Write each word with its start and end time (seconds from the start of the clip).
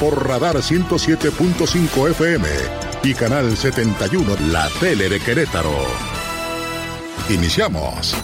por 0.00 0.28
Radar 0.28 0.56
107.5 0.56 2.10
FM 2.10 2.48
y 3.02 3.14
Canal 3.14 3.56
71, 3.56 4.36
la 4.50 4.68
tele 4.80 5.08
de 5.08 5.20
Querétaro. 5.20 5.74
Iniciamos. 7.30 8.14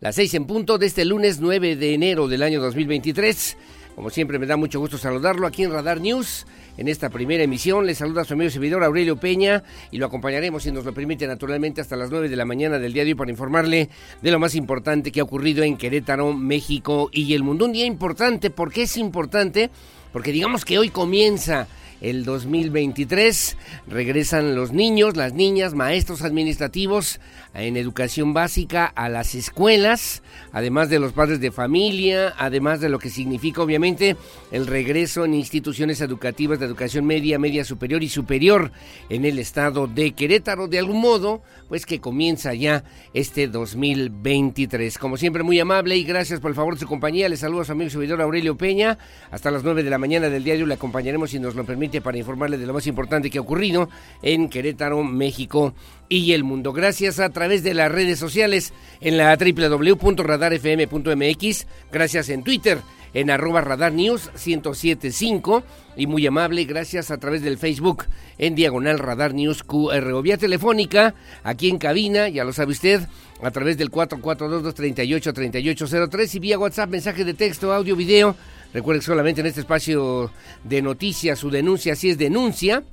Las 0.00 0.14
seis 0.14 0.32
en 0.34 0.46
punto 0.46 0.78
de 0.78 0.86
este 0.86 1.04
lunes 1.04 1.40
9 1.40 1.76
de 1.76 1.94
enero 1.94 2.28
del 2.28 2.42
año 2.42 2.60
2023. 2.60 3.56
Como 3.96 4.10
siempre 4.10 4.38
me 4.38 4.46
da 4.46 4.56
mucho 4.56 4.80
gusto 4.80 4.96
saludarlo 4.96 5.46
aquí 5.46 5.64
en 5.64 5.72
Radar 5.72 6.00
News 6.00 6.46
en 6.80 6.88
esta 6.88 7.10
primera 7.10 7.44
emisión. 7.44 7.86
Les 7.86 7.98
saluda 7.98 8.24
su 8.24 8.32
amigo 8.32 8.50
servidor 8.50 8.82
Aurelio 8.82 9.16
Peña 9.16 9.62
y 9.90 9.98
lo 9.98 10.06
acompañaremos, 10.06 10.62
si 10.62 10.72
nos 10.72 10.86
lo 10.86 10.94
permite, 10.94 11.26
naturalmente 11.26 11.82
hasta 11.82 11.94
las 11.94 12.10
9 12.10 12.30
de 12.30 12.36
la 12.36 12.46
mañana 12.46 12.78
del 12.78 12.94
día 12.94 13.04
de 13.04 13.10
hoy 13.10 13.14
para 13.14 13.30
informarle 13.30 13.90
de 14.22 14.30
lo 14.30 14.38
más 14.38 14.54
importante 14.54 15.12
que 15.12 15.20
ha 15.20 15.24
ocurrido 15.24 15.62
en 15.62 15.76
Querétaro, 15.76 16.32
México 16.32 17.10
y 17.12 17.34
el 17.34 17.42
mundo. 17.42 17.66
Un 17.66 17.72
día 17.72 17.84
importante, 17.84 18.48
¿por 18.48 18.72
qué 18.72 18.84
es 18.84 18.96
importante? 18.96 19.68
Porque 20.10 20.32
digamos 20.32 20.64
que 20.64 20.78
hoy 20.78 20.88
comienza 20.88 21.68
el 22.00 22.24
2023. 22.24 23.56
Regresan 23.88 24.54
los 24.54 24.72
niños, 24.72 25.16
las 25.16 25.32
niñas, 25.34 25.74
maestros 25.74 26.22
administrativos 26.22 27.20
en 27.54 27.76
educación 27.76 28.32
básica 28.32 28.86
a 28.86 29.08
las 29.08 29.34
escuelas, 29.34 30.22
además 30.52 30.88
de 30.88 31.00
los 31.00 31.12
padres 31.12 31.40
de 31.40 31.50
familia, 31.50 32.32
además 32.38 32.80
de 32.80 32.88
lo 32.88 32.98
que 32.98 33.10
significa 33.10 33.62
obviamente 33.62 34.16
el 34.52 34.66
regreso 34.66 35.24
en 35.24 35.34
instituciones 35.34 36.00
educativas 36.00 36.60
de 36.60 36.66
educación 36.66 37.04
media, 37.06 37.38
media 37.38 37.64
superior 37.64 38.02
y 38.02 38.08
superior 38.08 38.70
en 39.08 39.24
el 39.24 39.38
estado 39.38 39.86
de 39.86 40.12
Querétaro. 40.12 40.68
De 40.68 40.78
algún 40.78 41.00
modo, 41.00 41.42
pues 41.68 41.86
que 41.86 42.00
comienza 42.00 42.54
ya 42.54 42.84
este 43.14 43.48
2023. 43.48 44.98
Como 44.98 45.16
siempre, 45.16 45.42
muy 45.42 45.58
amable 45.58 45.96
y 45.96 46.04
gracias 46.04 46.40
por 46.40 46.50
el 46.50 46.54
favor 46.54 46.74
de 46.74 46.80
su 46.80 46.86
compañía. 46.86 47.28
Les 47.28 47.40
saludo 47.40 47.62
a 47.62 47.64
su 47.64 47.72
amigo 47.72 47.90
servidor 47.90 48.22
Aurelio 48.22 48.56
Peña. 48.56 48.98
Hasta 49.30 49.50
las 49.50 49.64
9 49.64 49.82
de 49.82 49.90
la 49.90 49.98
mañana 49.98 50.28
del 50.28 50.44
diario 50.44 50.66
le 50.66 50.74
acompañaremos 50.74 51.30
si 51.30 51.38
nos 51.38 51.54
lo 51.54 51.64
permite 51.64 51.89
para 52.00 52.18
informarle 52.18 52.58
de 52.58 52.66
lo 52.66 52.74
más 52.74 52.86
importante 52.86 53.28
que 53.30 53.38
ha 53.38 53.40
ocurrido 53.40 53.88
en 54.22 54.48
Querétaro, 54.48 55.02
México 55.02 55.74
y 56.08 56.30
el 56.32 56.44
mundo. 56.44 56.72
Gracias 56.72 57.18
a 57.18 57.30
través 57.30 57.64
de 57.64 57.74
las 57.74 57.90
redes 57.90 58.16
sociales 58.18 58.72
en 59.00 59.16
la 59.16 59.36
www.radarfm.mx, 59.36 61.66
gracias 61.90 62.28
en 62.28 62.44
Twitter 62.44 62.78
en 63.14 63.30
arroba 63.30 63.60
radar 63.60 63.92
news 63.92 64.30
1075 64.34 65.62
y 65.96 66.06
muy 66.06 66.26
amable, 66.26 66.64
gracias 66.64 67.10
a 67.10 67.18
través 67.18 67.42
del 67.42 67.58
Facebook 67.58 68.04
en 68.38 68.54
diagonal 68.54 68.98
radar 68.98 69.34
news 69.34 69.62
QR 69.64 70.12
o 70.12 70.22
vía 70.22 70.38
telefónica 70.38 71.14
aquí 71.42 71.68
en 71.68 71.78
cabina, 71.78 72.28
ya 72.28 72.44
lo 72.44 72.52
sabe 72.52 72.70
usted, 72.72 73.00
a 73.42 73.50
través 73.50 73.78
del 73.78 73.90
442-238-3803 73.90 76.34
y 76.34 76.38
vía 76.38 76.58
WhatsApp, 76.58 76.90
mensaje 76.90 77.24
de 77.24 77.32
texto, 77.34 77.72
audio, 77.72 77.96
video. 77.96 78.36
Recuerde 78.72 79.00
que 79.00 79.06
solamente 79.06 79.40
en 79.40 79.46
este 79.46 79.60
espacio 79.60 80.30
de 80.64 80.82
noticias 80.82 81.38
su 81.38 81.50
denuncia, 81.50 81.96
si 81.96 82.10
es 82.10 82.18
denuncia, 82.18 82.84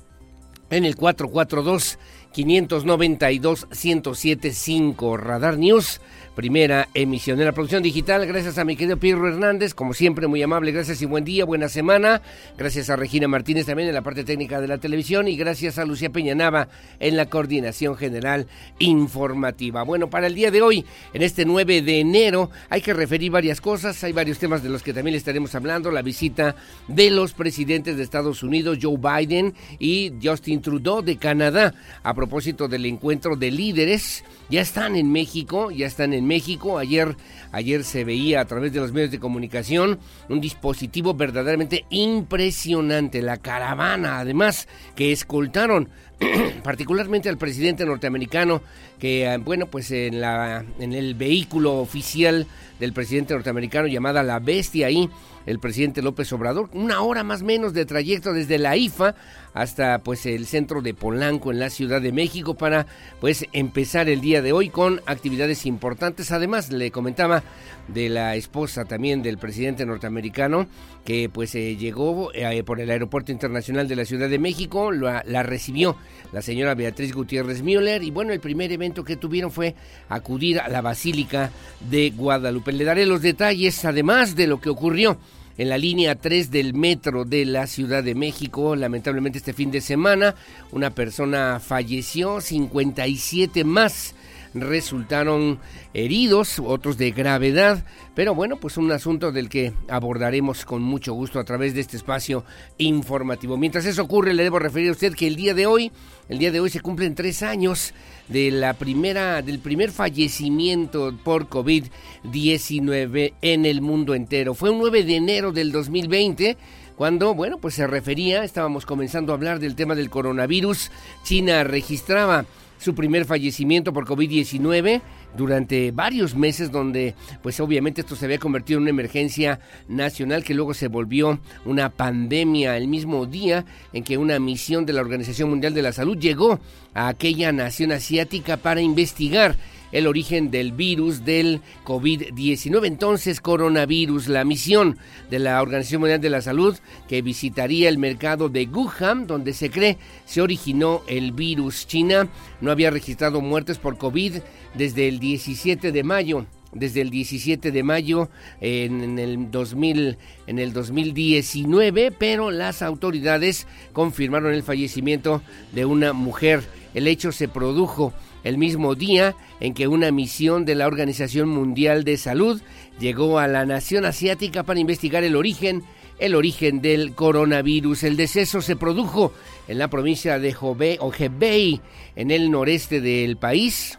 en 0.70 0.86
el 0.86 0.96
442 0.96 2.00
592 2.34 3.68
1075 3.72 5.18
Radar 5.18 5.58
News 5.58 6.02
primera 6.38 6.88
emisión. 6.94 7.40
En 7.40 7.46
la 7.48 7.52
producción 7.52 7.82
digital, 7.82 8.24
gracias 8.28 8.60
a 8.60 8.64
mi 8.64 8.76
querido 8.76 8.98
Pirro 8.98 9.28
Hernández, 9.28 9.74
como 9.74 9.96
siempre, 9.96 10.28
muy 10.28 10.40
amable, 10.44 10.72
gracias 10.72 11.02
y 11.02 11.08
buen 11.08 11.26
día, 11.26 11.46
buena 11.46 11.68
semana. 11.68 12.22
Gracias 12.56 12.92
a 12.92 12.96
Regina 12.96 13.28
Martínez 13.28 13.66
también 13.66 13.90
en 13.90 13.96
la 13.96 14.04
parte 14.04 14.24
técnica 14.24 14.62
de 14.62 14.68
la 14.68 14.78
televisión 14.78 15.28
y 15.28 15.36
gracias 15.36 15.80
a 15.80 15.86
Lucía 15.86 16.12
Peñanaba 16.12 16.68
en 17.00 17.18
la 17.18 17.26
coordinación 17.26 17.98
general 17.98 18.46
informativa. 18.78 19.82
Bueno, 19.82 20.12
para 20.12 20.28
el 20.28 20.36
día 20.36 20.52
de 20.52 20.62
hoy, 20.62 20.86
en 21.12 21.24
este 21.24 21.44
9 21.44 21.82
de 21.82 22.02
enero, 22.02 22.52
hay 22.70 22.82
que 22.82 22.94
referir 22.94 23.32
varias 23.32 23.60
cosas, 23.60 24.04
hay 24.04 24.12
varios 24.12 24.38
temas 24.38 24.62
de 24.62 24.70
los 24.70 24.84
que 24.84 24.94
también 24.94 25.18
estaremos 25.18 25.56
hablando, 25.56 25.90
la 25.90 26.04
visita 26.04 26.56
de 26.88 27.10
los 27.10 27.34
presidentes 27.34 27.98
de 27.98 28.04
Estados 28.04 28.44
Unidos, 28.44 28.78
Joe 28.80 28.98
Biden 28.98 29.56
y 29.80 30.14
Justin 30.22 30.62
Trudeau 30.62 31.02
de 31.02 31.18
Canadá, 31.18 31.74
a 32.04 32.14
propósito 32.14 32.68
del 32.68 32.86
encuentro 32.86 33.36
de 33.36 33.50
líderes, 33.50 34.24
ya 34.50 34.62
están 34.62 34.96
en 34.96 35.12
México, 35.12 35.72
ya 35.72 35.88
están 35.88 36.14
en 36.14 36.26
México. 36.26 36.78
Ayer, 36.78 37.16
ayer 37.52 37.84
se 37.84 38.04
veía 38.04 38.42
a 38.42 38.46
través 38.46 38.74
de 38.74 38.80
los 38.80 38.92
medios 38.92 39.12
de 39.12 39.20
comunicación 39.20 40.00
un 40.30 40.42
dispositivo 40.42 41.14
verdaderamente 41.14 41.86
impresionante. 41.90 43.22
La 43.22 43.38
caravana, 43.38 44.20
además, 44.20 44.68
que 44.96 45.12
escoltaron 45.12 45.90
particularmente 46.64 47.30
al 47.30 47.38
presidente 47.38 47.86
norteamericano, 47.86 48.62
que, 49.00 49.26
eh, 49.26 49.38
bueno, 49.38 49.68
pues 49.68 49.92
en, 49.92 50.22
la, 50.22 50.66
en 50.80 50.94
el 50.94 51.16
vehículo 51.16 51.76
oficial 51.76 52.48
del 52.80 52.94
presidente 52.94 53.34
norteamericano 53.34 53.88
llamada 53.88 54.24
La 54.24 54.40
Bestia 54.40 54.88
ahí 54.88 55.10
el 55.48 55.60
presidente 55.60 56.04
López 56.04 56.32
Obrador, 56.34 56.70
una 56.74 57.02
hora 57.02 57.24
más 57.24 57.42
menos 57.42 57.74
de 57.74 57.86
trayecto 57.86 58.34
desde 58.34 58.60
la 58.60 58.76
IFA 58.78 59.16
hasta 59.54 60.00
pues 60.00 60.28
el 60.28 60.46
centro 60.46 60.82
de 60.82 60.94
Polanco 60.94 61.52
en 61.52 61.60
la 61.60 61.72
Ciudad 61.72 62.02
de 62.02 62.12
México 62.12 62.56
para 62.56 62.86
pues 63.20 63.46
empezar 63.54 64.10
el 64.10 64.22
día 64.22 64.44
de 64.44 64.52
hoy 64.52 64.70
con 64.70 65.02
actividades 65.08 65.66
importantes. 65.66 66.32
Además 66.32 66.72
le 66.72 66.92
comentaba 66.92 67.42
de 67.88 68.10
la 68.10 68.36
esposa 68.36 68.86
también 68.86 69.22
del 69.22 69.38
presidente 69.38 69.86
norteamericano 69.86 70.68
que 71.06 71.30
pues 71.30 71.56
eh, 71.56 71.78
llegó 71.78 72.34
eh, 72.34 72.64
por 72.64 72.82
el 72.82 72.90
aeropuerto 72.90 73.32
internacional 73.32 73.88
de 73.88 73.96
la 73.96 74.04
Ciudad 74.04 74.30
de 74.30 74.40
México, 74.40 74.92
la, 74.92 75.24
la 75.26 75.42
recibió 75.42 75.96
la 76.34 76.42
señora 76.42 76.76
Beatriz 76.76 77.14
Gutiérrez 77.14 77.62
Müller 77.62 78.04
y 78.04 78.12
bueno, 78.12 78.34
el 78.34 78.42
primer 78.42 78.72
evento 78.72 79.04
que 79.04 79.16
tuvieron 79.16 79.52
fue 79.52 79.76
acudir 80.10 80.60
a 80.60 80.68
la 80.68 80.82
Basílica 80.82 81.52
de 81.90 82.10
Guadalupe. 82.10 82.74
Le 82.74 82.84
daré 82.84 83.06
los 83.06 83.22
detalles 83.22 83.86
además 83.86 84.36
de 84.36 84.48
lo 84.48 84.60
que 84.60 84.70
ocurrió 84.70 85.18
en 85.58 85.70
la 85.70 85.78
línea 85.78 86.16
3 86.16 86.52
del 86.52 86.74
metro 86.74 87.26
de 87.26 87.46
la 87.46 87.68
Ciudad 87.68 88.04
de 88.04 88.16
México. 88.16 88.76
Lamentablemente 88.76 89.40
este 89.40 89.54
fin 89.54 89.72
de 89.72 89.82
semana 89.82 90.36
una 90.72 90.92
persona 90.92 91.60
falleció, 91.60 92.42
57 92.42 93.64
más 93.64 94.14
resultaron 94.62 95.60
heridos, 95.94 96.60
otros 96.60 96.98
de 96.98 97.12
gravedad, 97.12 97.84
pero 98.16 98.36
bueno, 98.36 98.58
pues 98.58 98.78
un 98.78 98.92
asunto 98.92 99.32
del 99.32 99.50
que 99.50 99.74
abordaremos 99.90 100.66
con 100.66 100.82
mucho 100.82 101.14
gusto 101.14 101.40
a 101.40 101.44
través 101.44 101.74
de 101.74 101.82
este 101.82 101.98
espacio 101.98 102.44
informativo. 102.78 103.58
Mientras 103.58 103.86
eso 103.86 104.04
ocurre, 104.04 104.34
le 104.34 104.44
debo 104.44 104.60
referir 104.60 104.90
a 104.90 104.94
usted 104.94 105.14
que 105.14 105.28
el 105.28 105.36
día 105.36 105.54
de 105.54 105.66
hoy, 105.66 105.92
el 106.30 106.40
día 106.40 106.52
de 106.52 106.60
hoy 106.60 106.70
se 106.70 106.82
cumplen 106.82 107.16
tres 107.16 107.44
años 107.44 107.94
de 108.28 108.52
la 108.52 108.74
primera, 108.74 109.42
del 109.42 109.60
primer 109.60 109.92
fallecimiento 109.92 111.18
por 111.24 111.48
COVID-19 111.50 113.34
en 113.42 113.66
el 113.66 113.82
mundo 113.82 114.16
entero. 114.16 114.54
Fue 114.54 114.70
un 114.70 114.80
9 114.80 115.04
de 115.04 115.16
enero 115.16 115.52
del 115.52 115.72
2020 115.72 116.58
cuando, 116.98 117.36
bueno, 117.36 117.60
pues 117.60 117.76
se 117.76 117.86
refería, 117.86 118.44
estábamos 118.44 118.88
comenzando 118.88 119.32
a 119.32 119.36
hablar 119.36 119.60
del 119.60 119.76
tema 119.76 119.94
del 119.94 120.10
coronavirus, 120.10 120.92
China 121.24 121.64
registraba 121.64 122.46
su 122.78 122.96
primer 122.96 123.26
fallecimiento 123.26 123.94
por 123.94 124.06
COVID-19 124.06 125.02
durante 125.36 125.92
varios 125.92 126.36
meses 126.36 126.72
donde 126.72 127.16
pues 127.42 127.60
obviamente 127.60 128.02
esto 128.02 128.16
se 128.16 128.26
había 128.26 128.40
convertido 128.40 128.78
en 128.78 128.84
una 128.84 128.90
emergencia 128.92 129.60
nacional 129.88 130.44
que 130.44 130.54
luego 130.54 130.74
se 130.74 130.88
volvió 130.88 131.40
una 131.66 131.90
pandemia. 131.90 132.78
El 132.78 132.88
mismo 132.88 133.26
día 133.26 133.66
en 133.94 134.04
que 134.04 134.18
una 134.18 134.40
misión 134.40 134.86
de 134.86 134.94
la 134.94 135.02
Organización 135.02 135.50
Mundial 135.50 135.74
de 135.74 135.82
la 135.82 135.92
Salud 135.92 136.18
llegó 136.18 136.60
a 136.94 137.08
aquella 137.08 137.52
nación 137.52 137.92
asiática 137.92 138.58
para 138.58 138.82
investigar 138.82 139.56
el 139.92 140.08
origen 140.08 140.52
del 140.52 140.72
virus 140.72 141.26
del 141.26 141.62
COVID-19. 141.86 142.86
Entonces, 142.86 143.42
coronavirus, 143.42 144.28
la 144.28 144.44
misión 144.44 144.98
de 145.30 145.40
la 145.40 145.62
Organización 145.62 146.02
Mundial 146.02 146.22
de 146.22 146.30
la 146.30 146.42
Salud 146.42 146.78
que 147.08 147.22
visitaría 147.22 147.90
el 147.90 147.98
mercado 147.98 148.50
de 148.50 148.66
Wuhan, 148.68 149.28
donde 149.28 149.54
se 149.54 149.70
cree 149.70 149.98
se 150.26 150.42
originó 150.42 151.02
el 151.08 151.32
virus. 151.32 151.88
China 151.88 152.28
no 152.62 152.72
había 152.72 152.92
registrado 152.92 153.42
muertes 153.42 153.78
por 153.78 153.98
COVID 153.98 154.38
desde 154.74 155.08
el 155.08 155.20
17 155.20 155.92
de 155.92 156.04
mayo 156.04 156.46
desde 156.74 157.02
el 157.02 157.10
17 157.10 157.72
de 157.72 157.84
mayo 157.84 158.30
en, 158.62 159.20
el 159.20 159.52
2000 159.52 160.18
en 160.48 160.60
el 160.60 160.74
2019, 160.74 162.12
pero 162.12 162.52
las 162.52 162.82
autoridades 162.82 163.68
confirmaron 163.94 164.54
el 164.54 164.64
fallecimiento 164.64 165.42
de 165.74 165.86
una 165.86 166.14
mujer. 166.14 166.64
El 166.94 167.08
hecho 167.08 167.32
se 167.32 167.48
produjo 167.48 168.14
el 168.44 168.58
mismo 168.58 168.96
día 168.96 169.36
en 169.60 169.74
que 169.74 169.88
una 169.88 170.12
misión 170.12 170.66
de 170.66 170.76
la 170.76 170.88
Organización 170.88 171.50
Mundial 171.50 172.04
de 172.04 172.18
Salud 172.18 172.62
llegó 173.00 173.40
a 173.40 173.48
la 173.48 173.66
nación 173.66 174.06
asiática 174.06 174.64
para 174.64 174.80
investigar 174.80 175.24
el 175.24 175.36
origen 175.36 175.84
el 176.20 176.36
origen 176.36 176.82
del 176.82 177.14
coronavirus. 177.14 178.04
El 178.04 178.18
deceso 178.18 178.62
se 178.62 178.76
produjo 178.76 179.34
en 179.68 179.78
la 179.78 179.90
provincia 179.90 180.40
de 180.40 180.56
Ojebei, 181.00 181.82
en 182.16 182.32
el 182.32 182.52
noreste 182.52 183.02
del 183.02 183.38
país, 183.38 183.98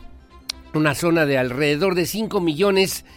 una 0.74 0.94
zona 0.94 1.26
de 1.26 1.38
alrededor 1.38 1.94
de 1.94 2.06
5 2.06 2.40
millones 2.40 3.02
de 3.02 3.08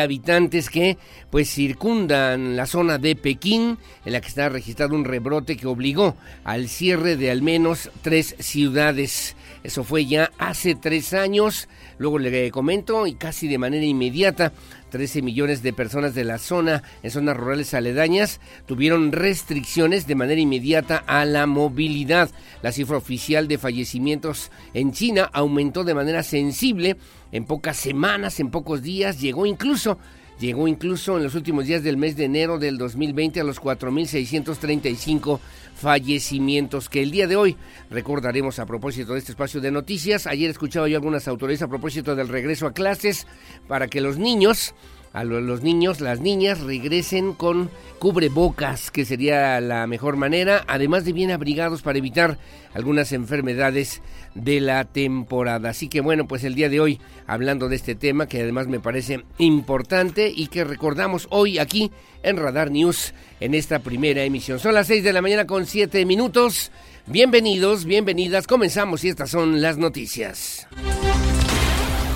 habitantes 0.00 0.70
que 0.70 0.98
pues 1.30 1.50
circundan 1.50 2.56
la 2.56 2.66
zona 2.66 2.98
de 2.98 3.16
Pekín, 3.16 3.78
en 4.04 4.12
la 4.12 4.20
que 4.20 4.28
está 4.28 4.48
registrado 4.48 4.94
un 4.94 5.04
rebrote 5.04 5.56
que 5.56 5.66
obligó 5.66 6.16
al 6.44 6.68
cierre 6.68 7.16
de 7.16 7.30
al 7.30 7.42
menos 7.42 7.90
tres 8.02 8.34
ciudades. 8.38 9.36
Eso 9.62 9.84
fue 9.84 10.06
ya 10.06 10.30
hace 10.38 10.74
tres 10.74 11.14
años. 11.14 11.68
Luego 11.98 12.18
le 12.18 12.50
comento 12.50 13.06
y 13.06 13.14
casi 13.14 13.48
de 13.48 13.58
manera 13.58 13.84
inmediata 13.84 14.52
13 14.90 15.22
millones 15.22 15.62
de 15.62 15.72
personas 15.72 16.14
de 16.14 16.24
la 16.24 16.38
zona, 16.38 16.82
en 17.02 17.10
zonas 17.10 17.36
rurales 17.36 17.74
aledañas, 17.74 18.40
tuvieron 18.66 19.12
restricciones 19.12 20.06
de 20.06 20.14
manera 20.14 20.40
inmediata 20.40 21.04
a 21.06 21.24
la 21.24 21.46
movilidad. 21.46 22.30
La 22.62 22.72
cifra 22.72 22.96
oficial 22.96 23.48
de 23.48 23.58
fallecimientos 23.58 24.50
en 24.74 24.92
China 24.92 25.28
aumentó 25.32 25.84
de 25.84 25.94
manera 25.94 26.22
sensible 26.22 26.96
en 27.32 27.44
pocas 27.44 27.76
semanas, 27.76 28.40
en 28.40 28.50
pocos 28.50 28.82
días, 28.82 29.20
llegó 29.20 29.46
incluso 29.46 29.98
llegó 30.38 30.68
incluso 30.68 31.16
en 31.16 31.24
los 31.24 31.34
últimos 31.34 31.66
días 31.66 31.82
del 31.82 31.96
mes 31.96 32.16
de 32.16 32.24
enero 32.24 32.58
del 32.58 32.78
2020 32.78 33.40
a 33.40 33.44
los 33.44 33.60
4.635 33.60 35.40
fallecimientos 35.74 36.88
que 36.88 37.02
el 37.02 37.10
día 37.10 37.26
de 37.26 37.36
hoy 37.36 37.56
recordaremos 37.90 38.58
a 38.58 38.66
propósito 38.66 39.12
de 39.12 39.20
este 39.20 39.32
espacio 39.32 39.60
de 39.60 39.70
noticias. 39.70 40.26
Ayer 40.26 40.50
escuchaba 40.50 40.88
yo 40.88 40.96
algunas 40.96 41.28
autoridades 41.28 41.62
a 41.62 41.68
propósito 41.68 42.16
del 42.16 42.28
regreso 42.28 42.66
a 42.66 42.72
clases 42.72 43.26
para 43.66 43.88
que 43.88 44.00
los 44.00 44.18
niños 44.18 44.74
a 45.18 45.24
los 45.24 45.62
niños, 45.62 46.00
las 46.00 46.20
niñas 46.20 46.60
regresen 46.60 47.32
con 47.32 47.70
cubrebocas, 47.98 48.92
que 48.92 49.04
sería 49.04 49.60
la 49.60 49.88
mejor 49.88 50.14
manera, 50.14 50.62
además 50.68 51.04
de 51.04 51.12
bien 51.12 51.32
abrigados 51.32 51.82
para 51.82 51.98
evitar 51.98 52.38
algunas 52.72 53.10
enfermedades 53.10 54.00
de 54.36 54.60
la 54.60 54.84
temporada. 54.84 55.70
Así 55.70 55.88
que 55.88 56.00
bueno, 56.00 56.28
pues 56.28 56.44
el 56.44 56.54
día 56.54 56.68
de 56.68 56.78
hoy 56.78 57.00
hablando 57.26 57.68
de 57.68 57.74
este 57.74 57.96
tema 57.96 58.28
que 58.28 58.42
además 58.42 58.68
me 58.68 58.78
parece 58.78 59.24
importante 59.38 60.32
y 60.32 60.46
que 60.46 60.62
recordamos 60.62 61.26
hoy 61.30 61.58
aquí 61.58 61.90
en 62.22 62.36
Radar 62.36 62.70
News 62.70 63.12
en 63.40 63.54
esta 63.54 63.80
primera 63.80 64.22
emisión. 64.22 64.60
Son 64.60 64.72
las 64.72 64.86
6 64.86 65.02
de 65.02 65.12
la 65.12 65.20
mañana 65.20 65.48
con 65.48 65.66
7 65.66 66.06
minutos. 66.06 66.70
Bienvenidos, 67.06 67.86
bienvenidas. 67.86 68.46
Comenzamos 68.46 69.02
y 69.02 69.08
estas 69.08 69.30
son 69.30 69.60
las 69.60 69.78
noticias. 69.78 70.68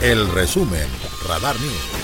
El 0.00 0.28
resumen, 0.32 0.86
Radar 1.26 1.56
News. 1.60 2.01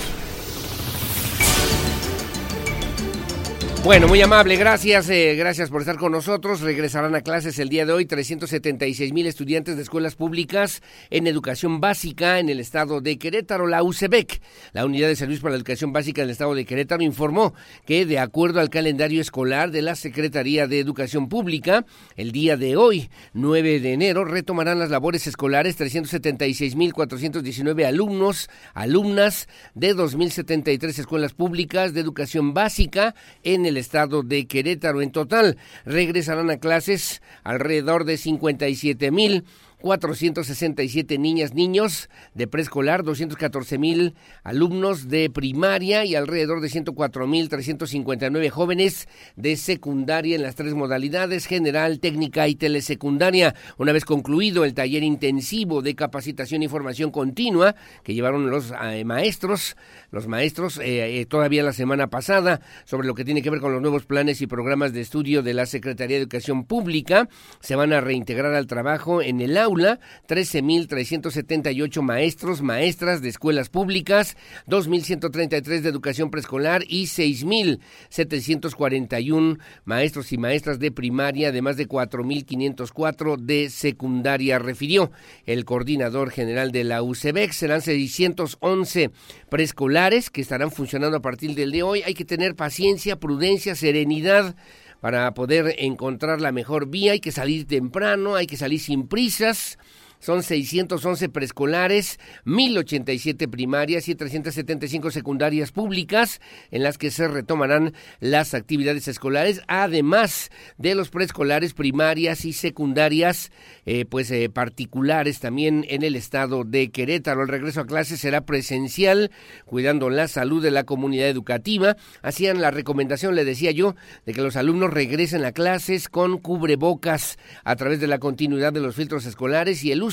Bueno, 3.81 4.09
muy 4.09 4.21
amable, 4.21 4.57
gracias, 4.57 5.09
eh, 5.09 5.35
gracias 5.35 5.69
por 5.69 5.79
estar 5.81 5.95
con 5.95 6.11
nosotros. 6.11 6.59
Regresarán 6.59 7.15
a 7.15 7.21
clases 7.21 7.57
el 7.59 7.69
día 7.69 7.85
de 7.85 7.93
hoy 7.93 8.05
376 8.05 9.13
mil 9.13 9.25
estudiantes 9.25 9.77
de 9.77 9.81
escuelas 9.81 10.15
públicas 10.15 10.83
en 11.09 11.27
educación 11.27 11.79
básica 11.79 12.39
en 12.39 12.49
el 12.49 12.59
estado 12.59 12.99
de 12.99 13.17
Querétaro. 13.17 13.67
La 13.67 13.81
UCEBEC, 13.81 14.41
la 14.73 14.85
Unidad 14.85 15.07
de 15.07 15.15
Servicios 15.15 15.41
para 15.41 15.53
la 15.53 15.59
Educación 15.59 15.93
Básica 15.93 16.21
del 16.21 16.31
estado 16.31 16.53
de 16.55 16.65
Querétaro, 16.65 17.01
informó 17.01 17.53
que 17.85 18.05
de 18.05 18.19
acuerdo 18.19 18.59
al 18.59 18.69
calendario 18.69 19.21
escolar 19.21 19.71
de 19.71 19.81
la 19.81 19.95
Secretaría 19.95 20.67
de 20.67 20.79
Educación 20.81 21.29
Pública, 21.29 21.85
el 22.17 22.33
día 22.33 22.57
de 22.57 22.75
hoy, 22.75 23.09
9 23.33 23.79
de 23.79 23.93
enero, 23.93 24.25
retomarán 24.25 24.79
las 24.79 24.89
labores 24.89 25.25
escolares 25.25 25.77
376 25.77 26.75
mil 26.75 26.93
419 26.93 27.85
alumnos, 27.85 28.49
alumnas 28.73 29.47
de 29.73 29.95
2.073 29.95 30.99
escuelas 30.99 31.33
públicas 31.33 31.93
de 31.93 32.01
educación 32.01 32.53
básica 32.53 33.15
en 33.43 33.65
el 33.65 33.68
estado 33.77 34.23
de 34.23 34.47
Querétaro. 34.47 35.01
En 35.01 35.11
total, 35.11 35.57
regresarán 35.85 36.49
a 36.49 36.59
clases 36.59 37.21
alrededor 37.43 38.05
de 38.05 38.17
57 38.17 39.11
mil 39.11 39.45
467 39.81 41.17
niñas, 41.17 41.53
niños 41.53 42.09
de 42.33 42.47
preescolar, 42.47 43.03
214 43.03 43.77
mil 43.77 44.13
alumnos 44.43 45.07
de 45.07 45.29
primaria 45.29 46.03
y 46.03 46.15
alrededor 46.15 46.59
de 46.59 46.69
104 46.69 47.27
mil 47.27 47.47
359 47.47 48.49
jóvenes 48.49 49.07
de 49.37 49.55
secundaria 49.55 50.35
en 50.35 50.43
las 50.43 50.55
tres 50.55 50.73
modalidades, 50.73 51.45
general, 51.45 51.99
técnica 51.99 52.47
y 52.49 52.55
telesecundaria. 52.55 53.55
Una 53.77 53.93
vez 53.93 54.03
concluido 54.03 54.65
el 54.65 54.73
taller 54.73 55.03
intensivo 55.03 55.81
de 55.81 55.95
capacitación 55.95 56.61
y 56.61 56.67
formación 56.67 57.11
continua 57.11 57.75
que 58.03 58.13
llevaron 58.13 58.49
los 58.49 58.73
eh, 58.83 59.05
maestros, 59.05 59.77
los 60.11 60.27
maestros 60.27 60.77
eh, 60.77 61.21
eh, 61.21 61.25
todavía 61.25 61.63
la 61.63 61.73
semana 61.73 62.07
pasada 62.09 62.59
sobre 62.83 63.07
lo 63.07 63.15
que 63.15 63.23
tiene 63.23 63.41
que 63.41 63.49
ver 63.49 63.61
con 63.61 63.71
los 63.71 63.81
nuevos 63.81 64.05
planes 64.05 64.41
y 64.41 64.47
programas 64.47 64.91
de 64.91 65.01
estudio 65.01 65.41
de 65.41 65.53
la 65.53 65.65
Secretaría 65.65 66.17
de 66.17 66.23
Educación 66.23 66.65
Pública, 66.65 67.29
se 67.61 67.75
van 67.77 67.93
a 67.93 68.01
reintegrar 68.01 68.53
al 68.53 68.67
trabajo 68.67 69.21
en 69.21 69.39
el 69.39 69.57
aula 69.57 69.68
13.378 69.75 72.01
maestros, 72.01 72.61
maestras 72.61 73.21
de 73.21 73.27
escuelas 73.29 73.69
públicas, 73.69 74.35
2.133 74.67 75.81
de 75.81 75.89
educación 75.89 76.31
preescolar 76.31 76.83
y 76.87 77.05
6.741 77.05 79.59
maestros 79.85 80.31
y 80.31 80.37
maestras 80.37 80.79
de 80.79 80.91
primaria, 80.91 81.49
además 81.49 81.77
de 81.77 81.87
4.504 81.87 83.37
de 83.37 83.69
secundaria, 83.69 84.59
refirió 84.59 85.11
el 85.45 85.65
coordinador 85.65 86.31
general 86.31 86.71
de 86.71 86.83
la 86.83 87.03
UCEBEC. 87.03 87.51
Serán 87.51 87.81
611 87.81 89.11
preescolares 89.49 90.29
que 90.29 90.41
estarán 90.41 90.71
funcionando 90.71 91.17
a 91.17 91.21
partir 91.21 91.55
del 91.55 91.71
de 91.71 91.83
hoy. 91.83 92.03
Hay 92.03 92.13
que 92.13 92.25
tener 92.25 92.55
paciencia, 92.55 93.19
prudencia, 93.19 93.75
serenidad 93.75 94.55
para 95.01 95.33
poder 95.33 95.75
encontrar 95.79 96.41
la 96.41 96.51
mejor 96.51 96.87
vía. 96.87 97.13
Hay 97.13 97.19
que 97.19 97.31
salir 97.31 97.65
temprano, 97.67 98.35
hay 98.35 98.47
que 98.47 98.57
salir 98.57 98.79
sin 98.79 99.07
prisas 99.07 99.77
son 100.19 100.43
611 100.43 101.29
preescolares, 101.29 102.19
1087 102.43 103.47
primarias 103.47 104.09
y 104.09 104.15
375 104.15 105.11
secundarias 105.11 105.71
públicas 105.71 106.41
en 106.71 106.83
las 106.83 106.97
que 106.97 107.09
se 107.09 107.27
retomarán 107.27 107.93
las 108.19 108.53
actividades 108.53 109.07
escolares, 109.07 109.61
además 109.67 110.51
de 110.77 110.95
los 110.95 111.09
preescolares 111.09 111.73
primarias 111.73 112.43
y 112.43 112.51
secundarias, 112.51 113.51
eh, 113.85 114.05
pues 114.05 114.29
eh, 114.31 114.49
particulares 114.49 115.39
también 115.39 115.85
en 115.87 116.03
el 116.03 116.17
estado 116.17 116.65
de 116.65 116.91
Querétaro. 116.91 117.43
El 117.43 117.47
regreso 117.47 117.81
a 117.81 117.87
clases 117.87 118.19
será 118.19 118.41
presencial, 118.41 119.31
cuidando 119.65 120.09
la 120.09 120.27
salud 120.27 120.61
de 120.61 120.71
la 120.71 120.83
comunidad 120.83 121.29
educativa. 121.29 121.95
Hacían 122.21 122.59
la 122.59 122.71
recomendación, 122.71 123.35
le 123.35 123.45
decía 123.45 123.71
yo, 123.71 123.95
de 124.25 124.33
que 124.33 124.41
los 124.41 124.57
alumnos 124.57 124.91
regresen 124.91 125.45
a 125.45 125.53
clases 125.53 126.09
con 126.09 126.39
cubrebocas 126.39 127.37
a 127.63 127.77
través 127.77 128.01
de 128.01 128.07
la 128.07 128.19
continuidad 128.19 128.73
de 128.73 128.81
los 128.81 128.95
filtros 128.95 129.25
escolares 129.25 129.83
y 129.85 129.93
el 129.93 130.03
uso 130.03 130.08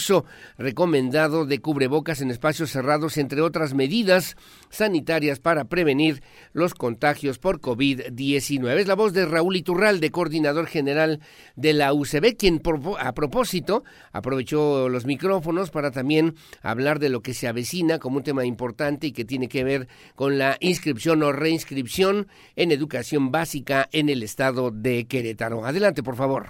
recomendado 0.58 1.46
de 1.46 1.60
cubrebocas 1.60 2.20
en 2.20 2.30
espacios 2.30 2.70
cerrados, 2.70 3.16
entre 3.16 3.40
otras 3.40 3.74
medidas 3.74 4.36
sanitarias 4.68 5.40
para 5.40 5.64
prevenir 5.64 6.22
los 6.52 6.74
contagios 6.74 7.38
por 7.38 7.60
COVID-19. 7.60 8.78
Es 8.78 8.86
la 8.86 8.94
voz 8.94 9.12
de 9.12 9.26
Raúl 9.26 9.56
Iturralde, 9.56 10.10
coordinador 10.10 10.66
general 10.66 11.20
de 11.56 11.72
la 11.72 11.92
UCB, 11.92 12.36
quien 12.36 12.60
a 12.98 13.12
propósito 13.12 13.84
aprovechó 14.12 14.88
los 14.88 15.06
micrófonos 15.06 15.70
para 15.70 15.90
también 15.90 16.34
hablar 16.62 16.98
de 16.98 17.08
lo 17.08 17.20
que 17.20 17.34
se 17.34 17.48
avecina 17.48 17.98
como 17.98 18.18
un 18.18 18.22
tema 18.22 18.44
importante 18.44 19.08
y 19.08 19.12
que 19.12 19.24
tiene 19.24 19.48
que 19.48 19.64
ver 19.64 19.88
con 20.14 20.38
la 20.38 20.56
inscripción 20.60 21.22
o 21.22 21.32
reinscripción 21.32 22.28
en 22.56 22.72
educación 22.72 23.30
básica 23.30 23.88
en 23.92 24.08
el 24.08 24.22
estado 24.22 24.70
de 24.70 25.06
Querétaro. 25.06 25.64
Adelante, 25.64 26.02
por 26.02 26.16
favor. 26.16 26.46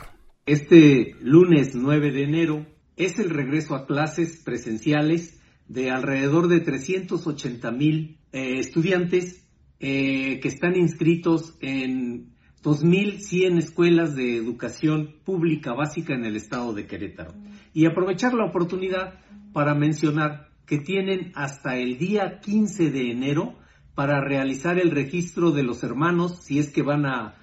Este 0.47 1.17
lunes 1.21 1.75
9 1.75 2.13
de 2.13 2.23
enero 2.23 2.67
es 2.97 3.19
el 3.19 3.31
regreso 3.31 3.75
a 3.75 3.87
clases 3.87 4.43
presenciales 4.43 5.39
de 5.69 5.91
alrededor 5.91 6.49
de 6.49 6.61
380 6.61 7.71
mil 7.73 8.19
eh, 8.33 8.59
estudiantes 8.59 9.47
eh, 9.81 10.41
que 10.41 10.49
están 10.49 10.77
inscritos 10.77 11.57
en 11.61 12.35
2.100 12.63 13.59
escuelas 13.59 14.17
de 14.17 14.37
educación 14.37 15.17
pública 15.25 15.75
básica 15.75 16.15
en 16.15 16.25
el 16.25 16.37
estado 16.37 16.73
de 16.73 16.87
Querétaro. 16.87 17.35
Y 17.75 17.87
aprovechar 17.87 18.33
la 18.33 18.47
oportunidad 18.47 19.21
para 19.53 19.75
mencionar 19.75 20.49
que 20.65 20.79
tienen 20.79 21.33
hasta 21.35 21.77
el 21.77 21.99
día 21.99 22.41
15 22.41 22.91
de 22.91 23.11
enero 23.11 23.59
para 23.95 24.21
realizar 24.21 24.79
el 24.79 24.91
registro 24.91 25.53
de 25.53 25.63
los 25.63 25.83
hermanos, 25.83 26.43
si 26.43 26.59
es 26.59 26.71
que 26.71 26.83
van 26.83 27.07
a 27.07 27.35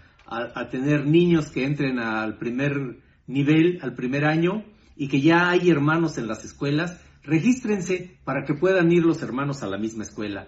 tener 0.71 1.05
niños 1.05 1.51
que 1.51 1.63
entren 1.63 1.99
al 1.99 2.37
primer 2.37 2.99
nivel, 3.27 3.79
al 3.81 3.93
primer 3.93 4.25
año, 4.25 4.63
y 4.95 5.07
que 5.07 5.21
ya 5.21 5.49
hay 5.49 5.69
hermanos 5.69 6.17
en 6.17 6.27
las 6.27 6.45
escuelas, 6.45 6.97
regístrense 7.23 8.19
para 8.23 8.45
que 8.45 8.53
puedan 8.53 8.91
ir 8.91 9.03
los 9.03 9.21
hermanos 9.21 9.63
a 9.63 9.67
la 9.67 9.77
misma 9.77 10.03
escuela. 10.03 10.47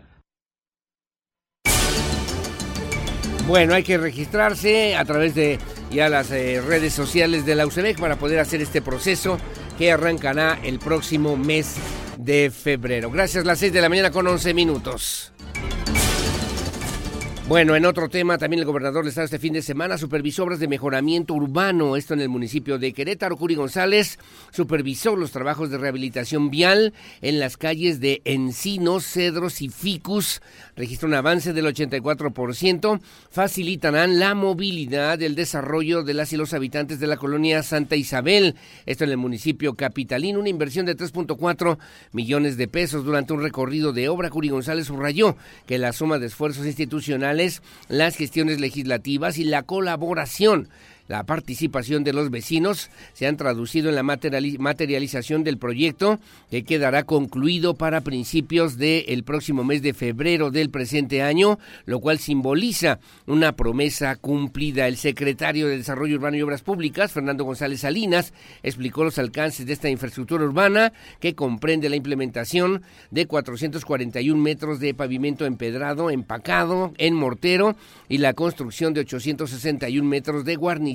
Bueno, 3.48 3.76
hay 3.76 3.84
que 3.84 3.98
registrarse 3.98 4.96
a 4.96 5.06
través 5.06 5.36
de 5.36 5.60
ya 5.92 6.10
las 6.10 6.32
eh, 6.32 6.62
redes 6.62 6.94
sociales 6.94 7.46
de 7.46 7.54
la 7.54 7.68
UCEBEC 7.68 8.00
para 8.00 8.18
poder 8.18 8.40
hacer 8.40 8.60
este 8.62 8.82
proceso 8.82 9.38
que 9.78 9.92
arrancará 9.92 10.60
el 10.64 10.80
próximo 10.80 11.38
mes 11.38 11.76
de 12.18 12.50
febrero. 12.50 13.12
Gracias, 13.12 13.46
las 13.46 13.60
6 13.60 13.72
de 13.72 13.82
la 13.82 13.90
mañana 13.90 14.10
con 14.10 14.26
11 14.26 14.54
minutos. 14.56 15.32
Bueno, 17.48 17.76
en 17.76 17.86
otro 17.86 18.10
tema, 18.10 18.40
también 18.40 18.62
el 18.62 18.66
gobernador 18.66 19.04
del 19.04 19.10
estado 19.10 19.26
este 19.26 19.38
fin 19.38 19.54
de 19.54 19.62
semana 19.62 20.00
supervisó 20.00 20.46
obras 20.46 20.60
de 20.60 20.68
mejoramiento 20.68 21.36
urbano, 21.36 21.96
esto 21.96 22.16
en 22.16 22.22
el 22.22 22.28
municipio 22.28 22.80
de 22.80 22.92
Querétaro. 22.92 23.38
Curi 23.38 23.54
González 23.54 24.18
supervisó 24.50 25.16
los 25.16 25.30
trabajos 25.30 25.70
de 25.70 25.78
rehabilitación 25.78 26.50
vial 26.50 26.96
en 27.22 27.40
las 27.40 27.56
calles 27.56 28.00
de 28.00 28.24
Encinos, 28.26 29.06
Cedros 29.06 29.62
y 29.62 29.70
Ficus. 29.70 30.42
Registró 30.76 31.08
un 31.08 31.14
avance 31.14 31.54
del 31.54 31.68
84%. 31.68 33.00
Facilitarán 33.30 34.18
la 34.18 34.34
movilidad, 34.34 35.22
el 35.22 35.36
desarrollo 35.36 36.02
de 36.02 36.16
las 36.16 36.34
y 36.34 36.38
los 36.38 36.56
habitantes 36.56 37.00
de 37.00 37.06
la 37.06 37.18
colonia 37.18 37.62
Santa 37.62 37.96
Isabel, 37.96 38.56
esto 38.88 39.04
en 39.04 39.12
el 39.12 39.18
municipio 39.18 39.76
capitalino. 39.76 40.40
Una 40.40 40.50
inversión 40.50 40.88
de 40.88 40.98
3.4 40.98 41.78
millones 42.12 42.58
de 42.58 42.68
pesos 42.68 43.06
durante 43.06 43.34
un 43.34 43.44
recorrido 43.44 43.94
de 43.94 44.10
obra. 44.10 44.32
Curi 44.32 44.50
González 44.50 44.88
subrayó 44.88 45.38
que 45.68 45.78
la 45.78 45.94
suma 45.94 46.18
de 46.18 46.26
esfuerzos 46.26 46.66
institucionales 46.66 47.35
las 47.88 48.16
gestiones 48.16 48.60
legislativas 48.60 49.38
y 49.38 49.44
la 49.44 49.64
colaboración 49.64 50.70
la 51.08 51.24
participación 51.24 52.04
de 52.04 52.14
los 52.14 52.32
vecinos 52.32 52.90
se 53.14 53.28
han 53.28 53.38
traducido 53.38 53.90
en 53.90 53.96
la 53.96 54.04
materialización 54.04 55.44
del 55.44 55.58
proyecto 55.58 56.20
que 56.50 56.64
quedará 56.64 57.04
concluido 57.04 57.76
para 57.76 58.02
principios 58.02 58.78
del 58.78 59.24
próximo 59.24 59.64
mes 59.64 59.82
de 59.84 59.94
febrero 59.94 60.50
del 60.50 60.72
presente 60.72 61.22
año, 61.22 61.60
lo 61.86 62.00
cual 62.00 62.18
simboliza 62.18 63.00
una 63.28 63.56
promesa 63.56 64.16
cumplida. 64.16 64.88
El 64.88 64.98
secretario 64.98 65.68
de 65.68 65.78
Desarrollo 65.78 66.16
Urbano 66.16 66.38
y 66.38 66.42
Obras 66.42 66.64
Públicas, 66.64 67.12
Fernando 67.12 67.44
González 67.44 67.82
Salinas, 67.82 68.34
explicó 68.64 69.04
los 69.04 69.20
alcances 69.20 69.66
de 69.66 69.74
esta 69.74 69.90
infraestructura 69.90 70.44
urbana 70.44 70.92
que 71.20 71.36
comprende 71.36 71.90
la 71.90 71.98
implementación 71.98 72.82
de 73.12 73.28
441 73.28 74.42
metros 74.42 74.80
de 74.80 74.94
pavimento 74.96 75.46
empedrado, 75.46 76.10
empacado, 76.10 76.94
en 76.98 77.14
mortero 77.14 77.76
y 78.10 78.18
la 78.18 78.34
construcción 78.34 78.94
de 78.94 79.02
861 79.02 80.08
metros 80.08 80.46
de 80.46 80.56
guarnición 80.56 80.95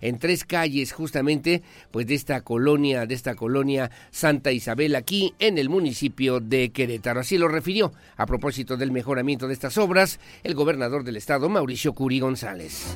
en 0.00 0.18
tres 0.18 0.44
calles 0.44 0.92
justamente 0.92 1.62
pues 1.90 2.06
de 2.06 2.14
esta 2.14 2.40
colonia, 2.40 3.06
de 3.06 3.14
esta 3.14 3.34
colonia 3.34 3.90
Santa 4.10 4.50
Isabel 4.50 4.96
aquí 4.96 5.34
en 5.38 5.58
el 5.58 5.68
municipio 5.68 6.40
de 6.40 6.70
Querétaro. 6.70 7.20
Así 7.20 7.38
lo 7.38 7.48
refirió 7.48 7.92
a 8.16 8.26
propósito 8.26 8.76
del 8.76 8.92
mejoramiento 8.92 9.46
de 9.46 9.54
estas 9.54 9.76
obras 9.78 10.18
el 10.42 10.54
gobernador 10.54 11.04
del 11.04 11.16
estado 11.16 11.48
Mauricio 11.48 11.92
Curi 11.92 12.20
González. 12.20 12.94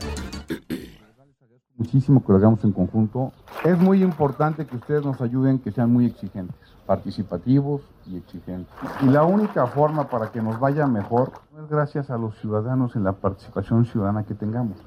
Muchísimo 1.76 2.25
que 2.25 2.33
lo 2.33 2.38
hagamos 2.38 2.64
en 2.64 2.73
conjunto. 2.73 3.33
Es 3.64 3.78
muy 3.78 4.02
importante 4.02 4.64
que 4.64 4.76
ustedes 4.76 5.04
nos 5.04 5.21
ayuden, 5.21 5.59
que 5.59 5.73
sean 5.73 5.93
muy 5.93 6.07
exigentes, 6.07 6.57
participativos 6.87 7.83
y 8.07 8.16
exigentes. 8.16 8.73
Y 9.02 9.07
la 9.07 9.25
única 9.25 9.66
forma 9.66 10.09
para 10.09 10.31
que 10.31 10.40
nos 10.40 10.59
vaya 10.61 10.87
mejor 10.87 11.33
es 11.61 11.69
gracias 11.69 12.11
a 12.11 12.16
los 12.16 12.38
ciudadanos 12.40 12.95
en 12.97 13.04
la 13.04 13.12
participación 13.12 13.87
ciudadana 13.87 14.25
que 14.25 14.35
tengamos. 14.35 14.78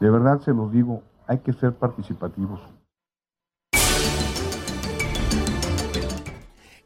De 0.00 0.10
verdad 0.10 0.40
se 0.40 0.52
los 0.52 0.70
digo, 0.72 1.02
hay 1.26 1.38
que 1.38 1.52
ser 1.52 1.74
participativos. 1.74 2.60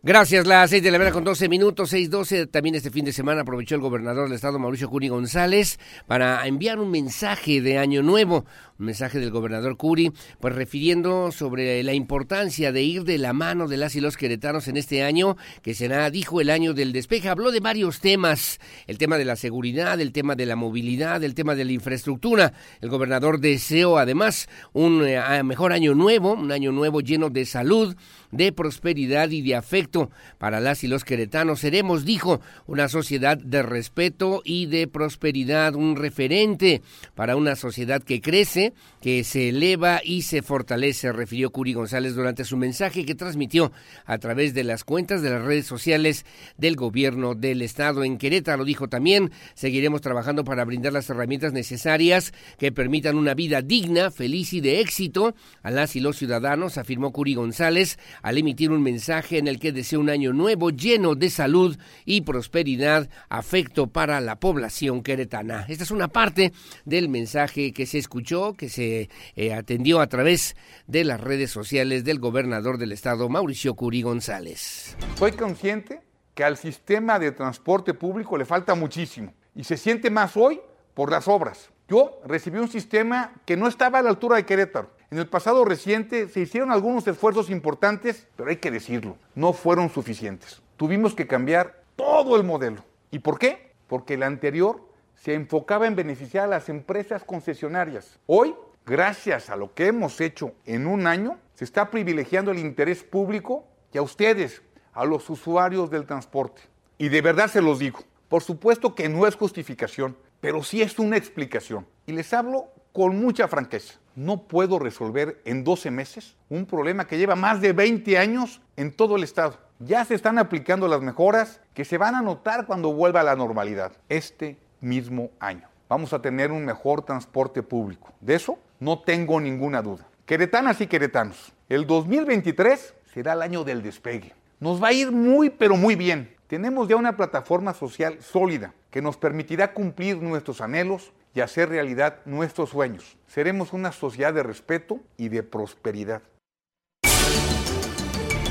Gracias, 0.05 0.49
las 0.49 0.69
seis 0.69 0.83
de 0.83 0.91
la 0.91 0.99
mañana 0.99 1.15
con 1.15 1.23
12 1.23 1.49
minutos, 1.49 1.91
seis 1.91 2.11
doce. 2.11 2.49
También 2.49 2.75
este 2.75 2.91
fin 2.91 3.05
de 3.05 3.13
semana 3.13 3.43
aprovechó 3.43 3.77
el 3.77 3.81
gobernador 3.81 4.25
del 4.25 4.35
estado, 4.35 4.59
Mauricio 4.59 4.91
Curi 4.91 5.07
González, 5.07 5.79
para 6.09 6.45
enviar 6.49 6.81
un 6.81 6.91
mensaje 6.91 7.61
de 7.61 7.79
Año 7.79 8.03
Nuevo, 8.03 8.45
mensaje 8.83 9.19
del 9.19 9.31
gobernador 9.31 9.77
Curi, 9.77 10.13
pues 10.41 10.55
refiriendo 10.55 11.33
sobre 11.33 11.83
la 11.83 11.95
importancia 11.95 12.73
de 12.73 12.83
ir 12.83 13.05
de 13.05 13.19
la 13.19 13.33
mano 13.33 13.69
de 13.69 13.77
las 13.77 13.97
y 13.97 14.01
los 14.01 14.17
queretanos 14.17 14.69
en 14.69 14.77
este 14.77 15.03
año, 15.03 15.37
que 15.63 15.75
será, 15.75 16.11
dijo, 16.11 16.41
el 16.41 16.51
año 16.51 16.75
del 16.75 16.93
despeje. 16.93 17.29
Habló 17.29 17.51
de 17.51 17.61
varios 17.61 18.01
temas, 18.01 18.61
el 18.87 18.99
tema 18.99 19.19
de 19.19 19.25
la 19.25 19.37
seguridad, 19.37 20.01
el 20.01 20.13
tema 20.13 20.35
de 20.35 20.47
la 20.47 20.57
movilidad, 20.57 21.23
el 21.25 21.35
tema 21.35 21.55
de 21.55 21.65
la 21.65 21.73
infraestructura. 21.73 22.53
El 22.81 22.89
gobernador 22.89 23.41
deseó 23.41 23.99
además 23.99 24.49
un 24.73 25.05
eh, 25.07 25.43
mejor 25.43 25.73
año 25.73 25.95
nuevo, 25.95 26.33
un 26.35 26.53
año 26.53 26.73
nuevo 26.73 27.01
lleno 27.01 27.31
de 27.31 27.47
salud, 27.47 27.97
de 28.31 28.53
prosperidad 28.53 29.31
y 29.31 29.43
de 29.43 29.55
afecto 29.55 30.11
para 30.39 30.61
las 30.61 30.85
y 30.85 30.89
los 30.89 31.05
queretanos. 31.05 31.61
Seremos, 31.61 32.05
dijo, 32.05 32.41
una 32.67 32.89
sociedad 32.89 33.37
de 33.39 33.63
respeto 33.63 34.43
y 34.45 34.67
de 34.67 34.89
prosperidad, 34.89 35.75
un 35.75 35.97
referente 35.97 36.83
para 37.15 37.37
una 37.37 37.57
sociedad 37.57 38.03
que 38.03 38.21
crece, 38.21 38.72
que 39.01 39.25
se 39.25 39.49
eleva 39.49 40.01
y 40.05 40.23
se 40.23 40.43
fortalece, 40.43 41.13
refirió 41.13 41.51
Curi 41.51 41.73
González 41.73 42.15
durante 42.15 42.45
su 42.45 42.57
mensaje 42.57 43.05
que 43.05 43.15
transmitió 43.15 43.73
a 44.05 44.19
través 44.19 44.55
de 44.55 44.65
las 44.65 44.85
cuentas 44.85 45.23
de 45.23 45.31
las 45.31 45.43
redes 45.43 45.67
sociales 45.67 46.25
del 46.57 46.77
gobierno 46.77 47.35
del 47.35 47.63
estado. 47.63 48.05
En 48.05 48.19
Querétaro 48.19 48.65
dijo 48.65 48.89
también, 48.89 49.33
seguiremos 49.55 50.01
trabajando 50.01 50.45
para 50.45 50.65
brindar 50.65 50.93
las 50.93 51.11
herramientas 51.11 51.53
necesarias 51.53 52.33
que 52.59 52.73
permitan 52.73 53.17
una 53.17 53.35
vida 53.35 53.61
digna, 53.63 54.11
feliz 54.11 54.53
y 54.53 54.61
de 54.61 54.81
éxito 54.81 55.35
a 55.63 55.71
las 55.71 55.97
y 55.97 56.01
los 56.01 56.17
ciudadanos, 56.17 56.79
afirmó 56.79 57.13
Curi 57.13 57.35
González 57.35 57.99
al 58.23 58.39
emitir 58.39 58.71
un 58.71 58.83
mensaje 58.83 59.39
en 59.39 59.49
el 59.49 59.59
que 59.59 59.73
desea 59.73 59.99
un 59.99 60.11
año 60.11 60.33
nuevo 60.33 60.71
lleno 60.71 61.15
de 61.15 61.31
salud 61.31 61.77
y 62.05 62.21
prosperidad, 62.21 63.09
afecto 63.29 63.89
para 63.89 64.21
la 64.21 64.37
población 64.39 65.03
queretana. 65.03 65.67
Esta 65.69 65.85
es 65.85 65.91
una 65.91 66.09
parte 66.09 66.53
del 66.85 67.09
mensaje 67.09 67.73
que 67.73 67.87
se 67.87 67.99
escuchó, 67.99 68.52
que 68.55 68.69
se 68.69 69.09
eh, 69.37 69.55
atendió 69.55 70.01
a 70.01 70.07
través 70.07 70.57
de 70.87 71.05
las 71.05 71.21
redes 71.21 71.51
sociales 71.51 72.05
del 72.05 72.19
gobernador 72.19 72.79
del 72.79 72.93
estado, 72.93 73.29
Mauricio 73.29 73.75
Curi 73.75 74.03
González. 74.03 74.97
Soy 75.19 75.33
consciente 75.33 76.01
que 76.35 76.45
al 76.45 76.57
sistema 76.57 77.19
de 77.19 77.33
transporte 77.33 77.95
público 77.95 78.37
le 78.39 78.45
falta 78.45 78.75
muchísimo 78.75 79.35
y 79.55 79.65
se 79.65 79.77
siente 79.77 80.11
más 80.11 80.37
hoy 80.37 80.61
por 80.95 81.11
las 81.11 81.29
obras. 81.29 81.71
Yo 81.89 82.21
recibí 82.25 82.59
un 82.59 82.69
sistema 82.69 83.33
que 83.45 83.57
no 83.57 83.69
estaba 83.69 83.99
a 83.99 84.03
la 84.03 84.11
altura 84.11 84.37
de 84.37 84.47
Querétaro 84.47 84.91
en 85.13 85.19
el 85.19 85.27
pasado 85.27 85.67
reciente 85.67 86.27
se 86.27 86.41
hicieron 86.41 86.73
algunos 86.73 87.07
esfuerzos 87.07 87.51
importantes, 87.51 88.29
pero 88.35 88.49
hay 88.49 88.57
que 88.57 88.71
decirlo, 88.71 89.19
no 89.35 89.53
fueron 89.53 89.91
suficientes. 89.91 90.63
Tuvimos 90.79 91.15
que 91.15 91.27
cambiar 91.27 91.83
todo 91.97 92.35
el 92.35 92.45
modelo. 92.45 92.83
¿Y 93.11 93.19
por 93.19 93.39
qué? 93.39 93.75
Porque 93.89 94.15
el 94.15 94.23
anterior 94.23 94.89
se 95.23 95.35
enfocaba 95.35 95.87
en 95.87 95.95
beneficiar 95.95 96.45
a 96.45 96.49
las 96.49 96.69
empresas 96.69 97.23
concesionarias. 97.23 98.19
Hoy, 98.27 98.57
gracias 98.85 99.51
a 99.51 99.57
lo 99.57 99.73
que 99.73 99.87
hemos 99.87 100.21
hecho 100.21 100.53
en 100.67 100.89
un 100.89 101.07
año, 101.07 101.39
se 101.55 101.65
está 101.65 101.91
privilegiando 101.91 102.51
el 102.51 102.59
interés 102.59 103.05
público 103.05 103.65
y 103.93 103.99
a 103.99 104.03
ustedes, 104.03 104.63
a 104.93 105.05
los 105.05 105.31
usuarios 105.31 105.91
del 105.91 106.07
transporte. 106.07 106.63
Y 106.99 107.09
de 107.09 107.21
verdad 107.21 107.47
se 107.47 107.63
los 107.63 107.79
digo, 107.79 108.01
por 108.29 108.43
supuesto 108.43 108.97
que 108.97 109.09
no 109.09 109.29
es 109.29 109.37
justificación, 109.37 110.17
pero 110.41 110.65
sí 110.65 110.83
es 110.83 110.99
una 110.99 111.17
explicación. 111.17 111.87
Y 112.05 112.13
les 112.13 112.33
hablo 112.33 112.67
con 112.93 113.17
mucha 113.21 113.47
franqueza 113.47 114.03
no 114.15 114.43
puedo 114.43 114.79
resolver 114.79 115.41
en 115.45 115.65
12 115.65 115.91
meses 115.91 116.37
un 116.49 116.67
problema 116.67 117.07
que 117.07 117.19
lleva 117.19 117.35
más 117.35 117.61
de 117.61 117.73
20 117.73 118.19
años 118.19 118.61
en 118.77 118.93
todo 118.93 119.17
el 119.17 119.23
estado. 119.23 119.59
Ya 119.79 120.05
se 120.05 120.15
están 120.15 120.39
aplicando 120.39 120.87
las 120.87 121.01
mejoras 121.01 121.61
que 121.75 121.85
se 121.85 121.99
van 121.99 122.15
a 122.15 122.23
notar 122.23 122.67
cuando 122.67 122.93
vuelva 122.93 123.21
a 123.21 123.25
la 123.25 123.37
normalidad 123.37 123.93
este 124.09 124.59
mismo 124.83 125.31
año. 125.41 125.69
Vamos 125.89 126.13
a 126.13 126.21
tener 126.21 126.53
un 126.53 126.65
mejor 126.65 127.03
transporte 127.03 127.63
público. 127.63 128.13
De 128.21 128.35
eso 128.35 128.59
no 128.81 129.01
tengo 129.01 129.41
ninguna 129.41 129.81
duda. 129.81 130.07
Queretanas 130.27 130.81
y 130.81 130.87
queretanos, 130.87 131.53
el 131.69 131.87
2023 131.87 132.95
será 133.15 133.33
el 133.33 133.43
año 133.43 133.65
del 133.65 133.83
despegue. 133.83 134.35
Nos 134.61 134.83
va 134.83 134.89
a 134.89 134.93
ir 134.93 135.11
muy 135.11 135.51
pero 135.51 135.77
muy 135.77 135.97
bien. 135.97 136.37
Tenemos 136.47 136.89
ya 136.89 136.97
una 136.97 137.17
plataforma 137.17 137.73
social 137.73 138.21
sólida 138.21 138.75
que 138.91 139.03
nos 139.03 139.17
permitirá 139.17 139.73
cumplir 139.73 140.19
nuestros 140.19 140.61
anhelos 140.61 141.13
y 141.35 141.41
hacer 141.41 141.71
realidad 141.71 142.19
nuestros 142.25 142.71
sueños. 142.71 143.17
Seremos 143.27 143.73
una 143.73 143.91
sociedad 143.93 144.35
de 144.35 144.43
respeto 144.43 145.01
y 145.17 145.31
de 145.31 145.43
prosperidad. 145.43 146.23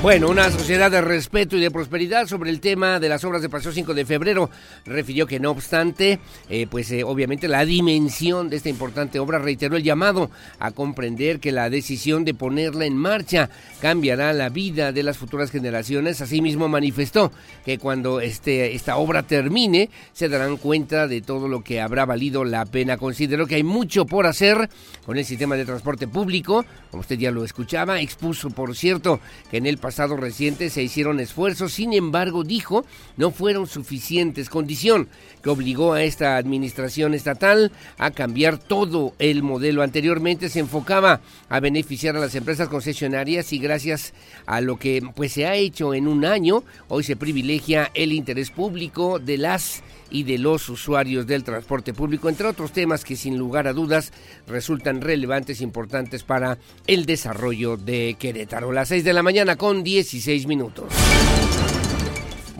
Bueno, 0.02 0.30
una 0.30 0.50
sociedad 0.50 0.90
de 0.90 1.00
respeto 1.00 1.56
y 1.56 1.60
de 1.60 1.70
prosperidad 1.70 2.26
sobre 2.26 2.50
el 2.50 2.58
tema 2.58 2.98
de 2.98 3.08
las 3.08 3.22
obras 3.22 3.40
de 3.40 3.48
Paseo 3.48 3.70
5 3.70 3.94
de 3.94 4.04
febrero. 4.04 4.50
Refirió 4.84 5.28
que 5.28 5.38
no 5.38 5.52
obstante, 5.52 6.18
eh, 6.50 6.66
pues 6.68 6.90
eh, 6.90 7.04
obviamente 7.04 7.46
la 7.46 7.64
dimensión 7.64 8.50
de 8.50 8.56
esta 8.56 8.68
importante 8.68 9.20
obra 9.20 9.38
reiteró 9.38 9.76
el 9.76 9.84
llamado 9.84 10.28
a 10.58 10.72
comprender 10.72 11.38
que 11.38 11.52
la 11.52 11.70
decisión 11.70 12.24
de 12.24 12.34
ponerla 12.34 12.84
en 12.84 12.96
marcha 12.96 13.48
cambiará 13.80 14.32
la 14.32 14.48
vida 14.48 14.90
de 14.90 15.04
las 15.04 15.18
futuras 15.18 15.52
generaciones. 15.52 16.20
Asimismo 16.20 16.68
manifestó 16.68 17.30
que 17.64 17.78
cuando 17.78 18.20
este, 18.20 18.74
esta 18.74 18.96
obra 18.96 19.22
termine 19.22 19.88
se 20.12 20.28
darán 20.28 20.56
cuenta 20.56 21.06
de 21.06 21.20
todo 21.20 21.46
lo 21.46 21.62
que 21.62 21.80
habrá 21.80 22.06
valido 22.06 22.42
la 22.42 22.66
pena. 22.66 22.96
Consideró 22.96 23.46
que 23.46 23.54
hay 23.54 23.62
mucho 23.62 24.04
por 24.04 24.26
hacer 24.26 24.68
con 25.06 25.16
el 25.16 25.24
sistema 25.24 25.54
de 25.54 25.64
transporte 25.64 26.08
público, 26.08 26.64
como 26.90 27.02
usted 27.02 27.20
ya 27.20 27.30
lo 27.30 27.44
escuchaba, 27.44 28.00
expuso 28.00 28.50
por 28.50 28.74
cierto 28.74 29.20
que 29.48 29.58
en 29.58 29.66
el 29.66 29.78
pasado 29.92 30.16
reciente 30.16 30.70
se 30.70 30.82
hicieron 30.82 31.20
esfuerzos, 31.20 31.74
sin 31.74 31.92
embargo, 31.92 32.44
dijo, 32.44 32.86
no 33.18 33.30
fueron 33.30 33.66
suficientes, 33.66 34.48
condición 34.48 35.06
que 35.42 35.50
obligó 35.50 35.92
a 35.92 36.02
esta 36.02 36.38
administración 36.38 37.12
estatal 37.12 37.70
a 37.98 38.10
cambiar 38.10 38.56
todo 38.56 39.12
el 39.18 39.42
modelo. 39.42 39.82
Anteriormente 39.82 40.48
se 40.48 40.60
enfocaba 40.60 41.20
a 41.50 41.60
beneficiar 41.60 42.16
a 42.16 42.20
las 42.20 42.34
empresas 42.34 42.70
concesionarias 42.70 43.52
y 43.52 43.58
gracias 43.58 44.14
a 44.46 44.62
lo 44.62 44.78
que 44.78 45.02
pues 45.14 45.32
se 45.32 45.44
ha 45.44 45.56
hecho 45.56 45.92
en 45.92 46.08
un 46.08 46.24
año, 46.24 46.64
hoy 46.88 47.04
se 47.04 47.14
privilegia 47.14 47.90
el 47.92 48.14
interés 48.14 48.50
público 48.50 49.18
de 49.18 49.36
las 49.36 49.82
y 50.12 50.22
de 50.24 50.38
los 50.38 50.68
usuarios 50.68 51.26
del 51.26 51.42
transporte 51.42 51.94
público, 51.94 52.28
entre 52.28 52.46
otros 52.46 52.72
temas 52.72 53.04
que 53.04 53.16
sin 53.16 53.38
lugar 53.38 53.66
a 53.66 53.72
dudas 53.72 54.12
resultan 54.46 55.00
relevantes 55.00 55.60
e 55.60 55.64
importantes 55.64 56.22
para 56.22 56.58
el 56.86 57.06
desarrollo 57.06 57.76
de 57.76 58.16
Querétaro. 58.18 58.70
Las 58.70 58.88
6 58.88 59.02
de 59.04 59.12
la 59.12 59.22
mañana 59.22 59.56
con 59.56 59.82
16 59.82 60.46
minutos. 60.46 60.92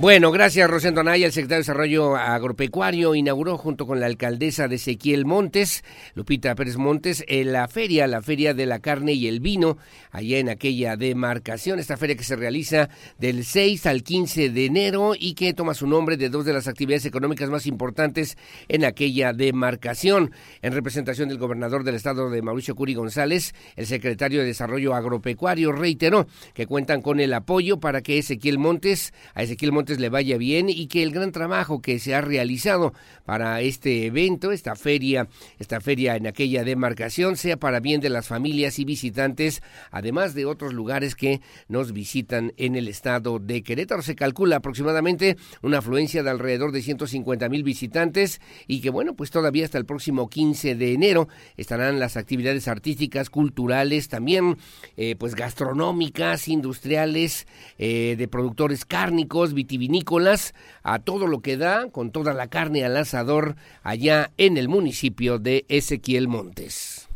Bueno, 0.02 0.32
gracias 0.32 0.68
Rosendo 0.68 1.00
Anaya, 1.00 1.26
el 1.26 1.32
secretario 1.32 1.58
de 1.58 1.60
Desarrollo 1.60 2.16
Agropecuario, 2.16 3.14
inauguró 3.14 3.56
junto 3.56 3.86
con 3.86 4.00
la 4.00 4.06
alcaldesa 4.06 4.66
de 4.66 4.74
Ezequiel 4.74 5.24
Montes, 5.24 5.84
Lupita 6.16 6.56
Pérez 6.56 6.76
Montes, 6.76 7.24
en 7.28 7.52
la 7.52 7.68
feria, 7.68 8.08
la 8.08 8.20
feria 8.20 8.52
de 8.52 8.66
la 8.66 8.80
carne 8.80 9.12
y 9.12 9.28
el 9.28 9.38
vino, 9.38 9.78
allá 10.10 10.38
en 10.38 10.48
aquella 10.48 10.96
demarcación, 10.96 11.78
esta 11.78 11.96
feria 11.96 12.16
que 12.16 12.24
se 12.24 12.34
realiza 12.34 12.88
del 13.20 13.44
6 13.44 13.86
al 13.86 14.02
15 14.02 14.50
de 14.50 14.64
enero 14.66 15.12
y 15.16 15.34
que 15.34 15.54
toma 15.54 15.72
su 15.72 15.86
nombre 15.86 16.16
de 16.16 16.30
dos 16.30 16.44
de 16.44 16.52
las 16.52 16.66
actividades 16.66 17.06
económicas 17.06 17.48
más 17.48 17.68
importantes 17.68 18.36
en 18.66 18.84
aquella 18.84 19.32
demarcación. 19.32 20.32
En 20.62 20.72
representación 20.72 21.28
del 21.28 21.38
gobernador 21.38 21.84
del 21.84 21.94
estado 21.94 22.28
de 22.28 22.42
Mauricio 22.42 22.74
Curi 22.74 22.94
González, 22.94 23.54
el 23.76 23.86
secretario 23.86 24.40
de 24.40 24.46
Desarrollo 24.46 24.96
Agropecuario 24.96 25.70
reiteró 25.70 26.26
que 26.54 26.66
cuentan 26.66 27.02
con 27.02 27.20
el 27.20 27.32
apoyo 27.34 27.78
para 27.78 28.02
que 28.02 28.18
Ezequiel 28.18 28.58
Montes, 28.58 29.14
a 29.34 29.44
Ezequiel 29.44 29.70
Montes 29.70 29.91
le 29.98 30.08
vaya 30.08 30.36
bien 30.36 30.68
y 30.68 30.86
que 30.86 31.02
el 31.02 31.12
gran 31.12 31.32
trabajo 31.32 31.80
que 31.80 31.98
se 31.98 32.14
ha 32.14 32.20
realizado 32.20 32.92
para 33.24 33.60
este 33.60 34.06
evento, 34.06 34.52
esta 34.52 34.76
feria, 34.76 35.28
esta 35.58 35.80
feria 35.80 36.16
en 36.16 36.26
aquella 36.26 36.64
demarcación, 36.64 37.36
sea 37.36 37.56
para 37.56 37.80
bien 37.80 38.00
de 38.00 38.10
las 38.10 38.28
familias 38.28 38.78
y 38.78 38.84
visitantes, 38.84 39.62
además 39.90 40.34
de 40.34 40.46
otros 40.46 40.72
lugares 40.72 41.14
que 41.14 41.40
nos 41.68 41.92
visitan 41.92 42.52
en 42.56 42.76
el 42.76 42.88
estado 42.88 43.38
de 43.38 43.62
Querétaro. 43.62 44.02
Se 44.02 44.14
calcula 44.14 44.56
aproximadamente 44.56 45.36
una 45.62 45.78
afluencia 45.78 46.22
de 46.22 46.30
alrededor 46.30 46.72
de 46.72 46.82
150 46.82 47.48
mil 47.48 47.62
visitantes 47.62 48.40
y 48.66 48.80
que 48.80 48.90
bueno, 48.90 49.14
pues 49.14 49.30
todavía 49.30 49.64
hasta 49.64 49.78
el 49.78 49.86
próximo 49.86 50.28
15 50.28 50.74
de 50.74 50.92
enero 50.92 51.28
estarán 51.56 51.98
las 51.98 52.16
actividades 52.16 52.68
artísticas, 52.68 53.30
culturales, 53.30 54.08
también 54.08 54.56
eh, 54.96 55.16
pues 55.16 55.34
gastronómicas, 55.34 56.48
industriales, 56.48 57.46
eh, 57.78 58.16
de 58.16 58.28
productores 58.28 58.84
cárnicos, 58.84 59.54
vitivinícolas, 59.54 59.81
vinícolas 59.82 60.54
a 60.84 61.00
todo 61.00 61.26
lo 61.26 61.40
que 61.40 61.56
da, 61.56 61.88
con 61.90 62.12
toda 62.12 62.34
la 62.34 62.46
carne 62.46 62.84
al 62.84 62.96
asador, 62.96 63.56
allá 63.82 64.30
en 64.36 64.56
el 64.56 64.68
municipio 64.68 65.40
de 65.40 65.64
Ezequiel 65.68 66.28
Montes. 66.28 67.08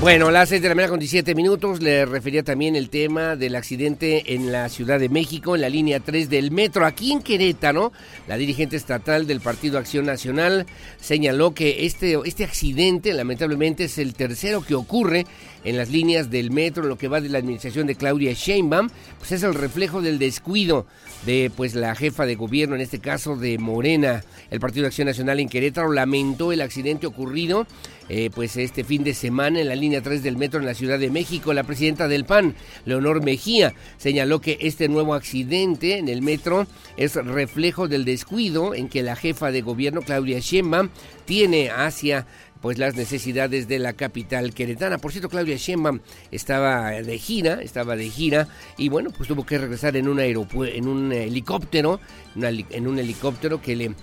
Bueno, 0.00 0.30
las 0.30 0.48
seis 0.48 0.60
de 0.60 0.68
la 0.68 0.74
mañana 0.74 0.90
con 0.90 0.98
17 0.98 1.34
minutos 1.34 1.80
le 1.80 2.04
refería 2.04 2.42
también 2.42 2.74
el 2.76 2.90
tema 2.90 3.36
del 3.36 3.54
accidente 3.54 4.34
en 4.34 4.50
la 4.50 4.68
Ciudad 4.68 4.98
de 4.98 5.08
México, 5.08 5.54
en 5.54 5.62
la 5.62 5.68
línea 5.68 6.00
3 6.00 6.28
del 6.28 6.50
metro. 6.50 6.84
Aquí 6.84 7.12
en 7.12 7.22
Querétaro, 7.22 7.92
la 8.26 8.36
dirigente 8.36 8.76
estatal 8.76 9.26
del 9.26 9.40
Partido 9.40 9.78
Acción 9.78 10.04
Nacional 10.04 10.66
señaló 11.00 11.54
que 11.54 11.86
este, 11.86 12.18
este 12.24 12.44
accidente 12.44 13.14
lamentablemente 13.14 13.84
es 13.84 13.96
el 13.96 14.14
tercero 14.14 14.62
que 14.62 14.74
ocurre 14.74 15.26
en 15.62 15.78
las 15.78 15.88
líneas 15.88 16.28
del 16.28 16.50
metro, 16.50 16.84
lo 16.84 16.98
que 16.98 17.08
va 17.08 17.22
de 17.22 17.30
la 17.30 17.38
administración 17.38 17.86
de 17.86 17.94
Claudia 17.94 18.32
Sheinbaum, 18.34 18.90
pues 19.18 19.32
es 19.32 19.42
el 19.42 19.54
reflejo 19.54 20.02
del 20.02 20.18
descuido 20.18 20.86
de 21.24 21.50
pues 21.56 21.74
la 21.74 21.94
jefa 21.94 22.26
de 22.26 22.34
gobierno, 22.34 22.74
en 22.74 22.82
este 22.82 22.98
caso 22.98 23.36
de 23.36 23.56
Morena. 23.58 24.22
El 24.50 24.60
Partido 24.60 24.86
Acción 24.86 25.06
Nacional 25.06 25.40
en 25.40 25.48
Querétaro 25.48 25.90
lamentó 25.90 26.52
el 26.52 26.60
accidente 26.60 27.06
ocurrido 27.06 27.66
eh, 28.08 28.30
pues 28.34 28.56
este 28.56 28.84
fin 28.84 29.04
de 29.04 29.14
semana 29.14 29.60
en 29.60 29.68
la 29.68 29.74
línea 29.74 30.02
3 30.02 30.22
del 30.22 30.36
metro 30.36 30.60
en 30.60 30.66
la 30.66 30.74
Ciudad 30.74 30.98
de 30.98 31.10
México. 31.10 31.52
La 31.54 31.64
presidenta 31.64 32.08
del 32.08 32.24
PAN, 32.24 32.54
Leonor 32.84 33.22
Mejía, 33.22 33.74
señaló 33.96 34.40
que 34.40 34.58
este 34.60 34.88
nuevo 34.88 35.14
accidente 35.14 35.98
en 35.98 36.08
el 36.08 36.22
metro 36.22 36.66
es 36.96 37.14
reflejo 37.14 37.88
del 37.88 38.04
descuido 38.04 38.74
en 38.74 38.88
que 38.88 39.02
la 39.02 39.16
jefa 39.16 39.50
de 39.50 39.62
gobierno, 39.62 40.02
Claudia 40.02 40.38
Sheinbaum, 40.38 40.90
tiene 41.24 41.70
hacia 41.70 42.26
pues 42.64 42.78
las 42.78 42.96
necesidades 42.96 43.68
de 43.68 43.78
la 43.78 43.92
capital 43.92 44.54
queretana. 44.54 44.96
Por 44.96 45.12
cierto, 45.12 45.28
Claudia 45.28 45.58
Sheinbaum 45.58 46.00
estaba 46.30 46.92
de 46.92 47.18
gira, 47.18 47.60
estaba 47.60 47.94
de 47.94 48.08
gira 48.08 48.48
y 48.78 48.88
bueno, 48.88 49.10
pues 49.14 49.28
tuvo 49.28 49.44
que 49.44 49.58
regresar 49.58 49.98
en 49.98 50.08
un 50.08 50.18
en 50.18 50.88
un 50.88 51.12
helicóptero, 51.12 52.00
en 52.34 52.86
un 52.86 52.98
helicóptero 52.98 53.60
que 53.60 53.76
le, 53.76 53.94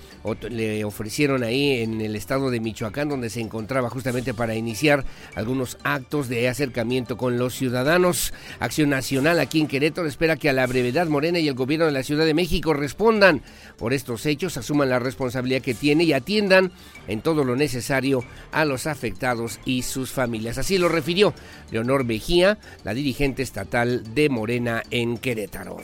le 0.52 0.86
ofrecieron 0.86 1.42
ahí 1.42 1.82
en 1.82 2.02
el 2.02 2.16
estado 2.16 2.52
de 2.52 2.60
Michoacán, 2.60 3.10
donde 3.10 3.32
se 3.32 3.42
encontraba 3.42 3.90
justamente 3.90 4.36
para 4.36 4.54
iniciar 4.54 5.06
algunos 5.34 5.80
actos 5.84 6.30
de 6.30 6.48
acercamiento 6.48 7.18
con 7.18 7.40
los 7.40 7.56
ciudadanos. 7.56 8.32
Acción 8.60 8.92
Nacional 8.92 9.40
aquí 9.40 9.60
en 9.60 9.68
Querétaro 9.68 10.08
espera 10.08 10.36
que 10.36 10.50
a 10.50 10.54
la 10.54 10.68
brevedad 10.68 11.08
Morena 11.08 11.40
y 11.40 11.48
el 11.48 11.56
gobierno 11.56 11.88
de 11.88 11.94
la 11.94 12.04
Ciudad 12.04 12.26
de 12.26 12.36
México 12.36 12.76
respondan 12.76 13.42
por 13.80 13.92
estos 13.92 14.28
hechos, 14.28 14.56
asuman 14.58 14.90
la 14.90 15.00
responsabilidad 15.00 15.64
que 15.64 15.74
tiene 15.74 16.04
y 16.04 16.14
atiendan 16.14 16.72
en 17.08 17.22
todo 17.22 17.44
lo 17.44 17.56
necesario 17.56 18.24
a 18.52 18.66
los 18.66 18.88
afectados 18.88 19.60
y 19.66 19.84
sus 19.84 20.12
familias. 20.12 20.58
Así 20.58 20.78
lo 20.78 20.90
refirió 20.90 21.34
Leonor 21.72 22.04
Mejía, 22.04 22.58
la 22.84 22.94
dirigente 22.94 23.44
estatal 23.44 24.14
de 24.14 24.30
Morena 24.30 24.84
en 24.92 25.18
Querétaro. 25.18 25.78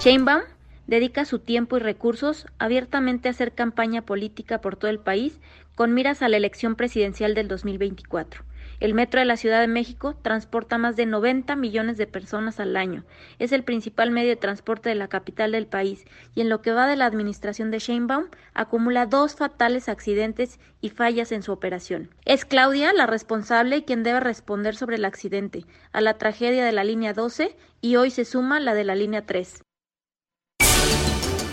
Sheinbaum 0.00 0.42
dedica 0.86 1.24
su 1.24 1.38
tiempo 1.38 1.76
y 1.76 1.80
recursos 1.80 2.46
abiertamente 2.58 3.28
a 3.28 3.32
hacer 3.32 3.52
campaña 3.52 4.02
política 4.02 4.60
por 4.60 4.76
todo 4.76 4.90
el 4.90 4.98
país 4.98 5.38
con 5.74 5.94
miras 5.94 6.22
a 6.22 6.28
la 6.28 6.36
elección 6.36 6.74
presidencial 6.74 7.34
del 7.34 7.48
2024. 7.48 8.42
El 8.78 8.92
metro 8.92 9.20
de 9.20 9.26
la 9.26 9.36
Ciudad 9.36 9.60
de 9.60 9.68
México 9.68 10.14
transporta 10.20 10.76
más 10.76 10.96
de 10.96 11.06
90 11.06 11.56
millones 11.56 11.96
de 11.96 12.06
personas 12.06 12.60
al 12.60 12.76
año. 12.76 13.04
Es 13.38 13.52
el 13.52 13.64
principal 13.64 14.10
medio 14.10 14.30
de 14.30 14.36
transporte 14.36 14.88
de 14.88 14.94
la 14.94 15.08
capital 15.08 15.52
del 15.52 15.66
país 15.66 16.04
y 16.34 16.42
en 16.42 16.48
lo 16.48 16.60
que 16.60 16.72
va 16.72 16.86
de 16.86 16.96
la 16.96 17.06
administración 17.06 17.70
de 17.70 17.78
Sheinbaum 17.78 18.26
acumula 18.54 19.06
dos 19.06 19.34
fatales 19.34 19.88
accidentes 19.88 20.60
y 20.80 20.90
fallas 20.90 21.32
en 21.32 21.42
su 21.42 21.52
operación. 21.52 22.10
Es 22.24 22.44
Claudia 22.44 22.92
la 22.92 23.06
responsable 23.06 23.78
y 23.78 23.82
quien 23.82 24.02
debe 24.02 24.20
responder 24.20 24.76
sobre 24.76 24.96
el 24.96 25.04
accidente, 25.04 25.64
a 25.92 26.00
la 26.00 26.18
tragedia 26.18 26.64
de 26.64 26.72
la 26.72 26.84
línea 26.84 27.14
12 27.14 27.56
y 27.80 27.96
hoy 27.96 28.10
se 28.10 28.24
suma 28.24 28.60
la 28.60 28.74
de 28.74 28.84
la 28.84 28.94
línea 28.94 29.24
3. 29.24 29.65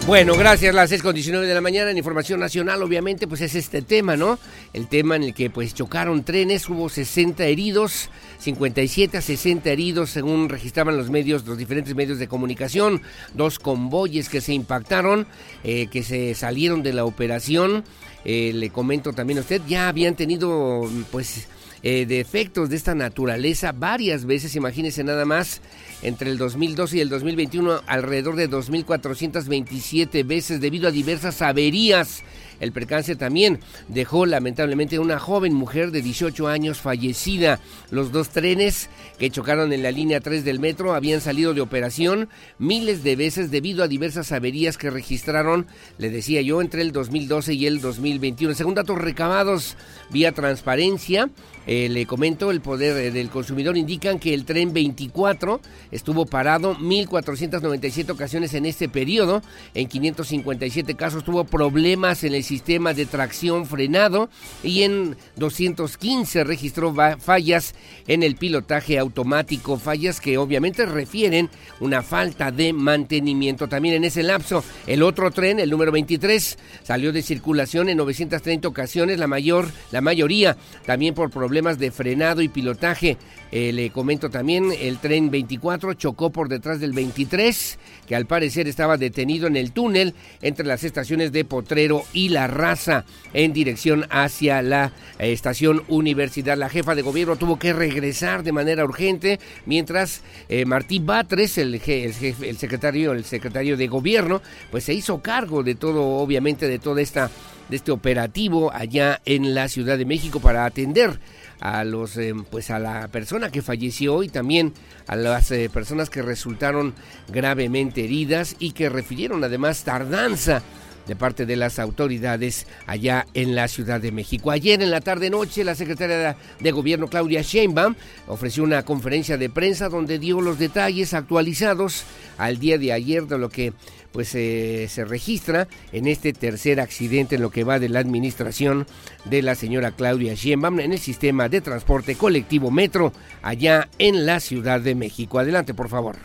Bueno, 0.06 0.36
gracias. 0.36 0.76
Las 0.76 0.90
6 0.90 1.02
con 1.02 1.16
19 1.16 1.48
de 1.48 1.54
la 1.54 1.62
mañana 1.62 1.90
en 1.90 1.98
Información 1.98 2.38
Nacional, 2.38 2.84
obviamente, 2.84 3.26
pues 3.26 3.40
es 3.40 3.56
este 3.56 3.82
tema, 3.82 4.18
¿no? 4.18 4.38
El 4.74 4.90
tema 4.90 5.16
en 5.16 5.24
el 5.24 5.34
que 5.34 5.50
pues 5.50 5.74
chocaron 5.74 6.26
trenes, 6.26 6.68
hubo 6.68 6.90
60 6.90 7.46
heridos, 7.46 8.10
57 8.40 9.18
a 9.18 9.22
60 9.22 9.70
heridos, 9.70 10.10
según 10.10 10.50
registraban 10.50 10.98
los 10.98 11.10
medios, 11.10 11.46
los 11.46 11.58
diferentes 11.58 11.96
medios 11.96 12.20
de 12.20 12.28
comunicación, 12.28 13.02
dos 13.34 13.60
convoyes 13.60 14.28
que 14.28 14.42
se 14.42 14.54
impactaron, 14.54 15.26
eh, 15.64 15.88
que 15.88 16.04
se 16.04 16.36
salieron 16.36 16.84
de 16.84 16.92
la 16.92 17.06
operación. 17.06 17.86
Eh, 18.26 18.52
le 18.54 18.72
comento 18.72 19.14
también 19.14 19.40
a 19.40 19.42
usted, 19.42 19.62
ya 19.70 19.88
habían 19.88 20.16
tenido, 20.16 20.82
pues, 21.12 21.48
eh, 21.84 22.06
de 22.06 22.22
efectos 22.22 22.70
de 22.70 22.78
esta 22.78 22.96
naturaleza 22.96 23.74
varias 23.74 24.26
veces, 24.26 24.56
imagínese 24.56 25.04
nada 25.04 25.26
más 25.26 25.62
entre 26.02 26.30
el 26.30 26.38
2012 26.38 26.98
y 26.98 27.02
el 27.02 27.10
2021 27.10 27.82
alrededor 27.86 28.38
de 28.38 28.50
2.427 28.50 30.26
veces 30.26 30.62
debido 30.62 30.88
a 30.88 30.92
diversas 30.92 31.42
averías. 31.42 32.24
El 32.60 32.72
percance 32.72 33.18
también 33.18 33.60
dejó 33.90 34.26
lamentablemente 34.26 34.98
una 34.98 35.20
joven 35.20 35.54
mujer 35.54 35.92
de 35.92 36.02
18 36.02 36.48
años 36.48 36.80
fallecida. 36.80 37.60
Los 37.92 38.14
dos 38.14 38.30
trenes 38.30 38.90
que 39.20 39.30
chocaron 39.30 39.74
en 39.74 39.84
la 39.84 39.92
línea 39.92 40.22
3 40.22 40.46
del 40.46 40.62
metro 40.62 40.94
habían 40.94 41.20
salido 41.20 41.54
de 41.54 41.60
operación 41.60 42.30
miles 42.60 43.04
de 43.04 43.18
veces 43.18 43.52
debido 43.52 43.84
a 43.84 43.90
diversas 43.90 44.32
averías 44.32 44.78
que 44.78 44.90
registraron, 44.90 45.68
le 45.98 46.10
decía 46.10 46.42
yo, 46.42 46.62
entre 46.62 46.82
el 46.82 46.94
2012 46.94 47.54
y 47.54 47.68
el 47.68 47.82
2021. 47.82 48.54
Según 48.54 48.76
datos 48.76 48.98
recabados 48.98 49.76
vía 50.12 50.32
transparencia, 50.32 51.30
eh, 51.66 51.88
le 51.90 52.06
comento, 52.06 52.52
el 52.52 52.60
poder 52.60 52.98
eh, 52.98 53.12
del 53.12 53.30
consumidor 53.30 53.78
indican 53.78 54.20
que 54.20 54.34
el 54.34 54.44
tren 54.44 54.74
24 54.74 55.62
estuvo 55.92 56.26
parado 56.26 56.76
1.497 56.76 58.10
ocasiones 58.10 58.54
en 58.54 58.66
este 58.66 58.90
periodo. 58.90 59.42
En 59.74 59.88
557 59.88 60.96
casos 60.96 61.24
tuvo 61.24 61.46
problemas 61.46 62.24
en 62.24 62.34
el 62.34 62.44
sistema 62.44 62.94
de 62.94 63.06
tracción 63.06 63.66
frenado 63.66 64.30
y 64.62 64.84
en 64.84 65.16
215 65.38 66.44
registró 66.44 66.94
fallas 67.20 67.76
en 68.08 68.24
el 68.24 68.36
pilotaje 68.36 69.00
automático, 69.00 69.78
fallas 69.78 70.20
que 70.20 70.38
obviamente 70.38 70.86
refieren 70.86 71.50
una 71.80 72.02
falta 72.02 72.52
de 72.52 72.74
mantenimiento. 72.74 73.70
También 73.70 73.96
en 73.96 74.04
ese 74.04 74.24
lapso, 74.24 74.64
el 74.86 75.02
otro 75.02 75.32
tren, 75.32 75.60
el 75.60 75.70
número 75.70 75.92
23, 75.92 76.58
salió 76.84 77.14
de 77.14 77.22
circulación 77.22 77.88
en 77.88 77.98
930 77.98 78.68
ocasiones, 78.68 79.18
la 79.18 79.28
mayor, 79.28 79.68
la 79.92 80.02
mayoría 80.02 80.58
también 80.86 81.14
por 81.14 81.30
problemas 81.30 81.53
problemas 81.54 81.78
de 81.78 81.92
frenado 81.92 82.42
y 82.42 82.48
pilotaje. 82.48 83.16
Eh, 83.52 83.72
le 83.74 83.92
comento 83.92 84.32
también, 84.32 84.72
el 84.82 84.98
tren 84.98 85.30
24 85.30 85.94
chocó 85.94 86.32
por 86.32 86.50
detrás 86.50 86.80
del 86.80 86.94
23, 86.94 87.78
que 88.08 88.16
al 88.16 88.26
parecer 88.26 88.68
estaba 88.68 88.98
detenido 88.98 89.46
en 89.46 89.56
el 89.56 89.72
túnel 89.72 90.16
entre 90.42 90.66
las 90.66 90.84
estaciones 90.84 91.32
de 91.32 91.46
Potrero 91.46 92.06
y 92.12 92.30
La 92.30 92.48
Raza, 92.48 93.06
en 93.36 93.54
dirección 93.54 94.08
hacia 94.10 94.64
la 94.64 94.94
eh, 95.20 95.32
estación 95.32 95.84
Universidad. 95.90 96.58
La 96.58 96.70
jefa 96.70 96.96
de 96.96 97.04
gobierno 97.04 97.36
tuvo 97.36 97.60
que 97.60 97.72
regresar 97.72 98.42
de 98.42 98.52
manera 98.52 98.84
urgente, 98.84 99.40
mientras 99.68 100.24
eh, 100.50 100.66
Martí 100.66 100.98
Batres, 100.98 101.60
el, 101.60 101.76
el 101.76 102.58
secretario, 102.58 103.12
el 103.12 103.26
secretario 103.26 103.78
de 103.78 103.88
gobierno, 103.88 104.42
pues 104.72 104.86
se 104.86 104.96
hizo 104.96 105.22
cargo 105.22 105.62
de 105.62 105.76
todo, 105.76 106.04
obviamente, 106.04 106.68
de 106.68 106.80
toda 106.80 107.00
esta 107.00 107.30
de 107.70 107.78
este 107.78 107.92
operativo 107.92 108.72
allá 108.74 109.22
en 109.26 109.56
la 109.56 109.68
Ciudad 109.68 109.98
de 109.98 110.06
México 110.06 110.40
para 110.40 110.66
atender 110.66 111.20
a 111.64 111.86
los 111.86 112.18
eh, 112.18 112.36
pues 112.52 112.70
a 112.72 112.78
la 112.78 113.08
persona 113.08 113.50
que 113.50 113.62
falleció 113.62 114.22
y 114.22 114.28
también 114.28 114.74
a 115.08 115.16
las 115.16 115.50
eh, 115.52 115.70
personas 115.72 116.10
que 116.10 116.22
resultaron 116.22 116.94
gravemente 117.30 118.04
heridas 118.04 118.58
y 118.60 118.74
que 118.74 118.90
refirieron 118.90 119.46
además 119.46 119.86
tardanza 119.86 120.62
de 121.08 121.16
parte 121.16 121.46
de 121.46 121.56
las 121.56 121.80
autoridades 121.80 122.68
allá 122.86 123.28
en 123.34 123.56
la 123.56 123.70
Ciudad 123.70 124.02
de 124.02 124.12
México. 124.12 124.52
Ayer 124.52 124.82
en 124.82 124.92
la 124.92 125.00
tarde 125.00 125.30
noche 125.30 125.64
la 125.64 125.76
secretaria 125.76 126.36
de 126.60 126.72
Gobierno 126.72 127.08
Claudia 127.08 127.42
Sheinbaum 127.42 127.96
ofreció 128.28 128.64
una 128.64 128.84
conferencia 128.84 129.38
de 129.38 129.50
prensa 129.50 129.88
donde 129.88 130.20
dio 130.20 130.42
los 130.42 130.60
detalles 130.60 131.14
actualizados 131.14 132.04
al 132.38 132.60
día 132.60 132.78
de 132.78 132.92
ayer 132.92 133.26
de 133.26 133.38
lo 133.38 133.48
que 133.48 133.72
pues 134.14 134.34
eh, 134.36 134.88
se 134.90 135.04
registra 135.04 135.68
en 135.92 136.08
este 136.08 136.32
tercer 136.32 136.80
accidente 136.80 137.36
en 137.36 137.42
lo 137.42 137.50
que 137.50 137.66
va 137.66 137.80
de 137.80 137.90
la 137.90 138.00
administración 138.00 138.88
de 139.26 139.42
la 139.42 139.56
señora 139.56 139.92
Claudia 139.92 140.36
Sheinbaum 140.36 140.80
en 140.80 140.94
el 140.94 141.00
sistema 141.00 141.50
de 141.50 141.60
transporte 141.60 142.16
colectivo 142.16 142.72
Metro 142.72 143.12
allá 143.42 143.90
en 143.98 144.26
la 144.26 144.40
Ciudad 144.40 144.80
de 144.80 144.96
México. 144.96 145.40
Adelante, 145.40 145.74
por 145.74 145.90
favor. 145.90 146.16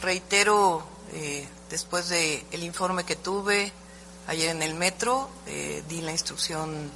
Reitero 0.00 0.86
eh, 1.14 1.46
Después 1.74 2.08
del 2.08 2.40
el 2.52 2.62
informe 2.62 3.02
que 3.02 3.16
tuve 3.16 3.72
ayer 4.28 4.50
en 4.50 4.62
el 4.62 4.74
metro, 4.74 5.28
eh, 5.48 5.82
di 5.88 6.02
la 6.02 6.12
instrucción 6.12 6.88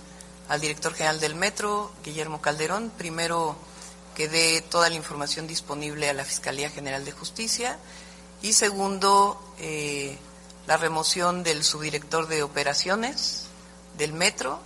al 0.49 0.61
director 0.61 0.95
general 0.95 1.19
del 1.19 1.35
metro, 1.35 1.91
Guillermo 2.05 2.41
Calderón, 2.41 2.93
primero 2.97 3.57
que 4.15 4.29
dé 4.29 4.63
toda 4.63 4.89
la 4.89 4.95
información 4.95 5.49
disponible 5.49 6.09
a 6.09 6.13
la 6.13 6.25
Fiscalía 6.25 6.71
General 6.71 7.05
de 7.05 7.11
Justicia 7.11 7.77
y 8.43 8.53
segundo, 8.53 9.41
eh, 9.59 10.17
la 10.67 10.77
remoción 10.77 11.43
del 11.43 11.65
subdirector 11.65 12.29
de 12.29 12.43
operaciones 12.43 13.47
del 13.97 14.13
metro 14.13 14.61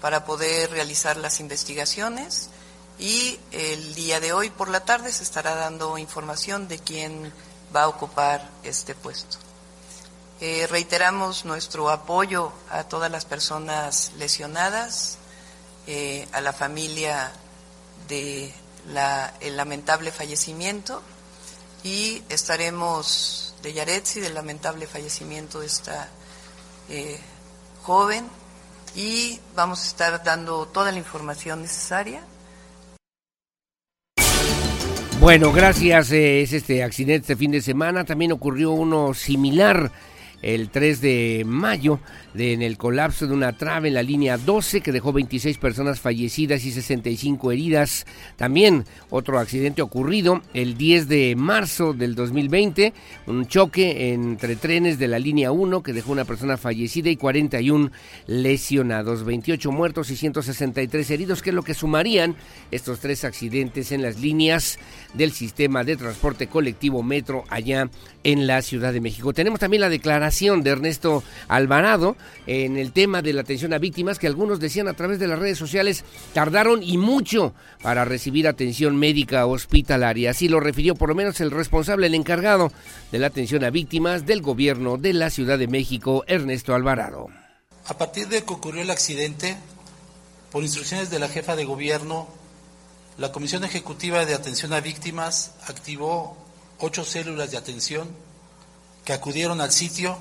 para 0.00 0.24
poder 0.24 0.70
realizar 0.70 1.16
las 1.16 1.40
investigaciones 1.40 2.50
y 2.98 3.38
el 3.52 3.94
día 3.94 4.20
de 4.20 4.32
hoy 4.32 4.50
por 4.50 4.68
la 4.68 4.80
tarde 4.80 5.12
se 5.12 5.22
estará 5.22 5.54
dando 5.54 5.96
información 5.96 6.68
de 6.68 6.78
quién 6.78 7.32
va 7.74 7.84
a 7.84 7.88
ocupar 7.88 8.48
este 8.64 8.94
puesto. 8.94 9.38
Eh, 10.40 10.66
reiteramos 10.68 11.44
nuestro 11.44 11.90
apoyo 11.90 12.52
a 12.70 12.84
todas 12.84 13.10
las 13.10 13.24
personas 13.24 14.12
lesionadas, 14.18 15.18
eh, 15.86 16.28
a 16.32 16.40
la 16.40 16.52
familia 16.52 17.32
de 18.08 18.52
el 19.40 19.56
lamentable 19.56 20.10
fallecimiento 20.12 21.02
y 21.84 22.22
estaremos 22.28 23.54
de 23.62 23.72
Yaretsi, 23.72 24.20
del 24.20 24.34
lamentable 24.34 24.86
fallecimiento 24.86 25.60
de 25.60 25.66
esta 25.66 26.08
eh, 26.88 27.18
joven 27.82 28.26
y 28.94 29.40
vamos 29.54 29.82
a 29.82 29.86
estar 29.86 30.24
dando 30.24 30.66
toda 30.66 30.92
la 30.92 30.98
información 30.98 31.62
necesaria 31.62 32.22
bueno, 35.20 35.52
gracias. 35.52 36.12
Eh, 36.12 36.42
es 36.42 36.52
este 36.52 36.84
accidente 36.84 37.32
este 37.32 37.36
fin 37.36 37.50
de 37.50 37.60
semana. 37.60 38.04
También 38.04 38.30
ocurrió 38.30 38.70
uno 38.70 39.14
similar 39.14 39.90
el 40.42 40.70
3 40.70 41.00
de 41.00 41.42
mayo 41.44 41.98
en 42.38 42.62
el 42.62 42.78
colapso 42.78 43.26
de 43.26 43.34
una 43.34 43.56
trave 43.56 43.88
en 43.88 43.94
la 43.94 44.02
línea 44.02 44.38
12 44.38 44.80
que 44.80 44.92
dejó 44.92 45.12
26 45.12 45.58
personas 45.58 46.00
fallecidas 46.00 46.64
y 46.64 46.70
65 46.70 47.52
heridas. 47.52 48.06
También 48.36 48.84
otro 49.10 49.38
accidente 49.38 49.82
ocurrido 49.82 50.42
el 50.54 50.76
10 50.76 51.08
de 51.08 51.34
marzo 51.36 51.92
del 51.92 52.14
2020, 52.14 52.92
un 53.26 53.46
choque 53.46 54.12
entre 54.12 54.56
trenes 54.56 54.98
de 54.98 55.08
la 55.08 55.18
línea 55.18 55.52
1 55.52 55.82
que 55.82 55.92
dejó 55.92 56.12
una 56.12 56.24
persona 56.24 56.56
fallecida 56.56 57.10
y 57.10 57.16
41 57.16 57.90
lesionados, 58.26 59.24
28 59.24 59.72
muertos 59.72 60.10
y 60.10 60.16
163 60.16 61.10
heridos, 61.10 61.42
que 61.42 61.50
es 61.50 61.54
lo 61.54 61.62
que 61.62 61.74
sumarían 61.74 62.36
estos 62.70 63.00
tres 63.00 63.24
accidentes 63.24 63.92
en 63.92 64.02
las 64.02 64.20
líneas 64.20 64.78
del 65.14 65.32
sistema 65.32 65.84
de 65.84 65.96
transporte 65.96 66.46
colectivo 66.46 67.02
Metro 67.02 67.44
allá 67.48 67.90
en 68.24 68.46
la 68.46 68.62
Ciudad 68.62 68.92
de 68.92 69.00
México. 69.00 69.32
Tenemos 69.32 69.60
también 69.60 69.80
la 69.80 69.88
declaración 69.88 70.62
de 70.62 70.70
Ernesto 70.70 71.22
Alvarado, 71.48 72.16
en 72.46 72.76
el 72.76 72.92
tema 72.92 73.22
de 73.22 73.32
la 73.32 73.42
atención 73.42 73.72
a 73.72 73.78
víctimas 73.78 74.18
que 74.18 74.26
algunos 74.26 74.60
decían 74.60 74.88
a 74.88 74.94
través 74.94 75.18
de 75.18 75.28
las 75.28 75.38
redes 75.38 75.58
sociales 75.58 76.04
tardaron 76.32 76.82
y 76.82 76.98
mucho 76.98 77.54
para 77.82 78.04
recibir 78.04 78.48
atención 78.48 78.96
médica 78.96 79.46
hospitalaria. 79.46 80.30
Así 80.30 80.48
lo 80.48 80.60
refirió 80.60 80.94
por 80.94 81.08
lo 81.08 81.14
menos 81.14 81.40
el 81.40 81.50
responsable, 81.50 82.06
el 82.06 82.14
encargado 82.14 82.72
de 83.12 83.18
la 83.18 83.28
atención 83.28 83.64
a 83.64 83.70
víctimas 83.70 84.26
del 84.26 84.42
gobierno 84.42 84.96
de 84.96 85.12
la 85.12 85.30
Ciudad 85.30 85.58
de 85.58 85.68
México, 85.68 86.24
Ernesto 86.26 86.74
Alvarado. 86.74 87.28
A 87.86 87.96
partir 87.96 88.28
de 88.28 88.42
que 88.44 88.52
ocurrió 88.52 88.82
el 88.82 88.90
accidente, 88.90 89.56
por 90.52 90.62
instrucciones 90.62 91.10
de 91.10 91.18
la 91.18 91.28
jefa 91.28 91.56
de 91.56 91.64
gobierno, 91.64 92.28
la 93.18 93.32
Comisión 93.32 93.64
Ejecutiva 93.64 94.24
de 94.24 94.34
Atención 94.34 94.72
a 94.72 94.80
Víctimas 94.80 95.54
activó 95.66 96.36
ocho 96.78 97.04
células 97.04 97.50
de 97.50 97.56
atención 97.56 98.08
que 99.04 99.12
acudieron 99.12 99.60
al 99.60 99.72
sitio 99.72 100.18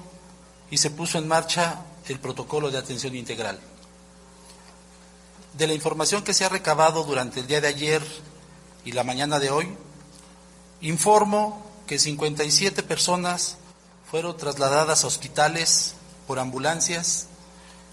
y 0.71 0.77
se 0.77 0.89
puso 0.89 1.17
en 1.17 1.27
marcha 1.27 1.81
el 2.13 2.19
protocolo 2.19 2.71
de 2.71 2.77
atención 2.77 3.15
integral. 3.15 3.59
De 5.53 5.67
la 5.67 5.73
información 5.73 6.23
que 6.23 6.33
se 6.33 6.45
ha 6.45 6.49
recabado 6.49 7.03
durante 7.03 7.39
el 7.39 7.47
día 7.47 7.61
de 7.61 7.67
ayer 7.67 8.03
y 8.85 8.91
la 8.91 9.03
mañana 9.03 9.39
de 9.39 9.49
hoy, 9.49 9.67
informo 10.81 11.65
que 11.87 11.99
57 11.99 12.83
personas 12.83 13.57
fueron 14.09 14.37
trasladadas 14.37 15.03
a 15.03 15.07
hospitales 15.07 15.95
por 16.27 16.39
ambulancias 16.39 17.27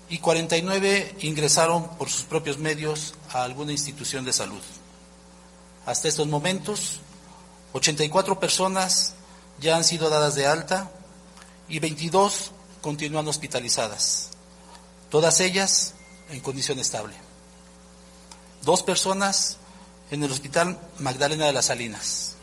y 0.08 0.18
49 0.18 1.16
ingresaron 1.20 1.88
por 1.96 2.10
sus 2.10 2.22
propios 2.22 2.58
medios 2.58 3.14
a 3.32 3.44
alguna 3.44 3.72
institución 3.72 4.24
de 4.24 4.32
salud. 4.32 4.62
Hasta 5.86 6.08
estos 6.08 6.26
momentos, 6.26 7.00
84 7.72 8.38
personas 8.38 9.14
ya 9.60 9.76
han 9.76 9.84
sido 9.84 10.10
dadas 10.10 10.34
de 10.34 10.46
alta 10.46 10.90
y 11.68 11.78
22 11.78 12.52
continúan 12.84 13.26
hospitalizadas, 13.26 14.28
todas 15.08 15.40
ellas 15.40 15.94
en 16.28 16.40
condición 16.40 16.78
estable. 16.78 17.14
Dos 18.60 18.82
personas 18.82 19.56
en 20.10 20.22
el 20.22 20.30
Hospital 20.30 20.78
Magdalena 20.98 21.46
de 21.46 21.54
las 21.54 21.64
Salinas, 21.64 22.34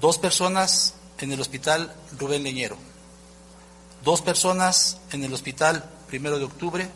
dos 0.00 0.16
personas 0.16 0.94
en 1.18 1.32
el 1.32 1.40
Hospital 1.42 1.94
Rubén 2.18 2.44
Leñero, 2.44 2.78
dos 4.02 4.22
personas 4.22 4.96
en 5.12 5.22
el 5.22 5.34
Hospital 5.34 5.84
Primero 6.08 6.38
de 6.38 6.44
Octubre 6.44 6.88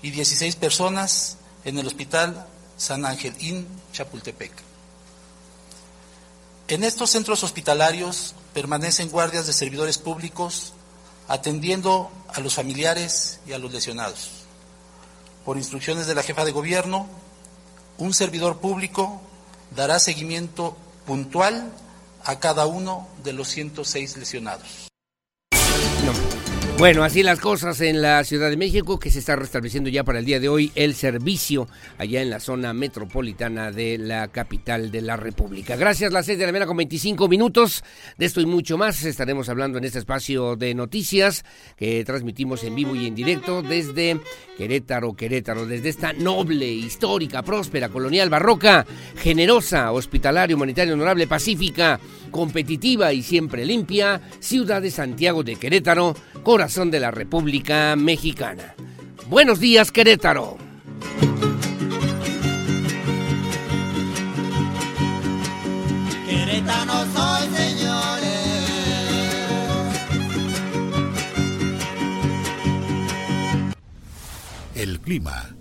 y 0.00 0.12
16 0.12 0.56
personas 0.56 1.36
en 1.66 1.78
el 1.78 1.86
Hospital 1.86 2.46
San 2.78 3.04
Ángel 3.04 3.34
IN 3.38 3.68
Chapultepec. 3.92 4.52
En 6.68 6.84
estos 6.84 7.10
centros 7.10 7.44
hospitalarios 7.44 8.34
permanecen 8.54 9.10
guardias 9.10 9.46
de 9.46 9.52
servidores 9.52 9.98
públicos 9.98 10.72
atendiendo 11.30 12.10
a 12.34 12.40
los 12.40 12.54
familiares 12.54 13.38
y 13.46 13.52
a 13.52 13.58
los 13.58 13.72
lesionados. 13.72 14.30
Por 15.44 15.58
instrucciones 15.58 16.08
de 16.08 16.16
la 16.16 16.24
jefa 16.24 16.44
de 16.44 16.50
gobierno, 16.50 17.06
un 17.98 18.12
servidor 18.12 18.58
público 18.58 19.22
dará 19.70 20.00
seguimiento 20.00 20.76
puntual 21.06 21.70
a 22.24 22.40
cada 22.40 22.66
uno 22.66 23.06
de 23.22 23.32
los 23.32 23.46
106 23.46 24.16
lesionados. 24.16 24.90
Bueno, 26.80 27.04
así 27.04 27.22
las 27.22 27.40
cosas 27.40 27.78
en 27.82 28.00
la 28.00 28.24
Ciudad 28.24 28.48
de 28.48 28.56
México, 28.56 28.98
que 28.98 29.10
se 29.10 29.18
está 29.18 29.36
restableciendo 29.36 29.90
ya 29.90 30.02
para 30.02 30.18
el 30.18 30.24
día 30.24 30.40
de 30.40 30.48
hoy 30.48 30.72
el 30.74 30.94
servicio 30.94 31.68
allá 31.98 32.22
en 32.22 32.30
la 32.30 32.40
zona 32.40 32.72
metropolitana 32.72 33.70
de 33.70 33.98
la 33.98 34.28
capital 34.28 34.90
de 34.90 35.02
la 35.02 35.18
República. 35.18 35.76
Gracias, 35.76 36.10
las 36.10 36.24
seis 36.24 36.38
de 36.38 36.46
la 36.46 36.52
mañana 36.52 36.66
con 36.66 36.78
25 36.78 37.28
minutos. 37.28 37.84
De 38.16 38.24
esto 38.24 38.40
y 38.40 38.46
mucho 38.46 38.78
más 38.78 39.04
estaremos 39.04 39.50
hablando 39.50 39.76
en 39.76 39.84
este 39.84 39.98
espacio 39.98 40.56
de 40.56 40.74
noticias 40.74 41.44
que 41.76 42.02
transmitimos 42.06 42.64
en 42.64 42.74
vivo 42.74 42.96
y 42.96 43.06
en 43.06 43.14
directo 43.14 43.60
desde 43.60 44.18
Querétaro, 44.56 45.12
Querétaro, 45.12 45.66
desde 45.66 45.90
esta 45.90 46.14
noble, 46.14 46.66
histórica, 46.66 47.42
próspera, 47.42 47.90
colonial, 47.90 48.30
barroca, 48.30 48.86
generosa, 49.16 49.92
hospitalaria, 49.92 50.56
humanitaria, 50.56 50.94
honorable, 50.94 51.26
pacífica, 51.26 52.00
competitiva 52.30 53.12
y 53.12 53.22
siempre 53.22 53.64
limpia, 53.64 54.20
ciudad 54.40 54.82
de 54.82 54.90
Santiago 54.90 55.42
de 55.42 55.56
Querétaro, 55.56 56.14
corazón 56.42 56.90
de 56.90 57.00
la 57.00 57.10
República 57.10 57.96
Mexicana. 57.96 58.74
Buenos 59.28 59.60
días, 59.60 59.92
Querétaro. 59.92 60.58
Querétaro 66.26 66.92
soy, 67.14 67.48
señores. 67.56 68.30
El 74.74 75.00
clima 75.00 75.54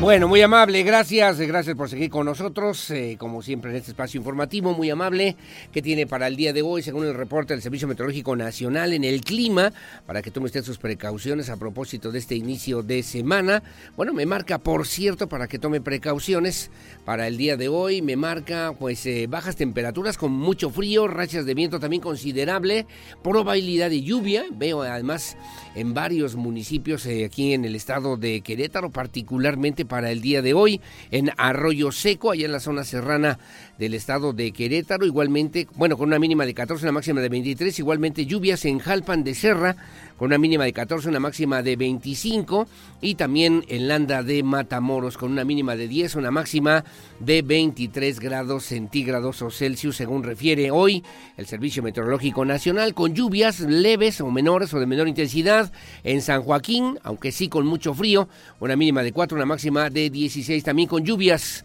Bueno, 0.00 0.28
muy 0.28 0.40
amable, 0.40 0.84
gracias, 0.84 1.40
gracias 1.40 1.74
por 1.74 1.90
seguir 1.90 2.08
con 2.08 2.24
nosotros, 2.24 2.88
eh, 2.92 3.16
como 3.18 3.42
siempre 3.42 3.72
en 3.72 3.78
este 3.78 3.90
espacio 3.90 4.18
informativo, 4.18 4.72
muy 4.72 4.88
amable, 4.90 5.34
que 5.72 5.82
tiene 5.82 6.06
para 6.06 6.28
el 6.28 6.36
día 6.36 6.52
de 6.52 6.62
hoy, 6.62 6.84
según 6.84 7.04
el 7.04 7.14
reporte 7.14 7.52
del 7.52 7.62
Servicio 7.62 7.88
Meteorológico 7.88 8.36
Nacional, 8.36 8.92
en 8.92 9.02
el 9.02 9.22
clima, 9.22 9.72
para 10.06 10.22
que 10.22 10.30
tome 10.30 10.46
usted 10.46 10.62
sus 10.62 10.78
precauciones 10.78 11.50
a 11.50 11.56
propósito 11.56 12.12
de 12.12 12.20
este 12.20 12.36
inicio 12.36 12.84
de 12.84 13.02
semana. 13.02 13.64
Bueno, 13.96 14.14
me 14.14 14.24
marca, 14.24 14.58
por 14.58 14.86
cierto, 14.86 15.28
para 15.28 15.48
que 15.48 15.58
tome 15.58 15.80
precauciones 15.80 16.70
para 17.04 17.26
el 17.26 17.36
día 17.36 17.56
de 17.56 17.66
hoy, 17.66 18.00
me 18.00 18.14
marca 18.14 18.74
pues 18.78 19.04
eh, 19.04 19.26
bajas 19.28 19.56
temperaturas 19.56 20.16
con 20.16 20.30
mucho 20.30 20.70
frío, 20.70 21.08
rachas 21.08 21.44
de 21.44 21.54
viento 21.54 21.80
también 21.80 22.02
considerable, 22.02 22.86
probabilidad 23.24 23.90
de 23.90 24.02
lluvia, 24.02 24.44
veo 24.52 24.82
además 24.82 25.36
en 25.74 25.92
varios 25.92 26.36
municipios 26.36 27.04
eh, 27.06 27.24
aquí 27.24 27.52
en 27.52 27.64
el 27.64 27.74
estado 27.74 28.16
de 28.16 28.42
Querétaro, 28.42 28.90
particularmente 28.90 29.87
para 29.88 30.10
el 30.10 30.20
día 30.20 30.42
de 30.42 30.54
hoy, 30.54 30.80
en 31.10 31.32
Arroyo 31.36 31.90
Seco, 31.90 32.30
allá 32.30 32.46
en 32.46 32.52
la 32.52 32.60
zona 32.60 32.84
serrana 32.84 33.38
del 33.78 33.94
estado 33.94 34.32
de 34.32 34.50
Querétaro, 34.52 35.06
igualmente, 35.06 35.68
bueno, 35.76 35.96
con 35.96 36.08
una 36.08 36.18
mínima 36.18 36.44
de 36.44 36.52
14, 36.52 36.84
una 36.84 36.92
máxima 36.92 37.20
de 37.20 37.28
23, 37.28 37.78
igualmente 37.78 38.26
lluvias 38.26 38.64
en 38.64 38.80
Jalpan 38.80 39.22
de 39.22 39.34
Serra, 39.34 39.76
con 40.16 40.26
una 40.26 40.38
mínima 40.38 40.64
de 40.64 40.72
14, 40.72 41.08
una 41.08 41.20
máxima 41.20 41.62
de 41.62 41.76
25, 41.76 42.66
y 43.00 43.14
también 43.14 43.64
en 43.68 43.86
Landa 43.86 44.24
de 44.24 44.42
Matamoros, 44.42 45.16
con 45.16 45.30
una 45.30 45.44
mínima 45.44 45.76
de 45.76 45.86
10, 45.86 46.16
una 46.16 46.32
máxima 46.32 46.84
de 47.20 47.42
23 47.42 48.18
grados 48.18 48.64
centígrados 48.64 49.42
o 49.42 49.50
Celsius, 49.50 49.96
según 49.96 50.24
refiere 50.24 50.72
hoy 50.72 51.04
el 51.36 51.46
Servicio 51.46 51.82
Meteorológico 51.84 52.44
Nacional, 52.44 52.94
con 52.94 53.14
lluvias 53.14 53.60
leves 53.60 54.20
o 54.20 54.28
menores 54.28 54.74
o 54.74 54.80
de 54.80 54.86
menor 54.86 55.06
intensidad 55.06 55.72
en 56.02 56.20
San 56.20 56.42
Joaquín, 56.42 56.98
aunque 57.04 57.30
sí 57.30 57.48
con 57.48 57.64
mucho 57.64 57.94
frío, 57.94 58.28
una 58.58 58.74
mínima 58.74 59.04
de 59.04 59.12
4, 59.12 59.36
una 59.36 59.46
máxima 59.46 59.88
de 59.88 60.10
16, 60.10 60.64
también 60.64 60.88
con 60.88 61.04
lluvias 61.04 61.64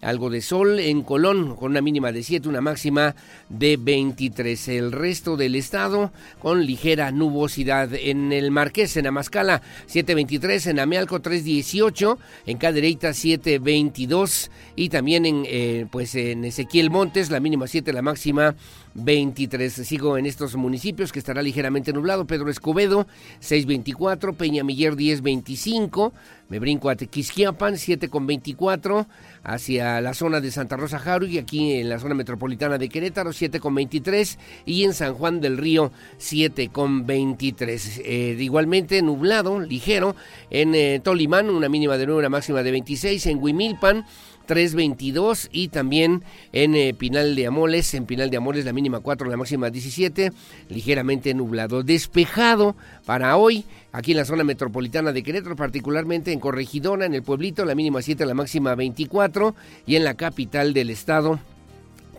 algo 0.00 0.30
de 0.30 0.40
sol 0.40 0.80
en 0.80 1.02
Colón 1.02 1.56
con 1.56 1.72
una 1.72 1.80
mínima 1.80 2.12
de 2.12 2.22
7, 2.22 2.48
una 2.48 2.60
máxima 2.60 3.14
de 3.48 3.76
23. 3.76 4.68
El 4.68 4.92
resto 4.92 5.36
del 5.36 5.54
estado 5.54 6.12
con 6.38 6.64
ligera 6.64 7.10
nubosidad. 7.10 7.90
En 7.94 8.32
el 8.32 8.50
Marqués, 8.50 8.96
en 8.96 9.06
Amascala, 9.06 9.62
7.23, 9.88 10.70
en 10.70 10.80
Amealco 10.80 11.20
3.18, 11.20 12.18
en 12.46 12.58
Cadereyta 12.58 13.10
7.22 13.10 14.50
y 14.76 14.88
también 14.88 15.26
en, 15.26 15.42
eh, 15.46 15.86
pues 15.90 16.14
en 16.14 16.44
Ezequiel 16.44 16.90
Montes, 16.90 17.30
la 17.30 17.40
mínima 17.40 17.66
7, 17.66 17.92
la 17.92 18.02
máxima 18.02 18.54
23. 18.94 19.72
Sigo 19.72 20.18
en 20.18 20.26
estos 20.26 20.56
municipios 20.56 21.12
que 21.12 21.18
estará 21.18 21.42
ligeramente 21.42 21.92
nublado. 21.92 22.26
Pedro 22.26 22.50
Escobedo, 22.50 23.06
624. 23.40 24.34
Peñamiller, 24.34 24.96
1025. 24.96 26.12
Me 26.48 26.58
brinco 26.58 26.90
a 26.90 26.96
Tequisquiapan, 26.96 27.78
7 27.78 28.08
con 28.08 28.26
24. 28.26 29.06
Hacia 29.44 30.00
la 30.00 30.14
zona 30.14 30.40
de 30.40 30.50
Santa 30.50 30.76
Rosa 30.76 31.00
y 31.28 31.38
aquí 31.38 31.74
en 31.74 31.88
la 31.88 31.98
zona 31.98 32.14
metropolitana 32.14 32.76
de 32.76 32.88
Querétaro, 32.88 33.32
7 33.32 33.60
con 33.60 33.74
23. 33.74 34.38
Y 34.66 34.84
en 34.84 34.92
San 34.92 35.14
Juan 35.14 35.40
del 35.40 35.56
Río, 35.56 35.92
7 36.18 36.68
con 36.68 37.06
23. 37.06 38.02
Eh, 38.04 38.36
igualmente 38.38 39.00
nublado, 39.02 39.60
ligero. 39.60 40.16
En 40.50 40.74
eh, 40.74 41.00
Tolimán, 41.02 41.48
una 41.50 41.68
mínima 41.68 41.96
de 41.96 42.06
9, 42.06 42.18
una 42.18 42.28
máxima 42.28 42.62
de 42.62 42.72
26. 42.72 43.26
En 43.26 43.42
Huimilpan, 43.42 44.04
3.22 44.50 45.48
y 45.52 45.68
también 45.68 46.24
en 46.52 46.74
eh, 46.74 46.92
Pinal 46.92 47.36
de 47.36 47.46
Amoles, 47.46 47.94
en 47.94 48.04
Pinal 48.04 48.30
de 48.30 48.38
Amoles 48.38 48.64
la 48.64 48.72
mínima 48.72 48.98
4, 48.98 49.30
la 49.30 49.36
máxima 49.36 49.70
17, 49.70 50.32
ligeramente 50.68 51.32
nublado, 51.34 51.84
despejado 51.84 52.74
para 53.06 53.36
hoy, 53.36 53.64
aquí 53.92 54.10
en 54.10 54.16
la 54.16 54.24
zona 54.24 54.42
metropolitana 54.42 55.12
de 55.12 55.22
Querétaro, 55.22 55.54
particularmente 55.54 56.32
en 56.32 56.40
Corregidona, 56.40 57.04
en 57.06 57.14
el 57.14 57.22
pueblito, 57.22 57.64
la 57.64 57.76
mínima 57.76 58.02
7, 58.02 58.26
la 58.26 58.34
máxima 58.34 58.74
24 58.74 59.54
y 59.86 59.94
en 59.94 60.02
la 60.02 60.14
capital 60.14 60.74
del 60.74 60.90
estado 60.90 61.38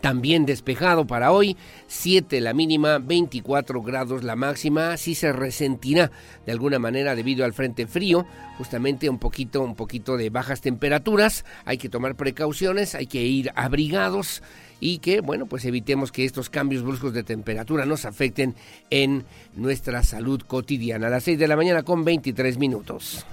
también 0.02 0.44
despejado 0.44 1.06
para 1.06 1.30
hoy, 1.30 1.56
7 1.86 2.40
la 2.40 2.52
mínima, 2.52 2.98
24 2.98 3.80
grados 3.82 4.24
la 4.24 4.34
máxima, 4.36 4.96
sí 4.96 5.14
se 5.14 5.32
resentirá 5.32 6.10
de 6.44 6.52
alguna 6.52 6.80
manera 6.80 7.14
debido 7.14 7.44
al 7.44 7.54
frente 7.54 7.86
frío, 7.86 8.26
justamente 8.58 9.08
un 9.08 9.18
poquito, 9.18 9.62
un 9.62 9.76
poquito 9.76 10.16
de 10.16 10.28
bajas 10.28 10.60
temperaturas, 10.60 11.44
hay 11.64 11.78
que 11.78 11.88
tomar 11.88 12.16
precauciones, 12.16 12.96
hay 12.96 13.06
que 13.06 13.22
ir 13.22 13.52
abrigados 13.54 14.42
y 14.80 14.98
que, 14.98 15.20
bueno, 15.20 15.46
pues 15.46 15.64
evitemos 15.64 16.10
que 16.10 16.24
estos 16.24 16.50
cambios 16.50 16.82
bruscos 16.82 17.14
de 17.14 17.22
temperatura 17.22 17.86
nos 17.86 18.04
afecten 18.04 18.56
en 18.90 19.24
nuestra 19.54 20.02
salud 20.02 20.42
cotidiana. 20.44 21.06
A 21.06 21.10
las 21.10 21.22
6 21.22 21.38
de 21.38 21.46
la 21.46 21.54
mañana 21.54 21.84
con 21.84 22.04
23 22.04 22.58
minutos. 22.58 23.24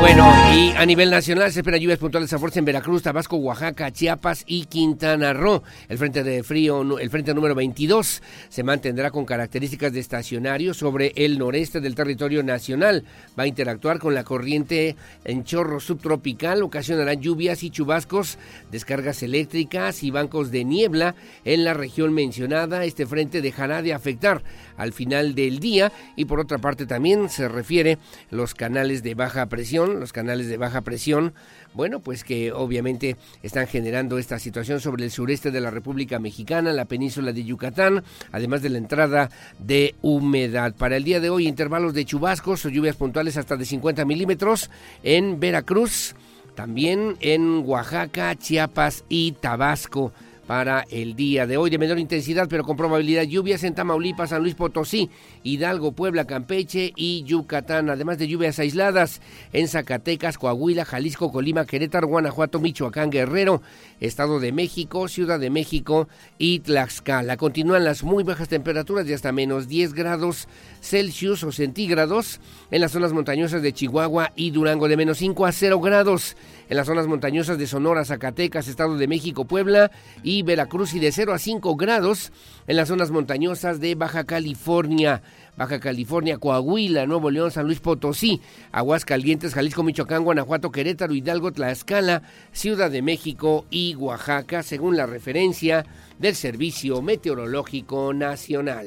Bueno, 0.00 0.32
y 0.54 0.72
a 0.76 0.86
nivel 0.86 1.10
nacional 1.10 1.52
se 1.52 1.60
esperan 1.60 1.78
lluvias 1.78 1.98
puntuales 1.98 2.32
a 2.32 2.38
fuerza 2.38 2.58
en 2.58 2.64
Veracruz, 2.64 3.02
Tabasco, 3.02 3.36
Oaxaca, 3.36 3.92
Chiapas 3.92 4.44
y 4.46 4.64
Quintana 4.64 5.34
Roo. 5.34 5.62
El 5.88 5.98
frente 5.98 6.24
de 6.24 6.42
frío, 6.42 6.98
el 6.98 7.10
frente 7.10 7.34
número 7.34 7.54
22, 7.54 8.22
se 8.48 8.62
mantendrá 8.62 9.10
con 9.10 9.26
características 9.26 9.92
de 9.92 10.00
estacionario 10.00 10.72
sobre 10.72 11.12
el 11.16 11.38
noreste 11.38 11.80
del 11.80 11.94
territorio 11.94 12.42
nacional. 12.42 13.04
Va 13.38 13.42
a 13.42 13.46
interactuar 13.46 13.98
con 13.98 14.14
la 14.14 14.24
corriente 14.24 14.96
en 15.24 15.44
chorro 15.44 15.80
subtropical, 15.80 16.62
ocasionará 16.62 17.12
lluvias 17.14 17.62
y 17.62 17.70
chubascos, 17.70 18.38
descargas 18.72 19.22
eléctricas 19.22 20.02
y 20.02 20.10
bancos 20.10 20.50
de 20.50 20.64
niebla 20.64 21.14
en 21.44 21.62
la 21.62 21.74
región 21.74 22.14
mencionada. 22.14 22.84
Este 22.84 23.04
frente 23.06 23.42
dejará 23.42 23.82
de 23.82 23.92
afectar 23.92 24.42
al 24.78 24.94
final 24.94 25.34
del 25.34 25.60
día 25.60 25.92
y 26.16 26.24
por 26.24 26.40
otra 26.40 26.58
parte 26.58 26.86
también 26.86 27.28
se 27.28 27.48
refiere 27.48 27.98
los 28.30 28.54
canales 28.54 29.02
de 29.02 29.14
baja 29.14 29.46
presión, 29.46 29.69
los 29.78 30.12
canales 30.12 30.48
de 30.48 30.56
baja 30.56 30.80
presión, 30.80 31.32
bueno, 31.74 32.00
pues 32.00 32.24
que 32.24 32.52
obviamente 32.52 33.16
están 33.42 33.66
generando 33.66 34.18
esta 34.18 34.38
situación 34.38 34.80
sobre 34.80 35.04
el 35.04 35.10
sureste 35.10 35.50
de 35.50 35.60
la 35.60 35.70
República 35.70 36.18
Mexicana, 36.18 36.72
la 36.72 36.84
península 36.84 37.32
de 37.32 37.44
Yucatán, 37.44 38.02
además 38.32 38.62
de 38.62 38.70
la 38.70 38.78
entrada 38.78 39.30
de 39.58 39.94
humedad. 40.02 40.74
Para 40.74 40.96
el 40.96 41.04
día 41.04 41.20
de 41.20 41.30
hoy, 41.30 41.46
intervalos 41.46 41.94
de 41.94 42.04
chubascos 42.04 42.64
o 42.64 42.68
lluvias 42.68 42.96
puntuales 42.96 43.36
hasta 43.36 43.56
de 43.56 43.64
50 43.64 44.04
milímetros 44.04 44.70
en 45.02 45.38
Veracruz, 45.38 46.14
también 46.54 47.16
en 47.20 47.62
Oaxaca, 47.64 48.34
Chiapas 48.36 49.04
y 49.08 49.32
Tabasco 49.32 50.12
para 50.50 50.84
el 50.90 51.14
día 51.14 51.46
de 51.46 51.56
hoy 51.56 51.70
de 51.70 51.78
menor 51.78 52.00
intensidad 52.00 52.48
pero 52.50 52.64
con 52.64 52.76
probabilidad 52.76 53.22
lluvias 53.22 53.62
en 53.62 53.72
Tamaulipas, 53.72 54.30
San 54.30 54.42
Luis 54.42 54.56
Potosí, 54.56 55.08
Hidalgo, 55.44 55.92
Puebla, 55.92 56.24
Campeche 56.24 56.92
y 56.96 57.22
Yucatán, 57.22 57.88
además 57.88 58.18
de 58.18 58.26
lluvias 58.26 58.58
aisladas 58.58 59.20
en 59.52 59.68
Zacatecas, 59.68 60.38
Coahuila, 60.38 60.84
Jalisco, 60.84 61.30
Colima, 61.30 61.66
Querétaro, 61.66 62.08
Guanajuato, 62.08 62.58
Michoacán, 62.58 63.10
Guerrero, 63.10 63.62
Estado 64.00 64.40
de 64.40 64.52
México, 64.52 65.08
Ciudad 65.08 65.38
de 65.38 65.50
México 65.50 66.08
y 66.38 66.60
Tlaxcala. 66.60 67.36
Continúan 67.36 67.84
las 67.84 68.02
muy 68.02 68.24
bajas 68.24 68.48
temperaturas 68.48 69.06
de 69.06 69.14
hasta 69.14 69.30
menos 69.30 69.68
10 69.68 69.92
grados 69.92 70.48
Celsius 70.80 71.44
o 71.44 71.52
centígrados 71.52 72.40
en 72.70 72.80
las 72.80 72.92
zonas 72.92 73.12
montañosas 73.12 73.62
de 73.62 73.72
Chihuahua 73.72 74.32
y 74.34 74.50
Durango 74.50 74.88
de 74.88 74.96
menos 74.96 75.18
5 75.18 75.46
a 75.46 75.52
0 75.52 75.80
grados 75.80 76.36
en 76.68 76.76
las 76.76 76.86
zonas 76.86 77.06
montañosas 77.06 77.58
de 77.58 77.66
Sonora, 77.66 78.04
Zacatecas, 78.04 78.68
Estado 78.68 78.96
de 78.96 79.08
México, 79.08 79.44
Puebla 79.44 79.90
y 80.22 80.42
Veracruz 80.42 80.94
y 80.94 81.00
de 81.00 81.12
0 81.12 81.34
a 81.34 81.38
5 81.38 81.76
grados 81.76 82.32
en 82.66 82.76
las 82.76 82.88
zonas 82.88 83.10
montañosas 83.10 83.80
de 83.80 83.94
Baja 83.94 84.24
California. 84.24 85.22
Baja 85.60 85.78
California, 85.78 86.38
Coahuila, 86.38 87.04
Nuevo 87.04 87.30
León, 87.30 87.50
San 87.50 87.66
Luis 87.66 87.80
Potosí, 87.80 88.40
Aguascalientes, 88.72 89.52
Jalisco, 89.52 89.82
Michoacán, 89.82 90.24
Guanajuato, 90.24 90.72
Querétaro, 90.72 91.12
Hidalgo, 91.12 91.52
Tlaxcala, 91.52 92.22
Ciudad 92.50 92.90
de 92.90 93.02
México 93.02 93.66
y 93.68 93.94
Oaxaca, 93.96 94.62
según 94.62 94.96
la 94.96 95.04
referencia 95.04 95.84
del 96.18 96.34
Servicio 96.34 97.02
Meteorológico 97.02 98.14
Nacional. 98.14 98.86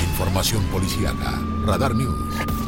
Información 0.00 0.64
policiaca, 0.64 1.40
Radar 1.64 1.94
News. 1.94 2.59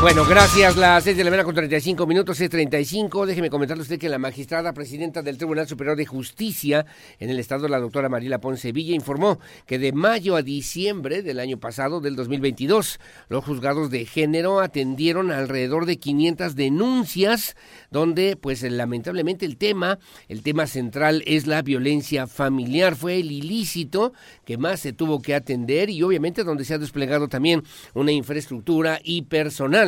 Bueno, 0.00 0.26
gracias. 0.28 0.76
Las 0.76 1.04
6 1.04 1.16
de 1.16 1.24
la 1.24 1.30
mañana 1.30 1.44
con 1.44 1.54
35 1.54 2.06
minutos, 2.06 2.38
6.35. 2.38 3.24
Déjeme 3.24 3.48
comentarle 3.48 3.82
usted 3.82 3.98
que 3.98 4.10
la 4.10 4.18
magistrada 4.18 4.74
presidenta 4.74 5.22
del 5.22 5.38
Tribunal 5.38 5.66
Superior 5.66 5.96
de 5.96 6.04
Justicia 6.04 6.84
en 7.18 7.30
el 7.30 7.38
Estado, 7.38 7.68
la 7.68 7.80
doctora 7.80 8.10
Mariela 8.10 8.38
Ponce 8.38 8.72
Villa, 8.72 8.94
informó 8.94 9.38
que 9.66 9.78
de 9.78 9.92
mayo 9.92 10.36
a 10.36 10.42
diciembre 10.42 11.22
del 11.22 11.40
año 11.40 11.58
pasado, 11.58 12.00
del 12.02 12.16
2022, 12.16 13.00
los 13.28 13.44
juzgados 13.44 13.90
de 13.90 14.04
género 14.04 14.60
atendieron 14.60 15.32
alrededor 15.32 15.86
de 15.86 15.96
500 15.96 16.54
denuncias 16.54 17.56
donde, 17.90 18.36
pues 18.36 18.62
lamentablemente 18.62 19.46
el 19.46 19.56
tema, 19.56 19.98
el 20.28 20.42
tema 20.42 20.66
central 20.66 21.22
es 21.26 21.46
la 21.46 21.62
violencia 21.62 22.26
familiar. 22.26 22.94
Fue 22.94 23.20
el 23.20 23.32
ilícito 23.32 24.12
que 24.44 24.58
más 24.58 24.80
se 24.80 24.92
tuvo 24.92 25.22
que 25.22 25.34
atender 25.34 25.88
y 25.88 26.02
obviamente 26.02 26.44
donde 26.44 26.66
se 26.66 26.74
ha 26.74 26.78
desplegado 26.78 27.28
también 27.28 27.62
una 27.94 28.12
infraestructura 28.12 29.00
y 29.02 29.22
personal 29.22 29.83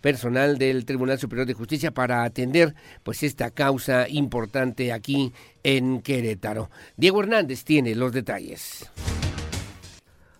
personal 0.00 0.58
del 0.58 0.84
Tribunal 0.84 1.18
Superior 1.18 1.46
de 1.46 1.54
Justicia 1.54 1.92
para 1.92 2.24
atender 2.24 2.74
pues 3.02 3.22
esta 3.22 3.50
causa 3.50 4.08
importante 4.08 4.92
aquí 4.92 5.32
en 5.62 6.02
Querétaro. 6.02 6.70
Diego 6.96 7.22
Hernández 7.22 7.64
tiene 7.64 7.94
los 7.94 8.12
detalles. 8.12 8.90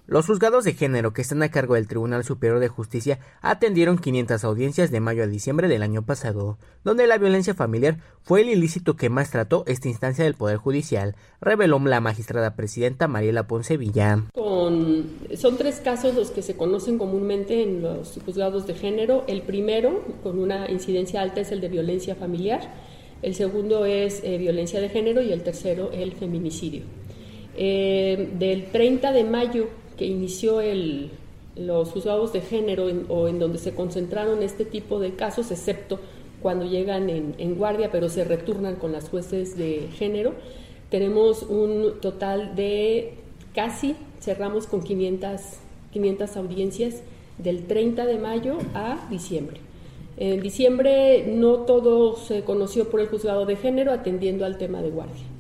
Los 0.09 0.27
juzgados 0.27 0.65
de 0.65 0.75
género 0.75 1.13
que 1.13 1.23
están 1.23 1.45
a 1.45 1.51
cargo 1.53 1.75
del 1.75 1.87
Tribunal 1.87 2.25
Superior 2.25 2.59
de 2.59 2.67
Justicia 2.67 3.21
atendieron 3.41 3.99
500 3.99 4.43
audiencias 4.43 4.91
de 4.91 4.99
mayo 4.99 5.23
a 5.23 5.29
diciembre 5.29 5.69
del 5.69 5.85
año 5.85 6.05
pasado, 6.05 6.59
donde 6.83 7.07
la 7.07 7.19
violencia 7.19 7.55
familiar 7.55 7.99
fue 8.25 8.41
el 8.41 8.49
ilícito 8.49 8.97
que 8.97 9.11
más 9.11 9.31
trató 9.31 9.63
esta 9.69 9.89
instancia 9.89 10.25
del 10.25 10.35
Poder 10.35 10.57
Judicial, 10.57 11.15
reveló 11.41 11.79
la 11.79 12.01
magistrada 12.01 12.57
presidenta 12.57 13.07
Mariela 13.07 13.47
Poncevilla. 13.47 14.25
son 14.35 15.57
tres 15.57 15.81
casos 15.81 16.17
los 16.17 16.33
que 16.33 16.43
se 16.43 16.57
conocen 16.57 16.99
comúnmente 16.99 17.63
en 17.63 17.81
los 17.81 18.19
juzgados 18.25 18.67
de 18.67 18.75
género. 18.75 19.23
El 19.29 19.43
primero, 19.43 20.03
con 20.25 20.41
una 20.41 20.69
incidencia 20.69 21.23
alta, 21.23 21.43
es 21.43 21.53
el 21.53 21.61
de 21.61 21.69
violencia 21.69 22.17
familiar. 22.17 22.75
El 23.23 23.37
segundo 23.37 23.87
es 23.87 24.21
eh, 24.25 24.37
violencia 24.37 24.81
de 24.81 24.89
género 24.89 25.23
y 25.23 25.31
el 25.31 25.45
tercero, 25.45 25.93
el 25.93 26.13
feminicidio. 26.15 26.83
Eh, 27.55 28.31
del 28.39 28.73
30 28.73 29.13
de 29.13 29.25
mayo 29.25 29.69
inició 30.07 30.61
el, 30.61 31.11
los 31.57 31.91
juzgados 31.91 32.33
de 32.33 32.41
género 32.41 32.87
o 33.09 33.29
en 33.29 33.39
donde 33.39 33.59
se 33.59 33.75
concentraron 33.75 34.43
este 34.43 34.65
tipo 34.65 34.99
de 34.99 35.15
casos, 35.15 35.51
excepto 35.51 36.01
cuando 36.41 36.65
llegan 36.65 37.09
en, 37.09 37.55
guardia, 37.55 37.91
pero 37.91 38.09
se 38.09 38.25
retornan 38.25 38.77
con 38.77 38.93
las 38.93 39.09
jueces 39.09 39.57
de 39.57 39.89
género. 39.95 40.35
Tenemos 40.91 41.45
un 41.45 42.01
total 42.01 42.57
de 42.57 43.15
casi, 43.55 43.95
cerramos 44.21 44.67
con 44.67 44.83
500, 44.83 45.41
500 45.93 46.37
audiencias 46.37 47.03
del 47.39 47.67
30 47.67 48.07
de 48.07 48.19
mayo 48.19 48.59
a 48.75 49.07
diciembre. 49.09 49.59
En 50.17 50.43
diciembre 50.43 51.25
no 51.27 51.59
todo 51.61 52.17
se 52.17 52.43
conoció 52.43 52.91
por 52.91 53.01
el 53.01 53.09
juzgado 53.09 53.47
de 53.47 53.57
género 53.57 53.93
atendiendo 53.93 54.45
al 54.45 54.59
tema 54.59 54.83
de 54.83 54.91
guardia. 54.91 55.32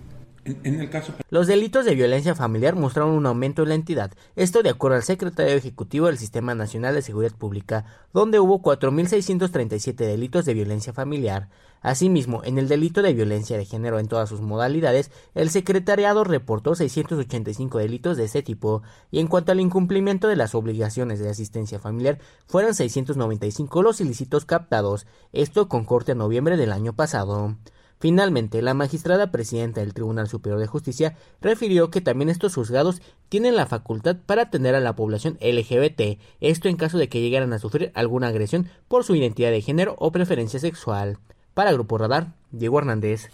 Los 1.30 1.46
delitos 1.46 1.84
de 1.84 1.94
violencia 1.94 2.34
familiar 2.34 2.74
mostraron 2.74 3.12
un 3.12 3.26
aumento 3.26 3.62
en 3.62 3.68
la 3.68 3.74
entidad, 3.76 4.12
esto 4.34 4.62
de 4.62 4.70
acuerdo 4.70 4.96
al 4.96 5.04
secretario 5.04 5.54
ejecutivo 5.54 6.06
del 6.06 6.18
Sistema 6.18 6.54
Nacional 6.56 6.94
de 6.94 7.02
Seguridad 7.02 7.36
Pública, 7.36 7.84
donde 8.12 8.40
hubo 8.40 8.60
4.637 8.60 9.94
delitos 9.94 10.44
de 10.44 10.54
violencia 10.54 10.92
familiar. 10.92 11.48
Asimismo, 11.80 12.42
en 12.44 12.58
el 12.58 12.68
delito 12.68 13.02
de 13.02 13.12
violencia 13.12 13.56
de 13.56 13.64
género 13.64 14.00
en 14.00 14.08
todas 14.08 14.28
sus 14.28 14.40
modalidades, 14.40 15.12
el 15.34 15.50
secretariado 15.50 16.24
reportó 16.24 16.74
685 16.74 17.78
delitos 17.78 18.16
de 18.16 18.24
este 18.24 18.42
tipo, 18.42 18.82
y 19.12 19.20
en 19.20 19.28
cuanto 19.28 19.52
al 19.52 19.60
incumplimiento 19.60 20.26
de 20.26 20.36
las 20.36 20.56
obligaciones 20.56 21.20
de 21.20 21.30
asistencia 21.30 21.78
familiar, 21.78 22.18
fueron 22.46 22.74
695 22.74 23.82
los 23.82 24.00
ilícitos 24.00 24.44
captados, 24.44 25.06
esto 25.32 25.68
con 25.68 25.84
corte 25.84 26.12
a 26.12 26.16
noviembre 26.16 26.56
del 26.56 26.72
año 26.72 26.94
pasado. 26.94 27.56
Finalmente, 28.02 28.62
la 28.62 28.74
magistrada 28.74 29.30
presidenta 29.30 29.80
del 29.80 29.94
Tribunal 29.94 30.26
Superior 30.26 30.58
de 30.58 30.66
Justicia 30.66 31.14
refirió 31.40 31.88
que 31.92 32.00
también 32.00 32.30
estos 32.30 32.56
juzgados 32.56 33.00
tienen 33.28 33.54
la 33.54 33.66
facultad 33.66 34.16
para 34.26 34.42
atender 34.42 34.74
a 34.74 34.80
la 34.80 34.96
población 34.96 35.38
LGBT, 35.40 36.18
esto 36.40 36.68
en 36.68 36.74
caso 36.74 36.98
de 36.98 37.08
que 37.08 37.20
llegaran 37.20 37.52
a 37.52 37.60
sufrir 37.60 37.92
alguna 37.94 38.26
agresión 38.26 38.68
por 38.88 39.04
su 39.04 39.14
identidad 39.14 39.52
de 39.52 39.60
género 39.60 39.94
o 40.00 40.10
preferencia 40.10 40.58
sexual. 40.58 41.18
Para 41.54 41.70
Grupo 41.70 41.96
Radar, 41.96 42.34
Diego 42.50 42.80
Hernández. 42.80 43.30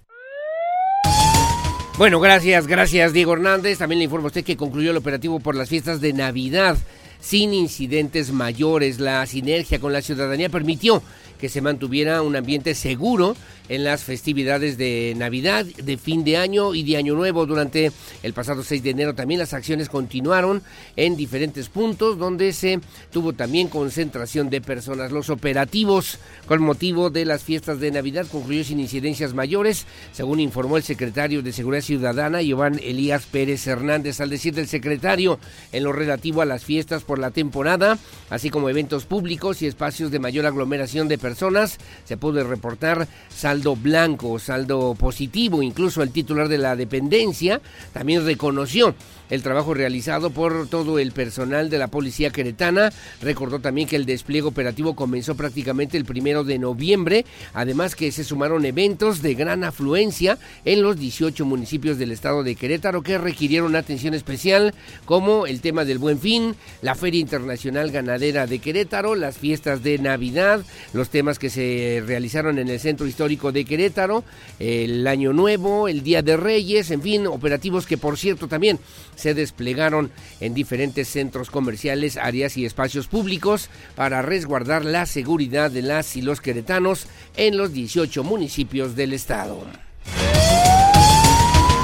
Bueno, 1.97 2.21
gracias, 2.21 2.67
gracias 2.67 3.15
Diego 3.15 3.33
Hernández. 3.33 3.79
También 3.79 4.01
le 4.01 4.05
informo 4.05 4.27
a 4.27 4.29
usted 4.29 4.45
que 4.45 4.59
concluyó 4.59 4.91
el 4.91 4.99
operativo 4.99 5.41
por 5.41 5.55
las 5.55 5.71
fiestas 5.71 6.03
de 6.03 6.13
Navidad 6.13 6.77
sin 7.21 7.55
incidentes 7.55 8.33
mayores. 8.33 9.01
La 9.01 9.25
sinergia 9.25 9.81
con 9.81 9.95
la 9.95 10.03
ciudadanía 10.03 10.51
permitió 10.51 11.03
que 11.39 11.49
se 11.49 11.63
mantuviera 11.63 12.21
un 12.23 12.37
ambiente 12.37 12.75
seguro 12.75 13.35
en 13.69 13.85
las 13.85 14.05
festividades 14.05 14.79
de 14.79 15.15
Navidad, 15.17 15.65
de 15.65 15.97
fin 15.97 16.25
de 16.25 16.37
año 16.37 16.75
y 16.75 16.83
de 16.83 16.97
Año 16.97 17.15
Nuevo. 17.15 17.47
Durante 17.47 17.93
el 18.23 18.33
pasado 18.33 18.63
6 18.63 18.83
de 18.83 18.91
enero 18.91 19.15
también 19.15 19.41
las 19.41 19.55
acciones 19.55 19.89
continuaron 19.89 20.63
en 20.97 21.17
diferentes 21.17 21.69
puntos 21.69 22.19
donde 22.19 22.53
se 22.53 22.81
tuvo 23.13 23.33
también 23.33 23.69
concentración 23.69 24.51
de 24.51 24.61
personas. 24.61 25.13
Los 25.13 25.31
operativos 25.31 26.19
con 26.47 26.63
motivo 26.63 27.11
de 27.11 27.25
las 27.25 27.43
fiestas 27.43 27.81
de 27.81 27.91
Navidad 27.91 28.27
concluyó 28.31 28.65
sin 28.65 28.81
incidencias 28.81 29.35
mayores, 29.35 29.87
según 30.13 30.41
informó 30.41 30.77
el 30.77 30.83
secretario 30.83 31.43
de 31.43 31.53
Seguridad 31.53 31.83
Ciudadana, 31.83 32.43
Iván 32.43 32.81
Elías 32.83 33.27
Pérez 33.27 33.67
Hernández, 33.67 34.21
al 34.21 34.31
decir 34.31 34.55
del 34.55 34.69
secretario 34.69 35.39
en 35.73 35.85
lo 35.85 35.93
relativo 35.93 36.43
a 36.43 36.47
las 36.47 36.65
fiestas 36.65 37.03
por 37.03 37.19
la 37.19 37.31
temporada, 37.31 37.99
así 38.31 38.51
como 38.51 38.69
eventos 38.69 39.05
públicos 39.05 39.63
y 39.63 39.67
espacios 39.67 40.11
de 40.11 40.19
mayor 40.19 40.47
aglomeración 40.47 41.09
de 41.09 41.19
personas, 41.19 41.79
se 42.05 42.17
pudo 42.17 42.43
reportar 42.45 43.09
sal 43.29 43.58
saldo 43.59 43.75
blanco, 43.75 44.39
saldo 44.39 44.95
positivo. 44.95 45.63
Incluso 45.63 46.01
el 46.03 46.13
titular 46.13 46.49
de 46.49 46.59
la 46.59 46.77
dependencia 46.77 47.61
también 47.93 48.25
reconoció 48.25 48.95
el 49.31 49.43
trabajo 49.43 49.75
realizado 49.75 50.31
por 50.31 50.69
todo 50.69 50.99
el 50.99 51.13
personal 51.13 51.71
de 51.71 51.79
la 51.79 51.89
policía 51.89 52.31
queretana. 52.31 52.93
Recordó 53.21 53.61
también 53.61 53.89
que 53.89 53.97
el 53.97 54.07
despliegue 54.07 54.47
operativo 54.47 54.95
comenzó 54.95 55.35
prácticamente 55.35 55.97
el 55.97 56.05
primero 56.05 56.45
de 56.45 56.59
noviembre, 56.59 57.25
además 57.55 57.95
que 57.95 58.13
se 58.13 58.25
sumaron 58.25 58.65
eventos 58.65 59.23
de 59.23 59.35
gran 59.35 59.65
afluencia 59.65 60.39
en 60.65 60.83
los 60.83 60.99
18 60.99 61.45
municipios 61.45 61.99
del 61.99 62.13
estado 62.13 62.43
de 62.43 62.55
Querétaro 62.55 63.03
que 63.03 63.19
requirieron 63.19 63.77
atención 63.77 64.15
especial, 64.15 64.75
como 65.05 65.47
el 65.47 65.61
tema 65.61 65.85
del 65.85 65.99
Buen 65.99 66.19
Fin, 66.19 66.55
la 66.83 66.95
Feria 66.95 67.21
Internacional 67.21 67.91
Ganadera 67.91 68.47
de 68.47 68.59
Querétaro, 68.59 69.15
las 69.15 69.39
fiestas 69.39 69.83
de 69.83 69.99
Navidad, 69.99 70.65
los 70.93 71.11
temas 71.11 71.39
que 71.39 71.51
se 71.51 72.03
realizaron 72.07 72.59
en 72.59 72.69
el 72.69 72.81
Centro 72.81 73.07
Histórico 73.07 73.53
de 73.53 73.65
Querétaro, 73.65 74.25
el 74.59 75.07
Año 75.07 75.33
Nuevo, 75.33 75.89
el 75.89 76.03
Día 76.03 76.23
de 76.23 76.37
Reyes, 76.37 76.91
en 76.91 77.03
fin, 77.03 77.27
operativos 77.27 77.87
que 77.87 77.99
por 77.99 78.19
cierto 78.19 78.49
también 78.49 78.79
se 79.19 79.35
desplegaron 79.35 80.11
en 80.41 80.55
diferentes 80.55 81.09
centros 81.09 81.51
comerciales, 81.51 82.17
áreas 82.17 82.57
y 82.57 82.65
espacios 82.65 83.09
públicos 83.09 83.69
para 83.97 84.23
resguardar 84.23 84.85
la 84.85 85.07
seguridad 85.07 85.71
de 85.71 85.83
las 85.83 86.17
y 86.17 86.23
los 86.23 86.41
queretanos 86.41 87.07
en 87.37 87.57
los 87.57 87.73
18 87.73 88.23
municipios 88.23 88.95
del 88.95 89.13
estado. 89.13 89.67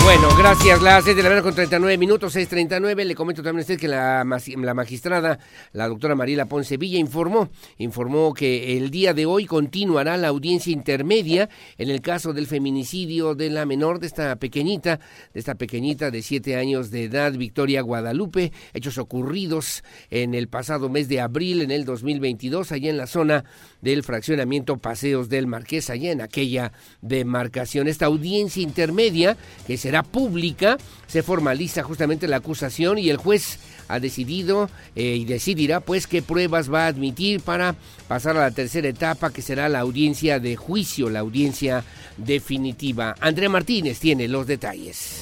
Bueno, 0.05 0.29
gracias. 0.37 0.83
Las 0.83 1.03
6 1.05 1.17
de 1.17 1.23
la 1.23 1.31
mañana 1.31 1.43
con 1.43 1.55
39 1.55 1.97
minutos, 1.97 2.37
6.39. 2.37 3.05
Le 3.05 3.15
comento 3.15 3.43
también 3.43 3.61
a 3.61 3.63
usted 3.63 3.81
que 3.81 3.89
la, 3.89 4.23
la 4.23 4.75
magistrada, 4.75 5.39
la 5.73 5.89
doctora 5.89 6.15
Mariela 6.15 6.45
Ponce 6.45 6.77
Villa, 6.77 6.99
informó, 6.99 7.49
informó 7.79 8.35
que 8.35 8.77
el 8.77 8.91
día 8.91 9.15
de 9.15 9.25
hoy 9.25 9.47
continuará 9.47 10.19
la 10.19 10.29
audiencia 10.29 10.75
intermedia 10.75 11.49
en 11.79 11.89
el 11.89 12.03
caso 12.03 12.35
del 12.35 12.47
feminicidio 12.47 13.35
de 13.35 13.49
la 13.49 13.65
menor, 13.65 13.99
de 13.99 14.07
esta 14.07 14.37
pequeñita, 14.37 15.01
de 15.33 15.41
esta 15.41 15.55
pequeñita 15.55 16.11
de 16.11 16.21
7 16.21 16.57
años 16.57 16.91
de 16.91 17.05
edad, 17.05 17.33
Victoria 17.33 17.81
Guadalupe, 17.81 18.53
hechos 18.75 18.99
ocurridos 18.99 19.85
en 20.11 20.35
el 20.35 20.49
pasado 20.49 20.91
mes 20.91 21.09
de 21.09 21.23
abril, 21.23 21.63
en 21.63 21.71
el 21.71 21.87
2022, 21.87 22.73
allá 22.73 22.91
en 22.91 22.99
la 22.99 23.07
zona 23.07 23.47
del 23.85 24.03
fraccionamiento 24.03 24.79
Paseos 24.79 25.29
del 25.29 25.47
Marqués, 25.47 25.91
allá 25.91 26.11
en 26.11 26.23
aquella 26.23 26.73
demarcación. 27.03 27.87
Esta 27.87 28.07
audiencia 28.07 28.63
intermedia, 28.63 29.37
que 29.67 29.77
será 29.77 30.03
pública, 30.03 30.79
se 31.07 31.23
formaliza 31.23 31.83
justamente 31.83 32.27
la 32.27 32.37
acusación 32.37 32.99
y 32.99 33.11
el 33.11 33.19
juez 33.19 33.59
ha 33.89 34.01
decidido 34.01 34.71
eh, 34.97 35.17
y 35.17 35.27
decidirá 35.27 35.81
pues 35.81 36.07
qué 36.07 36.23
pruebas 36.23 36.73
va 36.73 36.85
a 36.85 36.89
admitir 36.89 37.43
para 37.43 37.75
pasar 38.09 38.39
a 38.39 38.41
la 38.41 38.51
tercera 38.51 38.89
etapa 38.89 39.31
que 39.31 39.43
será 39.43 39.69
la 39.69 39.81
audiencia 39.81 40.41
de 40.41 40.57
juicio, 40.57 41.11
la 41.11 41.21
audiencia 41.21 41.85
definitiva. 42.17 43.15
Andrea 43.21 43.51
Martínez 43.51 43.99
tiene 43.99 44.29
los 44.29 44.47
detalles. 44.47 45.21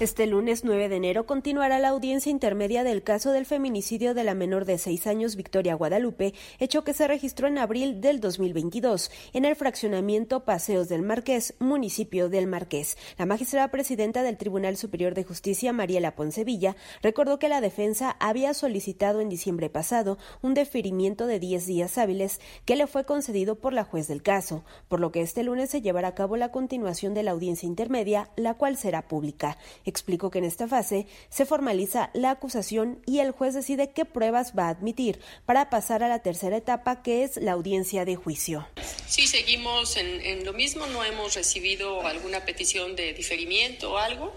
Este 0.00 0.28
lunes 0.28 0.62
9 0.62 0.88
de 0.88 0.94
enero 0.94 1.26
continuará 1.26 1.80
la 1.80 1.88
audiencia 1.88 2.30
intermedia 2.30 2.84
del 2.84 3.02
caso 3.02 3.32
del 3.32 3.46
feminicidio 3.46 4.14
de 4.14 4.22
la 4.22 4.34
menor 4.34 4.64
de 4.64 4.78
seis 4.78 5.08
años 5.08 5.34
Victoria 5.34 5.74
Guadalupe, 5.74 6.34
hecho 6.60 6.84
que 6.84 6.94
se 6.94 7.08
registró 7.08 7.48
en 7.48 7.58
abril 7.58 8.00
del 8.00 8.20
2022 8.20 9.10
en 9.32 9.44
el 9.44 9.56
fraccionamiento 9.56 10.44
Paseos 10.44 10.88
del 10.88 11.02
Marqués, 11.02 11.54
municipio 11.58 12.28
del 12.28 12.46
Marqués. 12.46 12.96
La 13.18 13.26
magistrada 13.26 13.72
presidenta 13.72 14.22
del 14.22 14.36
Tribunal 14.36 14.76
Superior 14.76 15.14
de 15.14 15.24
Justicia, 15.24 15.72
Mariela 15.72 16.14
Poncevilla, 16.14 16.76
recordó 17.02 17.40
que 17.40 17.48
la 17.48 17.60
defensa 17.60 18.14
había 18.20 18.54
solicitado 18.54 19.20
en 19.20 19.28
diciembre 19.28 19.68
pasado 19.68 20.16
un 20.42 20.54
deferimiento 20.54 21.26
de 21.26 21.40
10 21.40 21.66
días 21.66 21.98
hábiles 21.98 22.40
que 22.66 22.76
le 22.76 22.86
fue 22.86 23.04
concedido 23.04 23.56
por 23.56 23.72
la 23.72 23.82
juez 23.82 24.06
del 24.06 24.22
caso, 24.22 24.64
por 24.86 25.00
lo 25.00 25.10
que 25.10 25.22
este 25.22 25.42
lunes 25.42 25.70
se 25.70 25.82
llevará 25.82 26.06
a 26.06 26.14
cabo 26.14 26.36
la 26.36 26.52
continuación 26.52 27.14
de 27.14 27.24
la 27.24 27.32
audiencia 27.32 27.66
intermedia, 27.66 28.30
la 28.36 28.54
cual 28.54 28.76
será 28.76 29.08
pública. 29.08 29.58
Explicó 29.88 30.30
que 30.30 30.38
en 30.38 30.44
esta 30.44 30.68
fase 30.68 31.06
se 31.30 31.46
formaliza 31.46 32.10
la 32.12 32.30
acusación 32.30 33.00
y 33.06 33.20
el 33.20 33.30
juez 33.30 33.54
decide 33.54 33.88
qué 33.90 34.04
pruebas 34.04 34.52
va 34.52 34.66
a 34.66 34.68
admitir 34.68 35.18
para 35.46 35.70
pasar 35.70 36.02
a 36.02 36.08
la 36.08 36.18
tercera 36.18 36.58
etapa, 36.58 37.02
que 37.02 37.24
es 37.24 37.38
la 37.38 37.52
audiencia 37.52 38.04
de 38.04 38.14
juicio. 38.14 38.68
Sí, 39.06 39.26
seguimos 39.26 39.96
en, 39.96 40.20
en 40.20 40.44
lo 40.44 40.52
mismo, 40.52 40.84
no 40.88 41.02
hemos 41.04 41.34
recibido 41.34 42.06
alguna 42.06 42.44
petición 42.44 42.96
de 42.96 43.14
diferimiento 43.14 43.94
o 43.94 43.96
algo 43.96 44.30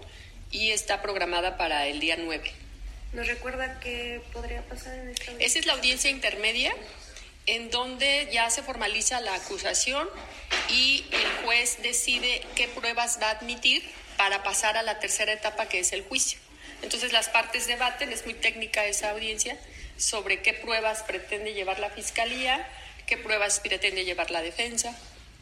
y 0.50 0.70
está 0.70 1.02
programada 1.02 1.58
para 1.58 1.86
el 1.86 2.00
día 2.00 2.16
9. 2.18 2.50
¿Nos 3.12 3.26
recuerda 3.26 3.78
qué 3.80 4.22
podría 4.32 4.62
pasar 4.62 4.94
en 4.94 5.10
esta 5.10 5.32
Esa 5.38 5.58
es 5.58 5.66
la 5.66 5.74
audiencia 5.74 6.08
intermedia 6.08 6.74
en 7.44 7.70
donde 7.70 8.30
ya 8.32 8.48
se 8.48 8.62
formaliza 8.62 9.20
la 9.20 9.34
acusación 9.34 10.08
y 10.70 11.04
el 11.10 11.44
juez 11.44 11.82
decide 11.82 12.40
qué 12.54 12.68
pruebas 12.68 13.18
va 13.20 13.28
a 13.28 13.30
admitir 13.32 13.82
para 14.22 14.44
pasar 14.44 14.76
a 14.76 14.84
la 14.84 15.00
tercera 15.00 15.32
etapa 15.32 15.66
que 15.66 15.80
es 15.80 15.92
el 15.92 16.04
juicio. 16.04 16.38
Entonces 16.80 17.12
las 17.12 17.28
partes 17.28 17.66
debaten, 17.66 18.12
es 18.12 18.24
muy 18.24 18.34
técnica 18.34 18.86
esa 18.86 19.10
audiencia, 19.10 19.58
sobre 19.96 20.42
qué 20.42 20.54
pruebas 20.54 21.02
pretende 21.02 21.54
llevar 21.54 21.80
la 21.80 21.90
fiscalía, 21.90 22.64
qué 23.08 23.16
pruebas 23.16 23.58
pretende 23.58 24.04
llevar 24.04 24.30
la 24.30 24.40
defensa 24.40 24.96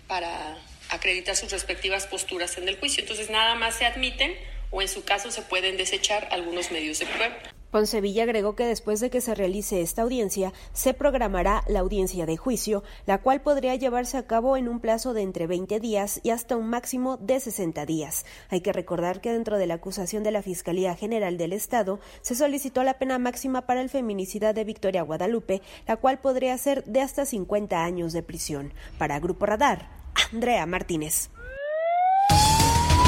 para 0.08 0.56
acreditar 0.88 1.36
sus 1.36 1.52
respectivas 1.52 2.06
posturas 2.06 2.56
en 2.56 2.68
el 2.68 2.78
juicio. 2.78 3.02
Entonces 3.02 3.28
nada 3.28 3.54
más 3.54 3.74
se 3.74 3.84
admiten 3.84 4.34
o 4.70 4.80
en 4.80 4.88
su 4.88 5.04
caso 5.04 5.30
se 5.30 5.42
pueden 5.42 5.76
desechar 5.76 6.28
algunos 6.30 6.70
medios 6.70 7.00
de 7.00 7.04
prueba. 7.04 7.36
Poncevilla 7.70 8.24
agregó 8.24 8.56
que 8.56 8.66
después 8.66 9.00
de 9.00 9.10
que 9.10 9.20
se 9.20 9.34
realice 9.34 9.80
esta 9.80 10.02
audiencia, 10.02 10.52
se 10.72 10.94
programará 10.94 11.62
la 11.68 11.80
audiencia 11.80 12.26
de 12.26 12.36
juicio, 12.36 12.82
la 13.06 13.18
cual 13.18 13.42
podría 13.42 13.74
llevarse 13.76 14.16
a 14.16 14.26
cabo 14.26 14.56
en 14.56 14.68
un 14.68 14.80
plazo 14.80 15.14
de 15.14 15.22
entre 15.22 15.46
20 15.46 15.78
días 15.80 16.20
y 16.22 16.30
hasta 16.30 16.56
un 16.56 16.68
máximo 16.68 17.16
de 17.16 17.38
60 17.38 17.86
días. 17.86 18.24
Hay 18.48 18.60
que 18.60 18.72
recordar 18.72 19.20
que 19.20 19.32
dentro 19.32 19.58
de 19.58 19.66
la 19.66 19.74
acusación 19.74 20.22
de 20.22 20.32
la 20.32 20.42
Fiscalía 20.42 20.96
General 20.96 21.38
del 21.38 21.52
Estado 21.52 22.00
se 22.22 22.34
solicitó 22.34 22.82
la 22.82 22.98
pena 22.98 23.18
máxima 23.18 23.66
para 23.66 23.80
el 23.80 23.88
feminicida 23.88 24.52
de 24.52 24.64
Victoria 24.64 25.02
Guadalupe, 25.02 25.62
la 25.86 25.96
cual 25.96 26.18
podría 26.18 26.56
ser 26.58 26.84
de 26.84 27.00
hasta 27.00 27.24
50 27.24 27.84
años 27.84 28.12
de 28.12 28.22
prisión. 28.22 28.72
Para 28.98 29.20
Grupo 29.20 29.46
Radar, 29.46 29.88
Andrea 30.32 30.66
Martínez. 30.66 31.30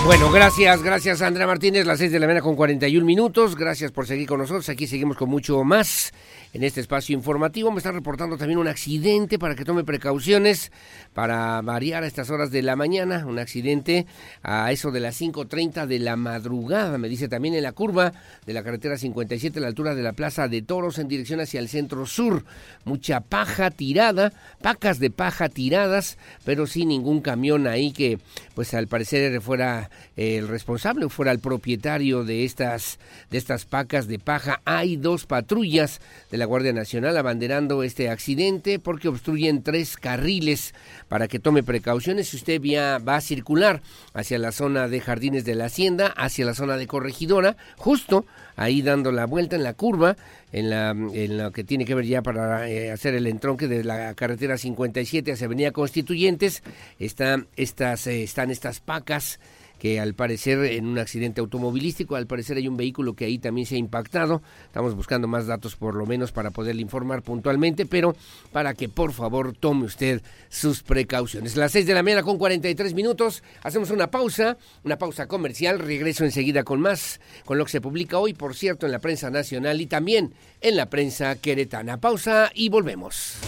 Bueno, 0.04 0.32
gracias, 0.32 0.82
gracias 0.82 1.22
Andrea 1.22 1.46
Martínez, 1.46 1.86
las 1.86 2.00
seis 2.00 2.10
de 2.10 2.18
la 2.18 2.26
mañana 2.26 2.42
con 2.42 2.56
41 2.56 3.06
minutos. 3.06 3.54
Gracias 3.54 3.92
por 3.92 4.04
seguir 4.04 4.26
con 4.26 4.40
nosotros. 4.40 4.68
Aquí 4.68 4.88
seguimos 4.88 5.16
con 5.16 5.30
mucho 5.30 5.62
más 5.62 6.12
en 6.52 6.64
este 6.64 6.80
espacio 6.80 7.16
informativo. 7.16 7.70
Me 7.70 7.78
está 7.78 7.92
reportando 7.92 8.36
también 8.36 8.58
un 8.58 8.68
accidente 8.68 9.38
para 9.38 9.54
que 9.54 9.64
tome 9.64 9.84
precauciones 9.84 10.72
para 11.14 11.60
variar 11.62 12.02
a 12.02 12.06
estas 12.06 12.30
horas 12.30 12.50
de 12.50 12.62
la 12.62 12.76
mañana. 12.76 13.24
Un 13.26 13.38
accidente 13.38 14.06
a 14.42 14.70
eso 14.72 14.90
de 14.90 15.00
las 15.00 15.20
5.30 15.20 15.86
de 15.86 15.98
la 15.98 16.16
madrugada, 16.16 16.98
me 16.98 17.08
dice 17.08 17.28
también 17.28 17.54
en 17.54 17.62
la 17.62 17.72
curva 17.72 18.12
de 18.46 18.52
la 18.52 18.62
carretera 18.62 18.96
57 18.96 19.58
a 19.58 19.62
la 19.62 19.68
altura 19.68 19.94
de 19.94 20.02
la 20.02 20.12
Plaza 20.12 20.48
de 20.48 20.62
Toros 20.62 20.98
en 20.98 21.08
dirección 21.08 21.40
hacia 21.40 21.60
el 21.60 21.68
centro 21.68 22.06
sur. 22.06 22.44
Mucha 22.84 23.20
paja 23.20 23.70
tirada, 23.70 24.32
pacas 24.60 24.98
de 24.98 25.10
paja 25.10 25.48
tiradas, 25.48 26.18
pero 26.44 26.66
sin 26.66 26.88
ningún 26.88 27.20
camión 27.20 27.66
ahí 27.66 27.92
que 27.92 28.18
pues 28.54 28.74
al 28.74 28.88
parecer 28.88 29.40
fuera 29.40 29.90
el 30.16 30.48
responsable 30.48 31.06
o 31.06 31.08
fuera 31.08 31.32
el 31.32 31.38
propietario 31.38 32.24
de 32.24 32.44
estas, 32.44 32.98
de 33.30 33.38
estas 33.38 33.64
pacas 33.64 34.06
de 34.06 34.18
paja. 34.18 34.60
Hay 34.64 34.96
dos 34.96 35.26
patrullas 35.26 36.00
de 36.30 36.38
la 36.38 36.41
Guardia 36.46 36.72
Nacional 36.72 37.16
abanderando 37.16 37.82
este 37.82 38.08
accidente 38.08 38.78
porque 38.78 39.08
obstruyen 39.08 39.62
tres 39.62 39.96
carriles 39.96 40.74
para 41.08 41.28
que 41.28 41.38
tome 41.38 41.62
precauciones 41.62 42.28
si 42.28 42.36
usted 42.36 42.60
va 43.06 43.16
a 43.16 43.20
circular 43.20 43.82
hacia 44.14 44.38
la 44.38 44.52
zona 44.52 44.88
de 44.88 45.00
Jardines 45.00 45.44
de 45.44 45.54
la 45.54 45.66
Hacienda, 45.66 46.06
hacia 46.08 46.44
la 46.44 46.54
zona 46.54 46.76
de 46.76 46.86
Corregidora, 46.86 47.56
justo 47.76 48.24
ahí 48.56 48.82
dando 48.82 49.12
la 49.12 49.26
vuelta 49.26 49.56
en 49.56 49.62
la 49.62 49.74
curva, 49.74 50.16
en, 50.52 50.70
la, 50.70 50.90
en 50.90 51.38
lo 51.38 51.50
que 51.52 51.64
tiene 51.64 51.84
que 51.84 51.94
ver 51.94 52.06
ya 52.06 52.22
para 52.22 52.68
eh, 52.68 52.90
hacer 52.90 53.14
el 53.14 53.26
entronque 53.26 53.68
de 53.68 53.84
la 53.84 54.14
carretera 54.14 54.58
57 54.58 55.32
hacia 55.32 55.46
Avenida 55.46 55.70
Constituyentes, 55.72 56.62
están 56.98 57.48
estas, 57.56 58.06
eh, 58.06 58.22
están 58.22 58.50
estas 58.50 58.80
pacas 58.80 59.40
que 59.82 59.98
al 59.98 60.14
parecer 60.14 60.60
en 60.60 60.86
un 60.86 61.00
accidente 61.00 61.40
automovilístico, 61.40 62.14
al 62.14 62.28
parecer 62.28 62.56
hay 62.56 62.68
un 62.68 62.76
vehículo 62.76 63.14
que 63.14 63.24
ahí 63.24 63.38
también 63.38 63.66
se 63.66 63.74
ha 63.74 63.78
impactado. 63.78 64.40
Estamos 64.66 64.94
buscando 64.94 65.26
más 65.26 65.48
datos 65.48 65.74
por 65.74 65.96
lo 65.96 66.06
menos 66.06 66.30
para 66.30 66.52
poderle 66.52 66.82
informar 66.82 67.22
puntualmente, 67.22 67.84
pero 67.84 68.14
para 68.52 68.74
que 68.74 68.88
por 68.88 69.12
favor 69.12 69.56
tome 69.58 69.86
usted 69.86 70.22
sus 70.48 70.84
precauciones. 70.84 71.56
Las 71.56 71.72
6 71.72 71.84
de 71.84 71.94
la 71.94 72.04
mañana 72.04 72.22
con 72.22 72.38
43 72.38 72.94
minutos, 72.94 73.42
hacemos 73.64 73.90
una 73.90 74.08
pausa, 74.08 74.56
una 74.84 74.98
pausa 74.98 75.26
comercial, 75.26 75.80
regreso 75.80 76.24
enseguida 76.24 76.62
con 76.62 76.80
más, 76.80 77.20
con 77.44 77.58
lo 77.58 77.64
que 77.64 77.72
se 77.72 77.80
publica 77.80 78.18
hoy, 78.18 78.34
por 78.34 78.54
cierto, 78.54 78.86
en 78.86 78.92
la 78.92 79.00
prensa 79.00 79.30
nacional 79.30 79.80
y 79.80 79.86
también 79.86 80.32
en 80.60 80.76
la 80.76 80.90
prensa 80.90 81.34
queretana. 81.34 81.98
Pausa 81.98 82.52
y 82.54 82.68
volvemos. 82.68 83.40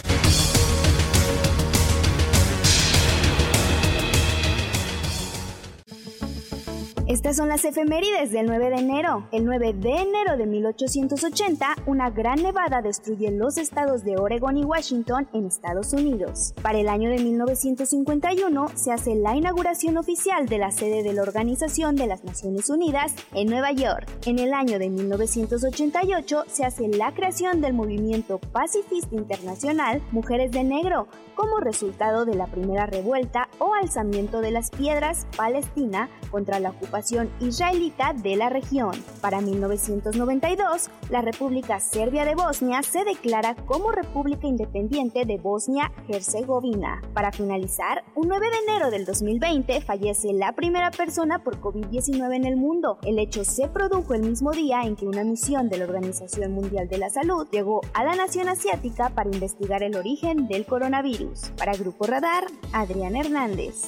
Estas 7.06 7.36
son 7.36 7.50
las 7.50 7.66
efemérides 7.66 8.30
del 8.32 8.46
9 8.46 8.70
de 8.70 8.76
enero. 8.76 9.28
El 9.30 9.44
9 9.44 9.74
de 9.74 9.90
enero 9.90 10.38
de 10.38 10.46
1880, 10.46 11.76
una 11.84 12.08
gran 12.08 12.42
nevada 12.42 12.80
destruye 12.80 13.30
los 13.30 13.58
estados 13.58 14.04
de 14.04 14.16
Oregón 14.16 14.56
y 14.56 14.64
Washington 14.64 15.28
en 15.34 15.44
Estados 15.44 15.92
Unidos. 15.92 16.54
Para 16.62 16.78
el 16.78 16.88
año 16.88 17.10
de 17.10 17.18
1951 17.18 18.68
se 18.74 18.90
hace 18.90 19.16
la 19.16 19.36
inauguración 19.36 19.98
oficial 19.98 20.48
de 20.48 20.56
la 20.56 20.70
sede 20.70 21.02
de 21.02 21.12
la 21.12 21.20
Organización 21.20 21.94
de 21.94 22.06
las 22.06 22.24
Naciones 22.24 22.70
Unidas 22.70 23.14
en 23.34 23.48
Nueva 23.48 23.72
York. 23.72 24.08
En 24.24 24.38
el 24.38 24.54
año 24.54 24.78
de 24.78 24.88
1988 24.88 26.44
se 26.48 26.64
hace 26.64 26.88
la 26.88 27.12
creación 27.12 27.60
del 27.60 27.74
movimiento 27.74 28.38
pacifista 28.38 29.14
internacional 29.14 30.00
Mujeres 30.10 30.52
de 30.52 30.64
Negro 30.64 31.08
como 31.34 31.60
resultado 31.60 32.24
de 32.24 32.34
la 32.34 32.46
primera 32.46 32.86
revuelta 32.86 33.48
o 33.58 33.74
alzamiento 33.74 34.40
de 34.40 34.52
las 34.52 34.70
piedras 34.70 35.26
Palestina 35.36 36.08
contra 36.30 36.60
la 36.60 36.70
ocupación 36.70 36.93
israelita 37.40 38.12
de 38.12 38.36
la 38.36 38.48
región. 38.48 38.92
Para 39.20 39.40
1992, 39.40 40.90
la 41.10 41.22
República 41.22 41.80
Serbia 41.80 42.24
de 42.24 42.34
Bosnia 42.34 42.82
se 42.82 43.04
declara 43.04 43.54
como 43.66 43.90
República 43.90 44.46
Independiente 44.46 45.24
de 45.24 45.38
Bosnia-Herzegovina. 45.38 47.02
Para 47.12 47.32
finalizar, 47.32 48.04
un 48.14 48.28
9 48.28 48.46
de 48.48 48.72
enero 48.72 48.90
del 48.90 49.04
2020 49.04 49.80
fallece 49.80 50.32
la 50.32 50.52
primera 50.52 50.90
persona 50.90 51.40
por 51.40 51.60
COVID-19 51.60 52.34
en 52.34 52.44
el 52.44 52.56
mundo. 52.56 52.98
El 53.02 53.18
hecho 53.18 53.44
se 53.44 53.68
produjo 53.68 54.14
el 54.14 54.22
mismo 54.22 54.52
día 54.52 54.82
en 54.82 54.96
que 54.96 55.06
una 55.06 55.24
misión 55.24 55.68
de 55.68 55.78
la 55.78 55.84
Organización 55.84 56.52
Mundial 56.52 56.88
de 56.88 56.98
la 56.98 57.10
Salud 57.10 57.46
llegó 57.50 57.80
a 57.92 58.04
la 58.04 58.14
nación 58.14 58.48
asiática 58.48 59.10
para 59.10 59.30
investigar 59.30 59.82
el 59.82 59.96
origen 59.96 60.48
del 60.48 60.66
coronavirus. 60.66 61.50
Para 61.56 61.76
Grupo 61.76 62.06
Radar, 62.06 62.44
Adrián 62.72 63.16
Hernández. 63.16 63.84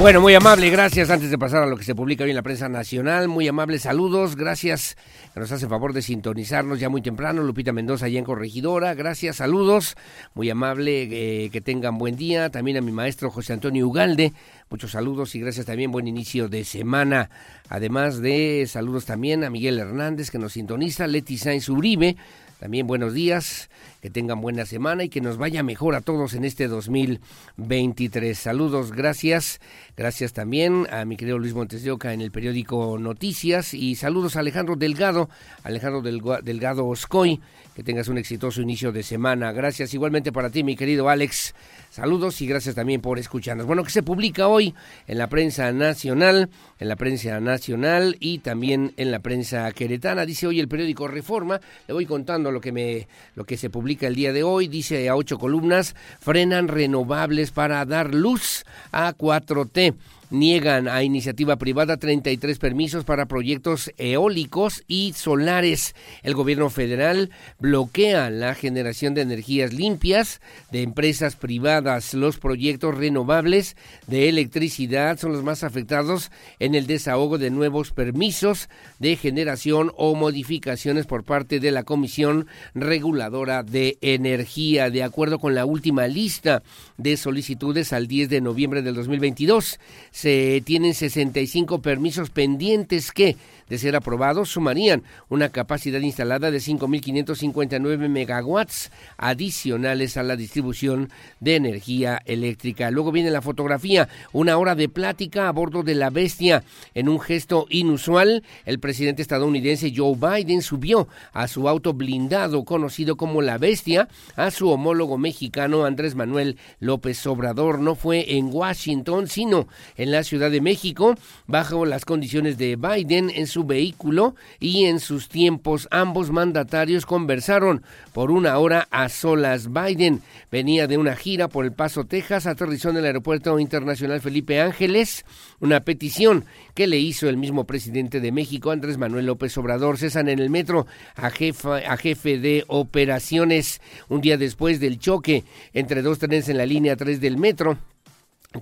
Bueno, 0.00 0.22
muy 0.22 0.32
amable, 0.32 0.70
gracias. 0.70 1.10
Antes 1.10 1.30
de 1.30 1.36
pasar 1.36 1.62
a 1.62 1.66
lo 1.66 1.76
que 1.76 1.84
se 1.84 1.94
publica 1.94 2.24
hoy 2.24 2.30
en 2.30 2.36
la 2.36 2.42
prensa 2.42 2.70
nacional, 2.70 3.28
muy 3.28 3.46
amable, 3.46 3.78
saludos, 3.78 4.34
gracias. 4.34 4.96
Que 5.34 5.40
nos 5.40 5.52
hace 5.52 5.68
favor 5.68 5.92
de 5.92 6.00
sintonizarnos 6.00 6.80
ya 6.80 6.88
muy 6.88 7.02
temprano. 7.02 7.42
Lupita 7.42 7.70
Mendoza, 7.74 8.06
allá 8.06 8.18
en 8.18 8.24
Corregidora, 8.24 8.94
gracias, 8.94 9.36
saludos. 9.36 9.96
Muy 10.32 10.48
amable, 10.48 11.02
eh, 11.02 11.50
que 11.50 11.60
tengan 11.60 11.98
buen 11.98 12.16
día. 12.16 12.48
También 12.48 12.78
a 12.78 12.80
mi 12.80 12.92
maestro 12.92 13.30
José 13.30 13.52
Antonio 13.52 13.86
Ugalde, 13.86 14.32
muchos 14.70 14.92
saludos 14.92 15.34
y 15.34 15.40
gracias 15.40 15.66
también, 15.66 15.92
buen 15.92 16.08
inicio 16.08 16.48
de 16.48 16.64
semana. 16.64 17.28
Además 17.68 18.22
de 18.22 18.64
saludos 18.66 19.04
también 19.04 19.44
a 19.44 19.50
Miguel 19.50 19.78
Hernández, 19.78 20.30
que 20.30 20.38
nos 20.38 20.54
sintoniza, 20.54 21.06
Leti 21.08 21.36
Sainz 21.36 21.68
Uribe, 21.68 22.16
también 22.58 22.86
buenos 22.86 23.12
días, 23.12 23.68
que 24.00 24.10
tengan 24.10 24.40
buena 24.40 24.66
semana 24.66 25.04
y 25.04 25.08
que 25.08 25.20
nos 25.20 25.36
vaya 25.36 25.62
mejor 25.62 25.94
a 25.94 26.00
todos 26.00 26.34
en 26.34 26.44
este 26.44 26.68
2023. 26.68 28.38
Saludos, 28.38 28.92
gracias. 28.92 29.60
Gracias 29.96 30.32
también 30.32 30.86
a 30.90 31.04
mi 31.04 31.16
querido 31.16 31.38
Luis 31.38 31.54
Montes 31.54 31.82
de 31.82 31.90
Oca 31.90 32.14
en 32.14 32.22
el 32.22 32.30
periódico 32.30 32.98
Noticias 32.98 33.74
y 33.74 33.96
saludos 33.96 34.36
a 34.36 34.40
Alejandro 34.40 34.76
Delgado, 34.76 35.28
Alejandro 35.62 36.00
Delgado 36.00 36.86
Oscoy, 36.86 37.40
que 37.74 37.82
tengas 37.82 38.08
un 38.08 38.16
exitoso 38.16 38.62
inicio 38.62 38.92
de 38.92 39.02
semana. 39.02 39.52
Gracias 39.52 39.92
igualmente 39.92 40.32
para 40.32 40.50
ti, 40.50 40.64
mi 40.64 40.76
querido 40.76 41.08
Alex. 41.08 41.54
Saludos 41.90 42.40
y 42.40 42.46
gracias 42.46 42.74
también 42.74 43.00
por 43.00 43.18
escucharnos. 43.18 43.66
Bueno, 43.66 43.82
que 43.82 43.90
se 43.90 44.02
publica 44.02 44.48
hoy 44.48 44.74
en 45.06 45.18
la 45.18 45.28
prensa 45.28 45.72
nacional, 45.72 46.48
en 46.78 46.88
la 46.88 46.96
prensa 46.96 47.40
nacional 47.40 48.16
y 48.20 48.38
también 48.38 48.94
en 48.96 49.10
la 49.10 49.18
prensa 49.18 49.70
queretana. 49.72 50.24
Dice 50.24 50.46
hoy 50.46 50.60
el 50.60 50.68
periódico 50.68 51.08
Reforma, 51.08 51.60
le 51.88 51.94
voy 51.94 52.06
contando 52.06 52.50
lo 52.52 52.60
que 52.60 52.72
me 52.72 53.08
lo 53.34 53.44
que 53.44 53.56
se 53.56 53.70
publica 53.70 53.89
el 54.00 54.14
día 54.14 54.32
de 54.32 54.42
hoy, 54.42 54.68
dice 54.68 55.08
a 55.08 55.16
ocho 55.16 55.38
columnas, 55.38 55.94
frenan 56.20 56.68
renovables 56.68 57.50
para 57.50 57.84
dar 57.84 58.14
luz 58.14 58.64
a 58.92 59.12
4T 59.14 59.94
niegan 60.30 60.88
a 60.88 61.02
iniciativa 61.02 61.56
privada 61.56 61.96
33 61.96 62.58
permisos 62.58 63.04
para 63.04 63.26
proyectos 63.26 63.92
eólicos 63.98 64.84
y 64.86 65.12
solares. 65.14 65.94
El 66.22 66.34
gobierno 66.34 66.70
federal 66.70 67.30
bloquea 67.58 68.30
la 68.30 68.54
generación 68.54 69.14
de 69.14 69.22
energías 69.22 69.72
limpias 69.72 70.40
de 70.70 70.82
empresas 70.82 71.36
privadas. 71.36 72.14
Los 72.14 72.38
proyectos 72.38 72.96
renovables 72.96 73.76
de 74.06 74.28
electricidad 74.28 75.18
son 75.18 75.32
los 75.32 75.42
más 75.42 75.64
afectados 75.64 76.30
en 76.58 76.74
el 76.74 76.86
desahogo 76.86 77.38
de 77.38 77.50
nuevos 77.50 77.92
permisos 77.92 78.68
de 78.98 79.16
generación 79.16 79.92
o 79.96 80.14
modificaciones 80.14 81.06
por 81.06 81.24
parte 81.24 81.60
de 81.60 81.70
la 81.70 81.82
Comisión 81.82 82.46
Reguladora 82.74 83.62
de 83.62 83.98
Energía. 84.00 84.90
De 84.90 85.02
acuerdo 85.02 85.38
con 85.38 85.54
la 85.54 85.64
última 85.64 86.06
lista 86.06 86.62
de 86.96 87.16
solicitudes 87.16 87.92
al 87.92 88.06
10 88.06 88.28
de 88.28 88.40
noviembre 88.40 88.82
del 88.82 88.94
2022, 88.94 89.78
se 90.20 90.62
tienen 90.66 90.92
65 90.92 91.80
permisos 91.80 92.28
pendientes 92.28 93.10
que 93.10 93.36
de 93.70 93.78
ser 93.78 93.96
aprobados, 93.96 94.50
sumarían 94.50 95.02
una 95.30 95.48
capacidad 95.48 96.00
instalada 96.00 96.50
de 96.50 96.58
5.559 96.58 98.08
megawatts 98.08 98.90
adicionales 99.16 100.18
a 100.18 100.22
la 100.22 100.36
distribución 100.36 101.08
de 101.38 101.56
energía 101.56 102.20
eléctrica. 102.26 102.90
Luego 102.90 103.12
viene 103.12 103.30
la 103.30 103.40
fotografía, 103.40 104.08
una 104.32 104.58
hora 104.58 104.74
de 104.74 104.88
plática 104.88 105.48
a 105.48 105.52
bordo 105.52 105.82
de 105.82 105.94
la 105.94 106.10
bestia. 106.10 106.64
En 106.94 107.08
un 107.08 107.20
gesto 107.20 107.66
inusual, 107.70 108.42
el 108.66 108.80
presidente 108.80 109.22
estadounidense 109.22 109.92
Joe 109.96 110.16
Biden 110.16 110.62
subió 110.62 111.08
a 111.32 111.48
su 111.48 111.68
auto 111.68 111.94
blindado, 111.94 112.64
conocido 112.64 113.16
como 113.16 113.40
la 113.40 113.56
bestia, 113.56 114.08
a 114.36 114.50
su 114.50 114.68
homólogo 114.68 115.16
mexicano 115.16 115.84
Andrés 115.84 116.14
Manuel 116.14 116.58
López 116.80 117.24
Obrador. 117.26 117.78
No 117.78 117.94
fue 117.94 118.36
en 118.36 118.50
Washington, 118.52 119.28
sino 119.28 119.68
en 119.96 120.10
la 120.10 120.24
Ciudad 120.24 120.50
de 120.50 120.60
México, 120.60 121.14
bajo 121.46 121.86
las 121.86 122.04
condiciones 122.04 122.58
de 122.58 122.76
Biden 122.76 123.30
en 123.30 123.46
su 123.46 123.59
vehículo 123.64 124.34
y 124.58 124.84
en 124.84 125.00
sus 125.00 125.28
tiempos 125.28 125.88
ambos 125.90 126.30
mandatarios 126.30 127.06
conversaron 127.06 127.82
por 128.12 128.30
una 128.30 128.58
hora 128.58 128.88
a 128.90 129.08
solas. 129.08 129.72
Biden 129.72 130.22
venía 130.50 130.86
de 130.86 130.98
una 130.98 131.16
gira 131.16 131.48
por 131.48 131.64
El 131.64 131.72
Paso, 131.72 132.04
Texas, 132.04 132.46
aterrizó 132.46 132.90
en 132.90 132.98
el 132.98 133.04
Aeropuerto 133.04 133.58
Internacional 133.58 134.20
Felipe 134.20 134.60
Ángeles, 134.60 135.24
una 135.60 135.80
petición 135.80 136.44
que 136.74 136.86
le 136.86 136.98
hizo 136.98 137.28
el 137.28 137.36
mismo 137.36 137.64
presidente 137.64 138.20
de 138.20 138.32
México, 138.32 138.70
Andrés 138.70 138.98
Manuel 138.98 139.26
López 139.26 139.56
Obrador. 139.58 139.98
Cesan 139.98 140.28
en 140.28 140.38
el 140.38 140.50
metro 140.50 140.86
a, 141.16 141.30
jefa, 141.30 141.78
a 141.78 141.96
jefe 141.96 142.38
de 142.38 142.64
operaciones 142.68 143.80
un 144.08 144.20
día 144.20 144.36
después 144.36 144.80
del 144.80 144.98
choque 144.98 145.44
entre 145.72 146.02
dos 146.02 146.18
trenes 146.18 146.48
en 146.48 146.58
la 146.58 146.66
línea 146.66 146.96
3 146.96 147.20
del 147.20 147.36
metro 147.36 147.78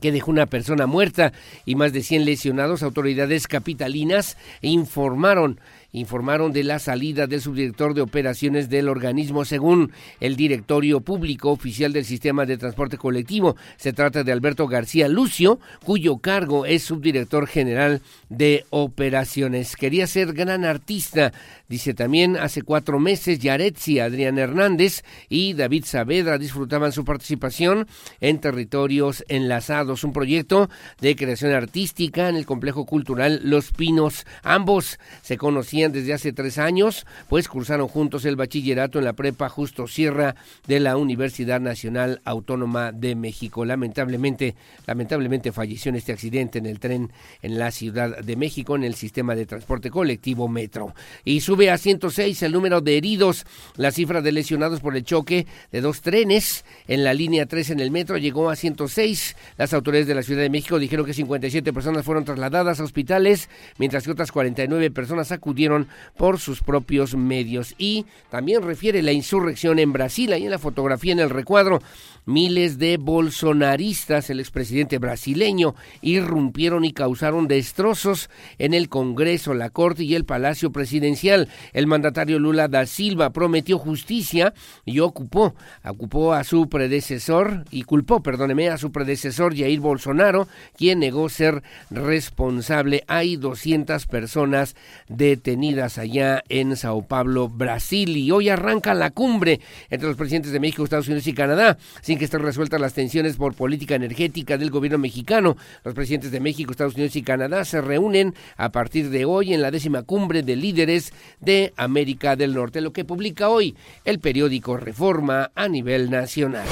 que 0.01 0.13
dejó 0.13 0.31
una 0.31 0.45
persona 0.45 0.87
muerta 0.87 1.33
y 1.65 1.75
más 1.75 1.95
de 1.95 2.03
100 2.03 2.27
lesionados, 2.27 2.83
autoridades 2.83 3.47
capitalinas 3.47 4.37
informaron 4.61 5.61
informaron 5.93 6.53
de 6.53 6.65
la 6.65 6.79
salida 6.79 7.27
del 7.27 7.41
subdirector 7.41 7.95
de 7.95 8.03
operaciones 8.03 8.69
del 8.69 8.89
organismo 8.89 9.45
según 9.45 9.93
el 10.21 10.37
directorio 10.37 11.01
público 11.01 11.51
oficial 11.51 11.93
del 11.93 12.05
sistema 12.05 12.45
de 12.45 12.59
transporte 12.59 12.99
colectivo. 12.99 13.57
Se 13.77 13.93
trata 13.93 14.23
de 14.25 14.33
Alberto 14.33 14.67
García 14.67 15.09
Lucio, 15.09 15.59
cuyo 15.85 16.19
cargo 16.19 16.67
es 16.67 16.83
subdirector 16.83 17.47
general 17.47 18.03
de 18.29 18.67
operaciones. 18.71 19.77
Quería 19.77 20.07
ser 20.07 20.35
gran 20.35 20.65
artista, 20.65 21.33
dice 21.69 21.95
también 21.95 22.37
hace 22.37 22.63
cuatro 22.63 22.99
meses 22.99 23.39
Yaretsi, 23.39 24.01
Adrián 24.01 24.39
Hernández 24.39 25.05
y 25.29 25.55
David 25.55 25.85
Saavedra 25.87 26.39
disfrutaban 26.39 26.93
su 26.93 27.05
participación 27.05 27.87
en 28.21 28.41
Territorios 28.41 29.25
Enlazados, 29.29 30.05
un 30.05 30.13
proyecto 30.13 30.69
de 31.01 31.17
creación 31.17 31.53
artística 31.53 32.29
en 32.29 32.37
el 32.37 32.47
complejo 32.47 32.85
cultural 32.85 33.41
Los 33.45 33.73
Pinos. 33.73 34.27
Ambos 34.43 34.99
se 35.23 35.39
conocían 35.39 35.78
desde 35.87 36.13
hace 36.13 36.33
tres 36.33 36.59
años, 36.59 37.07
pues 37.29 37.47
cursaron 37.47 37.87
juntos 37.87 38.25
el 38.25 38.35
bachillerato 38.35 38.99
en 38.99 39.05
la 39.05 39.13
prepa 39.13 39.49
Justo 39.49 39.87
Sierra 39.87 40.35
de 40.67 40.81
la 40.81 40.97
Universidad 40.97 41.61
Nacional 41.61 42.21
Autónoma 42.25 42.91
de 42.91 43.15
México. 43.15 43.65
Lamentablemente, 43.65 44.57
lamentablemente 44.87 45.53
falleció 45.53 45.91
en 45.91 45.97
este 45.97 46.13
accidente 46.13 46.59
en 46.59 46.67
el 46.67 46.81
tren 46.81 47.13
en 47.43 47.59
la 47.59 47.71
Ciudad 47.71 48.19
de 48.19 48.37
México 48.37 48.75
en 48.75 48.83
el 48.83 48.95
sistema 48.95 49.37
de 49.37 49.47
transporte 49.47 49.91
colectivo 49.91 50.49
Metro. 50.49 50.95
Y 51.25 51.41
sube 51.41 51.71
a 51.71 51.79
106 51.79 52.43
el 52.43 52.53
número 52.53 52.81
de 52.81 52.97
heridos. 52.97 53.47
La 53.77 53.93
cifra 53.93 54.21
de 54.21 54.33
lesionados 54.33 54.81
por 54.81 54.97
el 54.97 55.05
choque 55.05 55.47
de 55.71 55.81
dos 55.81 56.01
trenes 56.01 56.65
en 56.89 57.05
la 57.05 57.15
línea 57.15 57.47
3 57.47 57.71
en 57.71 57.81
el 57.81 57.91
metro 57.91 58.17
llegó 58.17 58.51
a 58.51 58.57
106. 58.57 59.37
Las 59.57 59.73
autoridades 59.73 60.09
de 60.09 60.15
la 60.15 60.23
Ciudad 60.23 60.43
de 60.43 60.51
México 60.51 60.79
dijeron 60.79 61.07
que 61.07 61.15
57 61.15 61.73
personas 61.73 62.05
fueron 62.05 62.25
trasladadas 62.25 62.81
a 62.81 62.85
hospitales, 62.85 63.49
mientras 63.79 64.05
que 64.05 64.11
otras 64.11 64.33
49 64.33 64.91
personas 64.91 65.31
acudieron 65.33 65.68
por 66.17 66.39
sus 66.39 66.63
propios 66.63 67.15
medios. 67.15 67.75
Y 67.79 68.07
también 68.31 68.63
refiere 68.63 69.03
la 69.03 69.13
insurrección 69.13 69.79
en 69.79 69.93
Brasil, 69.93 70.33
ahí 70.33 70.45
en 70.45 70.51
la 70.51 70.59
fotografía 70.59 71.13
en 71.13 71.21
el 71.21 71.31
recuadro, 71.31 71.81
Miles 72.29 72.77
de 72.77 72.99
bolsonaristas, 72.99 74.29
el 74.29 74.41
expresidente 74.41 74.99
brasileño, 74.99 75.75
irrumpieron 76.03 76.85
y 76.85 76.93
causaron 76.93 77.49
destrozos 77.49 78.29
en 78.59 78.75
el 78.75 78.91
Congreso, 78.91 79.55
la 79.55 79.71
Corte 79.71 80.05
y 80.05 80.15
el 80.15 80.27
Palacio 80.27 80.71
Presidencial. 80.71 81.49
El 81.73 81.87
mandatario 81.87 82.39
Lula 82.39 82.69
da 82.69 82.85
Silva 82.85 83.31
prometió 83.31 83.79
justicia 83.79 84.53
y 84.85 85.01
ocupó, 85.01 85.55
ocupó 85.83 86.35
a 86.35 86.45
su 86.45 86.69
predecesor 86.69 87.65
y 87.71 87.85
culpó, 87.85 88.23
perdóneme, 88.23 88.69
a 88.69 88.77
su 88.77 88.93
predecesor 88.93 89.57
Jair 89.57 89.81
Bolsonaro, 89.81 90.49
quien 90.77 90.99
negó 90.99 91.31
ser 91.31 91.63
responsable. 91.89 93.05
Hay 93.07 93.37
200 93.37 94.05
personas 94.07 94.77
detenidas 95.09 95.97
allá 95.97 96.45
en 96.51 96.77
Sao 96.77 97.07
Paulo, 97.07 97.49
Brasil, 97.49 98.19
y 98.19 98.31
hoy 98.33 98.51
arranca 98.51 98.93
la 98.93 99.13
cumbre 99.13 99.61
entre 99.89 100.09
los 100.09 100.19
presidentes 100.19 100.53
de 100.53 100.61
México, 100.61 100.85
Estados 100.85 101.07
Unidos 101.07 101.27
y 101.27 101.33
Canadá. 101.33 101.79
Que 102.19 102.25
estén 102.27 102.43
resueltas 102.43 102.81
las 102.81 102.95
tensiones 102.95 103.37
por 103.37 103.55
política 103.55 103.95
energética 103.95 104.59
del 104.59 104.71
gobierno 104.71 104.99
mexicano. 104.99 105.57
Los 105.85 105.95
presidentes 105.95 106.31
de 106.31 106.41
México, 106.41 106.71
Estados 106.71 106.95
Unidos 106.95 107.17
y 107.17 107.23
Canadá 107.23 107.65
se 107.65 107.81
reúnen 107.81 108.35
a 108.57 108.71
partir 108.71 109.11
de 109.11 109.25
hoy 109.25 109.55
en 109.55 109.63
la 109.63 109.71
décima 109.71 110.03
cumbre 110.03 110.43
de 110.43 110.57
líderes 110.57 111.13
de 111.41 111.73
América 111.77 112.37
del 112.37 112.55
Norte, 112.55 112.81
lo 112.81 112.93
que 112.93 113.05
publica 113.05 113.49
hoy 113.49 113.77
el 114.05 114.19
periódico 114.19 114.77
Reforma 114.77 115.51
a 115.55 115.69
nivel 115.69 116.11
nacional. 116.11 116.67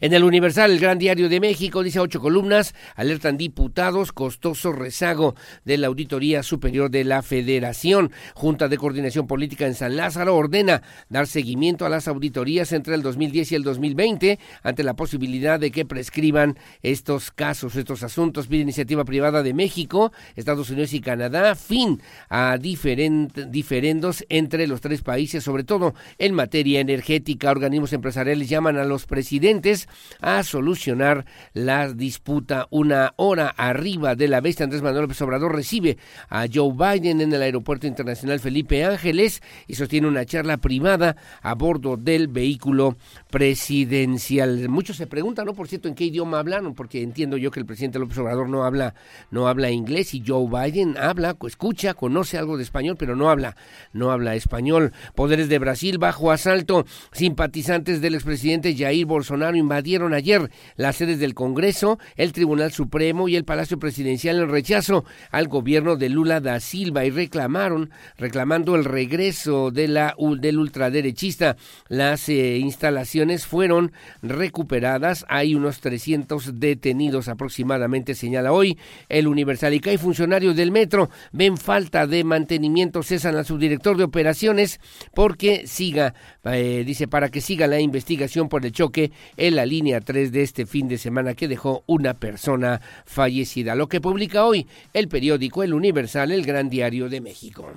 En 0.00 0.12
el 0.12 0.22
Universal, 0.22 0.70
el 0.70 0.78
Gran 0.78 0.96
Diario 0.96 1.28
de 1.28 1.40
México, 1.40 1.82
dice 1.82 1.98
ocho 1.98 2.20
columnas, 2.20 2.72
alertan 2.94 3.36
diputados, 3.36 4.12
costoso 4.12 4.70
rezago 4.70 5.34
de 5.64 5.76
la 5.76 5.88
Auditoría 5.88 6.44
Superior 6.44 6.88
de 6.88 7.02
la 7.02 7.20
Federación. 7.20 8.12
Junta 8.34 8.68
de 8.68 8.78
Coordinación 8.78 9.26
Política 9.26 9.66
en 9.66 9.74
San 9.74 9.96
Lázaro 9.96 10.36
ordena 10.36 10.82
dar 11.08 11.26
seguimiento 11.26 11.84
a 11.84 11.88
las 11.88 12.06
auditorías 12.06 12.70
entre 12.70 12.94
el 12.94 13.02
2010 13.02 13.50
y 13.50 13.54
el 13.56 13.64
2020 13.64 14.38
ante 14.62 14.84
la 14.84 14.94
posibilidad 14.94 15.58
de 15.58 15.72
que 15.72 15.84
prescriban 15.84 16.56
estos 16.84 17.32
casos, 17.32 17.74
estos 17.74 18.04
asuntos. 18.04 18.46
Pide 18.46 18.62
iniciativa 18.62 19.04
privada 19.04 19.42
de 19.42 19.52
México, 19.52 20.12
Estados 20.36 20.70
Unidos 20.70 20.92
y 20.92 21.00
Canadá, 21.00 21.56
fin 21.56 22.00
a 22.28 22.56
diferendos 22.56 24.24
entre 24.28 24.68
los 24.68 24.80
tres 24.80 25.02
países, 25.02 25.42
sobre 25.42 25.64
todo 25.64 25.94
en 26.18 26.34
materia 26.34 26.78
energética. 26.78 27.50
Organismos 27.50 27.92
empresariales 27.92 28.48
llaman 28.48 28.76
a 28.76 28.84
los 28.84 29.04
presidentes 29.04 29.87
a 30.20 30.42
solucionar 30.42 31.24
la 31.52 31.92
disputa. 31.92 32.66
Una 32.70 33.12
hora 33.16 33.48
arriba 33.48 34.14
de 34.14 34.28
la 34.28 34.40
bestia, 34.40 34.64
Andrés 34.64 34.82
Manuel 34.82 35.02
López 35.02 35.20
Obrador 35.22 35.54
recibe 35.54 35.98
a 36.28 36.46
Joe 36.52 36.72
Biden 36.72 37.20
en 37.20 37.32
el 37.32 37.42
Aeropuerto 37.42 37.86
Internacional 37.86 38.40
Felipe 38.40 38.84
Ángeles 38.84 39.42
y 39.66 39.74
sostiene 39.74 40.08
una 40.08 40.24
charla 40.24 40.56
privada 40.58 41.16
a 41.42 41.54
bordo 41.54 41.96
del 41.96 42.28
vehículo 42.28 42.96
presidencial. 43.30 44.68
Muchos 44.68 44.96
se 44.96 45.06
preguntan, 45.06 45.46
¿no? 45.46 45.54
Por 45.54 45.68
cierto, 45.68 45.88
¿en 45.88 45.94
qué 45.94 46.04
idioma 46.04 46.38
hablaron? 46.38 46.74
Porque 46.74 47.02
entiendo 47.02 47.36
yo 47.36 47.50
que 47.50 47.60
el 47.60 47.66
presidente 47.66 47.98
López 47.98 48.18
Obrador 48.18 48.48
no 48.48 48.64
habla, 48.64 48.94
no 49.30 49.48
habla 49.48 49.70
inglés 49.70 50.14
y 50.14 50.22
Joe 50.26 50.48
Biden 50.48 50.96
habla, 50.98 51.36
escucha, 51.46 51.94
conoce 51.94 52.38
algo 52.38 52.56
de 52.56 52.62
español, 52.62 52.96
pero 52.98 53.16
no 53.16 53.30
habla, 53.30 53.56
no 53.92 54.10
habla 54.10 54.34
español. 54.34 54.92
Poderes 55.14 55.48
de 55.48 55.58
Brasil 55.58 55.98
bajo 55.98 56.30
asalto. 56.30 56.84
Simpatizantes 57.12 58.00
del 58.00 58.14
expresidente 58.14 58.76
Jair 58.76 59.06
Bolsonaro 59.06 59.56
invadieron 59.56 59.77
ayer 60.14 60.50
las 60.76 60.96
sedes 60.96 61.18
del 61.18 61.34
Congreso, 61.34 61.98
el 62.16 62.32
Tribunal 62.32 62.72
Supremo 62.72 63.28
y 63.28 63.36
el 63.36 63.44
Palacio 63.44 63.78
Presidencial 63.78 64.38
en 64.38 64.48
rechazo 64.48 65.04
al 65.30 65.48
gobierno 65.48 65.96
de 65.96 66.08
Lula 66.08 66.40
da 66.40 66.60
Silva 66.60 67.04
y 67.04 67.10
reclamaron, 67.10 67.90
reclamando 68.16 68.76
el 68.76 68.84
regreso 68.84 69.70
de 69.70 69.88
la 69.88 70.14
del 70.38 70.58
ultraderechista. 70.58 71.56
Las 71.88 72.28
eh, 72.28 72.58
instalaciones 72.58 73.46
fueron 73.46 73.92
recuperadas. 74.22 75.24
Hay 75.28 75.54
unos 75.54 75.80
300 75.80 76.58
detenidos 76.58 77.28
aproximadamente, 77.28 78.14
señala 78.14 78.52
hoy 78.52 78.78
el 79.08 79.26
Universal. 79.26 79.74
Y 79.74 79.80
que 79.80 79.90
hay 79.90 79.98
funcionarios 79.98 80.56
del 80.56 80.70
metro 80.70 81.10
ven 81.32 81.56
falta 81.56 82.06
de 82.06 82.24
mantenimiento, 82.24 83.02
cesan 83.02 83.36
al 83.36 83.44
subdirector 83.44 83.96
de 83.96 84.04
operaciones 84.04 84.80
porque 85.14 85.66
siga, 85.66 86.14
eh, 86.44 86.82
dice, 86.86 87.08
para 87.08 87.28
que 87.28 87.40
siga 87.40 87.66
la 87.66 87.80
investigación 87.80 88.48
por 88.48 88.64
el 88.64 88.72
choque 88.72 89.12
en 89.36 89.56
la 89.56 89.66
línea 89.68 90.00
3 90.00 90.32
de 90.32 90.42
este 90.42 90.66
fin 90.66 90.88
de 90.88 90.98
semana 90.98 91.34
que 91.34 91.48
dejó 91.48 91.84
una 91.86 92.14
persona 92.14 92.80
fallecida. 93.04 93.74
Lo 93.74 93.88
que 93.88 94.00
publica 94.00 94.44
hoy 94.44 94.66
el 94.92 95.08
periódico 95.08 95.62
El 95.62 95.74
Universal, 95.74 96.32
el 96.32 96.44
Gran 96.44 96.68
Diario 96.68 97.08
de 97.08 97.20
México. 97.20 97.70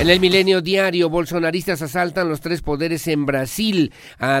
En 0.00 0.08
el 0.08 0.18
milenio 0.18 0.62
diario, 0.62 1.10
bolsonaristas 1.10 1.82
asaltan 1.82 2.30
los 2.30 2.40
tres 2.40 2.62
poderes 2.62 3.06
en 3.06 3.26
Brasil 3.26 3.92
a, 4.18 4.40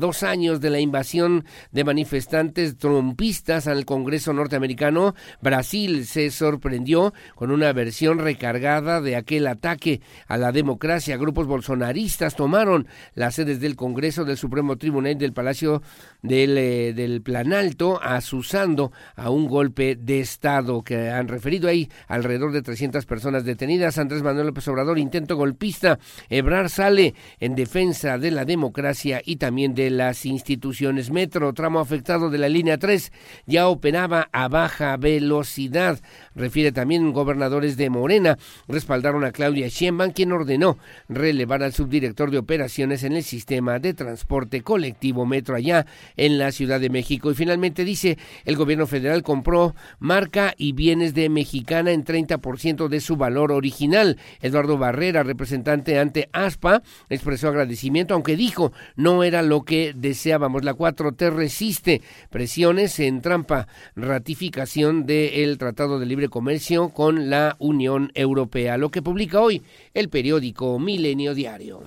dos 0.00 0.22
años 0.22 0.58
de 0.62 0.70
la 0.70 0.80
invasión 0.80 1.44
de 1.70 1.84
manifestantes 1.84 2.78
trumpistas 2.78 3.66
al 3.66 3.84
Congreso 3.84 4.32
norteamericano. 4.32 5.14
Brasil 5.42 6.06
se 6.06 6.30
sorprendió 6.30 7.12
con 7.34 7.50
una 7.50 7.74
versión 7.74 8.20
recargada 8.20 9.02
de 9.02 9.16
aquel 9.16 9.48
ataque 9.48 10.00
a 10.28 10.38
la 10.38 10.50
democracia. 10.50 11.18
Grupos 11.18 11.46
bolsonaristas 11.46 12.34
tomaron 12.34 12.88
las 13.14 13.34
sedes 13.34 13.60
del 13.60 13.76
Congreso, 13.76 14.24
del 14.24 14.38
Supremo 14.38 14.78
Tribunal 14.78 15.18
del 15.18 15.34
Palacio 15.34 15.82
del, 16.22 16.56
eh, 16.56 17.20
Planalto, 17.22 18.00
asusando 18.02 18.92
a 19.14 19.28
un 19.28 19.46
golpe 19.46 19.94
de 19.94 20.20
Estado 20.20 20.82
que 20.82 21.10
han 21.10 21.28
referido 21.28 21.68
ahí 21.68 21.90
alrededor 22.08 22.50
de 22.52 22.62
300 22.62 23.04
personas 23.04 23.44
detenidas. 23.44 23.98
Andrés 23.98 24.22
Manuel 24.22 24.46
López 24.46 24.66
Obrador 24.68 24.85
intento 24.96 25.36
golpista. 25.36 25.98
Ebrar 26.28 26.70
sale 26.70 27.14
en 27.40 27.54
defensa 27.54 28.18
de 28.18 28.30
la 28.30 28.44
democracia 28.44 29.20
y 29.24 29.36
también 29.36 29.74
de 29.74 29.90
las 29.90 30.26
instituciones. 30.26 31.10
Metro, 31.10 31.52
tramo 31.52 31.80
afectado 31.80 32.30
de 32.30 32.38
la 32.38 32.48
línea 32.48 32.78
3, 32.78 33.12
ya 33.46 33.68
operaba 33.68 34.28
a 34.32 34.48
baja 34.48 34.96
velocidad. 34.96 36.00
Refiere 36.34 36.72
también 36.72 37.12
gobernadores 37.12 37.76
de 37.76 37.90
Morena. 37.90 38.38
Respaldaron 38.68 39.24
a 39.24 39.32
Claudia 39.32 39.68
Sheinbaum, 39.68 40.12
quien 40.12 40.32
ordenó 40.32 40.78
relevar 41.08 41.62
al 41.62 41.72
subdirector 41.72 42.30
de 42.30 42.38
operaciones 42.38 43.02
en 43.02 43.14
el 43.14 43.22
sistema 43.22 43.78
de 43.78 43.94
transporte 43.94 44.62
colectivo 44.62 45.26
Metro 45.26 45.56
allá 45.56 45.86
en 46.16 46.38
la 46.38 46.52
Ciudad 46.52 46.80
de 46.80 46.90
México. 46.90 47.30
Y 47.30 47.34
finalmente 47.34 47.84
dice, 47.84 48.18
el 48.44 48.56
gobierno 48.56 48.86
federal 48.86 49.22
compró 49.22 49.74
marca 49.98 50.54
y 50.56 50.72
bienes 50.72 51.14
de 51.14 51.28
Mexicana 51.28 51.92
en 51.92 52.04
30% 52.04 52.88
de 52.88 53.00
su 53.00 53.16
valor 53.16 53.52
original. 53.52 54.18
Eduardo 54.40 54.75
Barrera, 54.78 55.22
representante 55.22 55.98
ante 55.98 56.28
ASPA, 56.32 56.82
expresó 57.08 57.48
agradecimiento, 57.48 58.14
aunque 58.14 58.36
dijo 58.36 58.72
no 58.96 59.24
era 59.24 59.42
lo 59.42 59.62
que 59.62 59.92
deseábamos. 59.94 60.64
La 60.64 60.74
4T 60.74 61.32
resiste 61.32 62.02
presiones 62.30 62.98
en 63.00 63.20
trampa, 63.22 63.68
ratificación 63.94 65.06
del 65.06 65.58
Tratado 65.58 65.98
de 65.98 66.06
Libre 66.06 66.28
Comercio 66.28 66.90
con 66.90 67.30
la 67.30 67.56
Unión 67.58 68.10
Europea, 68.14 68.76
lo 68.76 68.90
que 68.90 69.02
publica 69.02 69.40
hoy 69.40 69.62
el 69.94 70.08
periódico 70.08 70.78
Milenio 70.78 71.34
Diario. 71.34 71.82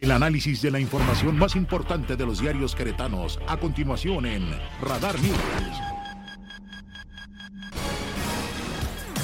El 0.00 0.10
análisis 0.10 0.60
de 0.60 0.70
la 0.70 0.80
información 0.80 1.38
más 1.38 1.56
importante 1.56 2.16
de 2.16 2.26
los 2.26 2.40
diarios 2.40 2.74
queretanos, 2.74 3.38
a 3.46 3.56
continuación 3.56 4.26
en 4.26 4.50
Radar 4.82 5.18
News. 5.20 5.93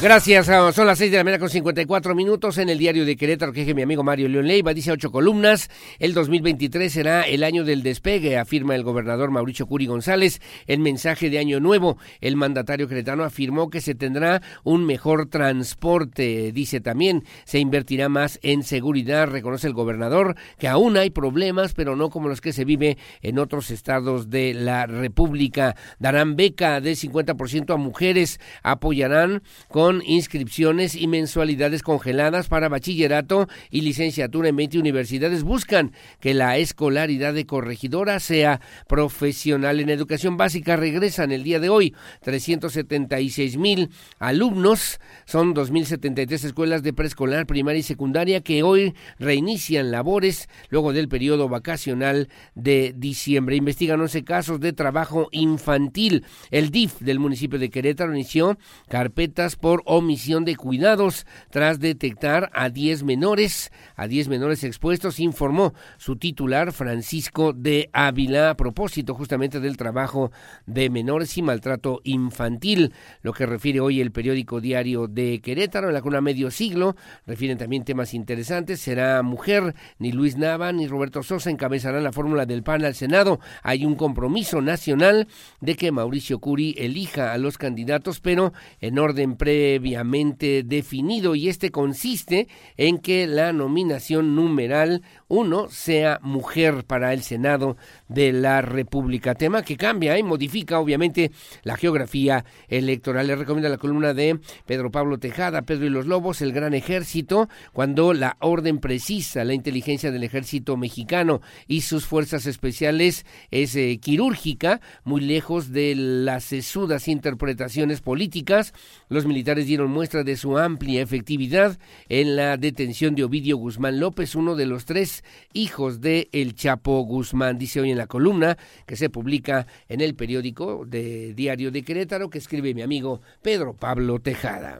Gracias, 0.02 0.48
ah, 0.48 0.72
son 0.72 0.86
las 0.86 0.96
6 0.96 1.10
de 1.10 1.18
la 1.18 1.24
mañana 1.24 1.40
con 1.40 1.50
54 1.50 2.14
minutos 2.14 2.56
en 2.56 2.70
el 2.70 2.78
diario 2.78 3.04
de 3.04 3.16
Querétaro, 3.16 3.52
que 3.52 3.68
es 3.68 3.74
mi 3.74 3.82
amigo 3.82 4.02
Mario 4.02 4.30
León 4.30 4.46
Leiva, 4.46 4.72
dice 4.72 4.92
ocho 4.92 5.10
columnas, 5.12 5.68
el 5.98 6.14
2023 6.14 6.90
será 6.90 7.22
el 7.24 7.44
año 7.44 7.64
del 7.64 7.82
despegue, 7.82 8.38
afirma 8.38 8.74
el 8.74 8.82
gobernador 8.82 9.30
Mauricio 9.30 9.66
Curi 9.66 9.84
González, 9.84 10.40
en 10.66 10.80
mensaje 10.80 11.28
de 11.28 11.38
año 11.38 11.60
nuevo, 11.60 11.98
el 12.22 12.36
mandatario 12.36 12.88
queretano 12.88 13.24
afirmó 13.24 13.68
que 13.68 13.82
se 13.82 13.94
tendrá 13.94 14.40
un 14.64 14.86
mejor 14.86 15.26
transporte, 15.26 16.50
dice 16.52 16.80
también, 16.80 17.24
se 17.44 17.58
invertirá 17.58 18.08
más 18.08 18.38
en 18.42 18.62
seguridad, 18.62 19.28
reconoce 19.28 19.66
el 19.66 19.74
gobernador, 19.74 20.34
que 20.58 20.68
aún 20.68 20.96
hay 20.96 21.10
problemas, 21.10 21.74
pero 21.74 21.94
no 21.94 22.08
como 22.08 22.30
los 22.30 22.40
que 22.40 22.54
se 22.54 22.64
vive 22.64 22.96
en 23.20 23.38
otros 23.38 23.70
estados 23.70 24.30
de 24.30 24.54
la 24.54 24.86
República, 24.86 25.76
darán 25.98 26.36
beca 26.36 26.80
de 26.80 26.92
50% 26.92 27.74
a 27.74 27.76
mujeres, 27.76 28.40
apoyarán 28.62 29.42
con 29.68 29.89
inscripciones 30.04 30.94
y 30.94 31.06
mensualidades 31.08 31.82
congeladas 31.82 32.48
para 32.48 32.68
bachillerato 32.68 33.48
y 33.70 33.80
licenciatura 33.80 34.48
en 34.48 34.56
20 34.56 34.78
universidades. 34.78 35.42
Buscan 35.42 35.92
que 36.20 36.34
la 36.34 36.56
escolaridad 36.58 37.34
de 37.34 37.46
corregidora 37.46 38.20
sea 38.20 38.60
profesional. 38.86 39.80
En 39.80 39.90
educación 39.90 40.36
básica 40.36 40.76
regresan 40.76 41.32
el 41.32 41.42
día 41.42 41.60
de 41.60 41.68
hoy 41.68 41.94
376 42.22 43.56
mil 43.56 43.90
alumnos. 44.18 45.00
Son 45.24 45.54
2.073 45.54 46.44
escuelas 46.44 46.82
de 46.82 46.92
preescolar, 46.92 47.46
primaria 47.46 47.80
y 47.80 47.82
secundaria 47.82 48.40
que 48.40 48.62
hoy 48.62 48.94
reinician 49.18 49.90
labores 49.90 50.48
luego 50.68 50.92
del 50.92 51.08
periodo 51.08 51.48
vacacional 51.48 52.28
de 52.54 52.94
diciembre. 52.96 53.56
Investigan 53.56 54.00
11 54.00 54.24
casos 54.24 54.60
de 54.60 54.72
trabajo 54.72 55.28
infantil. 55.32 56.24
El 56.50 56.70
DIF 56.70 57.00
del 57.00 57.18
municipio 57.18 57.58
de 57.58 57.70
Querétaro 57.70 58.12
inició 58.12 58.58
carpetas 58.88 59.56
por 59.56 59.79
omisión 59.84 60.44
de 60.44 60.56
cuidados 60.56 61.26
tras 61.50 61.80
detectar 61.80 62.50
a 62.52 62.70
10 62.70 63.04
menores, 63.04 63.72
a 63.96 64.06
10 64.06 64.28
menores 64.28 64.64
expuestos, 64.64 65.20
informó 65.20 65.74
su 65.98 66.16
titular 66.16 66.72
Francisco 66.72 67.52
de 67.52 67.90
Ávila 67.92 68.50
a 68.50 68.56
propósito 68.56 69.14
justamente 69.14 69.60
del 69.60 69.76
trabajo 69.76 70.30
de 70.66 70.90
menores 70.90 71.36
y 71.38 71.42
maltrato 71.42 72.00
infantil, 72.04 72.92
lo 73.22 73.32
que 73.32 73.46
refiere 73.46 73.80
hoy 73.80 74.00
el 74.00 74.12
periódico 74.12 74.60
diario 74.60 75.06
de 75.06 75.40
Querétaro, 75.40 75.88
en 75.88 75.94
la 75.94 76.02
cuna 76.02 76.20
medio 76.20 76.50
siglo, 76.50 76.96
refieren 77.26 77.58
también 77.58 77.84
temas 77.84 78.14
interesantes, 78.14 78.80
será 78.80 79.22
mujer, 79.22 79.74
ni 79.98 80.12
Luis 80.12 80.36
Nava 80.36 80.72
ni 80.72 80.86
Roberto 80.86 81.22
Sosa 81.22 81.50
encabezarán 81.50 82.04
la 82.04 82.12
fórmula 82.12 82.46
del 82.46 82.62
PAN 82.62 82.84
al 82.84 82.94
Senado, 82.94 83.40
hay 83.62 83.84
un 83.84 83.94
compromiso 83.94 84.60
nacional 84.60 85.28
de 85.60 85.76
que 85.76 85.92
Mauricio 85.92 86.38
Curi 86.38 86.74
elija 86.78 87.32
a 87.32 87.38
los 87.38 87.58
candidatos, 87.58 88.20
pero 88.20 88.52
en 88.80 88.98
orden 88.98 89.36
pre 89.36 89.69
previamente 89.70 90.64
definido 90.64 91.36
y 91.36 91.48
este 91.48 91.70
consiste 91.70 92.48
en 92.76 92.98
que 92.98 93.28
la 93.28 93.52
nominación 93.52 94.34
numeral 94.34 95.02
uno 95.28 95.68
sea 95.70 96.18
mujer 96.22 96.84
para 96.84 97.12
el 97.12 97.22
Senado 97.22 97.76
de 98.08 98.32
la 98.32 98.62
República. 98.62 99.36
Tema 99.36 99.62
que 99.62 99.76
cambia 99.76 100.18
y 100.18 100.24
modifica 100.24 100.80
obviamente 100.80 101.30
la 101.62 101.76
geografía 101.76 102.44
electoral. 102.66 103.28
Le 103.28 103.36
recomiendo 103.36 103.68
la 103.68 103.78
columna 103.78 104.12
de 104.12 104.40
Pedro 104.66 104.90
Pablo 104.90 105.18
Tejada, 105.18 105.62
Pedro 105.62 105.86
y 105.86 105.90
los 105.90 106.06
Lobos, 106.06 106.42
el 106.42 106.52
gran 106.52 106.74
ejército, 106.74 107.48
cuando 107.72 108.12
la 108.12 108.36
orden 108.40 108.80
precisa, 108.80 109.44
la 109.44 109.54
inteligencia 109.54 110.10
del 110.10 110.24
ejército 110.24 110.76
mexicano 110.76 111.42
y 111.68 111.82
sus 111.82 112.06
fuerzas 112.06 112.46
especiales 112.46 113.24
es 113.52 113.76
eh, 113.76 113.98
quirúrgica, 114.02 114.80
muy 115.04 115.20
lejos 115.20 115.70
de 115.70 115.94
las 115.94 116.42
sesudas 116.42 117.06
interpretaciones 117.06 118.00
políticas. 118.00 118.74
Los 119.08 119.26
militares 119.26 119.59
dieron 119.66 119.90
muestra 119.90 120.24
de 120.24 120.36
su 120.36 120.58
amplia 120.58 121.02
efectividad 121.02 121.78
en 122.08 122.36
la 122.36 122.56
detención 122.56 123.14
de 123.14 123.24
Ovidio 123.24 123.56
Guzmán 123.56 124.00
López, 124.00 124.34
uno 124.34 124.56
de 124.56 124.66
los 124.66 124.84
tres 124.84 125.24
hijos 125.52 126.00
de 126.00 126.28
El 126.32 126.54
Chapo 126.54 127.00
Guzmán. 127.02 127.58
Dice 127.58 127.80
hoy 127.80 127.90
en 127.90 127.98
la 127.98 128.06
columna 128.06 128.56
que 128.86 128.96
se 128.96 129.10
publica 129.10 129.66
en 129.88 130.00
el 130.00 130.14
periódico 130.14 130.84
de 130.86 131.34
Diario 131.34 131.70
de 131.70 131.82
Querétaro 131.82 132.30
que 132.30 132.38
escribe 132.38 132.74
mi 132.74 132.82
amigo 132.82 133.20
Pedro 133.42 133.74
Pablo 133.74 134.18
Tejada. 134.20 134.78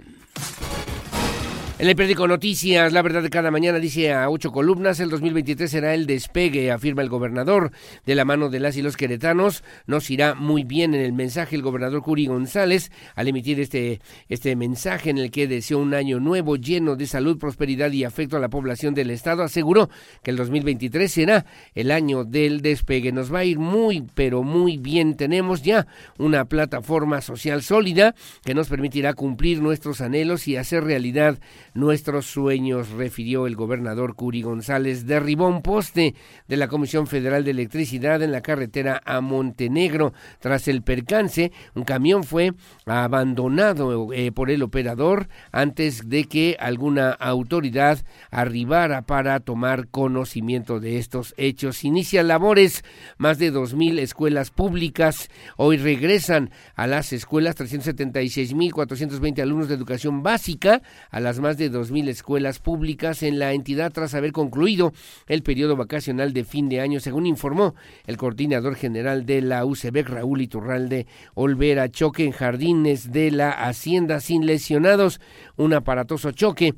El 1.81 1.97
periódico 1.97 2.28
Noticias, 2.28 2.93
la 2.93 3.01
verdad 3.01 3.22
de 3.22 3.31
cada 3.31 3.51
mañana 3.51 3.78
dice 3.78 4.12
a 4.12 4.28
ocho 4.28 4.53
columnas, 4.53 5.01
el 5.01 5.09
2023 5.09 5.70
será 5.70 5.95
el 5.95 6.05
despegue, 6.05 6.70
afirma 6.70 7.01
el 7.01 7.09
gobernador. 7.09 7.72
De 8.05 8.14
la 8.14 8.26
mano 8.26 8.51
de 8.51 8.61
las 8.61 8.76
y 8.76 8.83
los 8.83 8.99
queretanos 8.99 9.64
nos 9.87 10.11
irá 10.11 10.35
muy 10.35 10.62
bien 10.62 10.95
en 10.95 11.01
el 11.01 11.14
mensaje 11.14 11.57
el 11.57 11.62
gobernador 11.62 12.03
Curi 12.03 12.26
González 12.26 12.93
al 13.14 13.28
emitir 13.28 13.59
este, 13.61 14.03
este 14.28 14.57
mensaje 14.57 15.09
en 15.09 15.16
el 15.16 15.31
que 15.31 15.49
deseó 15.49 15.78
un 15.78 15.95
año 15.95 16.20
nuevo 16.20 16.57
lleno 16.57 16.97
de 16.97 17.07
salud, 17.07 17.39
prosperidad 17.39 17.91
y 17.93 18.05
afecto 18.05 18.37
a 18.37 18.41
la 18.41 18.51
población 18.51 18.93
del 18.93 19.11
estado. 19.11 19.43
Aseguró 19.43 19.89
que 20.22 20.33
el 20.33 20.37
2023 20.37 21.11
será 21.11 21.47
el 21.74 21.93
año 21.93 22.24
del 22.24 22.61
despegue. 22.61 23.11
Nos 23.11 23.33
va 23.33 23.39
a 23.39 23.45
ir 23.47 23.59
muy, 23.59 24.05
pero 24.14 24.43
muy 24.43 24.76
bien. 24.76 25.16
Tenemos 25.16 25.62
ya 25.62 25.87
una 26.18 26.45
plataforma 26.45 27.22
social 27.22 27.62
sólida 27.62 28.14
que 28.45 28.53
nos 28.53 28.68
permitirá 28.68 29.14
cumplir 29.14 29.62
nuestros 29.62 30.03
anhelos 30.03 30.47
y 30.47 30.59
hacer 30.59 30.85
realidad 30.85 31.39
nuestros 31.74 32.26
sueños, 32.26 32.90
refirió 32.90 33.46
el 33.46 33.56
gobernador 33.56 34.14
Curi 34.14 34.42
González. 34.42 35.06
Derribó 35.06 35.48
un 35.48 35.62
poste 35.62 36.14
de 36.48 36.56
la 36.56 36.68
Comisión 36.68 37.06
Federal 37.06 37.44
de 37.44 37.52
Electricidad 37.52 38.22
en 38.22 38.32
la 38.32 38.40
carretera 38.40 39.00
a 39.04 39.20
Montenegro. 39.20 40.12
Tras 40.38 40.68
el 40.68 40.82
percance, 40.82 41.52
un 41.74 41.84
camión 41.84 42.24
fue 42.24 42.52
abandonado 42.86 44.12
eh, 44.12 44.32
por 44.32 44.50
el 44.50 44.62
operador 44.62 45.28
antes 45.52 46.08
de 46.08 46.24
que 46.24 46.56
alguna 46.58 47.10
autoridad 47.10 47.98
arribara 48.30 49.02
para 49.02 49.40
tomar 49.40 49.88
conocimiento 49.88 50.80
de 50.80 50.98
estos 50.98 51.34
hechos. 51.36 51.84
Inicia 51.84 52.22
labores 52.22 52.84
más 53.18 53.38
de 53.38 53.52
2.000 53.52 53.98
escuelas 53.98 54.50
públicas. 54.50 55.28
Hoy 55.56 55.76
regresan 55.76 56.50
a 56.74 56.86
las 56.86 57.12
escuelas 57.12 57.56
376.420 57.56 59.42
alumnos 59.42 59.68
de 59.68 59.74
educación 59.74 60.22
básica, 60.22 60.82
a 61.10 61.20
las 61.20 61.40
más 61.40 61.56
de 61.61 61.70
2.000 61.70 62.08
escuelas 62.08 62.58
públicas 62.58 63.22
en 63.22 63.38
la 63.38 63.52
entidad 63.52 63.92
tras 63.92 64.14
haber 64.14 64.32
concluido 64.32 64.92
el 65.28 65.42
periodo 65.42 65.76
vacacional 65.76 66.32
de 66.32 66.44
fin 66.44 66.68
de 66.68 66.80
año, 66.80 66.98
según 66.98 67.26
informó 67.26 67.74
el 68.06 68.16
coordinador 68.16 68.74
general 68.74 69.26
de 69.26 69.42
la 69.42 69.64
UCB, 69.64 70.04
Raúl 70.04 70.40
Iturralde 70.40 71.06
Olvera. 71.34 71.88
Choque 71.90 72.24
en 72.24 72.32
jardines 72.32 73.12
de 73.12 73.30
la 73.30 73.50
Hacienda 73.50 74.20
sin 74.20 74.46
lesionados, 74.46 75.20
un 75.56 75.74
aparatoso 75.74 76.32
choque 76.32 76.74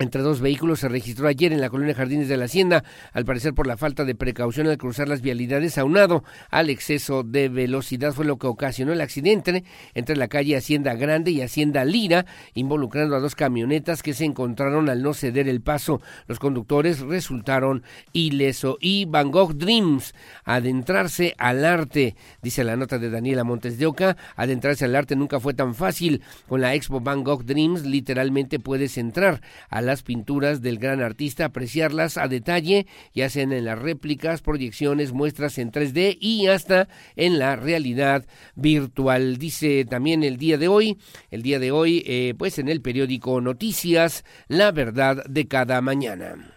entre 0.00 0.22
dos 0.22 0.40
vehículos 0.40 0.80
se 0.80 0.88
registró 0.88 1.28
ayer 1.28 1.52
en 1.52 1.60
la 1.60 1.70
colonia 1.70 1.94
Jardines 1.94 2.26
de 2.26 2.36
la 2.36 2.46
Hacienda, 2.46 2.82
al 3.12 3.24
parecer 3.24 3.54
por 3.54 3.68
la 3.68 3.76
falta 3.76 4.04
de 4.04 4.16
precaución 4.16 4.66
al 4.66 4.76
cruzar 4.76 5.08
las 5.08 5.22
vialidades, 5.22 5.78
aunado 5.78 6.24
al 6.50 6.68
exceso 6.68 7.22
de 7.22 7.48
velocidad, 7.48 8.12
fue 8.12 8.24
lo 8.24 8.36
que 8.36 8.48
ocasionó 8.48 8.92
el 8.92 9.00
accidente 9.00 9.62
entre 9.94 10.16
la 10.16 10.26
calle 10.26 10.56
Hacienda 10.56 10.94
Grande 10.94 11.30
y 11.30 11.42
Hacienda 11.42 11.84
Lira, 11.84 12.26
involucrando 12.54 13.14
a 13.14 13.20
dos 13.20 13.36
camionetas 13.36 14.02
que 14.02 14.14
se 14.14 14.24
encontraron 14.24 14.88
al 14.88 15.00
no 15.00 15.14
ceder 15.14 15.46
el 15.46 15.60
paso. 15.60 16.02
Los 16.26 16.40
conductores 16.40 16.98
resultaron 16.98 17.84
ileso. 18.12 18.78
Y 18.80 19.04
Van 19.04 19.30
Gogh 19.30 19.54
Dreams, 19.54 20.12
adentrarse 20.42 21.36
al 21.38 21.64
arte, 21.64 22.16
dice 22.42 22.64
la 22.64 22.74
nota 22.74 22.98
de 22.98 23.10
Daniela 23.10 23.44
Montes 23.44 23.78
de 23.78 23.86
Oca, 23.86 24.16
adentrarse 24.34 24.86
al 24.86 24.96
arte 24.96 25.14
nunca 25.14 25.38
fue 25.38 25.54
tan 25.54 25.72
fácil. 25.76 26.20
Con 26.48 26.62
la 26.62 26.74
expo 26.74 27.00
Van 27.00 27.22
Gogh 27.22 27.44
Dreams, 27.44 27.86
literalmente 27.86 28.58
puedes 28.58 28.98
entrar 28.98 29.40
al 29.70 29.83
las 29.86 30.02
pinturas 30.02 30.62
del 30.62 30.78
gran 30.78 31.00
artista, 31.00 31.46
apreciarlas 31.46 32.18
a 32.18 32.28
detalle, 32.28 32.86
ya 33.14 33.28
sean 33.28 33.52
en 33.52 33.64
las 33.64 33.78
réplicas, 33.78 34.42
proyecciones, 34.42 35.12
muestras 35.12 35.58
en 35.58 35.72
3D 35.72 36.16
y 36.20 36.46
hasta 36.46 36.88
en 37.16 37.38
la 37.38 37.56
realidad 37.56 38.26
virtual. 38.54 39.38
Dice 39.38 39.84
también 39.84 40.24
el 40.24 40.36
día 40.36 40.58
de 40.58 40.68
hoy, 40.68 40.98
el 41.30 41.42
día 41.42 41.58
de 41.58 41.70
hoy, 41.70 42.02
eh, 42.06 42.34
pues 42.38 42.58
en 42.58 42.68
el 42.68 42.80
periódico 42.80 43.40
Noticias, 43.40 44.24
la 44.48 44.72
verdad 44.72 45.24
de 45.26 45.46
cada 45.48 45.80
mañana. 45.80 46.53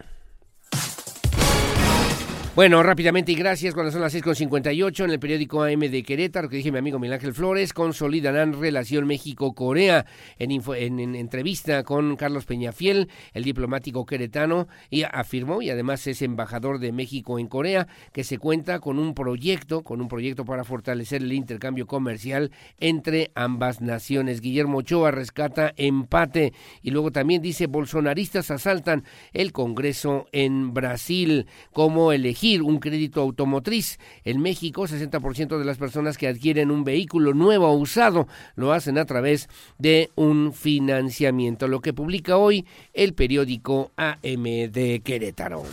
Bueno, 2.58 2.82
rápidamente 2.82 3.30
y 3.30 3.36
gracias. 3.36 3.72
Cuando 3.72 3.92
son 3.92 4.00
las 4.00 4.12
6.58 4.12 5.04
en 5.04 5.10
el 5.12 5.20
periódico 5.20 5.62
AM 5.62 5.78
de 5.78 6.02
Querétaro, 6.02 6.48
que 6.48 6.56
dije 6.56 6.72
mi 6.72 6.78
amigo 6.78 6.98
Miguel 6.98 7.14
Ángel 7.14 7.32
Flores, 7.32 7.72
consolidarán 7.72 8.60
relación 8.60 9.06
México-Corea. 9.06 10.06
En, 10.40 10.50
en, 10.50 11.14
entrevista 11.14 11.84
con 11.84 12.16
Carlos 12.16 12.46
Peñafiel, 12.46 13.10
el 13.32 13.44
diplomático 13.44 14.04
queretano, 14.04 14.66
y 14.90 15.04
afirmó, 15.04 15.62
y 15.62 15.70
además 15.70 16.04
es 16.08 16.20
embajador 16.20 16.80
de 16.80 16.90
México 16.90 17.38
en 17.38 17.46
Corea, 17.46 17.86
que 18.12 18.24
se 18.24 18.38
cuenta 18.38 18.80
con 18.80 18.98
un 18.98 19.14
proyecto, 19.14 19.84
con 19.84 20.00
un 20.00 20.08
proyecto 20.08 20.44
para 20.44 20.64
fortalecer 20.64 21.22
el 21.22 21.32
intercambio 21.34 21.86
comercial 21.86 22.50
entre 22.80 23.30
ambas 23.36 23.80
naciones. 23.80 24.40
Guillermo 24.40 24.78
Ochoa 24.78 25.12
rescata 25.12 25.74
empate 25.76 26.52
y 26.82 26.90
luego 26.90 27.12
también 27.12 27.40
dice 27.40 27.68
bolsonaristas 27.68 28.50
asaltan 28.50 29.04
el 29.32 29.52
Congreso 29.52 30.26
en 30.32 30.74
Brasil 30.74 31.46
como 31.72 32.10
un 32.56 32.78
crédito 32.78 33.20
automotriz. 33.20 33.98
En 34.24 34.40
México, 34.40 34.86
60% 34.86 35.58
de 35.58 35.64
las 35.64 35.76
personas 35.76 36.16
que 36.16 36.28
adquieren 36.28 36.70
un 36.70 36.84
vehículo 36.84 37.34
nuevo 37.34 37.68
o 37.68 37.76
usado 37.76 38.26
lo 38.56 38.72
hacen 38.72 38.98
a 38.98 39.04
través 39.04 39.48
de 39.78 40.10
un 40.14 40.52
financiamiento, 40.52 41.68
lo 41.68 41.80
que 41.80 41.92
publica 41.92 42.36
hoy 42.38 42.66
el 42.94 43.14
periódico 43.14 43.92
AM 43.96 44.42
de 44.42 45.02
Querétaro. 45.04 45.64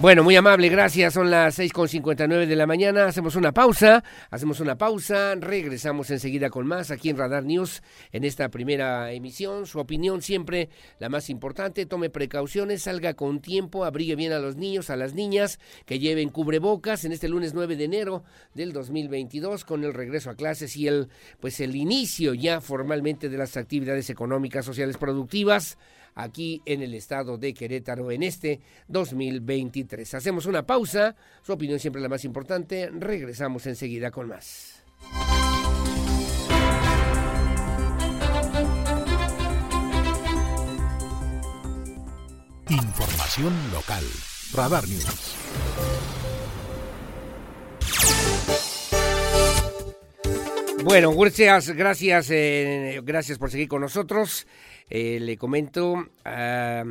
Bueno, 0.00 0.24
muy 0.24 0.34
amable, 0.34 0.70
gracias. 0.70 1.12
Son 1.12 1.30
las 1.30 1.58
6.59 1.58 2.46
de 2.46 2.56
la 2.56 2.66
mañana. 2.66 3.04
Hacemos 3.04 3.36
una 3.36 3.52
pausa, 3.52 4.02
hacemos 4.30 4.58
una 4.60 4.78
pausa, 4.78 5.34
regresamos 5.34 6.10
enseguida 6.10 6.48
con 6.48 6.66
más 6.66 6.90
aquí 6.90 7.10
en 7.10 7.18
Radar 7.18 7.44
News 7.44 7.82
en 8.10 8.24
esta 8.24 8.48
primera 8.48 9.12
emisión. 9.12 9.66
Su 9.66 9.78
opinión 9.78 10.22
siempre 10.22 10.70
la 11.00 11.10
más 11.10 11.28
importante. 11.28 11.84
Tome 11.84 12.08
precauciones, 12.08 12.84
salga 12.84 13.12
con 13.12 13.42
tiempo, 13.42 13.84
abrigue 13.84 14.16
bien 14.16 14.32
a 14.32 14.38
los 14.38 14.56
niños, 14.56 14.88
a 14.88 14.96
las 14.96 15.12
niñas, 15.12 15.60
que 15.84 15.98
lleven 15.98 16.30
cubrebocas 16.30 17.04
en 17.04 17.12
este 17.12 17.28
lunes 17.28 17.52
9 17.52 17.76
de 17.76 17.84
enero 17.84 18.24
del 18.54 18.72
2022 18.72 19.66
con 19.66 19.84
el 19.84 19.92
regreso 19.92 20.30
a 20.30 20.34
clases 20.34 20.78
y 20.78 20.88
el 20.88 21.10
pues 21.40 21.60
el 21.60 21.76
inicio 21.76 22.32
ya 22.32 22.62
formalmente 22.62 23.28
de 23.28 23.36
las 23.36 23.58
actividades 23.58 24.08
económicas, 24.08 24.64
sociales, 24.64 24.96
productivas 24.96 25.76
aquí 26.22 26.62
en 26.64 26.82
el 26.82 26.94
estado 26.94 27.38
de 27.38 27.54
Querétaro 27.54 28.10
en 28.10 28.22
este 28.22 28.60
2023. 28.88 30.14
Hacemos 30.14 30.46
una 30.46 30.66
pausa, 30.66 31.16
su 31.42 31.52
opinión 31.52 31.78
siempre 31.78 32.02
la 32.02 32.08
más 32.08 32.24
importante, 32.24 32.90
regresamos 32.92 33.66
enseguida 33.66 34.10
con 34.10 34.28
más. 34.28 34.82
Información 42.68 43.52
local. 43.72 44.04
Radar 44.52 44.86
News. 44.88 45.36
Bueno, 50.84 51.12
gracias, 51.14 51.70
gracias, 51.70 52.30
eh, 52.30 53.00
gracias 53.04 53.38
por 53.38 53.50
seguir 53.50 53.68
con 53.68 53.82
nosotros. 53.82 54.46
Eh, 54.90 55.20
le 55.20 55.36
comento, 55.36 56.08
eh, 56.24 56.84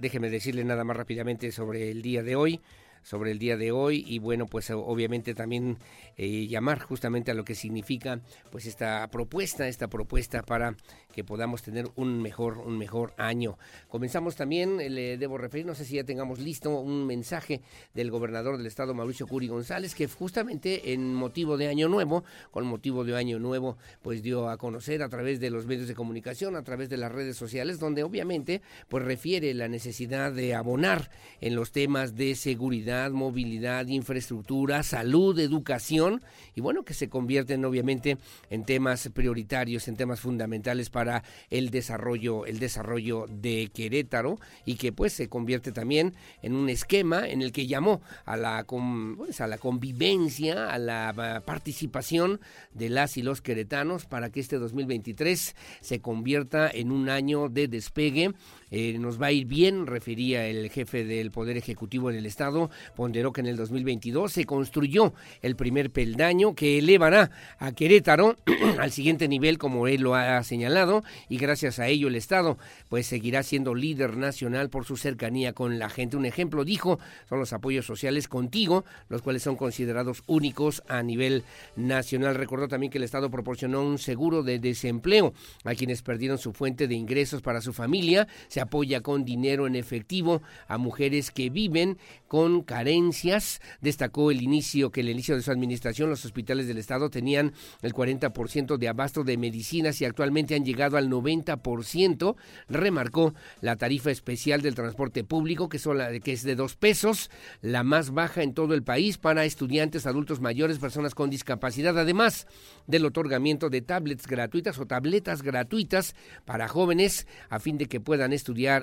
déjeme 0.00 0.30
decirle 0.30 0.64
nada 0.64 0.84
más 0.84 0.96
rápidamente 0.96 1.52
sobre 1.52 1.90
el 1.90 2.02
día 2.02 2.22
de 2.22 2.36
hoy 2.36 2.60
sobre 3.06 3.30
el 3.30 3.38
día 3.38 3.56
de 3.56 3.70
hoy 3.70 4.04
y 4.04 4.18
bueno 4.18 4.46
pues 4.46 4.68
obviamente 4.70 5.32
también 5.32 5.78
eh, 6.16 6.48
llamar 6.48 6.80
justamente 6.80 7.30
a 7.30 7.34
lo 7.34 7.44
que 7.44 7.54
significa 7.54 8.18
pues 8.50 8.66
esta 8.66 9.06
propuesta 9.12 9.68
esta 9.68 9.86
propuesta 9.86 10.42
para 10.42 10.74
que 11.16 11.24
podamos 11.24 11.62
tener 11.62 11.88
un 11.96 12.20
mejor 12.20 12.58
un 12.58 12.76
mejor 12.76 13.14
año. 13.16 13.56
Comenzamos 13.88 14.36
también 14.36 14.76
le 14.76 15.16
debo 15.16 15.38
referir 15.38 15.64
no 15.64 15.74
sé 15.74 15.86
si 15.86 15.94
ya 15.96 16.04
tengamos 16.04 16.40
listo 16.40 16.78
un 16.78 17.06
mensaje 17.06 17.62
del 17.94 18.10
gobernador 18.10 18.58
del 18.58 18.66
estado 18.66 18.92
Mauricio 18.92 19.26
Curi 19.26 19.48
González 19.48 19.94
que 19.94 20.08
justamente 20.08 20.92
en 20.92 21.14
motivo 21.14 21.56
de 21.56 21.68
año 21.68 21.88
nuevo 21.88 22.22
con 22.50 22.66
motivo 22.66 23.02
de 23.02 23.16
año 23.16 23.38
nuevo 23.38 23.78
pues 24.02 24.22
dio 24.22 24.50
a 24.50 24.58
conocer 24.58 25.02
a 25.02 25.08
través 25.08 25.40
de 25.40 25.48
los 25.48 25.64
medios 25.64 25.88
de 25.88 25.94
comunicación 25.94 26.54
a 26.54 26.62
través 26.62 26.90
de 26.90 26.98
las 26.98 27.10
redes 27.10 27.38
sociales 27.38 27.78
donde 27.78 28.02
obviamente 28.02 28.60
pues 28.88 29.02
refiere 29.02 29.54
la 29.54 29.68
necesidad 29.68 30.32
de 30.32 30.54
abonar 30.54 31.10
en 31.40 31.54
los 31.54 31.72
temas 31.72 32.14
de 32.14 32.34
seguridad 32.34 33.10
movilidad, 33.10 33.86
infraestructura, 33.86 34.82
salud, 34.82 35.38
educación 35.38 36.20
y 36.54 36.60
bueno, 36.60 36.84
que 36.84 36.92
se 36.92 37.08
convierten 37.08 37.64
obviamente 37.64 38.18
en 38.50 38.64
temas 38.66 39.08
prioritarios, 39.14 39.88
en 39.88 39.96
temas 39.96 40.20
fundamentales 40.20 40.90
para 40.90 41.05
el 41.50 41.70
desarrollo, 41.70 42.46
el 42.46 42.58
desarrollo 42.58 43.26
de 43.28 43.70
Querétaro 43.72 44.38
y 44.64 44.76
que 44.76 44.92
pues 44.92 45.12
se 45.12 45.28
convierte 45.28 45.72
también 45.72 46.14
en 46.42 46.54
un 46.54 46.68
esquema 46.68 47.28
en 47.28 47.42
el 47.42 47.52
que 47.52 47.66
llamó 47.66 48.00
a 48.24 48.36
la, 48.36 48.64
pues, 48.64 49.40
a 49.40 49.46
la 49.46 49.58
convivencia, 49.58 50.70
a 50.70 50.78
la 50.78 51.42
participación 51.46 52.40
de 52.72 52.88
las 52.88 53.16
y 53.16 53.22
los 53.22 53.40
queretanos 53.40 54.06
para 54.06 54.30
que 54.30 54.40
este 54.40 54.58
2023 54.58 55.54
se 55.80 56.00
convierta 56.00 56.70
en 56.70 56.92
un 56.92 57.08
año 57.08 57.48
de 57.48 57.68
despegue 57.68 58.32
eh, 58.70 58.98
nos 58.98 59.20
va 59.20 59.26
a 59.26 59.32
ir 59.32 59.46
bien, 59.46 59.86
refería 59.86 60.46
el 60.46 60.70
jefe 60.70 61.04
del 61.04 61.30
Poder 61.30 61.56
Ejecutivo 61.56 62.10
en 62.10 62.16
el 62.16 62.26
Estado, 62.26 62.70
ponderó 62.94 63.32
que 63.32 63.40
en 63.40 63.46
el 63.46 63.56
2022 63.56 64.32
se 64.32 64.44
construyó 64.44 65.14
el 65.42 65.56
primer 65.56 65.90
peldaño 65.90 66.54
que 66.54 66.78
elevará 66.78 67.30
a 67.58 67.72
Querétaro 67.72 68.36
al 68.78 68.92
siguiente 68.92 69.28
nivel 69.28 69.58
como 69.58 69.86
él 69.86 70.02
lo 70.02 70.14
ha 70.14 70.42
señalado 70.42 71.02
y 71.28 71.38
gracias 71.38 71.78
a 71.78 71.88
ello 71.88 72.08
el 72.08 72.16
Estado 72.16 72.58
pues 72.88 73.06
seguirá 73.06 73.42
siendo 73.42 73.74
líder 73.74 74.16
nacional 74.16 74.70
por 74.70 74.84
su 74.84 74.96
cercanía 74.96 75.52
con 75.52 75.78
la 75.78 75.88
gente. 75.88 76.16
Un 76.16 76.26
ejemplo, 76.26 76.64
dijo, 76.64 76.98
son 77.28 77.38
los 77.38 77.52
apoyos 77.52 77.86
sociales 77.86 78.28
contigo, 78.28 78.84
los 79.08 79.22
cuales 79.22 79.42
son 79.42 79.56
considerados 79.56 80.22
únicos 80.26 80.82
a 80.88 81.02
nivel 81.02 81.44
nacional. 81.76 82.34
Recordó 82.34 82.68
también 82.68 82.90
que 82.90 82.98
el 82.98 83.04
Estado 83.04 83.30
proporcionó 83.30 83.82
un 83.82 83.98
seguro 83.98 84.42
de 84.42 84.58
desempleo 84.58 85.32
a 85.64 85.74
quienes 85.74 86.02
perdieron 86.02 86.38
su 86.38 86.52
fuente 86.52 86.88
de 86.88 86.94
ingresos 86.94 87.42
para 87.42 87.60
su 87.60 87.72
familia. 87.72 88.26
Se 88.56 88.62
apoya 88.62 89.02
con 89.02 89.26
dinero 89.26 89.66
en 89.66 89.76
efectivo 89.76 90.40
a 90.66 90.78
mujeres 90.78 91.30
que 91.30 91.50
viven 91.50 91.98
con 92.26 92.62
carencias. 92.62 93.60
Destacó 93.82 94.30
el 94.30 94.40
inicio 94.40 94.90
que 94.90 95.02
el 95.02 95.10
inicio 95.10 95.36
de 95.36 95.42
su 95.42 95.50
administración 95.50 96.08
los 96.08 96.24
hospitales 96.24 96.66
del 96.66 96.78
Estado 96.78 97.10
tenían 97.10 97.52
el 97.82 97.92
40% 97.92 98.78
de 98.78 98.88
abasto 98.88 99.24
de 99.24 99.36
medicinas 99.36 100.00
y 100.00 100.06
actualmente 100.06 100.54
han 100.54 100.64
llegado 100.64 100.96
al 100.96 101.10
90%. 101.10 102.36
Remarcó 102.70 103.34
la 103.60 103.76
tarifa 103.76 104.10
especial 104.10 104.62
del 104.62 104.74
transporte 104.74 105.22
público 105.22 105.68
que, 105.68 105.76
es 106.24 106.42
de 106.42 106.56
dos 106.56 106.76
pesos, 106.76 107.30
la 107.60 107.82
más 107.82 108.10
baja 108.10 108.42
en 108.42 108.54
todo 108.54 108.72
el 108.72 108.82
país 108.82 109.18
para 109.18 109.44
estudiantes, 109.44 110.06
adultos 110.06 110.40
mayores, 110.40 110.78
personas 110.78 111.14
con 111.14 111.28
discapacidad, 111.28 111.98
además 111.98 112.46
del 112.86 113.04
otorgamiento 113.04 113.68
de 113.68 113.82
tablets 113.82 114.26
gratuitas 114.26 114.78
o 114.78 114.86
tabletas 114.86 115.42
gratuitas 115.42 116.14
para 116.46 116.68
jóvenes 116.68 117.26
a 117.50 117.60
fin 117.60 117.76
de 117.76 117.84
que 117.84 118.00
puedan 118.00 118.32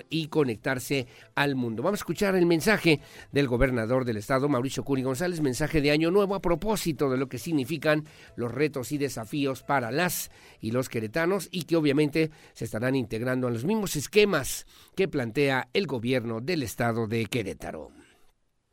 y 0.10 0.28
conectarse 0.28 1.08
al 1.36 1.56
mundo. 1.56 1.84
Vamos 1.84 2.00
a 2.00 2.02
escuchar 2.02 2.36
el 2.36 2.46
mensaje 2.46 3.00
del 3.32 3.48
gobernador 3.48 4.06
del 4.06 4.18
estado, 4.18 4.50
Mauricio 4.50 4.84
Curi 4.84 5.04
González, 5.04 5.42
mensaje 5.42 5.82
de 5.82 5.92
Año 5.92 6.12
Nuevo 6.12 6.36
a 6.36 6.42
propósito 6.42 7.10
de 7.10 7.18
lo 7.18 7.30
que 7.30 7.38
significan 7.38 8.06
los 8.36 8.52
retos 8.52 8.92
y 8.92 8.98
desafíos 8.98 9.64
para 9.64 9.92
las 9.92 10.32
y 10.60 10.72
los 10.72 10.90
queretanos 10.90 11.48
y 11.52 11.64
que 11.64 11.76
obviamente 11.76 12.32
se 12.54 12.66
estarán 12.66 12.96
integrando 12.96 13.48
en 13.48 13.54
los 13.54 13.66
mismos 13.66 13.96
esquemas 13.96 14.66
que 14.96 15.08
plantea 15.08 15.70
el 15.74 15.88
gobierno 15.88 16.42
del 16.42 16.64
estado 16.64 17.08
de 17.08 17.26
Querétaro. 17.26 17.92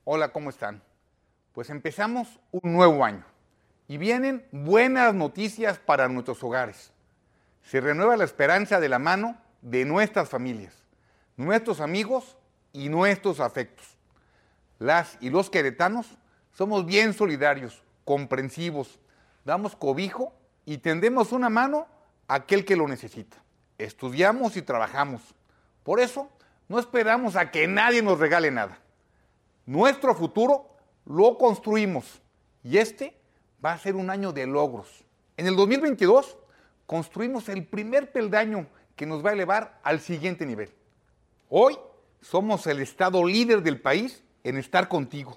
Hola, 0.05 0.33
¿cómo 0.33 0.51
están? 0.51 0.83
Pues 1.53 1.71
empezamos 1.71 2.41
un 2.51 2.73
nuevo 2.73 3.05
año 3.05 3.25
y 3.87 3.99
vienen 3.99 4.47
buenas 4.51 5.15
noticias 5.15 5.79
para 5.79 6.09
nuestros 6.09 6.43
hogares. 6.43 6.93
Se 7.63 7.81
renueva 7.81 8.17
la 8.17 8.25
esperanza 8.25 8.81
de 8.81 8.89
la 8.89 8.99
mano 8.99 9.37
de 9.63 9.85
nuestras 9.85 10.29
familias, 10.29 10.80
nuestros 11.41 11.81
amigos 11.81 12.37
y 12.73 12.89
nuestros 12.89 13.41
afectos. 13.41 13.87
Las 14.79 15.17
y 15.21 15.31
los 15.31 15.51
queretanos 15.51 16.07
somos 16.53 16.87
bien 16.87 17.13
solidarios, 17.13 17.83
comprensivos, 18.05 18.99
damos 19.45 19.75
cobijo 19.77 20.33
y 20.65 20.79
tendemos 20.79 21.33
una 21.33 21.49
mano 21.49 21.87
a 22.29 22.35
aquel 22.37 22.65
que 22.65 22.77
lo 22.77 22.87
necesita. 22.87 23.37
Estudiamos 23.79 24.57
y 24.57 24.63
trabajamos. 24.63 25.23
Por 25.83 26.01
eso 26.01 26.29
no 26.69 26.79
esperamos 26.79 27.37
a 27.37 27.51
que 27.51 27.67
nadie 27.67 28.03
nos 28.03 28.19
regale 28.19 28.51
nada. 28.51 28.79
Nuestro 29.67 30.15
futuro 30.15 30.77
lo 31.07 31.39
construimos 31.39 32.21
y 32.63 32.79
este 32.79 33.19
va 33.65 33.73
a 33.73 33.79
ser 33.79 33.97
un 33.97 34.11
año 34.11 34.33
de 34.33 34.47
logros. 34.47 35.05
En 35.37 35.47
el 35.47 35.57
2022 35.57 36.37
construimos 36.87 37.49
el 37.49 37.67
primer 37.67 38.13
peldaño 38.13 38.67
que 38.97 39.07
nos 39.07 39.25
va 39.25 39.31
a 39.31 39.33
elevar 39.33 39.81
al 39.83 40.01
siguiente 40.01 40.45
nivel. 40.45 40.73
Hoy 41.53 41.77
somos 42.21 42.65
el 42.69 42.79
estado 42.79 43.27
líder 43.27 43.65
del 43.65 43.81
país 43.81 44.23
en 44.45 44.57
estar 44.57 44.87
contigo, 44.87 45.37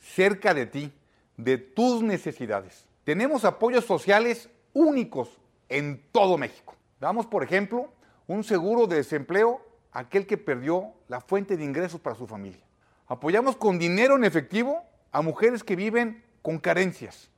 cerca 0.00 0.52
de 0.52 0.66
ti, 0.66 0.92
de 1.36 1.58
tus 1.58 2.02
necesidades. 2.02 2.88
Tenemos 3.04 3.44
apoyos 3.44 3.84
sociales 3.84 4.50
únicos 4.72 5.38
en 5.68 6.02
todo 6.10 6.38
México. 6.38 6.74
Damos, 6.98 7.26
por 7.26 7.44
ejemplo, 7.44 7.88
un 8.26 8.42
seguro 8.42 8.88
de 8.88 8.96
desempleo 8.96 9.64
a 9.92 10.00
aquel 10.00 10.26
que 10.26 10.36
perdió 10.36 10.92
la 11.06 11.20
fuente 11.20 11.56
de 11.56 11.62
ingresos 11.62 12.00
para 12.00 12.16
su 12.16 12.26
familia. 12.26 12.64
Apoyamos 13.06 13.54
con 13.54 13.78
dinero 13.78 14.16
en 14.16 14.24
efectivo 14.24 14.82
a 15.12 15.22
mujeres 15.22 15.62
que 15.62 15.76
viven 15.76 16.24
con 16.42 16.58
carencias. 16.58 17.30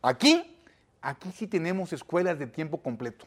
Aquí, 0.00 0.60
aquí 1.02 1.32
sí 1.32 1.48
tenemos 1.48 1.92
escuelas 1.92 2.38
de 2.38 2.46
tiempo 2.46 2.80
completo. 2.80 3.26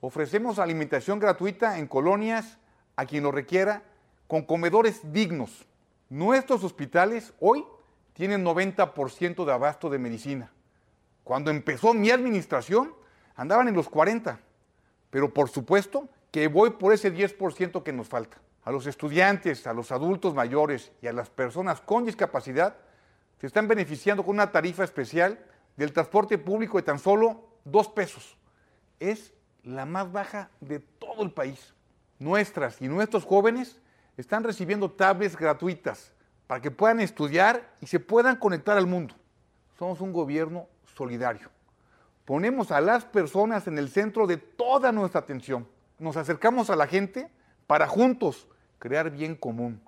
Ofrecemos 0.00 0.58
alimentación 0.58 1.18
gratuita 1.18 1.78
en 1.78 1.86
colonias 1.86 2.56
a 2.96 3.06
quien 3.06 3.22
lo 3.22 3.32
requiera 3.32 3.82
con 4.26 4.42
comedores 4.42 5.12
dignos. 5.12 5.66
Nuestros 6.08 6.64
hospitales 6.64 7.32
hoy 7.40 7.64
tienen 8.12 8.44
90% 8.44 9.44
de 9.44 9.52
abasto 9.52 9.90
de 9.90 9.98
medicina. 9.98 10.52
Cuando 11.24 11.50
empezó 11.50 11.94
mi 11.94 12.10
administración, 12.10 12.94
andaban 13.36 13.68
en 13.68 13.74
los 13.74 13.88
40. 13.88 14.40
Pero 15.10 15.32
por 15.32 15.48
supuesto 15.48 16.08
que 16.30 16.48
voy 16.48 16.70
por 16.70 16.92
ese 16.92 17.14
10% 17.14 17.82
que 17.82 17.92
nos 17.92 18.08
falta. 18.08 18.38
A 18.64 18.70
los 18.70 18.86
estudiantes, 18.86 19.66
a 19.66 19.72
los 19.72 19.92
adultos 19.92 20.34
mayores 20.34 20.92
y 21.02 21.06
a 21.06 21.12
las 21.12 21.28
personas 21.30 21.80
con 21.80 22.04
discapacidad 22.04 22.76
se 23.40 23.46
están 23.46 23.66
beneficiando 23.66 24.22
con 24.22 24.36
una 24.36 24.52
tarifa 24.52 24.84
especial 24.84 25.38
del 25.76 25.92
transporte 25.92 26.38
público 26.38 26.76
de 26.76 26.84
tan 26.84 26.98
solo 26.98 27.44
dos 27.64 27.88
pesos. 27.88 28.36
Es 29.00 29.32
la 29.64 29.84
más 29.84 30.10
baja 30.12 30.50
de 30.60 30.78
todo 30.78 31.22
el 31.22 31.32
país. 31.32 31.74
Nuestras 32.22 32.80
y 32.80 32.86
nuestros 32.86 33.24
jóvenes 33.24 33.80
están 34.16 34.44
recibiendo 34.44 34.88
tablets 34.88 35.36
gratuitas 35.36 36.12
para 36.46 36.60
que 36.60 36.70
puedan 36.70 37.00
estudiar 37.00 37.74
y 37.80 37.88
se 37.88 37.98
puedan 37.98 38.36
conectar 38.36 38.78
al 38.78 38.86
mundo. 38.86 39.16
Somos 39.76 40.00
un 40.00 40.12
gobierno 40.12 40.68
solidario. 40.94 41.50
Ponemos 42.24 42.70
a 42.70 42.80
las 42.80 43.04
personas 43.04 43.66
en 43.66 43.76
el 43.76 43.88
centro 43.88 44.28
de 44.28 44.36
toda 44.36 44.92
nuestra 44.92 45.20
atención. 45.20 45.66
Nos 45.98 46.16
acercamos 46.16 46.70
a 46.70 46.76
la 46.76 46.86
gente 46.86 47.28
para 47.66 47.88
juntos 47.88 48.46
crear 48.78 49.10
bien 49.10 49.34
común. 49.34 49.82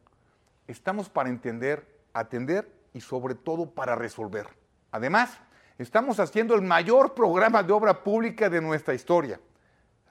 Estamos 0.66 1.08
para 1.08 1.28
entender, 1.28 1.86
atender 2.12 2.68
y 2.92 3.00
sobre 3.00 3.36
todo 3.36 3.70
para 3.70 3.94
resolver. 3.94 4.48
Además, 4.90 5.38
estamos 5.78 6.18
haciendo 6.18 6.56
el 6.56 6.62
mayor 6.62 7.14
programa 7.14 7.62
de 7.62 7.72
obra 7.72 8.02
pública 8.02 8.50
de 8.50 8.60
nuestra 8.60 8.92
historia. 8.92 9.38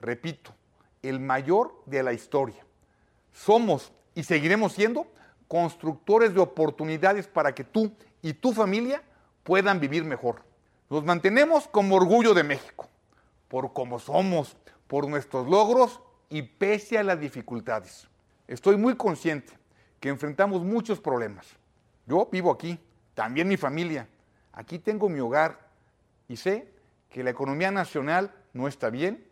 Repito, 0.00 0.54
el 1.08 1.20
mayor 1.20 1.82
de 1.86 2.02
la 2.02 2.12
historia. 2.12 2.64
Somos 3.32 3.92
y 4.14 4.22
seguiremos 4.22 4.72
siendo 4.72 5.06
constructores 5.48 6.34
de 6.34 6.40
oportunidades 6.40 7.26
para 7.26 7.54
que 7.54 7.64
tú 7.64 7.92
y 8.22 8.32
tu 8.32 8.52
familia 8.52 9.02
puedan 9.42 9.80
vivir 9.80 10.04
mejor. 10.04 10.42
Nos 10.88 11.04
mantenemos 11.04 11.68
como 11.68 11.96
orgullo 11.96 12.34
de 12.34 12.44
México, 12.44 12.88
por 13.48 13.72
cómo 13.72 13.98
somos, 13.98 14.56
por 14.86 15.08
nuestros 15.08 15.48
logros 15.48 16.00
y 16.30 16.42
pese 16.42 16.98
a 16.98 17.02
las 17.02 17.20
dificultades. 17.20 18.08
Estoy 18.46 18.76
muy 18.76 18.96
consciente 18.96 19.52
que 20.00 20.08
enfrentamos 20.08 20.62
muchos 20.62 21.00
problemas. 21.00 21.46
Yo 22.06 22.28
vivo 22.30 22.50
aquí, 22.50 22.78
también 23.14 23.48
mi 23.48 23.56
familia. 23.56 24.08
Aquí 24.52 24.78
tengo 24.78 25.08
mi 25.08 25.20
hogar 25.20 25.58
y 26.28 26.36
sé 26.36 26.68
que 27.10 27.22
la 27.22 27.30
economía 27.30 27.70
nacional 27.70 28.32
no 28.52 28.68
está 28.68 28.90
bien 28.90 29.26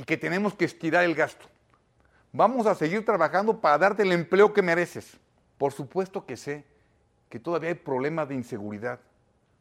y 0.00 0.04
que 0.04 0.16
tenemos 0.16 0.54
que 0.54 0.64
estirar 0.64 1.04
el 1.04 1.14
gasto. 1.14 1.44
Vamos 2.32 2.66
a 2.66 2.74
seguir 2.74 3.04
trabajando 3.04 3.60
para 3.60 3.76
darte 3.76 4.02
el 4.02 4.12
empleo 4.12 4.54
que 4.54 4.62
mereces. 4.62 5.18
Por 5.58 5.74
supuesto 5.74 6.24
que 6.24 6.38
sé 6.38 6.64
que 7.28 7.38
todavía 7.38 7.68
hay 7.68 7.74
problemas 7.74 8.26
de 8.26 8.34
inseguridad. 8.34 8.98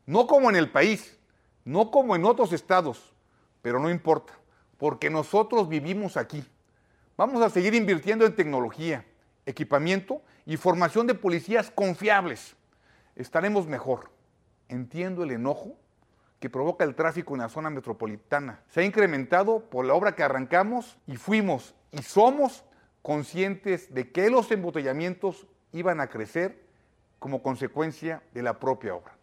No 0.06 0.28
como 0.28 0.50
en 0.50 0.56
el 0.56 0.72
país, 0.72 1.20
no 1.66 1.92
como 1.92 2.16
en 2.16 2.24
otros 2.24 2.54
estados, 2.54 3.12
pero 3.62 3.82
no 3.82 3.90
importa, 3.90 4.32
porque 4.78 5.10
nosotros 5.10 5.68
vivimos 5.68 6.16
aquí. 6.16 6.42
Vamos 7.18 7.42
a 7.42 7.50
seguir 7.50 7.74
invirtiendo 7.76 8.26
en 8.26 8.34
tecnología, 8.34 9.06
equipamiento 9.46 10.22
y 10.46 10.56
formación 10.56 11.06
de 11.06 11.16
policías 11.16 11.70
confiables. 11.70 12.56
Estaremos 13.18 13.68
mejor. 13.68 14.10
Entiendo 14.70 15.24
el 15.24 15.32
enojo 15.32 15.76
que 16.40 16.50
provoca 16.50 16.84
el 16.84 16.96
tráfico 16.96 17.36
en 17.36 17.42
la 17.42 17.50
zona 17.50 17.70
metropolitana. 17.70 18.62
Se 18.70 18.82
ha 18.82 18.84
incrementado 18.84 19.70
por 19.70 19.86
la 19.86 19.94
obra 19.94 20.16
que 20.16 20.24
arrancamos 20.24 20.98
y 21.06 21.18
fuimos 21.18 21.76
y 21.92 22.02
somos 22.02 22.64
conscientes 23.02 23.94
de 23.94 24.12
que 24.12 24.30
los 24.30 24.52
embotellamientos 24.52 25.48
iban 25.74 26.00
a 26.00 26.08
crecer 26.08 26.64
como 27.20 27.44
consecuencia 27.44 28.24
de 28.34 28.44
la 28.44 28.60
propia 28.60 28.96
obra. 28.96 29.16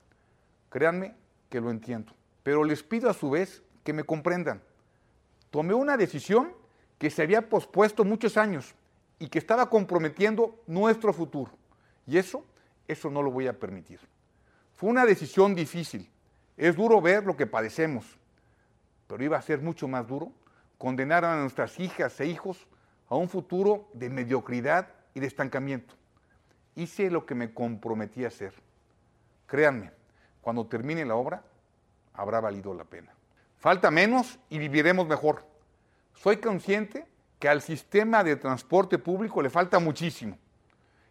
Créanme 0.69 1.15
que 1.49 1.61
lo 1.61 1.71
entiendo, 1.71 2.13
pero 2.43 2.65
les 2.65 2.83
pido 2.83 3.09
a 3.09 3.15
su 3.15 3.31
vez 3.31 3.63
que 3.83 3.93
me 3.93 4.05
comprendan. 4.05 4.63
Tomé 5.51 5.75
una 5.75 5.97
decisión 5.97 6.53
que 6.99 7.11
se 7.11 7.23
había 7.23 7.49
pospuesto 7.49 8.05
muchos 8.05 8.37
años 8.37 8.75
y 9.19 9.29
que 9.29 9.39
estaba 9.39 9.71
comprometiendo 9.71 10.61
nuestro 10.67 11.13
futuro. 11.13 11.53
Y 12.07 12.19
eso, 12.19 12.45
eso 12.87 13.11
no 13.11 13.23
lo 13.23 13.31
voy 13.31 13.47
a 13.47 13.59
permitir. 13.59 14.01
Fue 14.75 14.91
una 14.91 15.07
decisión 15.07 15.55
difícil. 15.55 16.11
Es 16.57 16.77
duro 16.77 17.01
ver 17.01 17.25
lo 17.25 17.37
que 17.37 17.47
padecemos, 17.47 18.19
pero 19.07 19.23
iba 19.23 19.37
a 19.37 19.43
ser 19.43 19.61
mucho 19.61 19.89
más 19.89 20.07
duro 20.07 20.33
condenar 20.79 21.25
a 21.25 21.41
nuestras 21.41 21.79
hijas 21.81 22.19
e 22.21 22.27
hijos 22.27 22.67
a 23.09 23.17
un 23.17 23.29
futuro 23.29 23.89
de 23.93 24.11
mediocridad 24.11 24.89
y 25.15 25.21
de 25.21 25.27
estancamiento. 25.27 25.95
Hice 26.75 27.11
lo 27.11 27.25
que 27.25 27.35
me 27.35 27.53
comprometí 27.53 28.25
a 28.25 28.29
hacer. 28.29 28.53
Créanme, 29.47 29.93
cuando 30.41 30.67
termine 30.67 31.05
la 31.05 31.15
obra, 31.15 31.43
habrá 32.13 32.41
valido 32.41 32.75
la 32.75 32.85
pena. 32.85 33.13
Falta 33.59 33.91
menos 33.91 34.39
y 34.51 34.59
viviremos 34.59 35.07
mejor. 35.07 35.45
Soy 36.15 36.39
consciente 36.39 37.07
que 37.39 37.49
al 37.49 37.63
sistema 37.63 38.25
de 38.25 38.37
transporte 38.37 38.99
público 38.99 39.43
le 39.43 39.51
falta 39.51 39.79
muchísimo 39.79 40.39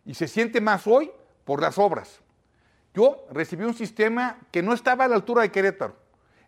y 0.06 0.14
se 0.14 0.28
siente 0.28 0.62
más 0.62 0.86
hoy 0.88 1.12
por 1.43 1.62
las 1.62 1.78
obras. 1.78 2.22
Yo 2.96 3.28
recibí 3.30 3.66
un 3.66 3.74
sistema 3.74 4.39
que 4.52 4.64
no 4.64 4.74
estaba 4.74 5.04
a 5.04 5.08
la 5.10 5.16
altura 5.16 5.41
de 5.41 5.52
Querétaro. 5.52 5.98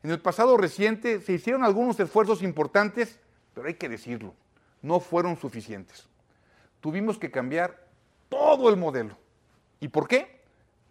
En 0.02 0.12
el 0.12 0.22
pasado 0.22 0.56
reciente 0.56 1.20
se 1.20 1.34
hicieron 1.34 1.66
algunos 1.66 2.00
esfuerzos 2.00 2.41
importantes, 2.41 3.20
pero 3.54 3.68
hay 3.68 3.74
que 3.74 3.89
decirlo, 3.89 4.34
no 4.82 5.02
fueron 5.02 5.36
suficientes. 5.36 6.08
Tuvimos 6.80 7.18
que 7.18 7.32
cambiar 7.32 7.86
todo 8.30 8.70
el 8.70 8.78
modelo. 8.78 9.18
¿Y 9.82 9.89
por 9.89 10.08
qué? 10.08 10.39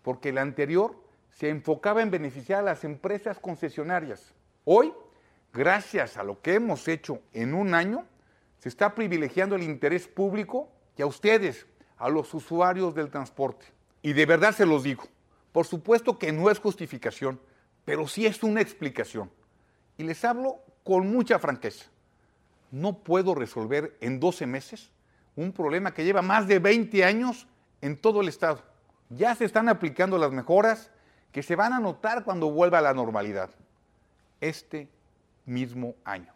Porque 0.03 0.29
el 0.29 0.37
anterior 0.37 0.95
se 1.31 1.49
enfocaba 1.49 2.03
en 2.03 2.11
beneficiar 2.11 2.61
a 2.61 2.65
las 2.65 2.85
empresas 2.85 3.39
concesionarias. 3.39 4.35
Hoy, 4.65 4.93
gracias 5.55 6.19
a 6.19 6.23
lo 6.23 6.43
que 6.43 6.55
hemos 6.55 6.87
hecho 6.87 7.23
en 7.33 7.55
un 7.55 7.73
año, 7.73 8.05
se 8.59 8.69
está 8.69 8.95
privilegiando 8.95 9.57
el 9.57 9.63
interés 9.63 10.07
público 10.07 10.69
y 10.99 11.03
a 11.03 11.07
ustedes, 11.07 11.67
a 11.97 12.11
los 12.11 12.35
usuarios 12.35 12.95
del 12.95 13.11
transporte. 13.11 13.65
Y 14.03 14.13
de 14.13 14.27
verdad 14.27 14.53
se 14.53 14.67
los 14.67 14.83
digo, 14.83 15.05
por 15.57 15.65
supuesto 15.67 16.19
que 16.19 16.33
no 16.33 16.51
es 16.51 16.59
justificación, 16.59 17.41
pero 17.87 18.07
sí 18.07 18.27
es 18.27 18.43
una 18.43 18.61
explicación. 18.61 19.31
Y 19.97 20.03
les 20.03 20.23
hablo 20.23 20.61
con 20.85 21.11
mucha 21.11 21.39
franqueza. 21.39 21.87
No 22.71 22.99
puedo 22.99 23.35
resolver 23.35 23.97
en 24.03 24.21
12 24.21 24.47
meses 24.47 24.91
un 25.35 25.53
problema 25.53 25.95
que 25.95 26.05
lleva 26.05 26.21
más 26.21 26.47
de 26.47 26.59
20 26.59 27.03
años 27.07 27.47
en 27.81 27.97
todo 27.97 28.21
el 28.21 28.29
Estado. 28.29 28.63
Ya 29.09 29.35
se 29.35 29.47
están 29.47 29.71
aplicando 29.71 30.19
las 30.19 30.31
mejoras 30.31 30.91
que 31.33 31.43
se 31.43 31.57
van 31.57 31.73
a 31.73 31.81
notar 31.81 32.23
cuando 32.23 32.51
vuelva 32.51 32.81
a 32.81 32.83
la 32.83 32.93
normalidad. 32.93 33.49
Este 34.43 34.91
mismo 35.47 35.95
año 36.05 36.35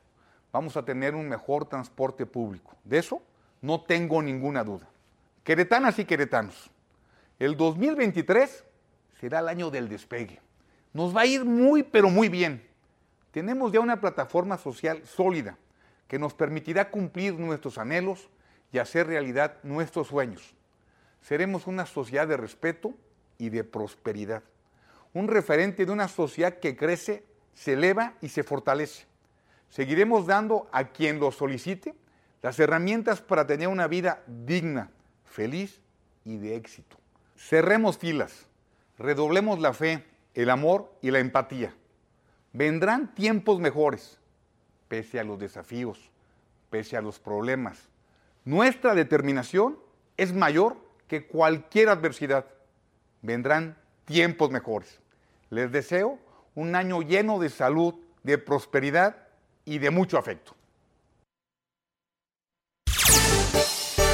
vamos 0.50 0.78
a 0.78 0.84
tener 0.86 1.14
un 1.14 1.28
mejor 1.28 1.66
transporte 1.66 2.24
público. 2.24 2.74
De 2.84 2.96
eso 2.96 3.20
no 3.60 3.82
tengo 3.82 4.22
ninguna 4.22 4.64
duda. 4.64 4.88
Queretanas 5.44 5.98
y 5.98 6.06
queretanos, 6.06 6.70
el 7.38 7.54
2023 7.58 8.64
será 9.20 9.40
el 9.40 9.48
año 9.48 9.70
del 9.70 9.88
despegue. 9.88 10.40
Nos 10.94 11.14
va 11.14 11.22
a 11.22 11.26
ir 11.26 11.44
muy, 11.44 11.82
pero 11.82 12.08
muy 12.08 12.30
bien. 12.30 12.66
Tenemos 13.30 13.70
ya 13.70 13.80
una 13.80 14.00
plataforma 14.00 14.56
social 14.56 15.04
sólida 15.04 15.58
que 16.08 16.18
nos 16.18 16.32
permitirá 16.32 16.90
cumplir 16.90 17.34
nuestros 17.34 17.76
anhelos 17.76 18.30
y 18.72 18.78
hacer 18.78 19.06
realidad 19.06 19.58
nuestros 19.62 20.08
sueños. 20.08 20.54
Seremos 21.20 21.66
una 21.66 21.84
sociedad 21.84 22.26
de 22.26 22.38
respeto 22.38 22.94
y 23.36 23.50
de 23.50 23.62
prosperidad. 23.62 24.42
Un 25.12 25.28
referente 25.28 25.84
de 25.84 25.92
una 25.92 26.08
sociedad 26.08 26.58
que 26.58 26.76
crece, 26.76 27.24
se 27.52 27.74
eleva 27.74 28.14
y 28.22 28.28
se 28.30 28.42
fortalece. 28.42 29.04
Seguiremos 29.68 30.26
dando 30.26 30.68
a 30.72 30.88
quien 30.88 31.20
lo 31.20 31.30
solicite 31.30 31.94
las 32.42 32.58
herramientas 32.58 33.20
para 33.20 33.46
tener 33.46 33.68
una 33.68 33.86
vida 33.86 34.22
digna, 34.26 34.90
feliz 35.24 35.80
y 36.24 36.38
de 36.38 36.56
éxito. 36.56 36.96
Cerremos 37.36 37.98
filas, 37.98 38.46
redoblemos 39.00 39.58
la 39.58 39.72
fe, 39.72 40.04
el 40.34 40.50
amor 40.50 40.92
y 41.00 41.10
la 41.10 41.18
empatía. 41.18 41.74
Vendrán 42.52 43.14
tiempos 43.14 43.58
mejores, 43.58 44.18
pese 44.88 45.18
a 45.18 45.24
los 45.24 45.38
desafíos, 45.38 46.10
pese 46.68 46.96
a 46.96 47.00
los 47.00 47.18
problemas. 47.18 47.88
Nuestra 48.44 48.94
determinación 48.94 49.78
es 50.18 50.34
mayor 50.34 50.76
que 51.08 51.26
cualquier 51.26 51.88
adversidad. 51.88 52.44
Vendrán 53.22 53.76
tiempos 54.04 54.50
mejores. 54.50 55.00
Les 55.48 55.72
deseo 55.72 56.18
un 56.54 56.76
año 56.76 57.00
lleno 57.00 57.38
de 57.38 57.48
salud, 57.48 57.94
de 58.22 58.36
prosperidad 58.36 59.16
y 59.64 59.78
de 59.78 59.90
mucho 59.90 60.18
afecto. 60.18 60.54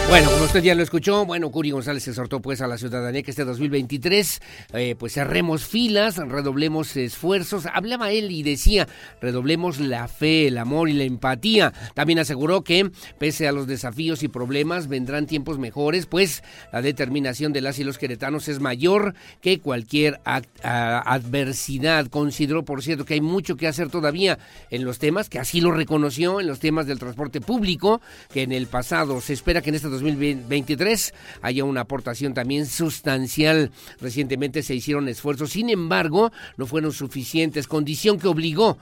Bueno, 0.09 0.31
como 0.31 0.45
usted 0.45 0.63
ya 0.63 0.77
lo 0.77 0.85
escuchó, 0.85 1.27
bueno, 1.27 1.51
Curi 1.51 1.73
González 1.73 2.07
exhortó 2.07 2.41
pues 2.41 2.61
a 2.61 2.69
la 2.69 2.79
ciudadanía 2.79 3.25
que 3.25 3.33
este 3.33 3.45
2023 3.45 4.41
eh, 4.75 4.95
pues 4.97 5.15
cerremos 5.15 5.65
filas, 5.67 6.19
redoblemos 6.19 6.97
esfuerzos. 6.97 7.67
Hablaba 7.67 8.13
él 8.13 8.31
y 8.31 8.45
decía, 8.45 8.87
redoblemos 9.21 9.81
la 9.81 10.07
fe, 10.07 10.47
el 10.47 10.59
amor 10.59 10.89
y 10.89 10.93
la 10.93 11.03
empatía. 11.03 11.73
También 11.95 12.21
aseguró 12.21 12.63
que 12.63 12.89
pese 13.19 13.49
a 13.49 13.53
los 13.53 13.67
desafíos 13.67 14.23
y 14.23 14.29
problemas 14.29 14.87
vendrán 14.87 15.27
tiempos 15.27 15.59
mejores, 15.59 16.07
pues 16.07 16.45
la 16.73 16.83
determinación 16.83 17.53
de 17.53 17.63
las 17.63 17.81
y 17.81 17.85
los 17.85 17.99
queretanos 17.99 18.47
es 18.47 18.61
mayor 18.61 19.15
que 19.41 19.59
cualquier 19.59 20.21
adversidad. 20.63 22.07
Consideró, 22.07 22.65
por 22.65 22.81
cierto, 22.85 23.05
que 23.05 23.15
hay 23.15 23.21
mucho 23.21 23.57
que 23.57 23.67
hacer 23.67 23.91
todavía 23.91 24.39
en 24.71 24.85
los 24.85 25.01
temas, 25.01 25.29
que 25.29 25.41
así 25.41 25.61
lo 25.61 25.73
reconoció, 25.73 26.41
en 26.41 26.47
los 26.47 26.61
temas 26.61 26.87
del 26.87 27.01
transporte 27.01 27.41
público, 27.41 28.01
que 28.33 28.43
en 28.43 28.53
el 28.53 28.69
pasado 28.69 29.21
se 29.21 29.33
espera 29.33 29.63
que 29.63 29.71
en 29.71 29.75
este 29.75 29.96
2023 30.03 31.15
haya 31.43 31.65
una 31.65 31.83
aportación 31.83 32.35
también 32.35 32.67
sustancial. 32.67 33.71
Recientemente 34.01 34.63
se 34.63 34.75
hicieron 34.75 35.09
esfuerzos, 35.09 35.51
sin 35.51 35.71
embargo, 35.71 36.33
no 36.57 36.67
fueron 36.67 36.93
suficientes, 36.93 37.67
condición 37.67 38.19
que 38.19 38.29
obligó 38.29 38.79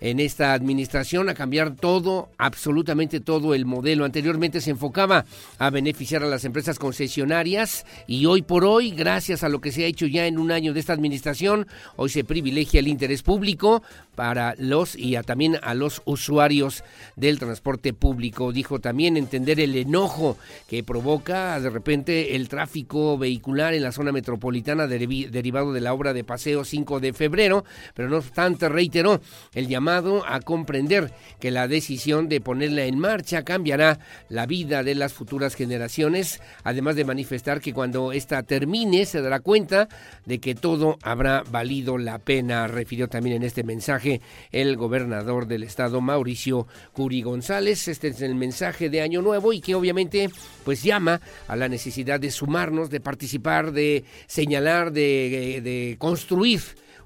en 0.00 0.20
esta 0.20 0.52
administración 0.52 1.28
a 1.28 1.34
cambiar 1.34 1.76
todo, 1.76 2.28
absolutamente 2.38 3.20
todo 3.20 3.54
el 3.54 3.66
modelo. 3.66 4.04
Anteriormente 4.04 4.60
se 4.60 4.70
enfocaba 4.70 5.24
a 5.58 5.70
beneficiar 5.70 6.22
a 6.22 6.28
las 6.28 6.44
empresas 6.44 6.78
concesionarias 6.78 7.84
y 8.06 8.26
hoy 8.26 8.42
por 8.42 8.64
hoy, 8.64 8.90
gracias 8.90 9.42
a 9.42 9.48
lo 9.48 9.60
que 9.60 9.72
se 9.72 9.84
ha 9.84 9.86
hecho 9.86 10.06
ya 10.06 10.26
en 10.26 10.38
un 10.38 10.52
año 10.52 10.72
de 10.72 10.80
esta 10.80 10.92
administración, 10.92 11.66
hoy 11.96 12.10
se 12.10 12.24
privilegia 12.24 12.80
el 12.80 12.88
interés 12.88 13.22
público 13.22 13.82
para 14.14 14.54
los 14.58 14.96
y 14.96 15.16
también 15.22 15.58
a 15.62 15.74
los 15.74 16.02
usuarios 16.04 16.84
del 17.16 17.38
transporte 17.38 17.92
público. 17.92 18.52
Dijo 18.52 18.78
también 18.78 19.16
entender 19.16 19.60
el 19.60 19.74
enojo 19.76 20.36
que 20.68 20.82
provoca 20.82 21.60
de 21.60 21.70
repente 21.70 22.36
el 22.36 22.48
tráfico 22.48 23.18
vehicular 23.18 23.74
en 23.74 23.82
la 23.82 23.92
zona 23.92 24.12
metropolitana 24.12 24.86
derivado 24.86 25.72
de 25.72 25.80
la 25.80 25.92
obra 25.92 26.12
de 26.12 26.24
paseo 26.24 26.64
5 26.64 27.00
de 27.00 27.12
febrero, 27.12 27.64
pero 27.94 28.08
no 28.08 28.18
obstante 28.18 28.68
reiteró 28.68 29.20
el 29.54 29.68
llamado 29.68 29.87
a 29.88 30.40
comprender 30.44 31.12
que 31.40 31.50
la 31.50 31.66
decisión 31.66 32.28
de 32.28 32.40
ponerla 32.40 32.84
en 32.84 32.98
marcha 32.98 33.44
cambiará 33.44 33.98
la 34.28 34.46
vida 34.46 34.82
de 34.82 34.94
las 34.94 35.12
futuras 35.12 35.54
generaciones, 35.54 36.40
además 36.62 36.96
de 36.96 37.04
manifestar 37.04 37.60
que 37.60 37.72
cuando 37.72 38.12
esta 38.12 38.42
termine 38.42 39.06
se 39.06 39.22
dará 39.22 39.40
cuenta 39.40 39.88
de 40.26 40.40
que 40.40 40.54
todo 40.54 40.98
habrá 41.02 41.42
valido 41.50 41.96
la 41.96 42.18
pena, 42.18 42.66
refirió 42.66 43.08
también 43.08 43.36
en 43.36 43.42
este 43.42 43.64
mensaje 43.64 44.20
el 44.52 44.76
gobernador 44.76 45.46
del 45.46 45.62
estado 45.62 46.00
Mauricio 46.00 46.66
Curi 46.92 47.22
González. 47.22 47.88
Este 47.88 48.08
es 48.08 48.20
el 48.20 48.34
mensaje 48.34 48.90
de 48.90 49.00
Año 49.00 49.22
Nuevo 49.22 49.52
y 49.52 49.60
que 49.60 49.74
obviamente 49.74 50.30
pues 50.64 50.82
llama 50.82 51.20
a 51.46 51.56
la 51.56 51.68
necesidad 51.68 52.20
de 52.20 52.30
sumarnos, 52.30 52.90
de 52.90 53.00
participar, 53.00 53.72
de 53.72 54.04
señalar, 54.26 54.92
de, 54.92 55.60
de 55.62 55.96
construir 55.98 56.60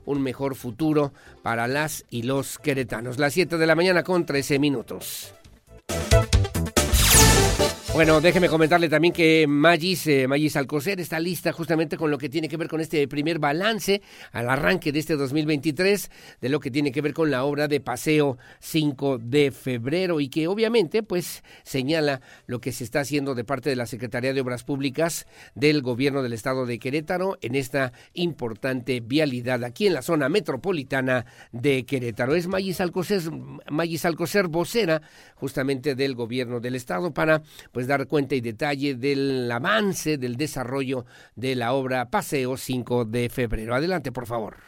un 0.04 0.22
mejor 0.22 0.54
futuro 0.54 1.12
para 1.42 1.68
las 1.68 2.04
y 2.10 2.22
los 2.22 2.58
queretanos. 2.58 3.18
Las 3.18 3.34
7 3.34 3.58
de 3.58 3.66
la 3.66 3.74
mañana 3.74 4.02
con 4.02 4.26
13 4.26 4.58
minutos. 4.58 5.34
Bueno, 7.94 8.22
déjeme 8.22 8.48
comentarle 8.48 8.88
también 8.88 9.12
que 9.12 9.46
Magis, 9.46 10.06
eh, 10.06 10.26
Magis 10.26 10.56
Alcocer 10.56 10.98
está 10.98 11.20
lista 11.20 11.52
justamente 11.52 11.98
con 11.98 12.10
lo 12.10 12.16
que 12.16 12.30
tiene 12.30 12.48
que 12.48 12.56
ver 12.56 12.66
con 12.66 12.80
este 12.80 13.06
primer 13.06 13.38
balance 13.38 14.00
al 14.32 14.48
arranque 14.48 14.92
de 14.92 14.98
este 14.98 15.14
2023, 15.14 16.10
de 16.40 16.48
lo 16.48 16.58
que 16.58 16.70
tiene 16.70 16.90
que 16.90 17.02
ver 17.02 17.12
con 17.12 17.30
la 17.30 17.44
obra 17.44 17.68
de 17.68 17.80
Paseo 17.80 18.38
5 18.60 19.18
de 19.18 19.50
febrero 19.50 20.20
y 20.20 20.30
que 20.30 20.48
obviamente 20.48 21.02
pues 21.02 21.44
señala 21.64 22.22
lo 22.46 22.62
que 22.62 22.72
se 22.72 22.82
está 22.82 23.00
haciendo 23.00 23.34
de 23.34 23.44
parte 23.44 23.68
de 23.68 23.76
la 23.76 23.84
Secretaría 23.84 24.32
de 24.32 24.40
Obras 24.40 24.64
Públicas 24.64 25.26
del 25.54 25.82
Gobierno 25.82 26.22
del 26.22 26.32
Estado 26.32 26.64
de 26.64 26.78
Querétaro 26.78 27.36
en 27.42 27.54
esta 27.54 27.92
importante 28.14 29.00
vialidad 29.00 29.64
aquí 29.64 29.86
en 29.86 29.92
la 29.92 30.02
zona 30.02 30.30
metropolitana 30.30 31.26
de 31.52 31.84
Querétaro. 31.84 32.36
Es 32.36 32.46
Magis 32.46 32.80
Alcocer, 32.80 33.20
Magis 33.70 34.06
Alcocer 34.06 34.48
vocera 34.48 35.02
justamente 35.34 35.94
del 35.94 36.14
Gobierno 36.14 36.58
del 36.58 36.74
Estado 36.74 37.12
para 37.12 37.42
pues 37.70 37.81
pues, 37.82 37.88
dar 37.88 38.06
cuenta 38.06 38.36
y 38.36 38.40
detalle 38.40 38.94
del 38.94 39.50
avance, 39.50 40.16
del 40.16 40.36
desarrollo 40.36 41.04
de 41.34 41.56
la 41.56 41.72
obra 41.72 42.10
Paseo 42.10 42.56
5 42.56 43.06
de 43.06 43.28
febrero. 43.28 43.74
Adelante, 43.74 44.12
por 44.12 44.26
favor. 44.26 44.58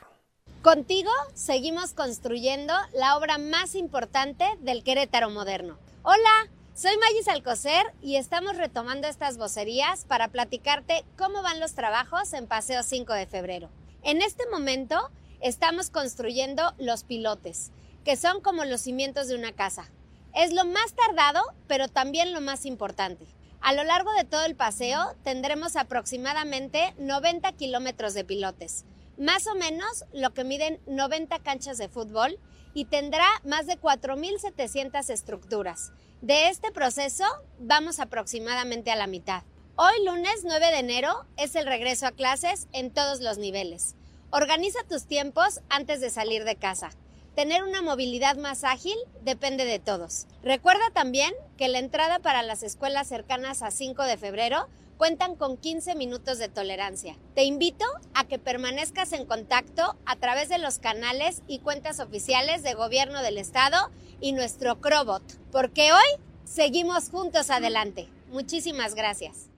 Contigo 0.63 1.13
seguimos 1.33 1.93
construyendo 1.95 2.75
la 2.93 3.17
obra 3.17 3.39
más 3.39 3.77
importante 3.77 4.45
del 4.63 4.83
Querétaro 4.83 5.31
moderno. 5.31 5.79
Hola, 6.03 6.51
soy 6.75 6.97
Magis 6.97 7.29
Alcocer 7.29 7.85
y 8.03 8.17
estamos 8.17 8.57
retomando 8.57 9.07
estas 9.07 9.37
vocerías 9.37 10.05
para 10.07 10.27
platicarte 10.27 11.05
cómo 11.17 11.41
van 11.43 11.61
los 11.61 11.75
trabajos 11.75 12.33
en 12.33 12.49
Paseo 12.49 12.83
5 12.83 13.13
de 13.13 13.27
febrero. 13.27 13.71
En 14.03 14.23
este 14.23 14.43
momento 14.51 15.09
estamos 15.41 15.91
construyendo 15.91 16.75
los 16.79 17.05
pilotes, 17.05 17.71
que 18.05 18.17
son 18.17 18.41
como 18.41 18.65
los 18.65 18.81
cimientos 18.81 19.29
de 19.29 19.37
una 19.37 19.53
casa. 19.53 19.89
Es 20.35 20.53
lo 20.53 20.65
más 20.65 20.95
tardado, 20.95 21.41
pero 21.69 21.87
también 21.87 22.33
lo 22.33 22.41
más 22.41 22.67
importante. 22.67 23.25
A 23.61 23.73
lo 23.73 23.85
largo 23.85 24.13
de 24.15 24.25
todo 24.25 24.45
el 24.45 24.57
paseo 24.57 25.15
tendremos 25.23 25.77
aproximadamente 25.77 26.93
90 26.99 27.53
kilómetros 27.53 28.15
de 28.15 28.25
pilotes. 28.25 28.85
más 29.17 29.47
o 29.47 29.55
menos 29.55 30.05
lo 30.13 30.35
que 30.35 30.43
miden 30.43 30.81
90 30.87 31.39
canchas 31.39 31.79
de 31.79 31.89
fútbol 31.89 32.37
y 32.75 32.87
tendrá 32.87 33.27
más 33.45 33.67
de 33.67 33.79
4.700 33.79 35.09
estructuras. 35.09 35.93
De 36.21 36.49
este 36.49 36.73
proceso 36.73 37.25
vamos 37.61 38.01
aproximadamente 38.01 38.91
a 38.91 38.97
la 38.97 39.07
mitad. 39.07 39.45
Hoy 39.77 40.05
lunes 40.05 40.43
9 40.43 40.67
de 40.67 40.79
enero 40.79 41.27
es 41.37 41.55
el 41.55 41.67
regreso 41.67 42.09
a 42.09 42.11
clases 42.11 42.67
en 42.73 42.93
todos 42.93 43.21
los 43.21 43.39
niveles. 43.39 43.95
Organiza 44.31 44.81
tus 44.89 45.07
tiempos 45.07 45.61
antes 45.69 46.01
de 46.01 46.11
salir 46.11 46.43
de 46.43 46.57
casa. 46.57 46.91
Tener 47.35 47.65
una 47.65 47.83
movilidad 47.83 48.37
más 48.37 48.63
ágil 48.63 48.95
depende 49.23 49.65
de 49.65 49.81
todos. 49.81 50.27
Recuerda 50.45 50.91
también 50.93 51.33
que 51.57 51.67
la 51.67 51.81
entrada 51.81 52.21
para 52.21 52.45
las 52.45 52.63
escuelas 52.63 53.09
cercanas 53.09 53.63
a 53.63 53.73
5 53.73 54.05
de 54.05 54.17
febrero 54.17 54.69
cuentan 54.99 55.35
con 55.35 55.57
15 55.57 55.97
minutos 55.97 56.39
de 56.39 56.49
tolerancia. 56.49 57.17
Te 57.35 57.43
invito 57.43 57.85
a 58.15 58.29
que 58.29 58.39
permanezcas 58.39 59.13
en 59.13 59.27
contacto 59.27 59.97
a 60.07 60.15
través 60.17 60.49
de 60.49 60.59
los 60.59 60.79
canales 60.79 61.43
y 61.49 61.59
cuentas 61.59 61.99
oficiales 61.99 62.63
de 62.63 62.75
Gobierno 62.75 63.21
del 63.21 63.39
Estado 63.39 63.91
y 64.21 64.31
nuestro 64.31 64.81
Crobot, 64.81 65.25
porque 65.51 65.93
hoy 65.93 66.23
seguimos 66.45 67.11
juntos 67.11 67.51
adelante. 67.51 68.09
Muchísimas 68.29 68.95
gracias. 68.95 69.51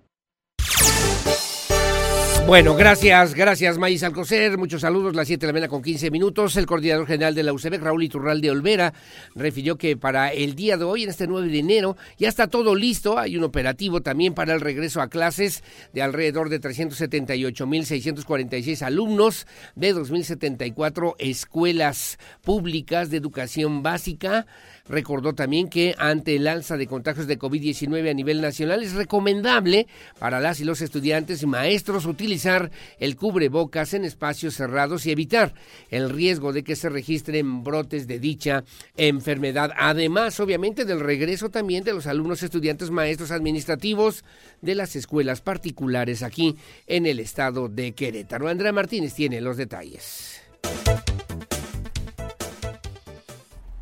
Bueno, 2.46 2.76
gracias, 2.76 3.34
gracias 3.34 3.76
Maíz 3.76 4.04
Alcocer. 4.04 4.56
Muchos 4.56 4.82
saludos, 4.82 5.16
las 5.16 5.26
7 5.26 5.40
de 5.40 5.46
la 5.48 5.52
mañana 5.52 5.68
con 5.68 5.82
15 5.82 6.12
minutos. 6.12 6.56
El 6.56 6.64
coordinador 6.64 7.04
general 7.04 7.34
de 7.34 7.42
la 7.42 7.52
UCB, 7.52 7.80
Raúl 7.80 8.04
Iturral 8.04 8.40
de 8.40 8.52
Olvera, 8.52 8.94
refirió 9.34 9.76
que 9.76 9.96
para 9.96 10.32
el 10.32 10.54
día 10.54 10.76
de 10.76 10.84
hoy, 10.84 11.02
en 11.02 11.10
este 11.10 11.26
9 11.26 11.48
de 11.48 11.58
enero, 11.58 11.96
ya 12.18 12.28
está 12.28 12.46
todo 12.46 12.76
listo. 12.76 13.18
Hay 13.18 13.36
un 13.36 13.42
operativo 13.42 14.00
también 14.00 14.32
para 14.32 14.54
el 14.54 14.60
regreso 14.60 15.00
a 15.00 15.08
clases 15.08 15.64
de 15.92 16.02
alrededor 16.02 16.48
de 16.48 16.60
378.646 16.60 18.82
alumnos 18.82 19.48
de 19.74 19.92
2.074 19.92 21.16
escuelas 21.18 22.16
públicas 22.44 23.10
de 23.10 23.16
educación 23.16 23.82
básica. 23.82 24.46
Recordó 24.88 25.34
también 25.34 25.68
que 25.68 25.94
ante 25.98 26.36
el 26.36 26.46
alza 26.46 26.76
de 26.76 26.86
contagios 26.86 27.26
de 27.26 27.38
COVID-19 27.38 28.10
a 28.10 28.14
nivel 28.14 28.40
nacional 28.40 28.82
es 28.82 28.92
recomendable 28.92 29.86
para 30.18 30.40
las 30.40 30.60
y 30.60 30.64
los 30.64 30.80
estudiantes 30.80 31.42
y 31.42 31.46
maestros 31.46 32.06
utilizar 32.06 32.70
el 32.98 33.16
cubrebocas 33.16 33.94
en 33.94 34.04
espacios 34.04 34.54
cerrados 34.54 35.06
y 35.06 35.10
evitar 35.10 35.54
el 35.90 36.10
riesgo 36.10 36.52
de 36.52 36.62
que 36.62 36.76
se 36.76 36.88
registren 36.88 37.64
brotes 37.64 38.06
de 38.06 38.20
dicha 38.20 38.64
enfermedad. 38.96 39.72
Además, 39.76 40.38
obviamente, 40.38 40.84
del 40.84 41.00
regreso 41.00 41.50
también 41.50 41.82
de 41.82 41.92
los 41.92 42.06
alumnos, 42.06 42.42
estudiantes, 42.42 42.90
maestros 42.90 43.32
administrativos 43.32 44.24
de 44.62 44.74
las 44.74 44.94
escuelas 44.96 45.40
particulares 45.40 46.22
aquí 46.22 46.56
en 46.86 47.06
el 47.06 47.20
estado 47.20 47.68
de 47.68 47.92
Querétaro. 47.92 48.48
Andrea 48.48 48.72
Martínez 48.72 49.14
tiene 49.14 49.40
los 49.40 49.56
detalles. 49.56 50.45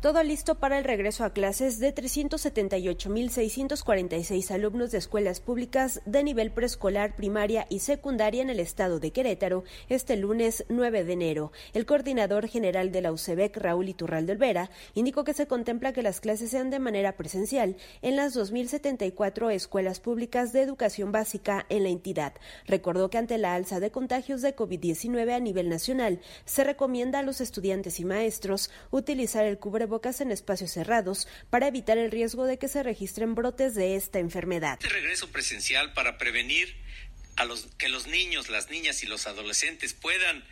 Todo 0.05 0.21
listo 0.21 0.53
para 0.53 0.77
el 0.77 0.83
regreso 0.83 1.23
a 1.23 1.33
clases 1.33 1.79
de 1.79 1.91
378.646 1.91 4.51
alumnos 4.51 4.91
de 4.91 4.99
escuelas 4.99 5.39
públicas 5.39 5.99
de 6.05 6.23
nivel 6.23 6.51
preescolar, 6.51 7.15
primaria 7.15 7.65
y 7.71 7.79
secundaria 7.79 8.43
en 8.43 8.51
el 8.51 8.59
estado 8.59 8.99
de 8.99 9.09
Querétaro 9.09 9.63
este 9.89 10.15
lunes 10.15 10.63
9 10.69 11.05
de 11.05 11.13
enero. 11.13 11.51
El 11.73 11.87
coordinador 11.87 12.47
general 12.47 12.91
de 12.91 13.01
la 13.01 13.11
UCEBEC, 13.11 13.57
Raúl 13.57 13.89
Iturralde 13.89 14.33
Olvera, 14.33 14.69
indicó 14.93 15.23
que 15.23 15.33
se 15.33 15.47
contempla 15.47 15.91
que 15.91 16.03
las 16.03 16.21
clases 16.21 16.51
sean 16.51 16.69
de 16.69 16.77
manera 16.77 17.13
presencial 17.13 17.75
en 18.03 18.15
las 18.15 18.37
2.074 18.37 19.51
escuelas 19.53 19.99
públicas 19.99 20.53
de 20.53 20.61
educación 20.61 21.11
básica 21.11 21.65
en 21.69 21.81
la 21.81 21.89
entidad. 21.89 22.33
Recordó 22.67 23.09
que 23.09 23.17
ante 23.17 23.39
la 23.39 23.55
alza 23.55 23.79
de 23.79 23.89
contagios 23.89 24.43
de 24.43 24.55
COVID-19 24.55 25.33
a 25.33 25.39
nivel 25.39 25.67
nacional, 25.67 26.19
se 26.45 26.63
recomienda 26.63 27.17
a 27.17 27.23
los 27.23 27.41
estudiantes 27.41 27.99
y 27.99 28.05
maestros 28.05 28.69
utilizar 28.91 29.45
el 29.45 29.57
cubrebocas 29.57 29.94
en 30.03 30.31
espacios 30.31 30.71
cerrados 30.71 31.27
para 31.49 31.67
evitar 31.67 31.97
el 31.97 32.11
riesgo 32.11 32.45
de 32.45 32.59
que 32.59 32.67
se 32.67 32.83
registren 32.83 33.33
brotes 33.33 33.75
de 33.75 33.95
esta 33.95 34.19
enfermedad. 34.19 34.77
Este 34.81 34.93
regreso 34.93 35.31
presencial 35.31 35.93
para 35.93 36.17
prevenir 36.17 36.75
a 37.37 37.45
los, 37.45 37.67
que 37.77 37.87
los 37.87 38.05
niños, 38.07 38.49
las 38.49 38.69
niñas 38.69 39.03
y 39.03 39.07
los 39.07 39.25
adolescentes 39.25 39.93
puedan 39.93 40.43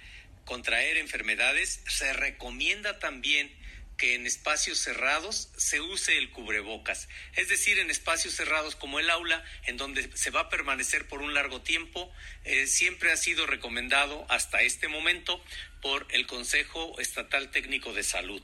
contraer 0.45 0.97
enfermedades, 0.97 1.81
se 1.87 2.13
recomienda 2.13 2.99
también 2.99 3.51
que 3.97 4.15
en 4.15 4.25
espacios 4.25 4.79
cerrados 4.79 5.49
se 5.55 5.79
use 5.79 6.17
el 6.17 6.31
cubrebocas, 6.31 7.07
es 7.35 7.47
decir, 7.47 7.79
en 7.79 7.91
espacios 7.91 8.33
cerrados 8.33 8.75
como 8.75 8.99
el 8.99 9.09
aula, 9.09 9.43
en 9.65 9.77
donde 9.77 10.09
se 10.15 10.31
va 10.31 10.41
a 10.41 10.49
permanecer 10.49 11.07
por 11.07 11.21
un 11.21 11.33
largo 11.33 11.61
tiempo, 11.61 12.11
eh, 12.43 12.65
siempre 12.65 13.11
ha 13.11 13.17
sido 13.17 13.45
recomendado 13.45 14.25
hasta 14.29 14.61
este 14.61 14.87
momento 14.87 15.43
por 15.81 16.07
el 16.09 16.25
Consejo 16.27 16.99
Estatal 16.99 17.51
Técnico 17.51 17.93
de 17.93 18.03
Salud. 18.03 18.41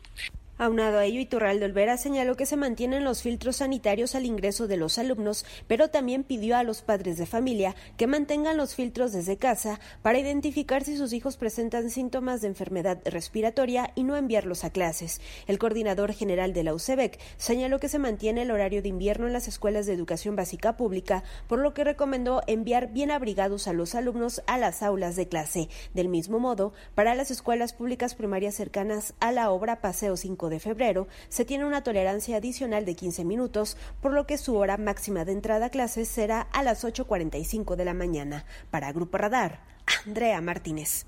Aunado 0.61 0.97
a 0.97 1.05
ello, 1.05 1.21
Iturralde 1.21 1.63
Olvera 1.63 1.95
señaló 1.95 2.35
que 2.35 2.45
se 2.45 2.57
mantienen 2.57 3.05
los 3.05 3.21
filtros 3.21 3.55
sanitarios 3.55 4.13
al 4.13 4.25
ingreso 4.25 4.67
de 4.67 4.75
los 4.75 4.97
alumnos, 4.97 5.45
pero 5.67 5.87
también 5.87 6.25
pidió 6.25 6.57
a 6.57 6.63
los 6.63 6.81
padres 6.81 7.17
de 7.17 7.25
familia 7.25 7.77
que 7.95 8.07
mantengan 8.07 8.57
los 8.57 8.75
filtros 8.75 9.13
desde 9.13 9.37
casa 9.37 9.79
para 10.01 10.19
identificar 10.19 10.83
si 10.83 10.97
sus 10.97 11.13
hijos 11.13 11.37
presentan 11.37 11.89
síntomas 11.89 12.41
de 12.41 12.49
enfermedad 12.49 12.99
respiratoria 13.05 13.93
y 13.95 14.03
no 14.03 14.17
enviarlos 14.17 14.65
a 14.65 14.69
clases. 14.69 15.21
El 15.47 15.59
coordinador 15.59 16.11
general 16.11 16.51
de 16.51 16.63
la 16.65 16.73
UCEBEC 16.73 17.17
señaló 17.37 17.79
que 17.79 17.87
se 17.87 17.97
mantiene 17.97 18.41
el 18.41 18.51
horario 18.51 18.81
de 18.81 18.89
invierno 18.89 19.27
en 19.27 19.33
las 19.33 19.47
escuelas 19.47 19.85
de 19.85 19.93
educación 19.93 20.35
básica 20.35 20.75
pública, 20.75 21.23
por 21.47 21.59
lo 21.59 21.73
que 21.73 21.85
recomendó 21.85 22.41
enviar 22.47 22.91
bien 22.91 23.11
abrigados 23.11 23.69
a 23.69 23.71
los 23.71 23.95
alumnos 23.95 24.41
a 24.45 24.57
las 24.57 24.83
aulas 24.83 25.15
de 25.15 25.29
clase. 25.29 25.69
Del 25.93 26.09
mismo 26.09 26.37
modo, 26.37 26.73
para 26.95 27.15
las 27.15 27.31
escuelas 27.31 27.71
públicas 27.71 28.13
primarias 28.13 28.55
cercanas 28.55 29.13
a 29.21 29.31
la 29.31 29.51
obra 29.51 29.79
Paseo 29.79 30.17
5 30.17 30.48
de 30.49 30.59
febrero, 30.59 31.07
se 31.29 31.45
tiene 31.45 31.65
una 31.65 31.83
tolerancia 31.83 32.37
adicional 32.37 32.85
de 32.85 32.95
15 32.95 33.25
minutos, 33.25 33.77
por 34.01 34.13
lo 34.13 34.25
que 34.25 34.37
su 34.37 34.55
hora 34.55 34.77
máxima 34.77 35.25
de 35.25 35.33
entrada 35.33 35.67
a 35.67 35.69
clases 35.69 36.07
será 36.07 36.41
a 36.41 36.63
las 36.63 36.83
8.45 36.83 37.75
de 37.75 37.85
la 37.85 37.93
mañana. 37.93 38.45
Para 38.69 38.91
Grupo 38.91 39.17
Radar, 39.17 39.61
Andrea 40.05 40.41
Martínez. 40.41 41.05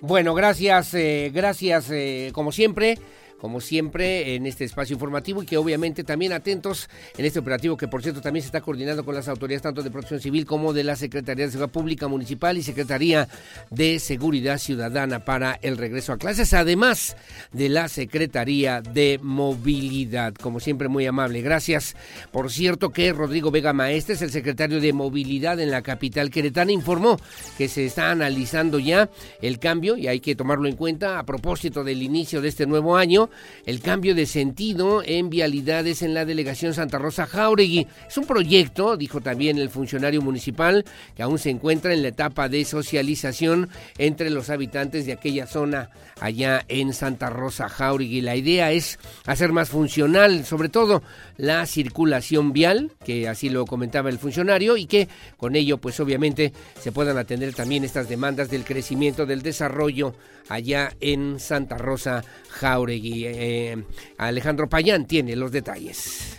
Bueno, 0.00 0.34
gracias, 0.34 0.94
eh, 0.94 1.30
gracias 1.34 1.90
eh, 1.90 2.30
como 2.32 2.52
siempre 2.52 2.98
como 3.40 3.60
siempre, 3.60 4.34
en 4.34 4.46
este 4.46 4.64
espacio 4.64 4.94
informativo 4.94 5.42
y 5.42 5.46
que 5.46 5.56
obviamente 5.56 6.04
también 6.04 6.32
atentos 6.32 6.88
en 7.16 7.24
este 7.24 7.38
operativo 7.38 7.76
que 7.76 7.88
por 7.88 8.02
cierto 8.02 8.20
también 8.20 8.42
se 8.42 8.48
está 8.48 8.60
coordinando 8.60 9.04
con 9.04 9.14
las 9.14 9.28
autoridades 9.28 9.62
tanto 9.62 9.82
de 9.82 9.90
Protección 9.90 10.20
Civil 10.20 10.46
como 10.46 10.72
de 10.72 10.84
la 10.84 10.96
Secretaría 10.96 11.46
de 11.46 11.52
Seguridad 11.52 11.72
Pública 11.72 12.08
Municipal 12.08 12.56
y 12.56 12.62
Secretaría 12.62 13.28
de 13.70 13.98
Seguridad 13.98 14.58
Ciudadana 14.58 15.24
para 15.24 15.58
el 15.62 15.76
regreso 15.76 16.12
a 16.12 16.18
clases, 16.18 16.54
además 16.54 17.16
de 17.52 17.68
la 17.68 17.88
Secretaría 17.88 18.80
de 18.80 19.18
Movilidad. 19.22 20.34
Como 20.34 20.60
siempre, 20.60 20.88
muy 20.88 21.06
amable. 21.06 21.42
Gracias. 21.42 21.96
Por 22.32 22.50
cierto 22.50 22.90
que 22.90 23.12
Rodrigo 23.12 23.50
Vega 23.50 23.72
Maestres, 23.72 24.22
el 24.22 24.30
secretario 24.30 24.80
de 24.80 24.92
Movilidad 24.92 25.60
en 25.60 25.70
la 25.70 25.82
capital 25.82 26.30
queretana, 26.30 26.72
informó 26.72 27.18
que 27.58 27.68
se 27.68 27.86
está 27.86 28.10
analizando 28.10 28.78
ya 28.78 29.10
el 29.42 29.58
cambio 29.58 29.96
y 29.96 30.08
hay 30.08 30.20
que 30.20 30.34
tomarlo 30.34 30.68
en 30.68 30.76
cuenta 30.76 31.18
a 31.18 31.24
propósito 31.24 31.84
del 31.84 32.02
inicio 32.02 32.40
de 32.40 32.48
este 32.48 32.66
nuevo 32.66 32.96
año 32.96 33.30
el 33.64 33.80
cambio 33.80 34.14
de 34.14 34.26
sentido 34.26 35.02
en 35.04 35.30
vialidades 35.30 36.02
en 36.02 36.14
la 36.14 36.24
delegación 36.24 36.74
Santa 36.74 36.98
Rosa 36.98 37.26
Jauregui. 37.26 37.86
Es 38.08 38.16
un 38.16 38.26
proyecto, 38.26 38.96
dijo 38.96 39.20
también 39.20 39.58
el 39.58 39.70
funcionario 39.70 40.22
municipal, 40.22 40.84
que 41.14 41.22
aún 41.22 41.38
se 41.38 41.50
encuentra 41.50 41.92
en 41.92 42.02
la 42.02 42.08
etapa 42.08 42.48
de 42.48 42.64
socialización 42.64 43.68
entre 43.98 44.30
los 44.30 44.50
habitantes 44.50 45.06
de 45.06 45.12
aquella 45.12 45.46
zona 45.46 45.90
allá 46.20 46.64
en 46.68 46.92
Santa 46.92 47.30
Rosa 47.30 47.68
Jauregui. 47.68 48.20
La 48.20 48.36
idea 48.36 48.72
es 48.72 48.98
hacer 49.26 49.52
más 49.52 49.68
funcional, 49.68 50.44
sobre 50.44 50.68
todo 50.68 51.02
la 51.36 51.66
circulación 51.66 52.52
vial, 52.52 52.92
que 53.04 53.28
así 53.28 53.50
lo 53.50 53.66
comentaba 53.66 54.08
el 54.10 54.18
funcionario, 54.18 54.76
y 54.76 54.86
que 54.86 55.08
con 55.36 55.56
ello, 55.56 55.78
pues 55.78 56.00
obviamente, 56.00 56.52
se 56.80 56.92
puedan 56.92 57.18
atender 57.18 57.54
también 57.54 57.84
estas 57.84 58.08
demandas 58.08 58.50
del 58.50 58.64
crecimiento, 58.64 59.26
del 59.26 59.42
desarrollo 59.42 60.14
allá 60.48 60.92
en 61.00 61.38
Santa 61.40 61.78
Rosa 61.78 62.24
Jauregui. 62.50 63.24
Eh, 63.26 63.84
Alejandro 64.18 64.68
Payán 64.68 65.06
tiene 65.06 65.36
los 65.36 65.52
detalles. 65.52 66.38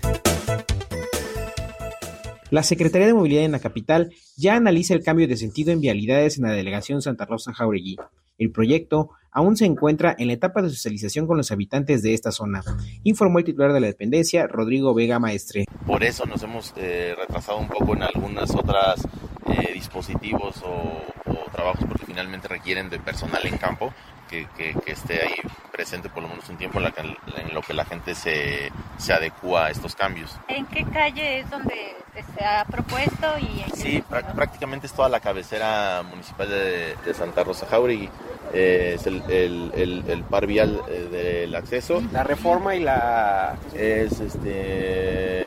La 2.49 2.64
Secretaría 2.64 3.08
de 3.08 3.14
Movilidad 3.14 3.43
en 3.43 3.51
la 3.51 3.60
capital 3.60 4.14
ya 4.38 4.55
analiza 4.55 4.93
el 4.93 5.03
cambio 5.03 5.28
de 5.28 5.36
sentido 5.36 5.72
en 5.72 5.82
vialidades 5.82 6.38
en 6.38 6.45
la 6.45 6.51
delegación 6.51 7.01
Santa 7.01 7.26
Rosa 7.26 7.53
Jauregui. 7.53 7.97
El 8.38 8.51
proyecto 8.51 9.10
aún 9.32 9.58
se 9.58 9.66
encuentra 9.66 10.16
en 10.18 10.28
la 10.28 10.34
etapa 10.34 10.62
de 10.62 10.70
socialización 10.70 11.28
con 11.28 11.38
los 11.38 11.51
habitantes 11.51 12.01
de 12.01 12.14
esta 12.14 12.32
zona, 12.32 12.64
informó 13.03 13.39
el 13.39 13.45
titular 13.45 13.74
de 13.74 13.82
la 13.82 13.88
dependencia, 13.88 14.47
Rodrigo 14.47 14.93
Vega 14.93 15.20
Maestre. 15.20 15.66
Por 15.86 16.03
eso 16.03 16.26
nos 16.26 16.41
hemos 16.43 16.74
eh, 16.78 17.16
retrasado 17.18 17.60
un 17.60 17.68
poco 17.68 17.95
en 17.95 18.03
algunas 18.03 18.51
otras 18.55 19.08
eh, 19.50 19.72
dispositivos 19.74 20.64
o, 20.64 21.04
trabajos 21.52 21.86
porque 21.88 22.06
finalmente 22.06 22.48
requieren 22.48 22.89
de 22.89 23.00
personal 23.00 23.43
en 23.45 23.58
campo 23.58 23.91
que, 24.28 24.47
esté 24.86 25.21
ahí 25.21 25.36
presente 25.71 26.09
por 26.09 26.23
lo 26.23 26.30
menos 26.30 26.47
un 26.49 26.57
tiempo 26.57 26.80
en, 26.80 27.53
lo 27.53 27.61
que 27.61 27.73
la 27.73 27.86
gente 27.86 28.15
se, 28.15 28.71
se 28.97 29.13
adecua 29.13 29.67
a 29.67 29.69
estos 29.69 29.95
cambios. 29.95 30.38
¿En 30.47 30.65
qué 30.67 30.86
calle 30.86 31.39
es 31.39 31.49
donde 31.49 31.95
se 32.38 32.43
ha 32.43 32.65
propuesto 32.65 33.28
y... 33.39 33.63
Sí, 33.75 34.03
prácticamente 34.36 34.88
es 34.88 34.93
toda 34.93 35.09
la 35.09 35.19
cabecera 35.19 36.03
municipal 36.03 36.49
de, 36.49 37.13
Santa 37.13 37.43
Rosa 37.43 37.67
Jauregui. 37.67 38.09
Eh, 38.53 38.93
es 38.95 39.05
el, 39.07 39.21
el, 39.28 40.23
par 40.30 40.47
vial 40.47 40.82
eh, 40.88 41.43
del 41.43 41.55
acceso. 41.55 42.01
La 42.11 42.23
reforma 42.23 42.75
y 42.75 42.80
la... 42.80 43.55
Es 43.73 44.19
este... 44.19 45.45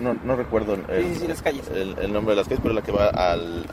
No, 0.00 0.36
recuerdo 0.36 0.74
el, 0.74 2.12
nombre 2.12 2.34
de 2.34 2.36
las 2.36 2.48
calles, 2.48 2.60
pero 2.62 2.74
la 2.74 2.82
que 2.82 2.92
va 2.92 3.08
al, 3.08 3.66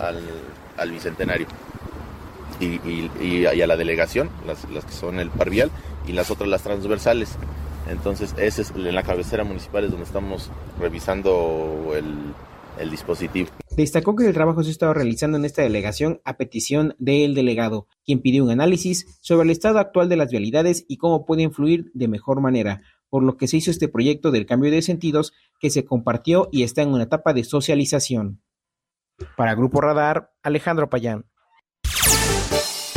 al, 0.78 0.92
Bicentenario. 0.92 1.48
Y, 2.64 3.10
y, 3.22 3.46
a 3.46 3.68
la 3.68 3.76
delegación, 3.76 4.30
las, 4.46 4.66
que 4.86 4.92
son 4.92 5.20
el 5.20 5.30
par 5.30 5.50
vial, 5.50 5.72
y 6.08 6.14
las 6.14 6.32
otras 6.32 6.50
las 6.50 6.64
transversales. 6.64 7.36
Entonces, 7.90 8.34
ese 8.38 8.62
es 8.62 8.72
en 8.72 8.96
la 8.96 9.04
cabecera 9.04 9.44
municipal 9.44 9.84
es 9.84 9.92
donde 9.92 10.06
estamos 10.06 10.50
revisando 10.80 11.94
el, 11.96 12.34
dispositivo. 12.90 13.50
Destacó 13.76 14.16
que 14.16 14.28
el 14.28 14.34
trabajo 14.34 14.64
se 14.64 14.72
estaba 14.72 14.94
realizando 14.94 15.38
en 15.38 15.46
esta 15.46 15.62
delegación 15.62 16.22
a 16.26 16.38
petición 16.38 16.96
del 16.98 17.36
delegado, 17.36 17.88
quien 18.06 18.22
pidió 18.22 18.44
un 18.44 18.50
análisis 18.50 19.20
sobre 19.22 19.44
el 19.44 19.52
estado 19.52 19.80
actual 19.80 20.10
de 20.10 20.16
las 20.16 20.32
vialidades 20.32 20.86
y 20.88 20.98
cómo 20.98 21.26
puede 21.26 21.44
influir 21.44 21.92
de 21.94 22.08
mejor 22.08 22.42
manera, 22.42 22.82
por 23.10 23.24
lo 23.24 23.38
que 23.38 23.48
se 23.48 23.58
hizo 23.58 23.70
este 23.70 23.88
proyecto 23.88 24.32
del 24.32 24.46
cambio 24.46 24.72
de 24.72 24.82
sentidos 24.82 25.34
que 25.60 25.70
se 25.70 25.86
compartió 25.86 26.50
y 26.52 26.64
está 26.64 26.82
en 26.82 26.90
una 26.90 27.04
etapa 27.04 27.34
de 27.34 27.44
socialización. 27.44 28.42
Para 29.38 29.56
Grupo 29.56 29.82
Radar, 29.82 30.34
Alejandro 30.42 30.90
Payán. 30.90 31.26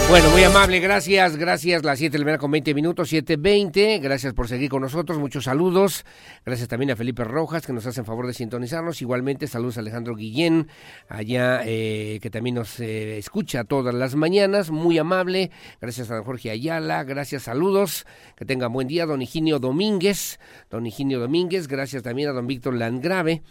Bueno, 0.09 0.31
muy 0.31 0.45
amable, 0.45 0.79
gracias, 0.79 1.37
gracias. 1.37 1.83
Las 1.83 1.99
7 1.99 2.13
de 2.13 2.19
la 2.21 2.25
mañana 2.27 2.39
con 2.39 2.53
20 2.53 2.75
minutos, 2.75 3.13
7.20. 3.13 4.01
Gracias 4.01 4.35
por 4.35 4.47
seguir 4.47 4.71
con 4.71 4.81
nosotros, 4.83 5.19
muchos 5.19 5.45
saludos. 5.45 6.05
Gracias 6.45 6.69
también 6.69 6.93
a 6.93 6.97
Felipe 6.97 7.25
Rojas, 7.25 7.67
que 7.67 7.73
nos 7.73 7.87
hace 7.87 8.05
favor 8.05 8.29
de 8.29 8.33
sintonizarnos. 8.33 9.03
Igualmente, 9.03 9.49
saludos 9.49 9.79
a 9.79 9.81
Alejandro 9.81 10.15
Guillén, 10.15 10.69
allá 11.09 11.63
eh, 11.65 12.21
que 12.23 12.31
también 12.31 12.55
nos 12.55 12.79
eh, 12.79 13.19
escucha 13.19 13.65
todas 13.65 13.97
las 13.97 14.15
mañanas, 14.15 14.71
muy 14.71 14.97
amable. 14.97 15.51
Gracias 15.81 16.09
a 16.13 16.15
don 16.15 16.25
Jorge 16.25 16.53
Ayala, 16.53 17.03
gracias, 17.03 17.43
saludos. 17.43 18.07
Que 18.37 18.45
tengan 18.45 18.73
buen 18.73 18.87
día, 18.87 19.07
don 19.07 19.23
Higinio 19.23 19.59
Domínguez. 19.59 20.39
Don 20.71 20.87
Higinio 20.87 21.19
Domínguez, 21.19 21.67
gracias 21.67 22.05
también 22.05 22.29
a 22.29 22.33
don 22.33 22.47
Víctor 22.47 22.75
Landgrave. 22.75 23.43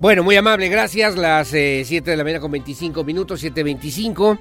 Bueno, 0.00 0.24
muy 0.24 0.34
amable, 0.34 0.68
gracias. 0.68 1.14
Las 1.16 1.48
7 1.48 1.96
eh, 1.96 2.00
de 2.00 2.16
la 2.16 2.24
mañana 2.24 2.40
con 2.40 2.50
25 2.50 3.04
minutos, 3.04 3.44
7.25. 3.44 4.38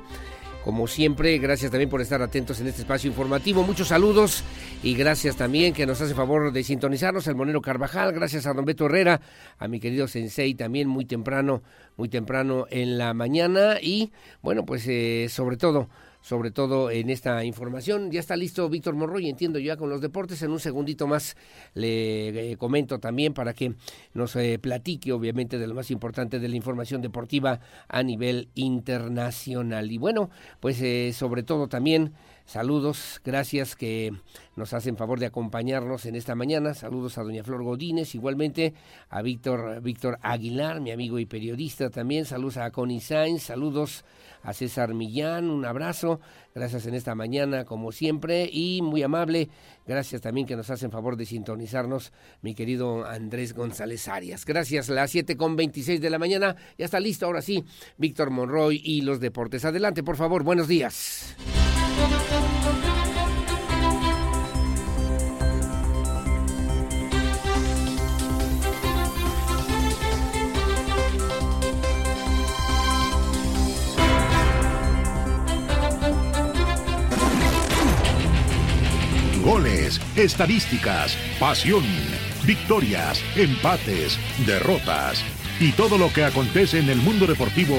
Como 0.69 0.85
siempre, 0.85 1.35
gracias 1.39 1.71
también 1.71 1.89
por 1.89 1.99
estar 1.99 2.21
atentos 2.21 2.61
en 2.61 2.67
este 2.67 2.81
espacio 2.81 3.09
informativo. 3.09 3.63
Muchos 3.63 3.87
saludos 3.87 4.43
y 4.83 4.93
gracias 4.93 5.35
también 5.35 5.73
que 5.73 5.87
nos 5.87 5.99
hace 5.99 6.13
favor 6.13 6.53
de 6.53 6.63
sintonizarnos 6.63 7.27
al 7.27 7.33
Monero 7.33 7.59
Carvajal. 7.59 8.13
Gracias 8.13 8.45
a 8.45 8.53
don 8.53 8.65
Beto 8.65 8.85
Herrera, 8.85 9.19
a 9.57 9.67
mi 9.67 9.79
querido 9.79 10.07
Sensei 10.07 10.53
también 10.53 10.87
muy 10.87 11.05
temprano, 11.05 11.63
muy 11.97 12.07
temprano 12.07 12.67
en 12.69 12.99
la 12.99 13.15
mañana. 13.15 13.77
Y 13.81 14.11
bueno, 14.43 14.63
pues 14.63 14.85
eh, 14.87 15.25
sobre 15.27 15.57
todo 15.57 15.89
sobre 16.21 16.51
todo 16.51 16.91
en 16.91 17.09
esta 17.09 17.43
información. 17.43 18.11
Ya 18.11 18.19
está 18.19 18.35
listo 18.35 18.69
Víctor 18.69 18.95
Monroy, 18.95 19.29
entiendo 19.29 19.59
ya 19.59 19.77
con 19.77 19.89
los 19.89 20.01
deportes. 20.01 20.41
En 20.41 20.51
un 20.51 20.59
segundito 20.59 21.07
más 21.07 21.35
le 21.73 22.51
eh, 22.51 22.57
comento 22.57 22.99
también 22.99 23.33
para 23.33 23.53
que 23.53 23.73
nos 24.13 24.35
eh, 24.35 24.59
platique, 24.59 25.11
obviamente, 25.11 25.57
de 25.57 25.67
lo 25.67 25.75
más 25.75 25.91
importante 25.91 26.39
de 26.39 26.47
la 26.47 26.55
información 26.55 27.01
deportiva 27.01 27.59
a 27.87 28.03
nivel 28.03 28.49
internacional. 28.55 29.91
Y 29.91 29.97
bueno, 29.97 30.29
pues 30.59 30.81
eh, 30.81 31.13
sobre 31.13 31.43
todo 31.43 31.67
también 31.67 32.13
Saludos, 32.49 33.21
gracias 33.23 33.75
que 33.75 34.11
nos 34.55 34.73
hacen 34.73 34.97
favor 34.97 35.19
de 35.19 35.27
acompañarnos 35.27 36.07
en 36.07 36.15
esta 36.15 36.33
mañana. 36.33 36.73
Saludos 36.73 37.19
a 37.19 37.23
doña 37.23 37.43
Flor 37.43 37.61
Godínez, 37.61 38.15
igualmente 38.15 38.73
a 39.07 39.21
Víctor, 39.21 39.81
Víctor 39.83 40.17
Aguilar, 40.23 40.81
mi 40.81 40.89
amigo 40.89 41.19
y 41.19 41.27
periodista 41.27 41.91
también. 41.91 42.25
Saludos 42.25 42.57
a 42.57 42.71
Connie 42.71 43.01
Sainz, 43.01 43.43
saludos 43.43 44.03
a 44.41 44.53
César 44.53 44.95
Millán, 44.95 45.51
un 45.51 45.63
abrazo. 45.63 46.21
Gracias 46.55 46.87
en 46.87 46.95
esta 46.95 47.13
mañana, 47.13 47.65
como 47.65 47.91
siempre, 47.91 48.49
y 48.51 48.81
muy 48.81 49.03
amable. 49.03 49.49
Gracias 49.85 50.19
también 50.19 50.47
que 50.47 50.55
nos 50.55 50.71
hacen 50.71 50.89
favor 50.89 51.17
de 51.17 51.27
sintonizarnos, 51.27 52.11
mi 52.41 52.55
querido 52.55 53.05
Andrés 53.05 53.53
González 53.53 54.07
Arias. 54.07 54.43
Gracias, 54.43 54.89
las 54.89 55.11
siete 55.11 55.37
con 55.37 55.55
veintiséis 55.55 56.01
de 56.01 56.09
la 56.09 56.17
mañana. 56.17 56.55
Ya 56.79 56.85
está 56.85 56.99
listo, 56.99 57.27
ahora 57.27 57.43
sí, 57.43 57.63
Víctor 57.99 58.31
Monroy 58.31 58.81
y 58.83 59.01
los 59.01 59.19
deportes. 59.19 59.65
Adelante, 59.65 60.01
por 60.01 60.15
favor, 60.15 60.43
buenos 60.43 60.67
días. 60.67 61.35
Goles, 79.43 79.99
estadísticas, 80.15 81.17
pasión, 81.39 81.83
victorias, 82.45 83.21
empates, 83.35 84.19
derrotas 84.45 85.23
y 85.59 85.71
todo 85.71 85.97
lo 85.97 86.13
que 86.13 86.23
acontece 86.23 86.79
en 86.79 86.89
el 86.89 86.97
mundo 86.97 87.25
deportivo 87.25 87.75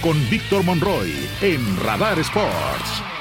con 0.00 0.16
Víctor 0.30 0.62
Monroy 0.62 1.12
en 1.42 1.76
Radar 1.82 2.18
Sports. 2.20 3.19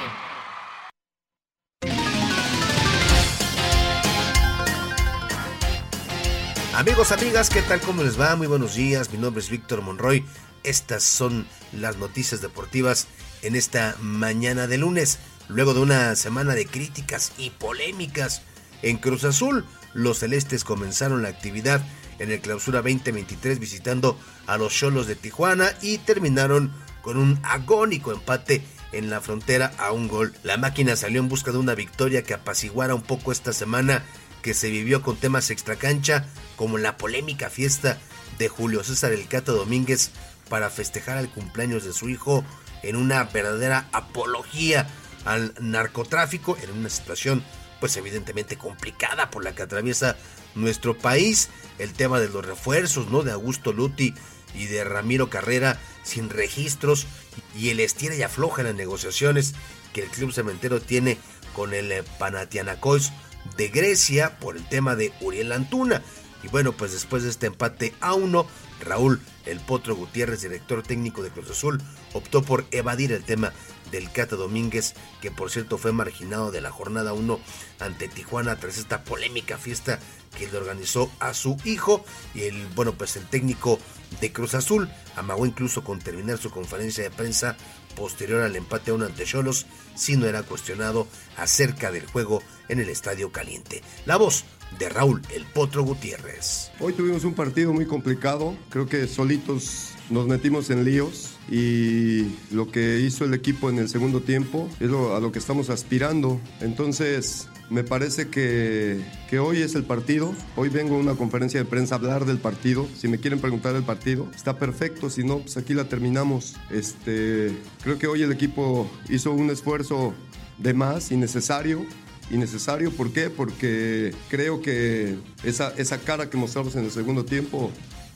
Amigos, 6.80 7.12
amigas, 7.12 7.50
¿qué 7.50 7.62
tal? 7.62 7.82
¿Cómo 7.82 8.04
les 8.04 8.18
va? 8.18 8.38
Muy 8.38 8.48
buenos 8.48 8.76
días. 8.76 9.12
Mi 9.12 9.18
nombre 9.18 9.42
es 9.44 9.50
Víctor 9.50 9.82
Monroy. 9.82 10.24
Estas 10.64 11.04
son 11.04 11.46
las 11.74 11.98
noticias 11.98 12.40
deportivas 12.40 13.08
en 13.42 13.58
esta 13.58 13.98
mañana 14.00 14.66
de 14.66 14.78
lunes. 14.78 15.20
Luego 15.50 15.74
de 15.74 15.82
una 15.82 16.16
semana 16.16 16.56
de 16.56 16.66
críticas 16.66 17.34
y 17.38 17.50
polémicas 17.50 18.44
en 18.82 18.96
Cruz 18.96 19.26
Azul, 19.26 19.66
los 19.94 20.20
celestes 20.20 20.64
comenzaron 20.64 21.22
la 21.22 21.28
actividad 21.28 21.82
en 22.18 22.32
el 22.32 22.40
clausura 22.40 22.82
2023 22.82 23.60
visitando 23.60 24.18
a 24.48 24.58
los 24.58 24.74
Cholos 24.74 25.06
de 25.06 25.18
Tijuana 25.18 25.74
y 25.82 25.98
terminaron 25.98 26.72
con 27.02 27.18
un 27.18 27.42
agónico 27.44 28.14
empate 28.14 28.64
en 28.94 29.10
la 29.10 29.20
frontera 29.20 29.74
a 29.80 29.92
un 29.92 30.08
gol. 30.08 30.34
La 30.44 30.56
máquina 30.56 30.96
salió 30.96 31.20
en 31.20 31.28
busca 31.28 31.52
de 31.52 31.58
una 31.58 31.76
victoria 31.76 32.24
que 32.24 32.36
apaciguara 32.36 32.96
un 32.96 33.02
poco 33.02 33.34
esta 33.34 33.52
semana 33.52 34.02
que 34.42 34.54
se 34.54 34.70
vivió 34.70 35.02
con 35.02 35.18
temas 35.18 35.50
extracancha 35.50 36.26
como 36.56 36.78
la 36.78 36.98
polémica 36.98 37.50
fiesta 37.50 37.98
de 38.38 38.48
Julio 38.48 38.84
César 38.84 39.12
El 39.12 39.28
Cato 39.28 39.54
Domínguez 39.54 40.12
para 40.50 40.70
festejar 40.70 41.18
el 41.18 41.30
cumpleaños 41.30 41.84
de 41.84 41.94
su 41.94 42.10
hijo 42.10 42.44
en 42.84 42.96
una 42.96 43.24
verdadera 43.26 43.88
apología 43.92 44.88
al 45.26 45.54
narcotráfico 45.60 46.58
en 46.62 46.72
una 46.72 46.90
situación 46.90 47.44
pues 47.80 47.96
evidentemente 47.98 48.58
complicada 48.58 49.30
por 49.30 49.44
la 49.44 49.56
que 49.56 49.64
atraviesa 49.64 50.18
nuestro 50.56 50.98
país, 50.98 51.50
el 51.78 51.94
tema 51.94 52.20
de 52.20 52.30
los 52.30 52.46
refuerzos, 52.46 53.10
¿no? 53.10 53.24
De 53.24 53.32
Augusto 53.32 53.72
Luti 53.72 54.14
y 54.54 54.66
de 54.66 54.84
Ramiro 54.84 55.30
Carrera 55.30 55.80
sin 56.04 56.30
registros 56.30 57.08
y 57.56 57.70
el 57.70 57.80
estira 57.80 58.16
y 58.16 58.24
afloja 58.24 58.62
en 58.62 58.68
las 58.68 58.76
negociaciones 58.76 59.54
que 59.94 60.04
el 60.04 60.10
club 60.10 60.34
cementero 60.34 60.82
tiene 60.82 61.18
con 61.54 61.74
el 61.74 61.92
eh, 61.92 62.04
Panathinaikos 62.18 63.12
de 63.58 63.68
Grecia 63.70 64.38
por 64.40 64.58
el 64.58 64.68
tema 64.68 64.96
de 64.96 65.12
Uriel 65.22 65.52
Antuna. 65.52 66.02
Y 66.44 66.48
bueno, 66.48 66.72
pues 66.72 66.92
después 66.92 67.24
de 67.24 67.30
este 67.30 67.48
empate 67.48 67.94
a 68.00 68.14
uno, 68.14 68.46
Raúl 68.82 69.22
El 69.46 69.60
Potro 69.60 69.96
Gutiérrez, 69.96 70.42
director 70.42 70.84
técnico 70.84 71.22
de 71.22 71.30
Cruz 71.30 71.50
Azul, 71.52 71.82
optó 72.14 72.44
por 72.44 72.66
evadir 72.72 73.12
el 73.12 73.24
tema 73.24 73.54
del 73.92 74.12
Cata 74.12 74.36
Domínguez, 74.36 74.94
que 75.22 75.32
por 75.32 75.50
cierto 75.50 75.78
fue 75.78 75.92
marginado 75.92 76.52
de 76.52 76.62
la 76.62 76.72
jornada 76.72 77.14
1 77.14 77.40
ante 77.80 78.08
Tijuana 78.08 78.56
tras 78.58 78.78
esta 78.78 79.04
polémica 79.04 79.58
fiesta 79.58 80.00
que 80.38 80.48
le 80.48 80.58
organizó 80.58 81.12
a 81.20 81.34
su 81.34 81.58
hijo. 81.66 82.06
Y 82.34 82.44
el, 82.44 82.68
bueno, 82.76 82.94
pues 82.94 83.16
el 83.16 83.26
técnico 83.26 83.80
de 84.22 84.32
Cruz 84.32 84.54
Azul 84.54 84.90
amagó 85.16 85.46
incluso 85.46 85.84
con 85.84 86.00
terminar 86.00 86.38
su 86.38 86.52
conferencia 86.52 87.04
de 87.04 87.12
prensa 87.12 87.58
posterior 87.96 88.44
al 88.44 88.56
empate 88.56 88.92
a 88.92 88.94
uno 88.94 89.06
ante 89.06 89.26
Cholos, 89.26 89.66
si 89.96 90.16
no 90.16 90.26
era 90.26 90.44
cuestionado 90.44 91.08
acerca 91.38 91.92
del 91.92 92.06
juego 92.06 92.42
en 92.70 92.80
el 92.80 92.90
Estadio 92.90 93.32
Caliente. 93.32 93.84
La 94.06 94.18
voz 94.18 94.46
de 94.78 94.90
Raúl 94.90 95.22
El 95.34 95.46
Potro 95.46 95.84
Gutiérrez. 95.84 96.72
Hoy 96.80 96.94
tuvimos 96.94 97.24
un 97.24 97.34
partido 97.34 97.74
muy 97.74 97.86
complicado, 97.86 98.56
creo 98.70 98.88
que 98.88 99.08
solitos 99.08 99.94
nos 100.10 100.28
metimos 100.28 100.70
en 100.70 100.86
líos 100.86 101.32
y 101.50 102.36
lo 102.52 102.72
que 102.72 103.00
hizo 103.00 103.26
el 103.26 103.34
equipo 103.34 103.70
en 103.70 103.80
el 103.80 103.90
segundo 103.90 104.22
tiempo 104.22 104.70
es 104.80 104.90
a 104.90 105.20
lo 105.20 105.32
que 105.32 105.40
estamos 105.40 105.70
aspirando. 105.70 106.40
Entonces, 106.62 107.48
me 107.70 107.84
parece 107.84 108.30
que, 108.30 109.04
que, 109.30 109.40
hoy 109.40 109.62
es 109.62 109.76
el 109.76 109.84
partido. 109.84 110.34
Hoy 110.56 110.70
vengo 110.70 110.96
a 110.96 111.00
una 111.00 111.16
conferencia 111.16 111.60
de 111.60 111.66
prensa 111.66 111.96
a 111.96 111.98
hablar 112.00 112.26
del 112.26 112.40
partido. 112.40 112.88
Si 112.96 113.08
me 113.08 113.20
quieren 113.20 113.40
preguntar 113.40 113.74
del 113.74 113.84
partido, 113.84 114.28
está 114.36 114.58
perfecto. 114.58 115.10
Si 115.10 115.24
no, 115.24 115.40
pues 115.40 115.58
aquí 115.58 115.74
la 115.74 115.86
terminamos. 115.86 116.56
Este, 116.72 117.56
creo 117.84 118.00
que 118.00 118.08
hoy 118.08 118.24
el 118.24 118.32
equipo 118.32 118.90
hizo 119.10 119.32
un 119.32 119.50
esfuerzo 119.52 120.14
de 120.58 120.74
más, 120.74 121.12
innecesario. 121.12 121.86
Innecesario, 122.32 122.92
¿por 122.92 123.12
qué? 123.12 123.30
Porque 123.30 124.14
creo 124.30 124.62
que 124.62 125.18
esa, 125.44 125.74
esa 125.78 125.98
cara 126.00 126.30
que 126.30 126.38
mostramos 126.38 126.76
en 126.76 126.86
el 126.86 126.92
segundo 126.92 127.26
tiempo 127.26 127.72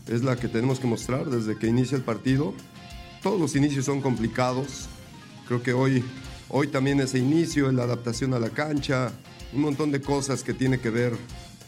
es 0.08 0.24
la 0.24 0.36
que 0.36 0.48
tenemos 0.48 0.80
que 0.80 0.88
mostrar 0.88 1.26
desde 1.26 1.58
que 1.58 1.68
inicia 1.68 1.96
el 1.96 2.04
partido 2.04 2.54
todos 3.24 3.40
los 3.40 3.56
inicios 3.56 3.86
son 3.86 4.02
complicados. 4.02 4.88
Creo 5.48 5.64
que 5.64 5.72
hoy, 5.72 6.04
hoy 6.50 6.68
también 6.68 7.00
ese 7.00 7.18
inicio, 7.18 7.72
la 7.72 7.84
adaptación 7.84 8.34
a 8.34 8.40
la 8.40 8.50
cancha, 8.50 9.14
un 9.54 9.62
montón 9.62 9.92
de 9.92 10.02
cosas 10.02 10.44
que 10.44 10.54
tiene 10.54 10.80
que 10.80 10.90
ver 10.90 11.14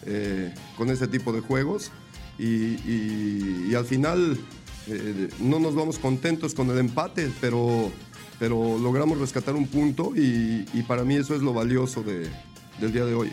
eh, 0.06 0.54
con 0.78 0.90
ese 0.90 1.08
tipo 1.08 1.32
de 1.32 1.40
juegos. 1.40 1.92
Y, 2.38 3.74
al 3.74 3.86
final 3.86 4.38
eh, 4.88 5.30
no 5.40 5.60
nos 5.60 5.76
vamos 5.76 5.98
contentos 5.98 6.54
con 6.54 6.70
el 6.70 6.78
empate, 6.78 7.32
pero, 7.40 7.90
pero 8.40 8.78
logramos 8.78 9.20
rescatar 9.20 9.56
un 9.56 9.68
punto 9.68 10.14
y, 10.16 10.66
para 10.88 11.04
mí 11.04 11.16
eso 11.16 11.36
es 11.36 11.42
lo 11.42 11.54
valioso 11.54 12.04
del 12.04 12.94
día 12.94 13.06
de 13.06 13.14
hoy. 13.14 13.32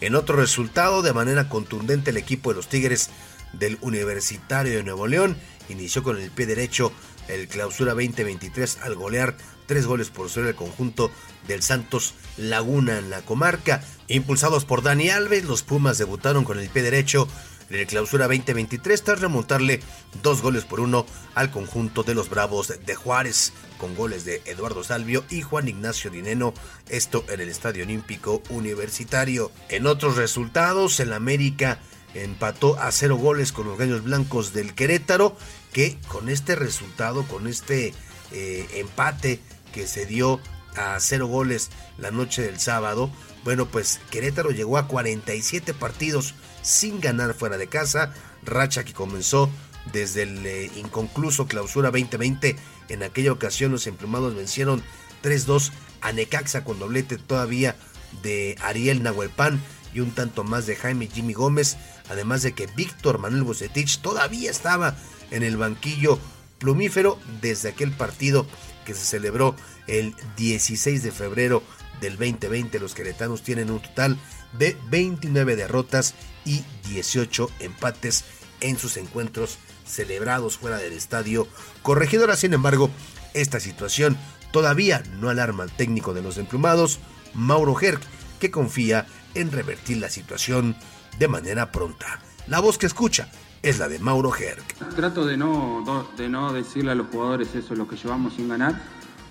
En 0.00 0.14
otro 0.14 0.36
resultado, 0.36 1.02
de 1.02 1.12
manera 1.12 1.48
contundente, 1.48 2.10
el 2.10 2.16
equipo 2.16 2.50
de 2.50 2.56
los 2.56 2.68
Tigres 2.68 3.10
del 3.52 3.78
Universitario 3.82 4.76
de 4.76 4.82
Nuevo 4.82 5.06
León 5.06 5.36
inició 5.68 6.02
con 6.02 6.18
el 6.18 6.30
pie 6.30 6.46
derecho 6.46 6.92
el 7.28 7.48
clausura 7.48 7.92
2023 7.92 8.78
al 8.82 8.94
golear 8.94 9.36
tres 9.66 9.86
goles 9.86 10.10
por 10.10 10.28
cero 10.30 10.48
el 10.48 10.54
conjunto 10.54 11.10
del 11.46 11.62
Santos 11.62 12.14
Laguna 12.36 12.98
en 12.98 13.10
la 13.10 13.22
comarca. 13.22 13.82
Impulsados 14.08 14.64
por 14.64 14.82
Dani 14.82 15.10
Alves, 15.10 15.44
los 15.44 15.62
Pumas 15.62 15.98
debutaron 15.98 16.44
con 16.44 16.58
el 16.58 16.68
pie 16.68 16.82
derecho 16.82 17.28
en 17.70 17.76
el 17.76 17.86
clausura 17.86 18.26
2023 18.26 19.02
tras 19.02 19.20
remontarle 19.20 19.80
dos 20.22 20.42
goles 20.42 20.64
por 20.64 20.80
uno 20.80 21.06
al 21.34 21.50
conjunto 21.50 22.02
de 22.02 22.14
los 22.14 22.28
Bravos 22.28 22.72
de 22.84 22.94
Juárez 22.94 23.52
con 23.78 23.94
goles 23.94 24.24
de 24.24 24.42
Eduardo 24.44 24.84
Salvio 24.84 25.24
y 25.30 25.40
Juan 25.40 25.68
Ignacio 25.68 26.10
Dineno, 26.10 26.52
esto 26.88 27.24
en 27.30 27.40
el 27.40 27.48
Estadio 27.48 27.84
Olímpico 27.84 28.42
Universitario. 28.50 29.50
En 29.70 29.86
otros 29.86 30.16
resultados, 30.16 31.00
el 31.00 31.14
América 31.14 31.78
empató 32.14 32.78
a 32.78 32.92
cero 32.92 33.16
goles 33.16 33.52
con 33.52 33.66
los 33.66 33.78
Gallos 33.78 34.04
Blancos 34.04 34.52
del 34.52 34.74
Querétaro 34.74 35.36
que 35.72 35.96
con 36.08 36.28
este 36.28 36.56
resultado, 36.56 37.26
con 37.26 37.46
este 37.46 37.94
eh, 38.32 38.68
empate 38.74 39.40
que 39.72 39.86
se 39.86 40.04
dio 40.04 40.40
a 40.76 40.98
cero 41.00 41.26
goles 41.26 41.70
la 41.98 42.10
noche 42.10 42.42
del 42.42 42.60
sábado, 42.60 43.10
bueno, 43.44 43.66
pues 43.66 44.00
Querétaro 44.10 44.50
llegó 44.50 44.76
a 44.76 44.88
47 44.88 45.72
partidos 45.72 46.34
sin 46.62 47.00
ganar 47.00 47.34
fuera 47.34 47.58
de 47.58 47.68
casa, 47.68 48.12
racha 48.42 48.84
que 48.84 48.92
comenzó 48.92 49.50
desde 49.92 50.22
el 50.22 50.46
eh, 50.46 50.70
inconcluso 50.76 51.46
clausura 51.46 51.90
2020. 51.90 52.56
En 52.88 53.02
aquella 53.02 53.32
ocasión 53.32 53.72
los 53.72 53.86
emplumados 53.86 54.34
vencieron 54.34 54.82
3-2 55.22 55.72
a 56.00 56.12
Necaxa 56.12 56.64
con 56.64 56.78
doblete 56.78 57.18
todavía 57.18 57.76
de 58.22 58.56
Ariel 58.60 59.02
Nahuelpan 59.02 59.60
y 59.94 60.00
un 60.00 60.12
tanto 60.12 60.44
más 60.44 60.66
de 60.66 60.76
Jaime 60.76 61.08
Jimmy 61.08 61.32
Gómez, 61.32 61.76
además 62.08 62.42
de 62.42 62.52
que 62.52 62.66
Víctor 62.66 63.18
Manuel 63.18 63.42
Bucetich 63.42 64.00
todavía 64.00 64.50
estaba 64.50 64.96
en 65.30 65.42
el 65.42 65.56
banquillo 65.56 66.18
plumífero 66.58 67.18
desde 67.40 67.70
aquel 67.70 67.92
partido 67.92 68.46
que 68.84 68.94
se 68.94 69.04
celebró 69.04 69.56
el 69.86 70.14
16 70.36 71.02
de 71.02 71.10
febrero 71.10 71.62
del 72.00 72.16
2020. 72.16 72.78
Los 72.78 72.94
queretanos 72.94 73.42
tienen 73.42 73.70
un 73.70 73.80
total 73.80 74.18
de 74.58 74.76
29 74.90 75.56
derrotas 75.56 76.14
y 76.44 76.64
18 76.88 77.50
empates 77.60 78.24
en 78.60 78.78
sus 78.78 78.96
encuentros 78.96 79.58
celebrados 79.84 80.58
fuera 80.58 80.78
del 80.78 80.92
estadio 80.92 81.46
Corregidora. 81.82 82.36
Sin 82.36 82.54
embargo, 82.54 82.90
esta 83.34 83.60
situación 83.60 84.16
todavía 84.52 85.02
no 85.20 85.28
alarma 85.28 85.64
al 85.64 85.72
técnico 85.72 86.14
de 86.14 86.22
los 86.22 86.38
emplumados, 86.38 87.00
Mauro 87.34 87.78
Herc, 87.80 88.02
que 88.38 88.50
confía 88.50 89.06
en 89.34 89.52
revertir 89.52 89.98
la 89.98 90.08
situación 90.08 90.76
de 91.18 91.28
manera 91.28 91.70
pronta. 91.70 92.20
La 92.46 92.60
voz 92.60 92.78
que 92.78 92.86
escucha 92.86 93.30
es 93.62 93.78
la 93.78 93.88
de 93.88 93.98
Mauro 93.98 94.34
Herc. 94.34 94.94
Trato 94.96 95.26
de 95.26 95.36
no, 95.36 96.08
de 96.16 96.28
no 96.28 96.52
decirle 96.52 96.92
a 96.92 96.94
los 96.94 97.08
jugadores 97.08 97.54
eso 97.54 97.74
es 97.74 97.78
lo 97.78 97.86
que 97.86 97.96
llevamos 97.96 98.34
sin 98.34 98.48
ganar. 98.48 98.80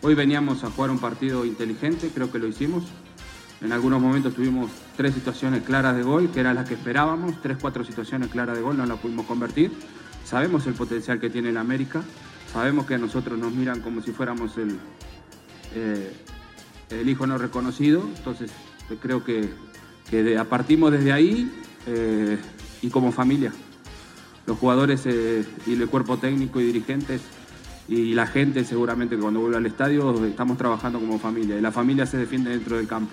Hoy 0.01 0.15
veníamos 0.15 0.63
a 0.63 0.69
jugar 0.69 0.91
un 0.91 0.99
partido 0.99 1.43
inteligente, 1.45 2.11
creo 2.13 2.31
que 2.31 2.39
lo 2.39 2.47
hicimos. 2.47 2.85
En 3.61 3.73
algunos 3.73 4.01
momentos 4.01 4.33
tuvimos 4.33 4.71
tres 4.95 5.13
situaciones 5.13 5.63
claras 5.63 5.95
de 5.95 6.03
gol, 6.03 6.29
que 6.31 6.39
eran 6.39 6.55
las 6.55 6.67
que 6.67 6.75
esperábamos, 6.75 7.41
tres, 7.41 7.57
cuatro 7.59 7.83
situaciones 7.83 8.29
claras 8.29 8.55
de 8.55 8.61
gol, 8.61 8.77
no 8.77 8.85
las 8.85 8.99
pudimos 8.99 9.25
convertir. 9.25 9.71
Sabemos 10.23 10.65
el 10.67 10.73
potencial 10.75 11.19
que 11.19 11.29
tiene 11.29 11.49
el 11.49 11.57
América, 11.57 12.01
sabemos 12.53 12.85
que 12.85 12.95
a 12.95 12.97
nosotros 12.97 13.37
nos 13.37 13.51
miran 13.51 13.81
como 13.81 14.01
si 14.01 14.11
fuéramos 14.11 14.57
el, 14.57 14.77
eh, 15.75 16.13
el 16.89 17.09
hijo 17.09 17.27
no 17.27 17.37
reconocido, 17.37 18.01
entonces 18.15 18.51
creo 19.01 19.25
que, 19.25 19.49
que 20.09 20.41
partimos 20.49 20.91
desde 20.91 21.11
ahí 21.11 21.51
eh, 21.85 22.37
y 22.81 22.89
como 22.89 23.11
familia. 23.11 23.51
Los 24.45 24.57
jugadores 24.57 25.01
eh, 25.05 25.43
y 25.67 25.73
el 25.73 25.87
cuerpo 25.89 26.17
técnico 26.17 26.61
y 26.61 26.65
dirigentes 26.65 27.21
y 27.89 28.13
la 28.13 28.25
gente 28.25 28.63
seguramente 28.63 29.17
cuando 29.17 29.41
vuelva 29.41 29.57
al 29.57 29.65
estadio 29.65 30.25
estamos 30.25 30.57
trabajando 30.57 30.99
como 30.99 31.19
familia. 31.19 31.57
Y 31.57 31.61
la 31.61 31.71
familia 31.71 32.05
se 32.05 32.17
defiende 32.17 32.51
dentro 32.51 32.77
del 32.77 32.87
campo 32.87 33.11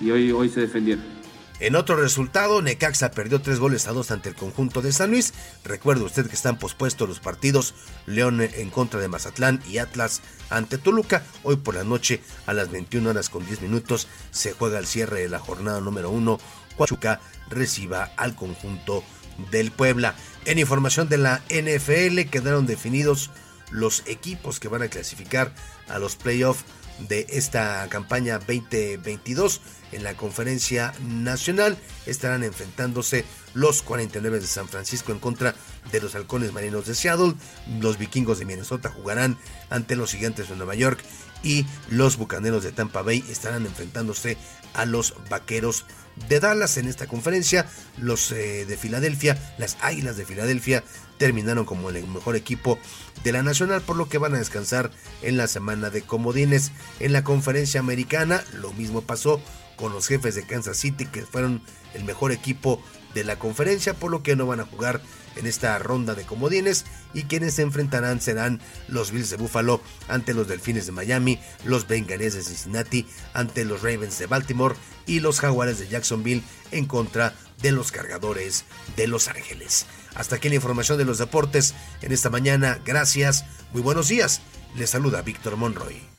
y 0.00 0.10
hoy, 0.10 0.32
hoy 0.32 0.48
se 0.48 0.60
defendieron. 0.60 1.14
En 1.60 1.76
otro 1.76 1.96
resultado, 1.96 2.60
Necaxa 2.62 3.12
perdió 3.12 3.40
tres 3.40 3.60
goles 3.60 3.86
a 3.86 3.92
dos 3.92 4.10
ante 4.10 4.28
el 4.28 4.34
conjunto 4.34 4.82
de 4.82 4.92
San 4.92 5.12
Luis. 5.12 5.32
Recuerde 5.64 6.02
usted 6.02 6.26
que 6.26 6.34
están 6.34 6.58
pospuestos 6.58 7.08
los 7.08 7.20
partidos 7.20 7.74
León 8.06 8.40
en 8.40 8.70
contra 8.70 9.00
de 9.00 9.06
Mazatlán 9.06 9.62
y 9.68 9.78
Atlas 9.78 10.20
ante 10.50 10.78
Toluca. 10.78 11.22
Hoy 11.44 11.56
por 11.56 11.76
la 11.76 11.84
noche 11.84 12.20
a 12.46 12.54
las 12.54 12.70
21 12.72 13.08
horas 13.08 13.30
con 13.30 13.46
10 13.46 13.62
minutos 13.62 14.08
se 14.32 14.52
juega 14.52 14.80
el 14.80 14.86
cierre 14.86 15.20
de 15.20 15.28
la 15.28 15.38
jornada 15.38 15.80
número 15.80 16.10
uno. 16.10 16.40
Huachuca 16.76 17.20
reciba 17.48 18.10
al 18.16 18.34
conjunto 18.34 19.04
del 19.52 19.70
Puebla. 19.70 20.16
En 20.46 20.58
información 20.58 21.08
de 21.08 21.18
la 21.18 21.40
NFL 21.48 22.28
quedaron 22.30 22.66
definidos 22.66 23.30
los 23.70 24.02
equipos 24.06 24.58
que 24.58 24.68
van 24.68 24.82
a 24.82 24.88
clasificar 24.88 25.54
a 25.88 26.00
los 26.00 26.16
playoffs 26.16 26.64
de 26.98 27.26
esta 27.30 27.86
campaña 27.88 28.38
2022 28.38 29.60
en 29.92 30.04
la 30.04 30.16
conferencia 30.16 30.92
nacional 31.06 31.76
estarán 32.06 32.42
enfrentándose 32.42 33.24
los 33.54 33.82
49 33.82 34.40
de 34.40 34.46
San 34.46 34.68
Francisco 34.68 35.12
en 35.12 35.18
contra 35.18 35.54
de 35.92 36.00
los 36.00 36.14
halcones 36.14 36.52
marinos 36.52 36.86
de 36.86 36.94
Seattle, 36.94 37.34
los 37.80 37.98
vikingos 37.98 38.38
de 38.38 38.44
Minnesota 38.44 38.90
jugarán 38.90 39.38
ante 39.70 39.96
los 39.96 40.12
gigantes 40.12 40.48
de 40.48 40.56
Nueva 40.56 40.74
York 40.74 41.00
y 41.42 41.66
los 41.90 42.16
bucaneros 42.16 42.64
de 42.64 42.72
Tampa 42.72 43.02
Bay 43.02 43.24
estarán 43.28 43.66
enfrentándose 43.66 44.36
a 44.72 44.86
los 44.86 45.14
vaqueros 45.28 45.84
de 46.28 46.40
Dallas 46.40 46.76
en 46.78 46.88
esta 46.88 47.06
conferencia. 47.06 47.66
Los 47.98 48.32
eh, 48.32 48.64
de 48.66 48.76
Filadelfia, 48.76 49.38
las 49.58 49.76
Águilas 49.80 50.16
de 50.16 50.24
Filadelfia, 50.24 50.84
terminaron 51.18 51.64
como 51.64 51.90
el 51.90 52.06
mejor 52.06 52.36
equipo 52.36 52.78
de 53.22 53.32
la 53.32 53.42
Nacional, 53.42 53.82
por 53.82 53.96
lo 53.96 54.08
que 54.08 54.18
van 54.18 54.34
a 54.34 54.38
descansar 54.38 54.90
en 55.22 55.36
la 55.36 55.46
semana 55.46 55.90
de 55.90 56.02
comodines. 56.02 56.72
En 57.00 57.12
la 57.12 57.24
conferencia 57.24 57.80
americana, 57.80 58.44
lo 58.54 58.72
mismo 58.72 59.02
pasó 59.02 59.40
con 59.76 59.92
los 59.92 60.06
jefes 60.06 60.34
de 60.34 60.46
Kansas 60.46 60.76
City, 60.76 61.06
que 61.06 61.22
fueron 61.22 61.62
el 61.94 62.04
mejor 62.04 62.32
equipo 62.32 62.82
de 63.14 63.24
la 63.24 63.38
conferencia, 63.38 63.94
por 63.94 64.10
lo 64.10 64.22
que 64.22 64.36
no 64.36 64.46
van 64.46 64.60
a 64.60 64.66
jugar 64.66 65.00
en 65.36 65.46
esta 65.46 65.78
ronda 65.78 66.14
de 66.14 66.24
comodines 66.24 66.84
y 67.12 67.24
quienes 67.24 67.54
se 67.54 67.62
enfrentarán 67.62 68.20
serán 68.20 68.60
los 68.88 69.10
Bills 69.10 69.30
de 69.30 69.36
Buffalo 69.36 69.80
ante 70.08 70.34
los 70.34 70.48
Delfines 70.48 70.86
de 70.86 70.92
Miami, 70.92 71.40
los 71.64 71.86
Bengalíes 71.86 72.34
de 72.34 72.42
Cincinnati 72.42 73.06
ante 73.32 73.64
los 73.64 73.82
Ravens 73.82 74.18
de 74.18 74.26
Baltimore 74.26 74.76
y 75.06 75.20
los 75.20 75.40
Jaguares 75.40 75.78
de 75.78 75.88
Jacksonville 75.88 76.42
en 76.70 76.86
contra 76.86 77.34
de 77.60 77.72
los 77.72 77.92
Cargadores 77.92 78.64
de 78.96 79.06
Los 79.06 79.28
Ángeles. 79.28 79.86
Hasta 80.14 80.36
aquí 80.36 80.48
la 80.48 80.56
información 80.56 80.98
de 80.98 81.04
los 81.04 81.18
deportes 81.18 81.74
en 82.02 82.12
esta 82.12 82.30
mañana. 82.30 82.80
Gracias, 82.84 83.44
muy 83.72 83.82
buenos 83.82 84.08
días. 84.08 84.40
Les 84.76 84.90
saluda 84.90 85.22
Víctor 85.22 85.56
Monroy. 85.56 86.13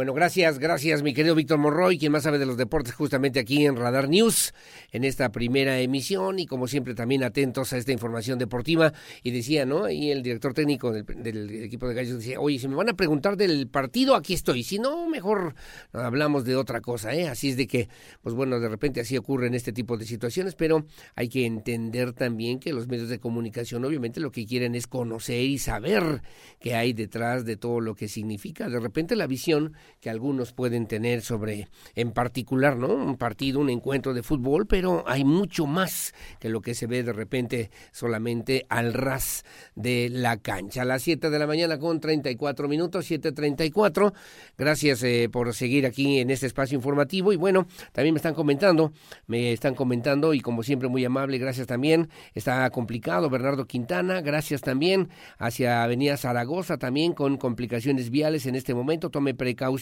Bueno, 0.00 0.14
gracias, 0.14 0.58
gracias 0.58 1.02
mi 1.02 1.12
querido 1.12 1.34
Víctor 1.34 1.58
Morroy, 1.58 1.98
quien 1.98 2.10
más 2.10 2.22
sabe 2.22 2.38
de 2.38 2.46
los 2.46 2.56
deportes 2.56 2.94
justamente 2.94 3.38
aquí 3.38 3.66
en 3.66 3.76
Radar 3.76 4.08
News, 4.08 4.54
en 4.92 5.04
esta 5.04 5.30
primera 5.30 5.78
emisión 5.78 6.38
y 6.38 6.46
como 6.46 6.68
siempre 6.68 6.94
también 6.94 7.22
atentos 7.22 7.74
a 7.74 7.76
esta 7.76 7.92
información 7.92 8.38
deportiva. 8.38 8.94
Y 9.22 9.30
decía, 9.30 9.66
¿no? 9.66 9.90
Y 9.90 10.10
el 10.10 10.22
director 10.22 10.54
técnico 10.54 10.90
del, 10.90 11.50
equipo 11.62 11.86
de 11.86 11.92
Gallos 11.92 12.16
decía, 12.16 12.40
oye, 12.40 12.58
si 12.58 12.66
me 12.66 12.76
van 12.76 12.88
a 12.88 12.94
preguntar 12.94 13.36
del 13.36 13.68
partido, 13.68 14.14
aquí 14.14 14.32
estoy. 14.32 14.62
Si 14.62 14.78
no, 14.78 15.06
mejor 15.06 15.54
hablamos 15.92 16.46
de 16.46 16.56
otra 16.56 16.80
cosa, 16.80 17.14
¿eh? 17.14 17.28
Así 17.28 17.50
es 17.50 17.58
de 17.58 17.66
que, 17.66 17.90
pues 18.22 18.34
bueno, 18.34 18.58
de 18.58 18.70
repente 18.70 19.02
así 19.02 19.18
ocurren 19.18 19.52
este 19.52 19.74
tipo 19.74 19.98
de 19.98 20.06
situaciones, 20.06 20.54
pero 20.54 20.86
hay 21.14 21.28
que 21.28 21.44
entender 21.44 22.14
también 22.14 22.58
que 22.58 22.72
los 22.72 22.88
medios 22.88 23.10
de 23.10 23.18
comunicación 23.18 23.84
obviamente 23.84 24.18
lo 24.18 24.30
que 24.30 24.46
quieren 24.46 24.74
es 24.74 24.86
conocer 24.86 25.42
y 25.42 25.58
saber 25.58 26.22
qué 26.58 26.74
hay 26.74 26.94
detrás 26.94 27.44
de 27.44 27.58
todo 27.58 27.80
lo 27.80 27.94
que 27.94 28.08
significa. 28.08 28.70
De 28.70 28.80
repente 28.80 29.14
la 29.14 29.26
visión 29.26 29.74
que 30.00 30.10
algunos 30.10 30.52
pueden 30.52 30.86
tener 30.86 31.22
sobre, 31.22 31.68
en 31.94 32.12
particular, 32.12 32.76
¿no? 32.76 32.88
Un 32.88 33.16
partido, 33.16 33.60
un 33.60 33.70
encuentro 33.70 34.14
de 34.14 34.22
fútbol, 34.22 34.66
pero 34.66 35.04
hay 35.06 35.24
mucho 35.24 35.66
más 35.66 36.14
que 36.38 36.48
lo 36.48 36.60
que 36.60 36.74
se 36.74 36.86
ve 36.86 37.02
de 37.02 37.12
repente 37.12 37.70
solamente 37.92 38.66
al 38.68 38.94
ras 38.94 39.44
de 39.74 40.08
la 40.10 40.36
cancha. 40.36 40.82
A 40.82 40.84
las 40.84 41.02
7 41.02 41.30
de 41.30 41.38
la 41.38 41.46
mañana 41.46 41.78
con 41.78 42.00
34 42.00 42.68
minutos, 42.68 43.10
7.34. 43.10 44.12
Gracias 44.56 45.02
eh, 45.02 45.28
por 45.30 45.52
seguir 45.54 45.86
aquí 45.86 46.20
en 46.20 46.30
este 46.30 46.46
espacio 46.46 46.76
informativo. 46.76 47.32
Y 47.32 47.36
bueno, 47.36 47.66
también 47.92 48.14
me 48.14 48.18
están 48.18 48.34
comentando, 48.34 48.92
me 49.26 49.52
están 49.52 49.74
comentando 49.74 50.34
y 50.34 50.40
como 50.40 50.62
siempre 50.62 50.88
muy 50.88 51.04
amable, 51.04 51.38
gracias 51.38 51.66
también. 51.66 52.08
Está 52.34 52.68
complicado 52.70 53.28
Bernardo 53.28 53.66
Quintana, 53.66 54.20
gracias 54.20 54.60
también 54.60 55.10
hacia 55.38 55.82
Avenida 55.82 56.16
Zaragoza 56.16 56.78
también 56.78 57.12
con 57.12 57.36
complicaciones 57.36 58.10
viales 58.10 58.46
en 58.46 58.54
este 58.54 58.74
momento. 58.74 59.10
Tome 59.10 59.34
precaución 59.34 59.79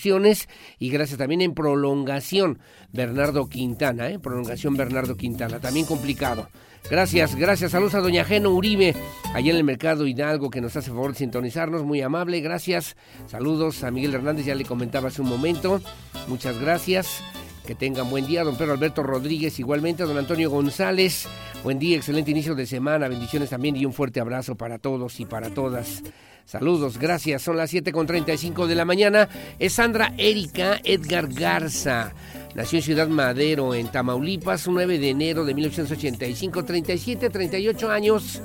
y 0.79 0.91
gracias 0.91 1.19
también 1.19 1.41
en 1.41 1.55
prolongación 1.55 2.59
Bernardo 2.93 3.49
Quintana, 3.49 4.09
¿eh? 4.09 4.19
prolongación 4.19 4.77
Bernardo 4.77 5.17
Quintana, 5.17 5.61
también 5.61 5.87
complicado. 5.87 6.49
Gracias, 6.91 7.35
gracias. 7.35 7.73
Saludos 7.73 7.95
a 7.95 8.01
Doña 8.01 8.25
Geno 8.25 8.51
Uribe, 8.51 8.95
allá 9.35 9.51
en 9.51 9.57
el 9.57 9.65
Mercado 9.65 10.07
Hidalgo, 10.07 10.49
que 10.49 10.61
nos 10.61 10.75
hace 10.77 10.91
favor 10.91 11.13
de 11.13 11.19
sintonizarnos. 11.19 11.85
Muy 11.85 12.01
amable, 12.01 12.41
gracias. 12.41 12.97
Saludos 13.27 13.85
a 13.85 13.91
Miguel 13.91 14.15
Hernández, 14.15 14.47
ya 14.47 14.55
le 14.55 14.65
comentaba 14.65 15.09
hace 15.09 15.21
un 15.21 15.29
momento. 15.29 15.83
Muchas 16.29 16.59
gracias. 16.59 17.23
Que 17.67 17.75
tengan 17.75 18.09
buen 18.09 18.27
día, 18.27 18.45
don 18.45 18.57
Pedro 18.57 18.73
Alberto 18.73 19.03
Rodríguez, 19.03 19.59
igualmente, 19.59 20.05
don 20.05 20.17
Antonio 20.17 20.49
González. 20.49 21.29
Buen 21.63 21.79
día, 21.79 21.99
excelente 21.99 22.31
inicio 22.31 22.55
de 22.55 22.65
semana, 22.65 23.09
bendiciones 23.09 23.51
también 23.51 23.77
y 23.77 23.85
un 23.85 23.93
fuerte 23.93 24.21
abrazo 24.21 24.55
para 24.55 24.79
todos 24.79 25.21
y 25.21 25.27
para 25.27 25.51
todas. 25.51 26.03
Saludos, 26.49 26.97
gracias. 26.97 27.43
Son 27.43 27.59
las 27.59 27.69
7 27.69 27.93
con 27.93 28.07
35 28.07 28.67
de 28.67 28.75
la 28.75 28.87
mañana. 28.87 29.29
Es 29.59 29.75
Sandra 29.75 30.15
Erika 30.17 30.81
Edgar 30.83 31.29
Garza. 31.29 32.15
Nació 32.55 32.79
en 32.79 32.83
Ciudad 32.83 33.07
Madero, 33.07 33.75
en 33.75 33.89
Tamaulipas, 33.89 34.67
9 34.67 34.99
de 34.99 35.11
enero 35.11 35.45
de 35.45 35.53
1985, 35.53 36.65
37, 36.65 37.29
38 37.29 37.91
años. 37.91 38.41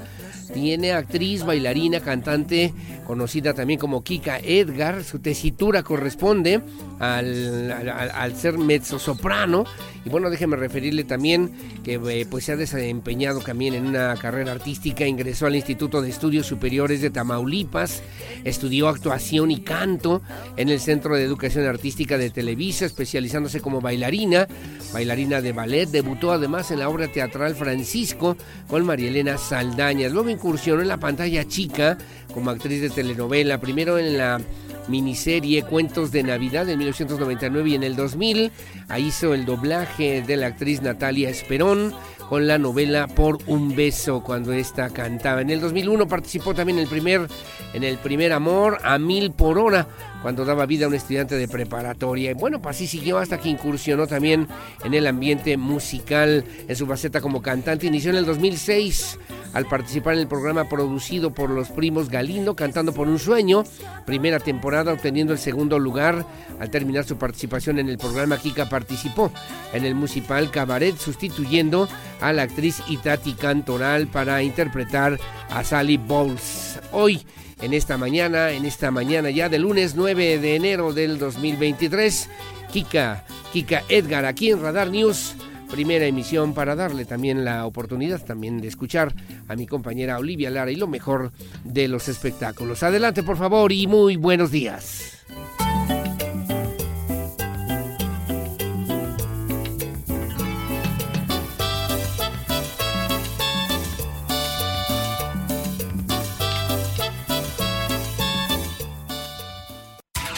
Tiene 0.54 0.92
actriz, 0.92 1.44
bailarina, 1.44 2.00
cantante, 2.00 2.74
conocida 3.06 3.54
también 3.54 3.80
como 3.80 4.04
Kika 4.04 4.40
Edgar. 4.40 5.04
Su 5.04 5.20
tesitura 5.20 5.82
corresponde 5.82 6.62
al, 7.00 7.72
al, 7.72 8.36
ser 8.36 8.58
mezzo 8.58 9.00
soprano. 9.00 9.66
Y 10.06 10.10
bueno, 10.10 10.30
déjeme 10.30 10.56
referirle 10.56 11.04
también 11.06 11.52
que 11.84 11.96
eh, 11.96 12.28
pues 12.30 12.46
se 12.46 12.52
ha 12.52 12.56
desempeñado 12.56 13.40
también 13.40 13.74
en 13.74 13.88
una 13.88 14.16
carrera 14.16 14.52
artística. 14.52 15.08
Ingresó 15.08 15.48
al 15.48 15.56
Instituto 15.56 16.02
de 16.02 16.10
Estudios 16.10 16.46
Superiores 16.46 17.02
de 17.02 17.10
Tamaulipas. 17.10 18.04
Estudió 18.44 18.90
actuación 18.90 19.50
y 19.50 19.62
canto 19.62 20.22
en 20.58 20.70
el 20.70 20.80
Centro 20.80 21.16
de 21.16 21.24
Educación 21.24 21.66
Artística 21.66 22.18
de 22.18 22.30
Televisa, 22.30 22.86
especializándose 22.86 23.60
como 23.60 23.82
bailarina, 23.82 24.48
bailarina 24.94 25.42
de 25.42 25.52
ballet. 25.52 25.90
Debutó 25.90 26.32
además 26.32 26.70
en 26.72 26.80
la 26.80 26.90
obra 26.90 27.08
teatral 27.08 27.56
Francisco 27.56 28.38
con 28.68 28.86
María 28.86 29.10
Elena 29.10 29.38
Saldaña. 29.38 30.10
Luego 30.10 30.30
en 30.46 30.88
la 30.90 30.98
pantalla 30.98 31.48
chica 31.48 31.98
como 32.34 32.50
actriz 32.50 32.82
de 32.82 32.90
telenovela, 32.90 33.62
primero 33.62 33.98
en 33.98 34.18
la 34.18 34.42
miniserie 34.90 35.64
Cuentos 35.64 36.12
de 36.12 36.22
Navidad 36.22 36.68
en 36.68 36.80
1999 36.80 37.70
y 37.70 37.76
en 37.76 37.84
el 37.84 37.96
2000 37.96 38.52
ahí 38.90 39.06
hizo 39.06 39.34
el 39.34 39.46
doblaje 39.46 40.22
de 40.22 40.36
la 40.36 40.48
actriz 40.48 40.82
Natalia 40.82 41.30
Esperón 41.30 41.94
con 42.28 42.46
la 42.46 42.58
novela 42.58 43.08
Por 43.08 43.40
un 43.48 43.74
beso 43.74 44.22
cuando 44.22 44.52
esta 44.52 44.90
cantaba. 44.90 45.40
En 45.40 45.50
el 45.50 45.62
2001 45.62 46.08
participó 46.10 46.54
también 46.54 46.78
el 46.78 46.88
primer 46.88 47.28
en 47.74 47.84
el 47.86 47.98
primer 47.98 48.34
amor 48.34 48.80
a 48.84 49.00
mil 49.00 49.32
por 49.32 49.58
hora 49.58 49.88
cuando 50.24 50.46
daba 50.46 50.66
vida 50.66 50.86
a 50.86 50.88
un 50.88 50.96
estudiante 50.96 51.36
de 51.36 51.48
preparatoria. 51.48 52.32
Y 52.32 52.34
bueno, 52.34 52.62
pues 52.62 52.78
así 52.78 52.88
siguió 52.88 53.20
hasta 53.20 53.40
que 53.40 53.50
incursionó 53.50 54.08
también 54.08 54.48
en 54.84 54.94
el 54.96 55.06
ambiente 55.06 55.58
musical 55.58 56.46
en 56.68 56.76
su 56.76 56.88
faceta 56.88 57.22
como 57.22 57.42
cantante. 57.42 57.86
Inició 57.86 58.10
en 58.10 58.16
el 58.16 58.26
2006 58.26 59.20
al 59.54 59.66
participar 59.66 60.16
en 60.16 60.22
el 60.22 60.28
programa 60.28 60.68
producido 60.68 61.34
por 61.34 61.50
los 61.50 61.70
primos 61.70 62.10
Galindo, 62.10 62.56
Cantando 62.56 62.94
por 62.94 63.08
un 63.08 63.20
Sueño, 63.20 63.64
primera 64.06 64.40
temporada 64.40 64.94
obteniendo 64.94 65.34
el 65.34 65.40
segundo 65.40 65.78
lugar. 65.78 66.26
Al 66.60 66.70
terminar 66.70 67.04
su 67.04 67.18
participación 67.18 67.78
en 67.78 67.90
el 67.90 67.98
programa, 67.98 68.38
Kika 68.38 68.70
participó 68.70 69.32
en 69.74 69.86
el 69.86 69.94
musical 69.94 70.50
Cabaret, 70.50 70.98
sustituyendo 70.98 71.88
a 72.22 72.32
la 72.32 72.44
actriz 72.44 72.82
Itati 72.88 73.34
Cantoral 73.34 74.08
para 74.08 74.42
interpretar 74.42 75.20
a 75.50 75.64
Sally 75.64 75.98
Bowles. 75.98 76.80
Hoy 76.92 77.24
en 77.64 77.74
esta 77.74 77.98
mañana, 77.98 78.52
en 78.52 78.66
esta 78.66 78.92
mañana 78.92 79.30
ya 79.30 79.48
de 79.48 79.58
lunes 79.58 79.96
9 79.96 80.38
de 80.38 80.56
enero 80.56 80.92
del 80.92 81.18
2023. 81.18 82.30
Kika, 82.74 83.24
Kika 83.54 83.84
Edgar 83.88 84.26
aquí 84.26 84.52
en 84.52 84.62
Radar 84.62 84.92
News, 84.92 85.36
primera 85.72 86.06
emisión 86.06 86.54
para 86.54 86.76
darle 86.76 87.06
también 87.06 87.46
la 87.46 87.66
oportunidad 87.66 88.22
también 88.22 88.60
de 88.60 88.68
escuchar 88.68 89.14
a 89.48 89.56
mi 89.56 89.66
compañera 89.66 90.20
Olivia 90.20 90.50
Lara 90.50 90.72
y 90.72 90.76
lo 90.76 90.88
mejor 90.88 91.32
de 91.64 91.88
los 91.88 92.10
espectáculos. 92.10 92.84
Adelante 92.84 93.24
por 93.24 93.38
favor 93.38 93.72
y 93.72 93.88
muy 93.88 94.18
buenos 94.18 94.52
días. 94.52 95.24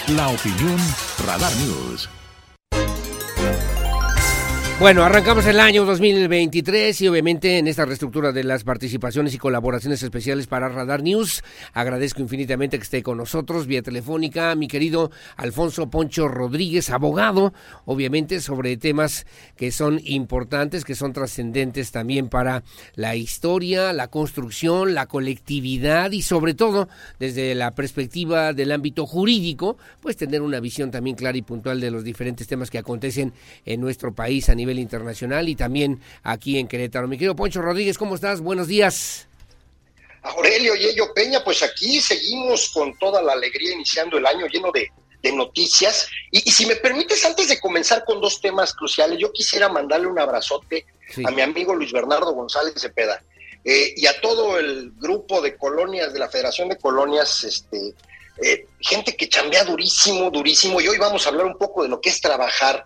La 0.09 0.27
opinión 0.27 0.77
Radar 1.25 1.51
News. 1.55 2.07
Bueno, 4.77 5.05
arrancamos 5.05 5.45
el 5.45 5.61
año 5.61 5.85
2023 5.85 6.99
y 6.99 7.07
obviamente 7.07 7.57
en 7.57 7.67
esta 7.69 7.85
reestructura 7.85 8.33
de 8.33 8.43
las 8.43 8.65
participaciones 8.65 9.33
y 9.33 9.37
colaboraciones 9.37 10.03
especiales 10.03 10.47
para 10.47 10.67
Radar 10.67 11.01
News, 11.01 11.43
agradezco 11.73 12.21
infinitamente 12.21 12.77
que 12.77 12.83
esté 12.83 13.01
con 13.01 13.17
nosotros 13.17 13.67
vía 13.67 13.81
telefónica 13.81 14.53
mi 14.55 14.67
querido 14.67 15.11
Alfonso 15.37 15.89
Poncho 15.89 16.27
Rodríguez, 16.27 16.89
abogado, 16.89 17.53
obviamente 17.85 18.41
sobre 18.41 18.75
temas 18.75 19.25
que 19.55 19.71
son 19.71 20.01
importantes, 20.03 20.83
que 20.83 20.93
son 20.93 21.13
trascendentes 21.13 21.91
también 21.91 22.27
para 22.27 22.61
la 22.95 23.15
historia, 23.15 23.93
la 23.93 24.09
construcción, 24.09 24.93
la 24.93 25.05
colectividad 25.05 26.11
y 26.11 26.21
sobre 26.21 26.53
todo 26.53 26.89
desde 27.17 27.55
la 27.55 27.71
perspectiva 27.71 28.51
del 28.51 28.73
ámbito 28.73 29.05
jurídico, 29.05 29.77
pues 30.01 30.17
tener 30.17 30.41
una 30.41 30.59
visión 30.59 30.91
también 30.91 31.15
clara 31.15 31.37
y 31.37 31.43
puntual 31.43 31.79
de 31.79 31.91
los 31.91 32.03
diferentes 32.03 32.45
temas 32.45 32.69
que 32.69 32.77
acontecen 32.77 33.31
en 33.65 33.79
nuestro 33.79 34.13
país 34.13 34.49
a 34.49 34.53
nivel 34.53 34.64
nivel 34.65 34.79
internacional 34.79 35.47
y 35.47 35.55
también 35.55 36.01
aquí 36.23 36.57
en 36.57 36.67
Querétaro. 36.67 37.07
Mi 37.07 37.17
querido 37.17 37.35
Poncho 37.35 37.61
Rodríguez, 37.61 37.97
¿cómo 37.97 38.15
estás? 38.15 38.41
Buenos 38.41 38.67
días. 38.67 39.27
Aurelio 40.23 40.75
y 40.75 40.85
Ello 40.85 41.13
Peña, 41.13 41.43
pues 41.43 41.61
aquí 41.61 42.01
seguimos 42.01 42.69
con 42.69 42.97
toda 42.97 43.21
la 43.21 43.33
alegría 43.33 43.73
iniciando 43.73 44.17
el 44.17 44.25
año 44.25 44.47
lleno 44.47 44.71
de, 44.71 44.91
noticias. 45.33 46.07
Y, 46.29 46.39
si 46.51 46.67
me 46.67 46.75
permites, 46.75 47.25
antes 47.25 47.49
de 47.49 47.59
comenzar 47.59 48.05
con 48.05 48.21
dos 48.21 48.39
temas 48.39 48.75
cruciales, 48.75 49.17
yo 49.17 49.31
quisiera 49.31 49.67
mandarle 49.69 50.05
un 50.05 50.19
abrazote 50.19 50.85
a 51.25 51.31
mi 51.31 51.41
amigo 51.41 51.73
Luis 51.73 51.91
Bernardo 51.91 52.31
González 52.33 52.75
Cepeda 52.77 53.23
eh, 53.63 53.95
y 53.97 54.05
a 54.05 54.21
todo 54.21 54.59
el 54.59 54.91
grupo 54.99 55.41
de 55.41 55.57
colonias 55.57 56.13
de 56.13 56.19
la 56.19 56.29
Federación 56.29 56.69
de 56.69 56.77
Colonias 56.77 57.43
este, 57.43 57.95
eh, 58.39 58.67
gente 58.79 59.15
que 59.15 59.27
chambea 59.27 59.63
durísimo, 59.63 60.29
durísimo, 60.29 60.79
y 60.79 60.87
hoy 60.87 60.99
vamos 60.99 61.25
a 61.25 61.29
hablar 61.29 61.47
un 61.47 61.57
poco 61.57 61.81
de 61.81 61.89
lo 61.89 61.99
que 61.99 62.09
es 62.09 62.21
trabajar. 62.21 62.83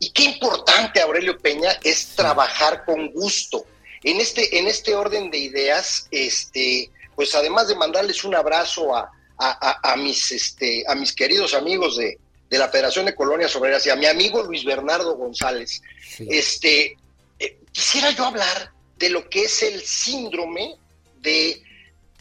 Y 0.00 0.10
qué 0.10 0.24
importante, 0.24 1.00
Aurelio 1.00 1.38
Peña, 1.38 1.78
es 1.84 2.08
trabajar 2.16 2.84
con 2.84 3.12
gusto. 3.12 3.64
En 4.02 4.20
este, 4.20 4.58
en 4.58 4.66
este 4.66 4.94
orden 4.94 5.30
de 5.30 5.38
ideas, 5.38 6.08
este, 6.10 6.90
pues 7.14 7.34
además 7.34 7.68
de 7.68 7.76
mandarles 7.76 8.24
un 8.24 8.34
abrazo 8.34 8.96
a, 8.96 9.12
a, 9.38 9.96
mis, 9.96 10.32
este, 10.32 10.84
a 10.88 10.94
mis 10.94 11.12
queridos 11.14 11.54
amigos 11.54 11.98
de, 11.98 12.18
de 12.50 12.58
la 12.58 12.68
Federación 12.68 13.06
de 13.06 13.14
Colonias 13.14 13.54
Obreras 13.56 13.86
y 13.86 13.90
a 13.90 13.96
mi 13.96 14.06
amigo 14.06 14.42
Luis 14.42 14.64
Bernardo 14.64 15.16
González, 15.16 15.80
este, 16.18 16.96
eh, 17.38 17.58
quisiera 17.70 18.10
yo 18.10 18.26
hablar 18.26 18.72
de 18.96 19.10
lo 19.10 19.28
que 19.30 19.44
es 19.44 19.62
el 19.62 19.80
síndrome 19.82 20.76
de 21.20 21.62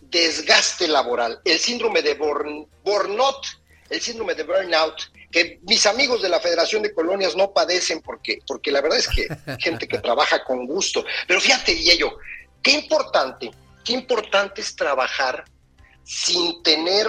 desgaste 0.01 0.88
laboral, 0.88 1.41
el 1.45 1.60
síndrome 1.60 2.01
de 2.01 2.14
burnout, 2.14 3.45
el 3.89 4.01
síndrome 4.01 4.35
de 4.35 4.43
burnout, 4.43 5.01
que 5.31 5.60
mis 5.64 5.85
amigos 5.85 6.22
de 6.22 6.30
la 6.30 6.39
Federación 6.39 6.81
de 6.81 6.93
Colonias 6.93 7.35
no 7.35 7.51
padecen 7.51 8.01
porque, 8.01 8.39
porque 8.47 8.72
la 8.72 8.81
verdad 8.81 8.99
es 8.99 9.07
que 9.07 9.27
gente 9.60 9.88
que 9.88 9.99
trabaja 9.99 10.43
con 10.43 10.65
gusto. 10.65 11.06
Pero 11.27 11.39
fíjate, 11.39 11.72
ello, 11.72 12.18
qué 12.61 12.72
importante, 12.72 13.51
qué 13.84 13.93
importante 13.93 14.61
es 14.61 14.76
trabajar 14.76 15.45
sin 16.03 16.64
tener 16.64 17.07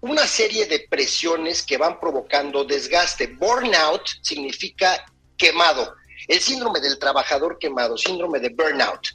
una 0.00 0.26
serie 0.26 0.66
de 0.66 0.86
presiones 0.90 1.62
que 1.62 1.78
van 1.78 1.98
provocando 1.98 2.64
desgaste. 2.64 3.28
Burnout 3.28 4.02
significa 4.22 5.04
quemado. 5.36 5.94
El 6.28 6.40
síndrome 6.40 6.80
del 6.80 6.98
trabajador 6.98 7.58
quemado, 7.58 7.96
síndrome 7.96 8.40
de 8.40 8.50
burnout. 8.50 9.08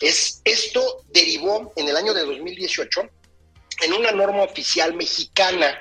Es, 0.00 0.40
esto 0.44 1.02
derivó 1.08 1.72
en 1.76 1.88
el 1.88 1.96
año 1.96 2.14
de 2.14 2.24
2018 2.24 3.00
en 3.82 3.92
una 3.92 4.12
norma 4.12 4.42
oficial 4.42 4.94
mexicana 4.94 5.76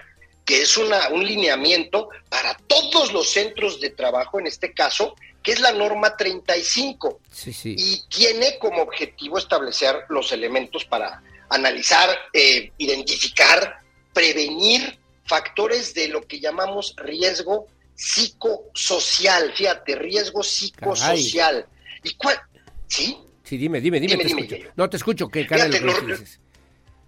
que 0.47 0.61
es 0.61 0.77
una, 0.77 1.09
un 1.09 1.25
lineamiento 1.25 2.07
para 2.29 2.55
todos 2.67 3.11
los 3.11 3.29
centros 3.29 3.81
de 3.81 3.89
trabajo, 3.89 4.39
en 4.39 4.47
este 4.47 4.73
caso, 4.73 5.13
que 5.43 5.51
es 5.51 5.59
la 5.59 5.73
norma 5.73 6.15
35. 6.15 7.19
Y 7.65 8.01
tiene 8.07 8.57
como 8.57 8.81
objetivo 8.81 9.37
establecer 9.39 10.05
los 10.07 10.31
elementos 10.31 10.85
para 10.85 11.21
analizar, 11.49 12.17
eh, 12.31 12.71
identificar, 12.77 13.79
prevenir 14.13 14.97
factores 15.25 15.93
de 15.93 16.07
lo 16.07 16.21
que 16.21 16.39
llamamos 16.39 16.95
riesgo 16.95 17.67
psicosocial. 17.93 19.51
Fíjate, 19.53 19.95
riesgo 19.95 20.43
psicosocial. 20.43 21.65
¿Y 22.03 22.13
cuál? 22.13 22.39
¿Sí? 22.87 23.17
Sí, 23.43 23.57
dime, 23.57 23.81
dime, 23.81 23.99
dime. 23.99 24.71
No 24.77 24.89
te 24.89 24.95
escucho, 24.95 25.27
que 25.27 25.45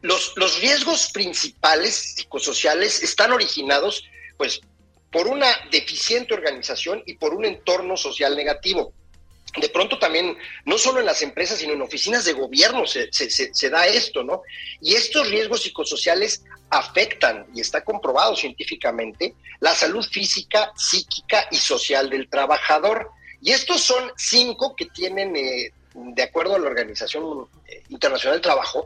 los, 0.01 0.61
riesgos 0.61 1.11
principales 1.11 2.15
psicosociales 2.15 3.03
están 3.03 3.31
originados, 3.31 4.05
pues, 4.37 4.61
por 5.11 5.27
una 5.27 5.47
deficiente 5.71 6.33
organización 6.33 7.03
y 7.05 7.15
por 7.15 7.33
un 7.33 7.45
entorno 7.45 7.97
social 7.97 8.35
negativo. 8.35 8.93
De 9.59 9.69
pronto 9.69 9.97
también, 9.97 10.37
no 10.65 10.77
solo 10.77 10.99
en 10.99 11.07
las 11.07 11.23
empresas, 11.23 11.57
sino 11.57 11.73
en 11.73 11.81
oficinas 11.81 12.23
de 12.23 12.33
gobierno 12.33 12.85
se, 12.85 13.09
se, 13.11 13.69
da 13.69 13.87
esto, 13.87 14.23
¿no? 14.23 14.43
Y 14.79 14.93
estos 14.93 15.27
riesgos 15.27 15.63
psicosociales 15.63 16.43
afectan, 16.69 17.47
y 17.55 17.61
está 17.61 17.83
comprobado 17.83 18.35
científicamente, 18.35 19.33
la 19.59 19.73
salud 19.73 20.05
física, 20.05 20.71
psíquica 20.75 21.47
y 21.49 21.57
social 21.57 22.11
del 22.11 22.29
trabajador. 22.29 23.09
Y 23.41 23.51
estos 23.51 23.81
son 23.81 24.11
cinco 24.17 24.75
que 24.75 24.85
tienen 24.85 25.35
eh, 25.35 25.73
de 25.95 26.23
acuerdo 26.23 26.55
a 26.55 26.59
la 26.59 26.67
Organización 26.67 27.47
eh, 27.67 27.81
Internacional 27.89 28.35
del 28.35 28.43
Trabajo, 28.43 28.85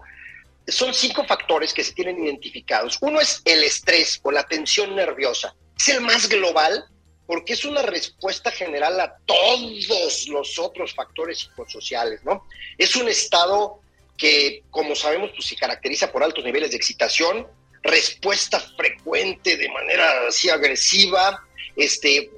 son 0.68 0.94
cinco 0.94 1.26
factores 1.26 1.73
que 1.73 1.84
se 1.84 1.94
tienen 1.94 2.23
identificados. 2.23 2.98
Uno 3.02 3.19
es 3.19 3.41
el 3.45 3.64
estrés 3.64 4.19
o 4.23 4.31
la 4.31 4.44
tensión 4.44 4.95
nerviosa. 4.95 5.56
Es 5.77 5.90
el 5.90 6.02
más 6.02 6.30
global 6.30 6.85
porque 7.26 7.53
es 7.53 7.65
una 7.65 7.81
respuesta 7.81 8.52
general 8.52 8.99
a 8.99 9.15
todos 9.26 10.27
los 10.27 10.60
otros 10.60 10.94
factores 10.94 11.40
psicosociales, 11.40 12.23
¿no? 12.23 12.45
Es 12.77 12.95
un 12.95 13.07
estado 13.07 13.80
que, 14.18 14.64
como 14.69 14.95
sabemos, 14.95 15.31
pues 15.34 15.48
se 15.48 15.56
caracteriza 15.56 16.11
por 16.11 16.23
altos 16.23 16.44
niveles 16.44 16.72
de 16.72 16.77
excitación, 16.77 17.48
respuesta 17.81 18.60
frecuente 18.60 19.57
de 19.57 19.69
manera 19.69 20.27
así 20.27 20.49
agresiva, 20.49 21.45
este, 21.76 22.30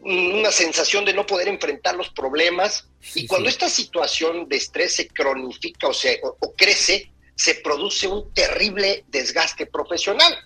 una 0.00 0.52
sensación 0.52 1.04
de 1.04 1.14
no 1.14 1.26
poder 1.26 1.48
enfrentar 1.48 1.94
los 1.96 2.10
problemas. 2.10 2.86
y 3.14 3.26
cuando 3.26 3.48
esta 3.48 3.68
situación 3.68 4.48
de 4.48 4.56
estrés 4.56 4.96
se 4.96 5.08
cronifica 5.08 5.88
o, 5.88 5.94
se, 5.94 6.20
o, 6.22 6.52
crece, 6.52 7.10
se 7.34 7.56
produce 7.56 8.06
un 8.06 8.32
terrible 8.32 9.04
desgaste 9.08 9.66
profesional. 9.66 10.36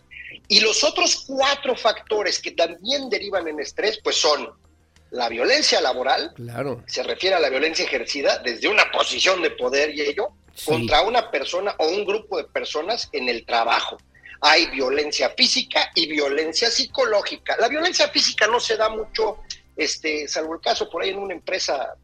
Y 0.48 0.60
los 0.60 0.82
otros 0.84 1.24
cuatro 1.26 1.76
factores 1.76 2.38
que 2.38 2.52
también 2.52 3.10
derivan 3.10 3.46
en 3.48 3.60
estrés, 3.60 4.00
pues 4.02 4.16
son 4.16 4.50
la 5.10 5.28
violencia 5.28 5.80
laboral, 5.80 6.32
claro. 6.34 6.82
se 6.86 7.02
refiere 7.02 7.36
a 7.36 7.40
la 7.40 7.50
violencia 7.50 7.84
ejercida 7.84 8.38
desde 8.38 8.68
una 8.68 8.90
posición 8.90 9.42
de 9.42 9.50
poder 9.50 9.94
y 9.94 10.02
ello, 10.02 10.28
contra 10.64 11.02
una 11.02 11.30
persona 11.30 11.74
o 11.78 11.88
un 11.88 12.04
grupo 12.04 12.36
de 12.38 12.44
personas 12.44 13.08
en 13.12 13.28
el 13.28 13.46
trabajo 13.46 13.98
hay 14.40 14.66
violencia 14.70 15.30
física 15.30 15.90
y 15.94 16.06
violencia 16.06 16.70
psicológica. 16.70 17.56
La 17.58 17.68
violencia 17.68 18.08
física 18.08 18.46
no 18.46 18.60
se 18.60 18.76
da 18.76 18.88
mucho, 18.88 19.38
este, 19.76 20.28
salvo 20.28 20.54
el 20.54 20.60
caso 20.60 20.88
por 20.88 21.02
ahí 21.02 21.10
en 21.10 21.18
una 21.18 21.34
empresa 21.34 21.94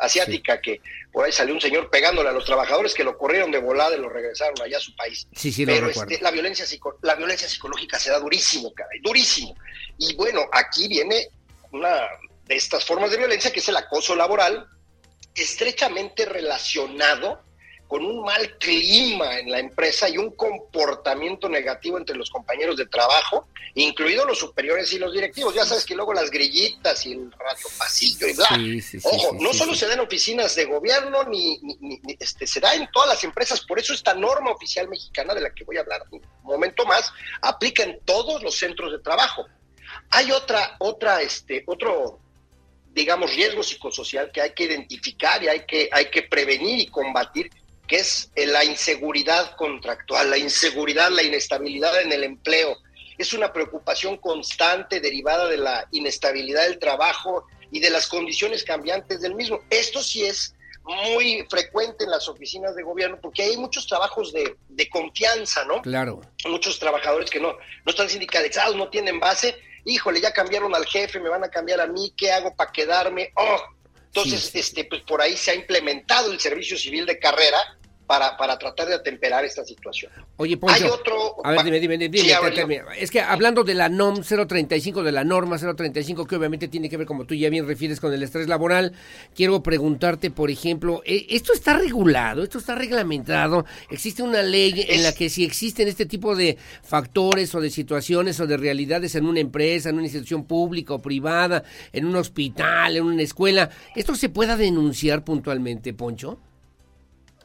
asiática 0.00 0.60
que 0.60 0.80
por 1.16 1.24
ahí 1.24 1.32
salió 1.32 1.54
un 1.54 1.60
señor 1.62 1.88
pegándole 1.88 2.28
a 2.28 2.32
los 2.32 2.44
trabajadores 2.44 2.92
que 2.92 3.02
lo 3.02 3.16
corrieron 3.16 3.50
de 3.50 3.56
volada 3.56 3.96
y 3.96 3.98
lo 3.98 4.10
regresaron 4.10 4.60
allá 4.60 4.76
a 4.76 4.80
su 4.80 4.94
país. 4.94 5.26
Sí, 5.34 5.50
sí, 5.50 5.64
Pero 5.64 5.88
este, 5.88 6.20
la 6.20 6.30
violencia 6.30 6.66
la 7.00 7.14
violencia 7.14 7.48
psicológica 7.48 7.98
se 7.98 8.10
da 8.10 8.18
durísimo, 8.18 8.70
caray, 8.74 9.00
durísimo. 9.00 9.56
Y 9.96 10.14
bueno, 10.14 10.42
aquí 10.52 10.88
viene 10.88 11.28
una 11.72 12.02
de 12.44 12.56
estas 12.56 12.84
formas 12.84 13.10
de 13.10 13.16
violencia 13.16 13.50
que 13.50 13.60
es 13.60 13.68
el 13.70 13.78
acoso 13.78 14.14
laboral, 14.14 14.68
estrechamente 15.34 16.26
relacionado 16.26 17.40
con 17.88 18.04
un 18.04 18.24
mal 18.24 18.58
clima 18.58 19.38
en 19.38 19.50
la 19.50 19.60
empresa 19.60 20.08
y 20.08 20.18
un 20.18 20.30
comportamiento 20.32 21.48
negativo 21.48 21.98
entre 21.98 22.16
los 22.16 22.30
compañeros 22.30 22.76
de 22.76 22.86
trabajo, 22.86 23.46
incluidos 23.74 24.26
los 24.26 24.38
superiores 24.38 24.92
y 24.92 24.98
los 24.98 25.12
directivos. 25.12 25.54
Ya 25.54 25.64
sabes 25.64 25.84
que 25.84 25.94
luego 25.94 26.12
las 26.12 26.30
grillitas 26.30 27.06
y 27.06 27.12
el 27.12 27.30
radio 27.32 27.66
pasillo 27.78 28.26
y 28.26 28.34
bla. 28.34 28.48
Ojo, 29.04 29.36
no 29.40 29.52
solo 29.54 29.74
se 29.74 29.86
da 29.86 29.94
en 29.94 30.00
oficinas 30.00 30.54
de 30.56 30.64
gobierno, 30.64 31.24
ni, 31.24 31.60
este, 32.18 32.46
se 32.46 32.60
da 32.60 32.74
en 32.74 32.88
todas 32.92 33.08
las 33.08 33.22
empresas. 33.22 33.60
Por 33.60 33.78
eso 33.78 33.94
esta 33.94 34.14
norma 34.14 34.50
oficial 34.50 34.88
mexicana, 34.88 35.34
de 35.34 35.42
la 35.42 35.54
que 35.54 35.64
voy 35.64 35.76
a 35.76 35.80
hablar 35.80 36.02
un 36.10 36.22
momento 36.42 36.84
más, 36.86 37.12
aplica 37.40 37.84
en 37.84 38.00
todos 38.04 38.42
los 38.42 38.56
centros 38.56 38.90
de 38.90 38.98
trabajo. 38.98 39.46
Hay 40.10 40.32
otra, 40.32 40.76
otra, 40.80 41.22
este, 41.22 41.62
otro 41.66 42.20
digamos, 42.96 43.36
riesgo 43.36 43.62
psicosocial 43.62 44.32
que 44.32 44.40
hay 44.40 44.54
que 44.54 44.64
identificar 44.64 45.42
y 45.44 45.48
hay 45.48 45.66
que, 45.66 45.90
hay 45.92 46.06
que 46.06 46.22
prevenir 46.22 46.80
y 46.80 46.86
combatir, 46.86 47.50
que 47.86 47.96
es 47.96 48.30
la 48.34 48.64
inseguridad 48.64 49.54
contractual, 49.56 50.30
la 50.30 50.38
inseguridad, 50.38 51.10
la 51.10 51.22
inestabilidad 51.22 52.00
en 52.00 52.12
el 52.12 52.24
empleo. 52.24 52.76
Es 53.18 53.32
una 53.32 53.52
preocupación 53.52 54.16
constante 54.18 55.00
derivada 55.00 55.48
de 55.48 55.56
la 55.56 55.86
inestabilidad 55.92 56.64
del 56.64 56.78
trabajo 56.78 57.46
y 57.70 57.80
de 57.80 57.90
las 57.90 58.06
condiciones 58.08 58.64
cambiantes 58.64 59.20
del 59.20 59.34
mismo. 59.34 59.60
Esto 59.70 60.02
sí 60.02 60.24
es 60.24 60.54
muy 60.86 61.44
frecuente 61.50 62.04
en 62.04 62.10
las 62.10 62.28
oficinas 62.28 62.76
de 62.76 62.82
gobierno 62.82 63.18
porque 63.20 63.42
hay 63.42 63.56
muchos 63.56 63.86
trabajos 63.86 64.32
de, 64.32 64.56
confianza, 64.90 65.64
¿no? 65.64 65.82
Claro. 65.82 66.20
Muchos 66.46 66.78
trabajadores 66.78 67.28
que 67.28 67.40
no, 67.40 67.52
no 67.52 67.90
están 67.90 68.08
sindicalizados, 68.08 68.76
no 68.76 68.88
tienen 68.88 69.18
base. 69.18 69.56
Híjole, 69.84 70.20
ya 70.20 70.32
cambiaron 70.32 70.74
al 70.74 70.86
jefe, 70.86 71.20
me 71.20 71.28
van 71.28 71.44
a 71.44 71.48
cambiar 71.48 71.80
a 71.80 71.86
mí, 71.86 72.12
¿qué 72.16 72.30
hago 72.32 72.54
para 72.54 72.72
quedarme? 72.72 73.32
Oh, 73.36 73.58
entonces, 74.16 74.50
este, 74.54 74.84
pues 74.84 75.02
por 75.02 75.20
ahí 75.20 75.36
se 75.36 75.50
ha 75.50 75.54
implementado 75.54 76.32
el 76.32 76.40
servicio 76.40 76.76
civil 76.76 77.04
de 77.06 77.18
carrera 77.18 77.58
para, 78.06 78.36
para 78.36 78.58
tratar 78.58 78.86
de 78.86 78.94
atemperar 78.94 79.44
esta 79.44 79.64
situación. 79.64 80.12
Oye, 80.36 80.56
Poncho, 80.56 80.84
Hay 80.84 80.90
otro... 80.90 81.36
A 81.44 81.50
ver, 81.50 81.64
dime, 81.64 81.80
dime, 81.80 81.98
dime, 81.98 82.82
Es 82.98 83.10
que 83.10 83.20
hablando 83.20 83.64
de 83.64 83.74
la 83.74 83.88
NOM 83.88 84.22
035, 84.22 85.02
de 85.02 85.12
la 85.12 85.24
norma 85.24 85.58
035, 85.58 86.26
que 86.26 86.36
obviamente 86.36 86.68
tiene 86.68 86.88
que 86.88 86.96
ver, 86.96 87.06
como 87.06 87.24
tú 87.24 87.34
ya 87.34 87.50
bien 87.50 87.66
refieres, 87.66 88.00
con 88.00 88.12
el 88.12 88.22
estrés 88.22 88.48
laboral, 88.48 88.92
quiero 89.34 89.62
preguntarte, 89.62 90.30
por 90.30 90.50
ejemplo, 90.50 91.02
¿e, 91.04 91.26
¿esto 91.30 91.52
está 91.52 91.76
regulado? 91.78 92.44
¿Esto 92.44 92.58
está 92.58 92.74
reglamentado? 92.74 93.64
¿Existe 93.90 94.22
una 94.22 94.42
ley 94.42 94.86
en 94.88 95.02
la 95.02 95.12
que 95.12 95.28
si 95.28 95.44
existen 95.44 95.88
este 95.88 96.06
tipo 96.06 96.36
de 96.36 96.56
factores 96.82 97.54
o 97.54 97.60
de 97.60 97.70
situaciones 97.70 98.38
o 98.38 98.46
de 98.46 98.56
realidades 98.56 99.14
en 99.16 99.26
una 99.26 99.40
empresa, 99.40 99.88
en 99.88 99.96
una 99.96 100.04
institución 100.04 100.44
pública 100.44 100.94
o 100.94 101.02
privada, 101.02 101.64
en 101.92 102.06
un 102.06 102.16
hospital, 102.16 102.96
en 102.96 103.04
una 103.04 103.22
escuela, 103.22 103.70
esto 103.96 104.14
se 104.14 104.28
pueda 104.28 104.56
denunciar 104.56 105.24
puntualmente, 105.24 105.92
Poncho? 105.92 106.38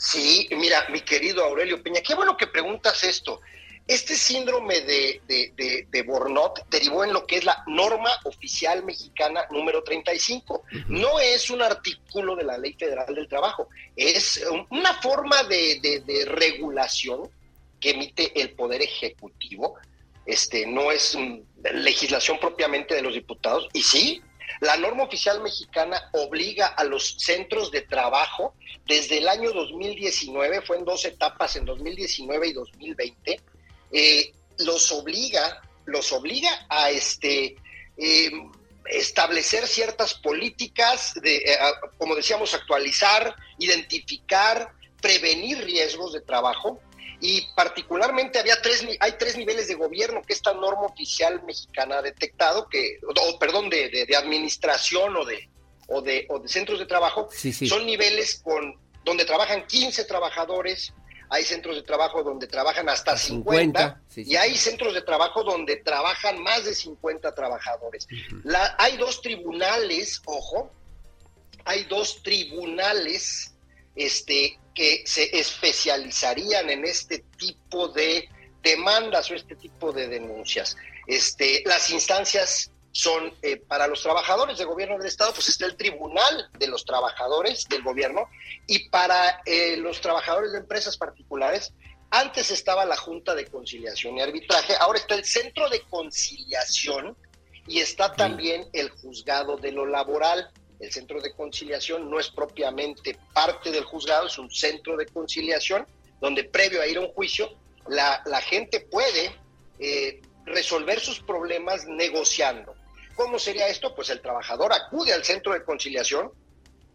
Sí, 0.02 0.50
mira, 0.58 0.88
mi 0.90 1.02
querido 1.02 1.46
Aurelio 1.46 1.84
Peña, 1.84 2.02
qué 2.02 2.16
bueno 2.16 2.36
que 2.36 2.48
preguntas 2.48 3.04
esto. 3.04 3.40
Este 3.88 4.16
síndrome 4.16 4.82
de, 4.82 5.22
de, 5.28 5.86
de, 5.88 6.02
Bornot 6.02 6.68
derivó 6.72 7.04
en 7.04 7.14
lo 7.14 7.28
que 7.28 7.38
es 7.38 7.46
la 7.46 7.64
norma 7.68 8.10
oficial 8.24 8.84
mexicana 8.84 9.46
número 9.52 9.84
35. 9.84 10.64
No 10.88 11.20
es 11.20 11.52
un 11.52 11.62
artículo 11.62 12.36
de 12.36 12.46
la 12.46 12.58
Ley 12.58 12.74
Federal 12.74 13.14
del 13.14 13.28
Trabajo, 13.28 13.70
es 13.96 14.44
una 14.72 14.96
forma 15.02 15.44
de, 15.44 16.26
regulación 16.26 17.30
que 17.80 17.92
emite 17.92 18.42
el 18.42 18.54
Poder 18.56 18.82
Ejecutivo, 18.82 19.76
este, 20.26 20.66
no 20.66 20.92
es 20.92 21.16
legislación 21.74 22.40
propiamente 22.40 22.96
de 22.96 23.04
los 23.04 23.14
diputados, 23.14 23.70
y 23.72 23.84
sí, 23.84 24.20
la 24.62 24.78
norma 24.78 25.04
oficial 25.04 25.42
mexicana 25.42 26.10
obliga 26.14 26.68
a 26.68 26.84
los 26.84 27.16
centros 27.18 27.72
de 27.72 27.82
trabajo 27.82 28.54
desde 28.86 29.18
el 29.18 29.28
año 29.28 29.52
2019, 29.52 30.62
fue 30.62 30.78
en 30.78 30.86
dos 30.86 31.04
etapas, 31.04 31.56
en 31.56 31.66
2019 31.66 32.48
y 32.48 32.54
2020, 32.54 33.42
eh, 33.92 34.34
los 34.60 34.92
obliga, 34.92 35.62
los 35.86 36.14
obliga 36.14 36.68
a 36.70 36.92
este 36.92 37.56
eh, 37.98 38.32
establecer 38.86 39.68
ciertas 39.68 40.14
políticas, 40.14 41.16
de, 41.16 41.38
eh, 41.38 41.58
como 41.98 42.16
decíamos, 42.16 42.54
actualizar, 42.54 43.36
identificar, 43.58 44.74
prevenir 45.02 45.64
riesgos 45.64 46.14
de 46.14 46.22
trabajo 46.22 46.80
y 47.22 47.48
particularmente 47.56 48.40
había 48.40 48.60
tres, 48.62 48.86
hay 49.00 49.12
tres 49.14 49.38
niveles 49.38 49.68
de 49.68 49.76
gobierno 49.76 50.24
que 50.24 50.34
esta 50.34 50.54
norma 50.54 50.82
oficial 50.82 51.44
mexicana 51.44 52.00
ha 52.00 52.02
detectado, 52.02 52.68
que, 52.68 53.00
o, 53.08 53.40
perdón, 53.40 53.70
de, 53.70 53.90
de, 53.90 54.16
administración 54.16 55.16
o 55.16 55.24
de, 55.24 55.48
o 55.88 56.02
de, 56.02 56.26
o 56.30 56.40
de 56.40 56.48
centros 56.48 56.80
de 56.80 56.88
trabajo, 56.88 57.30
son 57.32 57.86
niveles 57.86 58.42
con 58.44 58.76
donde 59.06 59.24
trabajan 59.26 59.68
15 59.68 60.06
trabajadores, 60.06 60.94
hay 61.30 61.44
centros 61.46 61.76
de 61.76 61.84
trabajo 61.84 62.24
donde 62.24 62.48
trabajan 62.48 62.90
hasta 62.90 63.16
50, 63.16 64.02
y 64.16 64.36
hay 64.36 64.58
centros 64.58 64.96
de 64.96 65.04
trabajo 65.04 65.44
donde 65.44 65.78
trabajan 65.78 66.42
más 66.42 66.66
de 66.66 66.74
50 66.74 67.36
trabajadores. 67.36 68.08
La, 68.44 68.76
hay 68.80 68.98
dos 68.98 69.22
tribunales, 69.22 70.22
ojo, 70.26 70.72
hay 71.66 71.84
dos 71.84 72.24
tribunales 72.24 73.51
este, 73.96 74.60
que 74.74 75.04
se 75.06 75.38
especializarían 75.38 76.70
en 76.70 76.86
este 76.86 77.20
tipo 77.38 77.88
de 77.90 78.30
demandas 78.62 79.30
o 79.32 79.36
este 79.36 79.56
tipo 79.56 79.92
de 79.92 80.08
denuncias. 80.08 80.78
Este, 81.08 81.64
las 81.66 81.90
instancias 81.90 82.72
son 82.92 83.34
eh, 83.42 83.58
para 83.58 83.88
los 83.88 84.02
trabajadores 84.02 84.58
del 84.58 84.68
gobierno 84.68 84.98
del 84.98 85.08
Estado, 85.08 85.34
pues 85.34 85.50
está 85.50 85.66
el 85.66 85.78
Tribunal 85.78 86.50
de 86.58 86.68
los 86.68 86.86
Trabajadores 86.86 87.68
del 87.70 87.84
Gobierno 87.84 88.28
y 88.68 88.90
para 88.90 89.42
eh, 89.46 89.78
los 89.78 90.02
trabajadores 90.02 90.52
de 90.52 90.60
empresas 90.60 90.98
particulares, 90.98 91.74
antes 92.10 92.52
estaba 92.52 92.84
la 92.86 92.98
Junta 92.98 93.34
de 93.34 93.48
Conciliación 93.48 94.18
y 94.18 94.22
Arbitraje, 94.22 94.74
ahora 94.80 95.00
está 95.00 95.16
el 95.16 95.24
Centro 95.24 95.70
de 95.70 95.82
Conciliación 95.84 97.16
y 97.68 97.80
está 97.80 98.12
también 98.14 98.68
el 98.74 98.90
Juzgado 98.90 99.56
de 99.56 99.72
lo 99.72 99.86
Laboral. 99.86 100.52
El 100.82 100.92
centro 100.92 101.22
de 101.22 101.32
conciliación 101.34 102.10
no 102.10 102.20
es 102.20 102.30
propiamente 102.30 103.18
parte 103.34 103.72
del 103.72 103.84
juzgado, 103.84 104.28
es 104.28 104.38
un 104.40 104.50
centro 104.50 104.98
de 104.98 105.06
conciliación 105.06 105.86
donde 106.20 106.44
previo 106.44 106.82
a 106.82 106.88
ir 106.88 106.98
a 106.98 107.02
un 107.02 107.10
juicio, 107.10 107.50
la, 107.88 108.42
gente 108.42 108.80
puede 108.80 109.36
eh, 109.80 110.22
resolver 110.46 111.00
sus 111.00 111.20
problemas 111.20 111.86
negociando. 111.86 112.76
¿Cómo 113.16 113.40
sería 113.40 113.68
esto? 113.68 113.94
Pues 113.96 114.10
el 114.10 114.22
trabajador 114.22 114.74
acude 114.74 115.14
al 115.14 115.24
centro 115.24 115.54
de 115.54 115.64
conciliación, 115.64 116.32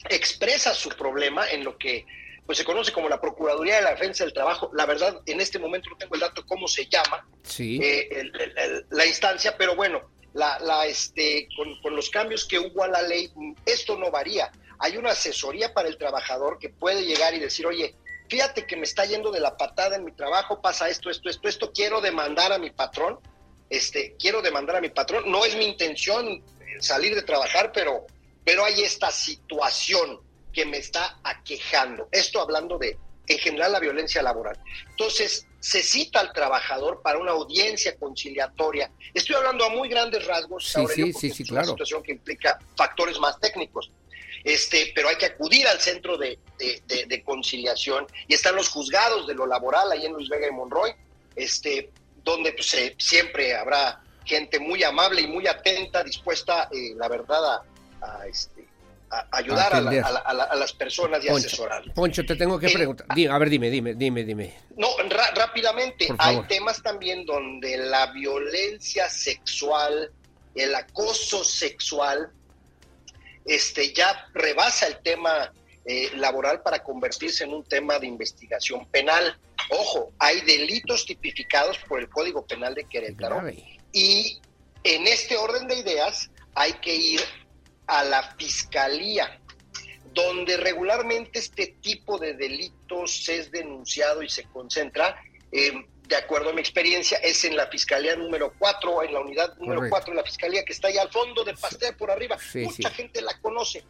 expresa 0.08 0.74
su 0.74 0.88
problema 0.90 1.48
en 1.50 1.64
lo 1.64 1.76
que 1.76 2.06
pues 2.46 2.58
se 2.58 2.64
conoce 2.64 2.92
como 2.92 3.08
la 3.08 3.20
Procuraduría 3.20 3.76
de 3.76 3.82
la 3.82 3.90
Defensa 3.90 4.22
del 4.24 4.32
Trabajo. 4.32 4.70
La 4.72 4.86
verdad, 4.86 5.20
en 5.26 5.40
este 5.40 5.58
momento 5.58 5.90
no 5.90 5.96
tengo 5.96 6.14
el 6.14 6.20
dato 6.20 6.46
cómo 6.46 6.68
se 6.68 6.86
llama 6.86 7.26
eh, 7.58 8.30
la 8.90 9.04
instancia, 9.04 9.56
pero 9.58 9.74
bueno, 9.74 10.00
la, 10.36 10.58
la 10.60 10.86
este, 10.86 11.48
con, 11.56 11.96
los 11.96 12.10
cambios 12.10 12.44
que 12.44 12.58
hubo 12.58 12.84
a 12.84 12.88
la 12.88 13.02
ley, 13.02 13.32
esto 13.64 13.96
no 13.96 14.10
varía. 14.10 14.52
Hay 14.78 14.98
una 14.98 15.10
asesoría 15.10 15.72
para 15.72 15.88
el 15.88 15.96
trabajador 15.96 16.58
que 16.58 16.68
puede 16.68 17.06
llegar 17.06 17.34
y 17.34 17.40
decir, 17.40 17.66
oye, 17.66 17.94
fíjate 18.28 18.66
que 18.66 18.76
me 18.76 18.82
está 18.82 19.06
yendo 19.06 19.30
de 19.30 19.40
la 19.40 19.56
patada 19.56 19.96
en 19.96 20.04
mi 20.04 20.12
trabajo, 20.12 20.60
pasa 20.60 20.90
esto, 20.90 21.08
esto, 21.08 21.30
esto, 21.30 21.48
esto, 21.48 21.72
quiero 21.72 22.02
demandar 22.02 22.52
a 22.52 22.58
mi 22.58 22.70
patrón, 22.70 23.18
este, 23.70 24.14
quiero 24.18 24.42
demandar 24.42 24.76
a 24.76 24.80
mi 24.82 24.90
patrón, 24.90 25.24
no 25.30 25.44
es 25.46 25.56
mi 25.56 25.64
intención 25.64 26.28
eh, 26.28 26.42
salir 26.80 27.14
de 27.14 27.22
trabajar, 27.22 27.72
pero, 27.72 28.06
pero 28.44 28.62
hay 28.62 28.82
esta 28.82 29.10
situación 29.10 30.20
que 30.52 30.66
me 30.66 30.76
está 30.76 31.18
aquejando. 31.24 32.08
Esto 32.12 32.42
hablando 32.42 32.76
de, 32.76 32.98
en 33.26 33.38
general, 33.38 33.72
la 33.72 33.80
violencia 33.80 34.22
laboral. 34.22 34.58
Entonces, 34.90 35.45
se 35.66 35.82
cita 35.82 36.20
al 36.20 36.32
trabajador 36.32 37.02
para 37.02 37.18
una 37.18 37.32
audiencia 37.32 37.96
conciliatoria. 37.96 38.88
Estoy 39.12 39.34
hablando 39.34 39.64
a 39.64 39.68
muy 39.68 39.88
grandes 39.88 40.24
rasgos, 40.24 40.68
sí, 40.68 41.12
sí, 41.12 41.32
sí, 41.32 41.42
es 41.42 41.50
una 41.50 41.64
situación 41.64 42.04
que 42.04 42.12
implica 42.12 42.56
factores 42.76 43.18
más 43.18 43.40
técnicos. 43.40 43.90
Este, 44.44 44.92
pero 44.94 45.08
hay 45.08 45.16
que 45.16 45.26
acudir 45.26 45.66
al 45.66 45.80
centro 45.80 46.16
de, 46.16 46.38
conciliación 47.24 48.06
y 48.28 48.34
están 48.34 48.54
los 48.54 48.68
juzgados 48.68 49.26
de 49.26 49.34
lo 49.34 49.44
laboral 49.44 49.90
ahí 49.90 50.06
en 50.06 50.12
Luis 50.12 50.28
Vega 50.28 50.46
y 50.46 50.52
Monroy, 50.52 50.92
este, 51.34 51.90
donde 52.22 52.52
pues, 52.52 52.76
siempre 52.96 53.56
habrá 53.56 54.04
gente 54.24 54.60
muy 54.60 54.84
amable 54.84 55.22
y 55.22 55.26
muy 55.26 55.48
atenta, 55.48 56.04
dispuesta, 56.04 56.68
eh, 56.70 56.94
la 56.94 57.08
verdad, 57.08 57.60
a, 58.00 58.26
este, 58.28 58.55
ayudar 59.30 59.74
a, 59.74 60.56
las 60.56 60.72
personas 60.72 61.24
y 61.24 61.28
asesorar. 61.28 61.82
Poncho, 61.94 62.24
te 62.24 62.36
tengo 62.36 62.58
que 62.58 62.66
eh, 62.66 62.72
preguntar. 62.72 63.06
a 63.08 63.38
ver, 63.38 63.50
dime, 63.50 63.70
dime, 63.70 63.94
dime, 63.94 64.24
dime. 64.24 64.54
No, 64.76 64.88
rápidamente. 65.34 66.08
Hay 66.18 66.42
temas 66.48 66.82
también 66.82 67.24
donde 67.24 67.76
la 67.76 68.06
violencia 68.12 69.08
sexual, 69.08 70.10
el 70.54 70.74
acoso 70.74 71.44
sexual, 71.44 72.30
este, 73.44 73.92
ya 73.92 74.28
rebasa 74.34 74.86
el 74.86 74.98
tema 75.02 75.52
eh, 75.84 76.10
laboral 76.16 76.62
para 76.62 76.82
convertirse 76.82 77.44
en 77.44 77.54
un 77.54 77.64
tema 77.64 77.98
de 77.98 78.08
investigación 78.08 78.86
penal. 78.86 79.38
Ojo, 79.70 80.12
hay 80.18 80.40
delitos 80.40 81.06
tipificados 81.06 81.78
por 81.88 82.00
el 82.00 82.08
Código 82.08 82.44
Penal 82.44 82.74
de 82.74 82.84
Querétaro. 82.84 83.42
Y 83.92 84.40
en 84.82 85.06
este 85.06 85.36
orden 85.36 85.66
de 85.68 85.76
ideas 85.76 86.30
hay 86.54 86.72
que 86.74 86.94
ir 86.94 87.20
a 87.86 88.04
la 88.04 88.34
fiscalía, 88.36 89.40
donde 90.12 90.56
regularmente 90.56 91.38
este 91.38 91.76
tipo 91.80 92.18
de 92.18 92.34
delitos 92.34 93.28
es 93.28 93.50
denunciado 93.50 94.22
y 94.22 94.28
se 94.28 94.44
concentra, 94.44 95.20
eh, 95.52 95.72
de 96.08 96.16
acuerdo 96.16 96.50
a 96.50 96.52
mi 96.52 96.60
experiencia, 96.60 97.18
es 97.18 97.44
en 97.44 97.56
la 97.56 97.66
fiscalía 97.66 98.14
número 98.16 98.52
4, 98.58 99.02
en 99.02 99.12
la 99.12 99.20
unidad 99.20 99.56
número 99.56 99.82
4 99.88 100.12
de 100.12 100.16
la 100.16 100.24
fiscalía 100.24 100.64
que 100.64 100.72
está 100.72 100.88
ahí 100.88 100.98
al 100.98 101.10
fondo 101.10 101.44
de 101.44 101.54
Pastel 101.54 101.96
por 101.96 102.10
arriba. 102.10 102.38
mucha 102.54 102.90
gente 102.90 103.20
la 103.20 103.38
conoce. 103.40 103.84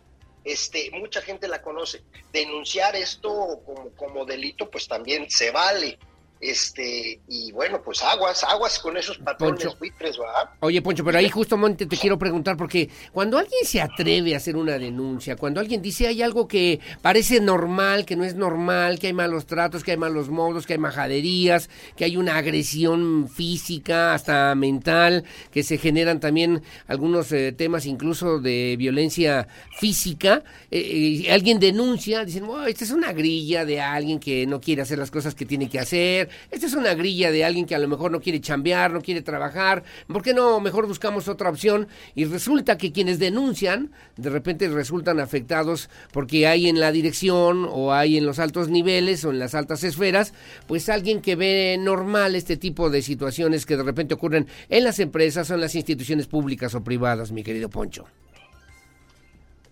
Este, 0.45 0.91
mucha 0.93 1.21
gente 1.21 1.49
la 1.49 1.61
conoce. 1.61 2.05
Denunciar 2.33 2.95
esto 2.97 3.61
como, 3.67 3.91
como 3.97 4.25
delito, 4.25 4.71
pues 4.71 4.87
también 4.87 5.29
se 5.31 5.51
vale. 5.51 5.99
Este, 6.41 7.21
y 7.29 7.51
bueno, 7.53 7.81
pues 7.83 8.03
aguas, 8.03 8.45
aguas 8.45 8.79
con 8.79 8.97
esos 8.97 9.17
patrones 9.19 9.79
buitres, 9.79 10.19
¿va? 10.19 10.55
Oye, 10.61 10.83
Poncho, 10.83 11.03
pero 11.03 11.19
ahí 11.19 11.31
justamente 11.31 11.87
te 11.87 11.97
quiero 11.97 12.19
preguntar, 12.19 12.57
porque 12.57 12.91
cuando 13.13 13.39
alguien 13.39 13.65
se 13.65 13.81
atreve 13.81 14.35
a 14.35 14.37
hacer 14.37 14.57
una 14.57 14.79
denuncia, 14.79 15.37
cuando 15.37 15.61
alguien 15.61 15.81
dice 15.81 16.07
hay 16.07 16.23
algo 16.23 16.47
que 16.47 16.81
parece 17.01 17.41
normal, 17.41 18.05
que 18.05 18.17
no 18.17 18.25
es 18.25 18.35
normal, 18.35 18.99
que 18.99 19.07
hay 19.07 19.13
malos 19.13 19.47
tratos, 19.47 19.83
que 19.83 19.93
hay 19.93 19.97
malos 19.97 20.29
modos, 20.29 20.67
que 20.67 20.75
hay 20.75 20.79
majaderías, 20.79 21.71
que 21.97 22.05
hay 22.05 22.17
una 22.17 22.37
agresión 22.37 23.29
física, 23.29 24.13
hasta 24.13 24.55
mental, 24.55 25.25
que 25.51 25.63
se 25.63 25.79
generan 25.79 26.21
también 26.21 26.63
algunos 26.87 27.33
eh, 27.33 27.53
temas 27.53 27.87
incluso 27.87 28.41
de 28.41 28.77
violencia 28.79 29.49
física, 29.79 30.43
eh, 30.71 31.25
eh, 31.25 31.33
alguien 31.33 31.59
denuncia, 31.59 32.25
dicen, 32.25 32.45
oh, 32.45 32.67
esta 32.67 32.85
es 32.85 32.91
una 32.91 33.13
grilla 33.13 33.65
de 33.65 33.81
alguien 33.81 34.19
que 34.19 34.47
no 34.47 34.61
quiere 34.61 34.83
hacer 34.83 34.99
las 34.99 35.11
cosas 35.11 35.35
que 35.35 35.47
tiene 35.47 35.69
que 35.69 35.79
hacer, 35.79 36.26
esta 36.51 36.67
es 36.67 36.75
una 36.75 36.95
grilla 36.95 37.31
de 37.31 37.45
alguien 37.45 37.67
que 37.67 37.75
a 37.75 37.79
lo 37.79 37.89
mejor 37.89 38.11
no 38.11 38.21
quiere 38.21 38.41
chambear, 38.41 38.93
no 38.93 39.01
quiere 39.01 39.23
trabajar, 39.23 39.85
¿por 40.07 40.23
qué 40.23 40.35
no 40.35 40.61
mejor 40.61 40.87
buscamos 40.87 41.29
otra 41.29 41.51
opción? 41.51 41.89
Y 42.15 42.25
resulta 42.25 42.79
que 42.79 42.93
quienes 42.93 43.19
denuncian, 43.19 43.93
de 44.17 44.31
repente 44.31 44.69
resultan 44.69 45.21
afectados 45.21 45.91
porque 46.13 46.47
hay 46.47 46.69
en 46.69 46.81
la 46.81 46.93
dirección 46.93 47.67
o 47.71 47.93
hay 47.93 48.17
en 48.17 48.27
los 48.27 48.39
altos 48.39 48.69
niveles 48.69 49.25
o 49.25 49.31
en 49.31 49.39
las 49.39 49.55
altas 49.55 49.85
esferas, 49.85 50.33
pues 50.67 50.89
alguien 50.89 51.21
que 51.21 51.37
ve 51.37 51.77
normal 51.79 52.35
este 52.35 52.57
tipo 52.57 52.91
de 52.91 53.03
situaciones 53.03 53.67
que 53.67 53.77
de 53.77 53.83
repente 53.83 54.15
ocurren 54.15 54.49
en 54.69 54.85
las 54.85 54.99
empresas 54.99 55.51
o 55.51 55.55
en 55.55 55.61
las 55.61 55.75
instituciones 55.75 56.27
públicas 56.27 56.75
o 56.75 56.83
privadas, 56.83 57.33
mi 57.33 57.43
querido 57.43 57.69
Poncho. 57.69 58.07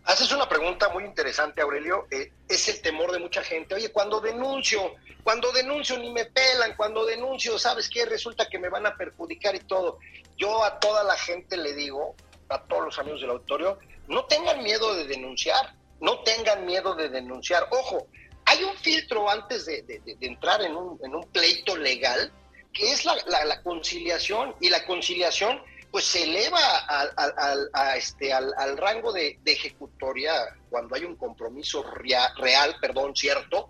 Haces 0.04 0.30
una 0.32 0.46
pregunta 0.48 0.90
muy 0.90 1.04
interesante, 1.04 1.62
Aurelio. 1.62 2.06
Eh, 2.10 2.30
es 2.46 2.68
el 2.68 2.82
temor 2.82 3.10
de 3.10 3.18
mucha 3.18 3.42
gente. 3.42 3.74
Oye, 3.74 3.90
cuando 3.90 4.20
denuncio, 4.20 4.94
cuando 5.24 5.50
denuncio 5.52 5.98
ni 5.98 6.12
me 6.12 6.26
pelan, 6.26 6.76
cuando 6.76 7.06
denuncio, 7.06 7.58
¿sabes 7.58 7.88
qué? 7.88 8.04
Resulta 8.04 8.46
que 8.46 8.58
me 8.58 8.68
van 8.68 8.86
a 8.86 8.94
perjudicar 8.94 9.54
y 9.54 9.60
todo. 9.60 9.98
Yo 10.36 10.62
a 10.62 10.78
toda 10.78 11.02
la 11.02 11.16
gente 11.16 11.56
le 11.56 11.72
digo, 11.72 12.14
a 12.50 12.62
todos 12.64 12.84
los 12.84 12.98
amigos 12.98 13.22
del 13.22 13.30
auditorio, 13.30 13.78
no 14.06 14.26
tengan 14.26 14.62
miedo 14.62 14.94
de 14.94 15.06
denunciar, 15.06 15.74
no 16.00 16.20
tengan 16.20 16.66
miedo 16.66 16.94
de 16.94 17.08
denunciar. 17.08 17.66
Ojo, 17.70 18.06
hay 18.44 18.62
un 18.62 18.76
filtro 18.76 19.30
antes 19.30 19.64
de, 19.64 20.02
entrar 20.20 20.60
en 20.60 20.76
un, 20.76 21.28
pleito 21.32 21.74
legal, 21.74 22.30
que 22.74 22.92
es 22.92 23.06
la 23.06 23.62
conciliación, 23.62 24.54
y 24.60 24.68
la 24.68 24.84
conciliación 24.84 25.62
pues 25.94 26.06
se 26.06 26.24
eleva 26.24 26.58
al, 26.88 27.70
a 27.72 27.96
este, 27.96 28.32
al, 28.32 28.76
rango 28.76 29.12
de, 29.12 29.38
ejecutoria 29.44 30.32
cuando 30.68 30.96
hay 30.96 31.04
un 31.04 31.14
compromiso 31.14 31.84
real, 31.84 32.76
perdón, 32.80 33.14
cierto, 33.14 33.68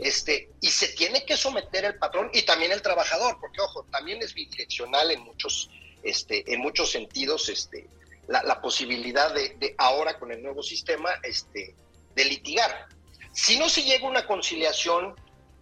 este, 0.00 0.50
y 0.60 0.68
se 0.68 0.86
tiene 0.92 1.24
que 1.24 1.36
someter 1.36 1.84
el 1.84 1.98
patrón 1.98 2.30
y 2.32 2.42
también 2.42 2.70
el 2.70 2.80
trabajador, 2.80 3.38
porque 3.40 3.60
ojo, 3.60 3.84
también 3.90 4.22
es 4.22 4.34
bidireccional 4.34 5.10
en 5.10 5.22
muchos, 5.22 5.68
este, 6.04 6.44
en 6.54 6.60
muchos 6.60 6.92
sentidos, 6.92 7.48
este, 7.48 7.88
la, 8.28 8.60
posibilidad 8.60 9.34
de, 9.34 9.56
de, 9.58 9.74
ahora 9.76 10.16
con 10.20 10.30
el 10.30 10.40
nuevo 10.44 10.62
sistema, 10.62 11.10
este, 11.24 11.74
de 12.14 12.24
litigar. 12.24 12.86
Si 13.32 13.58
no 13.58 13.68
se 13.68 13.82
llega 13.82 14.06
a 14.06 14.10
una 14.10 14.28
conciliación 14.28 15.16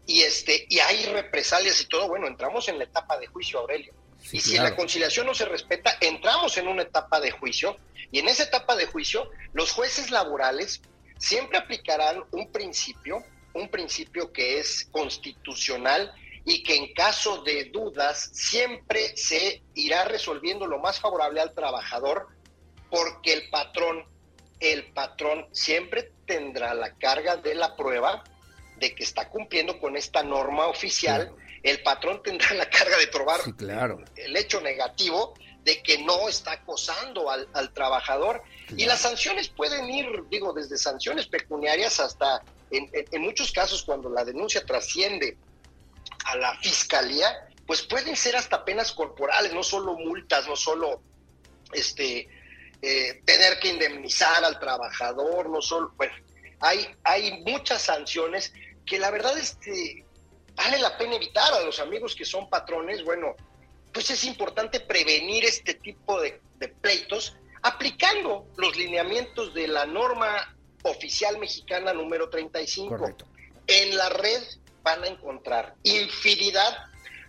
y 0.07 0.21
este, 0.21 0.67
y 0.69 0.79
hay 0.79 1.07
represalias 1.07 1.81
y 1.81 1.87
todo, 1.87 2.07
bueno, 2.07 2.27
entramos 2.27 2.69
en 2.69 2.77
la 2.77 2.85
etapa 2.85 3.19
de 3.19 3.29
juicio, 3.29 3.61
Aurelio 3.61 3.95
y 4.33 4.41
si 4.41 4.57
la 4.57 4.75
conciliación 4.75 5.27
no 5.27 5.35
se 5.35 5.45
respeta, 5.45 5.99
entramos 6.01 6.57
en 6.57 6.67
una 6.67 6.83
etapa 6.83 7.21
de 7.21 7.31
juicio 7.31 7.77
y 8.11 8.19
en 8.19 8.29
esa 8.29 8.45
etapa 8.45 8.75
de 8.77 8.87
juicio 8.87 9.31
los 9.53 9.73
jueces 9.73 10.11
laborales 10.11 10.81
siempre 11.19 11.59
aplicarán 11.59 12.25
un 12.33 12.51
principio, 12.51 13.23
un 13.53 13.69
principio 13.69 14.33
que 14.33 14.59
es 14.59 14.89
constitucional 14.91 16.13
y 16.47 16.63
que 16.63 16.77
en 16.77 16.95
caso 16.95 17.43
de 17.43 17.67
dudas 17.67 18.31
siempre 18.33 19.17
se 19.17 19.63
irá 19.75 20.05
resolviendo 20.05 20.67
lo 20.67 20.79
más 20.79 20.99
favorable 20.99 21.41
al 21.41 21.55
trabajador 21.55 22.29
porque 22.91 23.35
el 23.35 23.51
patrón, 23.51 24.05
el 24.61 24.93
patrón 24.93 25.47
siempre 25.53 26.11
tendrá 26.27 26.73
la 26.73 26.95
carga 26.95 27.37
de 27.37 27.55
la 27.55 27.77
prueba 27.77 28.25
de 28.79 28.95
que 28.95 29.05
está 29.05 29.29
cumpliendo 29.29 29.79
con 29.79 29.97
esta 29.97 30.23
norma 30.23 30.67
oficial 30.67 31.35
el 31.63 31.83
patrón 31.83 32.23
tendrá 32.23 32.55
la 32.55 32.69
carga 32.69 32.97
de 32.99 33.07
probar 33.09 33.41
el 34.17 34.37
hecho 34.37 34.61
negativo 34.61 35.35
de 35.65 35.81
que 35.83 35.99
no 35.99 36.29
está 36.29 36.53
acosando 36.53 37.31
al, 37.31 37.73
trabajador. 37.73 38.43
Y 38.77 38.85
las 38.85 39.01
sanciones 39.01 39.49
pueden 39.49 39.89
ir, 39.89 40.07
digo, 40.29 40.53
desde 40.53 40.77
sanciones 40.77 41.27
pecuniarias 41.27 42.01
hasta, 42.01 42.43
en, 42.71 43.23
muchos 43.23 43.53
casos, 43.53 43.83
cuando 43.83 44.09
la 44.09 44.25
denuncia 44.25 44.65
trasciende 44.65 45.37
a 46.25 46.37
la 46.37 46.57
fiscalía, 46.59 47.49
pues 47.67 47.83
pueden 47.83 48.17
ser 48.17 48.37
hasta 48.37 48.65
penas 48.65 48.93
corporales, 48.93 49.53
no 49.53 49.63
solo 49.63 49.95
multas, 49.95 50.49
no 50.49 50.57
solo 50.57 51.01
este 51.73 52.29
eh, 52.83 53.23
tener 53.25 53.61
que 53.61 53.69
indemnizar 53.69 54.45
al 54.45 54.59
trabajador, 54.59 55.49
no 55.49 55.63
solo, 55.63 55.93
bueno, 55.97 56.13
hay, 56.59 56.89
hay 57.05 57.43
muchas 57.45 57.83
sanciones 57.83 58.53
que 58.85 58.99
la 58.99 59.11
verdad 59.11 59.39
este, 59.39 60.05
vale 60.55 60.79
la 60.79 60.97
pena 60.97 61.17
evitar 61.17 61.53
a 61.53 61.61
los 61.61 61.79
amigos 61.81 62.15
que 62.15 62.25
son 62.25 62.49
patrones, 62.49 63.05
bueno, 63.05 63.35
pues 63.93 64.11
es 64.11 64.25
importante 64.25 64.81
prevenir 64.81 65.45
este 65.45 65.75
tipo 65.75 66.21
de, 66.21 66.41
pleitos 66.81 67.37
aplicando 67.63 68.47
los 68.57 68.77
lineamientos 68.77 69.53
de 69.53 69.67
la 69.67 69.85
norma 69.85 70.57
oficial 70.85 71.39
mexicana 71.39 71.93
número 71.93 72.31
35. 72.31 73.17
En 73.67 73.97
la 73.97 74.09
red 74.09 74.43
van 74.83 75.03
a 75.03 75.09
encontrar 75.09 75.75
infinidad 75.83 76.87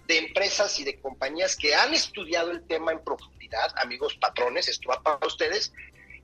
de 0.07 0.19
empresas 0.19 0.79
y 0.79 0.83
de 0.83 0.99
compañías 0.99 1.55
que 1.55 1.73
han 1.73 1.93
estudiado 1.93 2.51
el 2.51 2.63
tema 2.67 2.91
en 2.91 3.03
profundidad, 3.03 3.73
amigos 3.77 4.15
patrones, 4.19 4.67
esto 4.67 4.89
va 4.89 5.01
para 5.01 5.25
ustedes, 5.25 5.71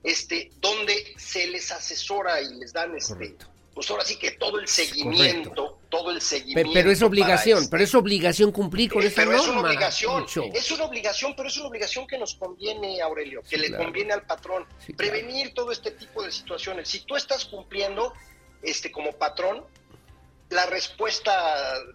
este, 0.04 0.50
donde 0.58 1.14
se 1.16 1.46
les 1.48 1.72
asesora 1.72 2.40
y 2.40 2.54
les 2.54 2.72
dan 2.72 2.96
este, 2.96 3.36
pues 3.74 3.90
ahora 3.90 4.04
sí 4.04 4.16
que 4.18 4.32
todo 4.32 4.60
el 4.60 4.68
seguimiento, 4.68 5.79
todo 5.90 6.10
el 6.10 6.20
seguimiento. 6.20 6.70
Pero, 6.72 6.90
es 6.90 7.02
obligación, 7.02 7.68
pero 7.70 7.84
es 7.84 7.94
obligación 7.94 8.52
cumplir 8.52 8.90
con 8.90 9.02
eh, 9.02 9.06
esa 9.06 9.16
pero 9.16 9.32
norma. 9.32 9.44
Es 9.44 9.50
una 9.50 9.60
obligación, 9.60 10.24
es 10.54 10.70
una 10.70 10.84
obligación, 10.84 11.34
pero 11.36 11.48
es 11.48 11.56
una 11.58 11.66
obligación 11.66 12.06
que 12.06 12.16
nos 12.16 12.34
conviene, 12.34 13.02
Aurelio, 13.02 13.42
que 13.42 13.58
le 13.58 13.76
conviene 13.76 14.12
al 14.12 14.22
patrón. 14.22 14.66
prevenir 14.96 15.52
todo 15.52 15.72
este 15.72 15.90
tipo 15.90 16.22
de 16.22 16.32
situaciones. 16.32 16.88
Si 16.88 17.00
tú 17.00 17.16
estás 17.16 17.44
cumpliendo 17.44 18.14
este 18.62 18.90
como 18.90 19.12
patrón, 19.12 19.64
la 20.50 20.66
respuesta 20.66 21.32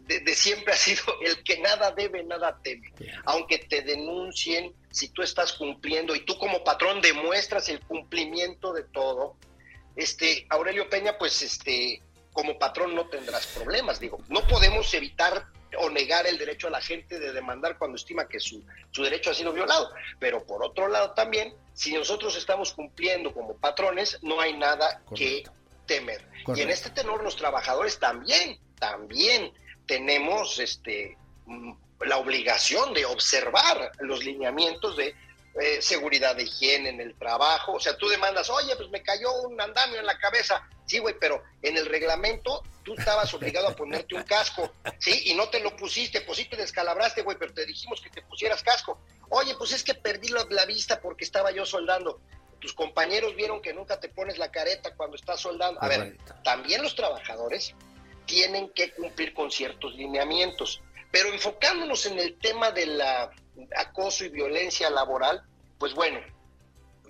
de, 0.01 0.35
siempre 0.35 0.73
ha 0.73 0.77
sido 0.77 1.03
el 1.21 1.43
que 1.43 1.59
nada 1.59 1.91
debe, 1.91 2.23
nada 2.23 2.59
teme. 2.63 2.91
Aunque 3.25 3.59
te 3.59 3.81
denuncien, 3.81 4.73
si 4.91 5.09
tú 5.09 5.21
estás 5.21 5.53
cumpliendo 5.53 6.15
y 6.15 6.21
tú 6.21 6.37
como 6.37 6.63
patrón 6.63 7.01
demuestras 7.01 7.69
el 7.69 7.81
cumplimiento 7.81 8.73
de 8.73 8.83
todo, 8.83 9.35
este, 9.95 10.45
Aurelio 10.49 10.89
Peña, 10.89 11.17
pues 11.17 11.41
este, 11.41 12.01
como 12.35 12.59
patrón 12.59 12.93
no 12.93 13.07
tendrás 13.07 13.47
problemas. 13.47 13.97
Digo, 13.97 14.19
no 14.27 14.41
podemos 14.41 14.93
evitar 14.93 15.47
o 15.79 15.89
negar 15.89 16.27
el 16.27 16.37
derecho 16.37 16.67
a 16.67 16.69
la 16.69 16.81
gente 16.81 17.17
de 17.17 17.31
demandar 17.31 17.77
cuando 17.77 17.95
estima 17.95 18.27
que 18.27 18.41
su, 18.41 18.61
su 18.91 19.03
derecho 19.03 19.31
ha 19.31 19.33
sido 19.33 19.53
violado. 19.53 19.89
Pero 20.19 20.45
por 20.45 20.61
otro 20.61 20.89
lado 20.89 21.11
también, 21.11 21.55
si 21.73 21.93
nosotros 21.93 22.35
estamos 22.35 22.73
cumpliendo 22.73 23.33
como 23.33 23.55
patrones, 23.55 24.19
no 24.21 24.41
hay 24.41 24.51
nada 24.57 25.01
que 25.15 25.43
temer. 25.85 26.27
Y 26.53 26.59
en 26.59 26.69
este 26.69 26.89
tenor 26.89 27.23
los 27.23 27.37
trabajadores 27.37 27.99
también, 27.99 28.59
también 28.79 29.53
tenemos 29.87 30.59
este 30.59 31.17
mm, 31.45 31.71
la 32.01 32.17
obligación 32.17 32.93
de 32.93 33.05
observar 33.05 33.93
los 33.99 34.25
lineamientos 34.25 34.97
de 34.97 35.15
eh, 35.59 35.81
seguridad 35.81 36.35
de 36.35 36.43
higiene 36.43 36.89
en 36.89 36.99
el 36.99 37.15
trabajo. 37.17 37.73
O 37.73 37.79
sea, 37.79 37.95
tú 37.97 38.09
demandas, 38.09 38.49
oye, 38.49 38.75
pues 38.75 38.89
me 38.89 39.01
cayó 39.01 39.31
un 39.43 39.59
andamio 39.59 39.99
en 39.99 40.05
la 40.05 40.17
cabeza. 40.17 40.67
Sí, 40.85 40.99
güey, 40.99 41.15
pero 41.19 41.41
en 41.61 41.77
el 41.77 41.85
reglamento 41.85 42.61
tú 42.83 42.93
estabas 42.93 43.33
obligado 43.33 43.69
a 43.69 43.75
ponerte 43.75 44.15
un 44.15 44.23
casco, 44.23 44.71
¿sí? 44.99 45.23
Y 45.25 45.33
no 45.33 45.49
te 45.49 45.59
lo 45.59 45.75
pusiste, 45.75 46.21
pues 46.21 46.37
sí 46.37 46.45
te 46.45 46.57
descalabraste, 46.57 47.21
güey, 47.21 47.37
pero 47.37 47.53
te 47.53 47.65
dijimos 47.65 48.01
que 48.01 48.09
te 48.09 48.21
pusieras 48.21 48.63
casco. 48.63 48.99
Oye, 49.29 49.55
pues 49.57 49.71
es 49.71 49.83
que 49.83 49.95
perdí 49.95 50.27
la, 50.27 50.45
la 50.49 50.65
vista 50.65 50.99
porque 51.01 51.23
estaba 51.23 51.51
yo 51.51 51.65
soldando. 51.65 52.19
Tus 52.59 52.73
compañeros 52.73 53.35
vieron 53.35 53.61
que 53.61 53.73
nunca 53.73 53.99
te 53.99 54.09
pones 54.09 54.37
la 54.37 54.51
careta 54.51 54.95
cuando 54.95 55.15
estás 55.15 55.39
soldando. 55.39 55.81
A 55.81 55.87
ver, 55.87 56.17
también 56.43 56.81
los 56.81 56.95
trabajadores 56.95 57.73
tienen 58.25 58.69
que 58.69 58.91
cumplir 58.91 59.33
con 59.33 59.51
ciertos 59.51 59.95
lineamientos. 59.95 60.81
Pero 61.11 61.29
enfocándonos 61.31 62.05
en 62.07 62.19
el 62.19 62.37
tema 62.39 62.71
de 62.71 62.87
la 62.87 63.31
acoso 63.75 64.25
y 64.25 64.29
violencia 64.29 64.89
laboral, 64.89 65.43
pues 65.77 65.93
bueno, 65.93 66.19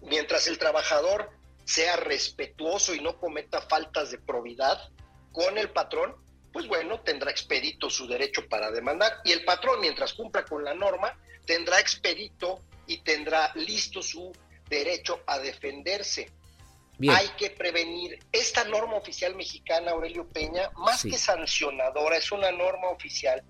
mientras 0.02 0.48
el 0.48 0.58
trabajador 0.58 1.32
sea 1.64 1.96
respetuoso 1.98 2.94
y 2.94 3.02
no 3.02 3.18
cometa 3.20 3.62
faltas 3.62 4.12
de 4.12 4.20
probidad 4.20 4.90
con 5.32 5.58
el 5.58 5.72
patrón, 5.72 6.16
pues 6.54 6.68
bueno, 6.68 7.02
tendrá 7.02 7.32
expedito 7.32 7.90
su 7.90 8.08
derecho 8.08 8.48
para 8.48 8.72
demandar 8.72 9.20
y 9.26 9.32
el 9.32 9.44
patrón, 9.44 9.82
mientras 9.82 10.14
cumpla 10.14 10.46
con 10.46 10.64
la 10.64 10.74
norma, 10.74 11.20
tendrá 11.46 11.80
expedito 11.80 12.62
y 12.88 13.02
tendrá 13.02 13.52
listo 13.56 14.02
su 14.02 14.32
derecho 14.70 15.22
a 15.28 15.40
defenderse. 15.40 16.32
Hay 17.10 17.28
que 17.38 17.50
prevenir. 17.50 18.20
Esta 18.32 18.64
norma 18.64 18.96
oficial 18.96 19.36
mexicana, 19.36 19.92
Aurelio 19.92 20.30
Peña, 20.30 20.70
más 20.78 21.04
que 21.04 21.18
sancionadora, 21.18 22.16
es 22.18 22.32
una 22.32 22.52
norma 22.52 22.88
oficial 22.88 23.44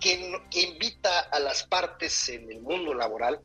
que, 0.00 0.40
invita 0.52 1.20
a 1.20 1.38
las 1.38 1.64
partes 1.64 2.28
en 2.28 2.50
el 2.50 2.60
mundo 2.60 2.94
laboral 2.94 3.40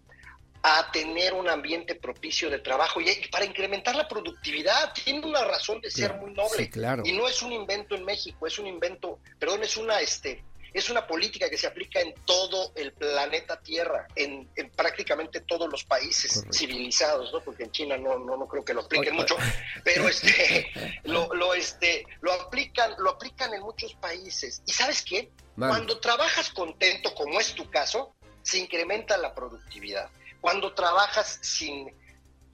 a 0.62 0.92
tener 0.92 1.34
un 1.34 1.48
ambiente 1.48 1.96
propicio 1.96 2.50
de 2.50 2.60
trabajo 2.60 3.00
y 3.00 3.06
para 3.32 3.46
incrementar 3.46 3.96
la 3.96 4.08
productividad 4.08 4.92
tiene 4.94 5.26
una 5.26 5.46
razón 5.46 5.80
de 5.80 5.90
ser 5.90 6.16
muy 6.16 6.34
noble 6.34 6.70
y 7.06 7.14
no 7.14 7.30
es 7.30 7.42
un 7.42 7.54
invento 7.54 7.96
en 7.96 8.04
México 8.04 8.46
es 8.46 8.60
un 8.60 8.68
invento 8.68 9.20
perdón 9.40 9.64
es 9.64 9.78
una 9.78 10.02
este 10.02 10.44
es 10.74 10.90
una 10.90 11.06
política 11.08 11.50
que 11.50 11.58
se 11.58 11.68
aplica 11.68 12.00
en 12.00 12.14
todo 12.26 12.72
el 12.76 12.94
planeta 12.94 13.60
Tierra, 13.60 14.08
en, 14.16 14.50
prácticamente 14.76 15.42
todos 15.42 15.70
los 15.70 15.84
países 15.84 16.46
civilizados, 16.52 17.34
¿no? 17.34 17.42
Porque 17.42 17.64
en 17.64 17.72
China 17.72 17.98
no, 17.98 18.20
no, 18.20 18.38
no 18.38 18.48
creo 18.48 18.64
que 18.64 18.74
lo 18.74 18.82
apliquen 18.82 19.16
mucho, 19.16 19.36
pero 19.84 20.08
este, 20.08 20.72
lo, 21.04 21.34
lo, 21.34 21.54
este, 21.54 22.06
lo 22.22 22.34
aplican, 22.34 22.94
lo 23.00 23.12
aplican 23.12 23.54
en 23.54 23.62
muchos 23.62 23.94
países. 23.96 24.62
¿Y 24.66 24.72
sabes 24.72 25.02
qué? 25.02 25.30
Cuando 25.68 26.00
trabajas 26.00 26.50
contento, 26.52 27.14
como 27.14 27.40
es 27.40 27.54
tu 27.54 27.70
caso, 27.70 28.16
se 28.42 28.60
incrementa 28.60 29.18
la 29.18 29.36
productividad. 29.36 30.10
Cuando 30.40 30.74
trabajas 30.74 31.40
sin 31.42 31.94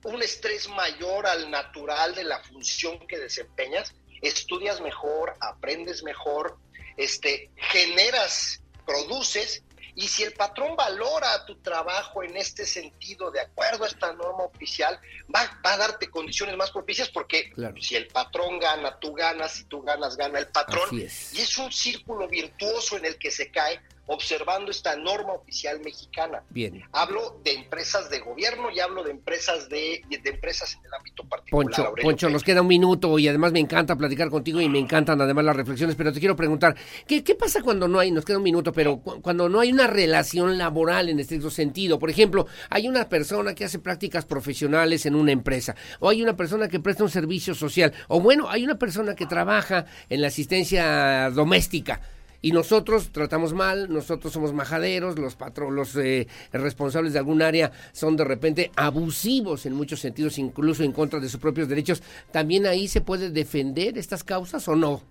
un 0.03 0.21
estrés 0.21 0.67
mayor 0.69 1.27
al 1.27 1.49
natural 1.49 2.15
de 2.15 2.23
la 2.23 2.39
función 2.43 2.99
que 3.07 3.19
desempeñas, 3.19 3.93
estudias 4.21 4.81
mejor, 4.81 5.35
aprendes 5.39 6.03
mejor, 6.03 6.57
este, 6.97 7.51
generas, 7.55 8.61
produces, 8.85 9.63
y 9.95 10.09
si 10.09 10.23
el 10.23 10.33
patrón 10.33 10.75
valora 10.75 11.45
tu 11.45 11.55
trabajo 11.61 12.21
en 12.21 12.35
este 12.35 12.65
sentido, 12.65 13.31
de 13.31 13.39
acuerdo 13.39 13.85
a 13.85 13.87
esta 13.87 14.11
norma 14.11 14.43
oficial, 14.43 14.99
va, 15.33 15.49
a 15.63 15.77
darte 15.77 16.09
condiciones 16.09 16.57
más 16.57 16.71
propicias 16.71 17.09
porque 17.09 17.53
si 17.79 17.95
el 17.95 18.07
patrón 18.07 18.59
gana, 18.59 18.99
tú 18.99 19.13
ganas, 19.13 19.53
si 19.53 19.63
tú 19.63 19.81
ganas, 19.81 20.17
gana 20.17 20.39
el 20.39 20.47
patrón. 20.47 20.89
Y 20.91 21.03
es 21.05 21.57
un 21.57 21.71
círculo 21.71 22.27
virtuoso 22.27 22.97
en 22.97 23.05
el 23.05 23.17
que 23.17 23.31
se 23.31 23.49
cae 23.51 23.81
observando 24.07 24.71
esta 24.71 24.95
norma 24.95 25.33
oficial 25.33 25.79
mexicana. 25.83 26.43
Bien. 26.49 26.83
Hablo 26.91 27.39
de 27.43 27.53
empresas 27.53 28.09
de 28.09 28.19
gobierno 28.19 28.69
y 28.71 28.79
hablo 28.79 29.03
de 29.03 29.11
empresas 29.11 29.67
de, 29.69 30.01
de 30.09 30.29
empresas 30.29 30.75
en 30.75 30.85
el 30.85 30.93
ámbito 30.93 31.23
particular. 31.23 31.89
Poncho, 31.89 31.93
Poncho, 32.01 32.29
nos 32.29 32.43
queda 32.43 32.61
un 32.61 32.67
minuto 32.67 33.17
y 33.17 33.27
además 33.27 33.51
me 33.51 33.59
encanta 33.59 33.95
platicar 33.95 34.29
contigo 34.29 34.61
y 34.61 34.69
me 34.69 34.79
encantan 34.79 35.19
además 35.21 35.45
las 35.45 35.55
reflexiones, 35.55 35.95
pero 35.95 36.13
te 36.13 36.19
quiero 36.19 36.35
preguntar, 36.35 36.75
¿qué, 37.07 37.23
qué 37.23 37.35
pasa 37.35 37.61
cuando 37.61 37.87
no 37.87 37.99
hay, 37.99 38.11
nos 38.11 38.25
queda 38.25 38.37
un 38.37 38.43
minuto, 38.43 38.71
pero 38.71 38.99
cuando 38.99 39.49
no 39.49 39.59
hay 39.59 39.71
una 39.71 39.87
relación 39.87 40.57
laboral 40.57 41.09
en 41.09 41.19
estricto 41.19 41.49
sentido? 41.49 41.97
Por 41.97 42.09
ejemplo, 42.09 42.47
hay 42.69 42.87
una 42.87 43.09
persona 43.09 43.55
que 43.55 43.65
hace 43.65 43.79
prácticas 43.79 44.25
profesionales 44.25 45.05
en 45.05 45.15
una 45.15 45.31
empresa, 45.31 45.75
o 45.99 46.09
hay 46.09 46.21
una 46.21 46.35
persona 46.35 46.67
que 46.67 46.79
presta 46.79 47.03
un 47.03 47.09
servicio 47.09 47.55
social, 47.55 47.93
o 48.07 48.19
bueno, 48.19 48.49
hay 48.49 48.63
una 48.63 48.77
persona 48.77 49.15
que 49.15 49.25
trabaja 49.25 49.85
en 50.09 50.21
la 50.21 50.27
asistencia 50.27 51.29
doméstica 51.31 52.01
y 52.45 52.51
nosotros 52.51 53.09
tratamos 53.11 53.53
mal, 53.53 53.91
nosotros 53.91 54.31
somos 54.31 54.53
majaderos, 54.53 55.17
los 55.17 55.35
patro, 55.35 55.71
los 55.71 55.95
eh, 55.95 56.27
responsables 56.53 57.13
de 57.13 57.17
algún 57.17 57.41
área 57.41 57.71
son 57.91 58.15
de 58.15 58.23
repente 58.23 58.69
abusivos 58.75 59.65
en 59.65 59.73
muchos 59.73 59.99
sentidos, 59.99 60.37
incluso 60.37 60.83
en 60.83 60.91
contra 60.91 61.19
de 61.19 61.27
sus 61.27 61.39
propios 61.39 61.67
derechos. 61.67 62.03
¿También 62.31 62.67
ahí 62.67 62.87
se 62.87 63.01
puede 63.01 63.31
defender 63.31 63.97
estas 63.97 64.23
causas 64.23 64.67
o 64.67 64.75
no? 64.75 65.01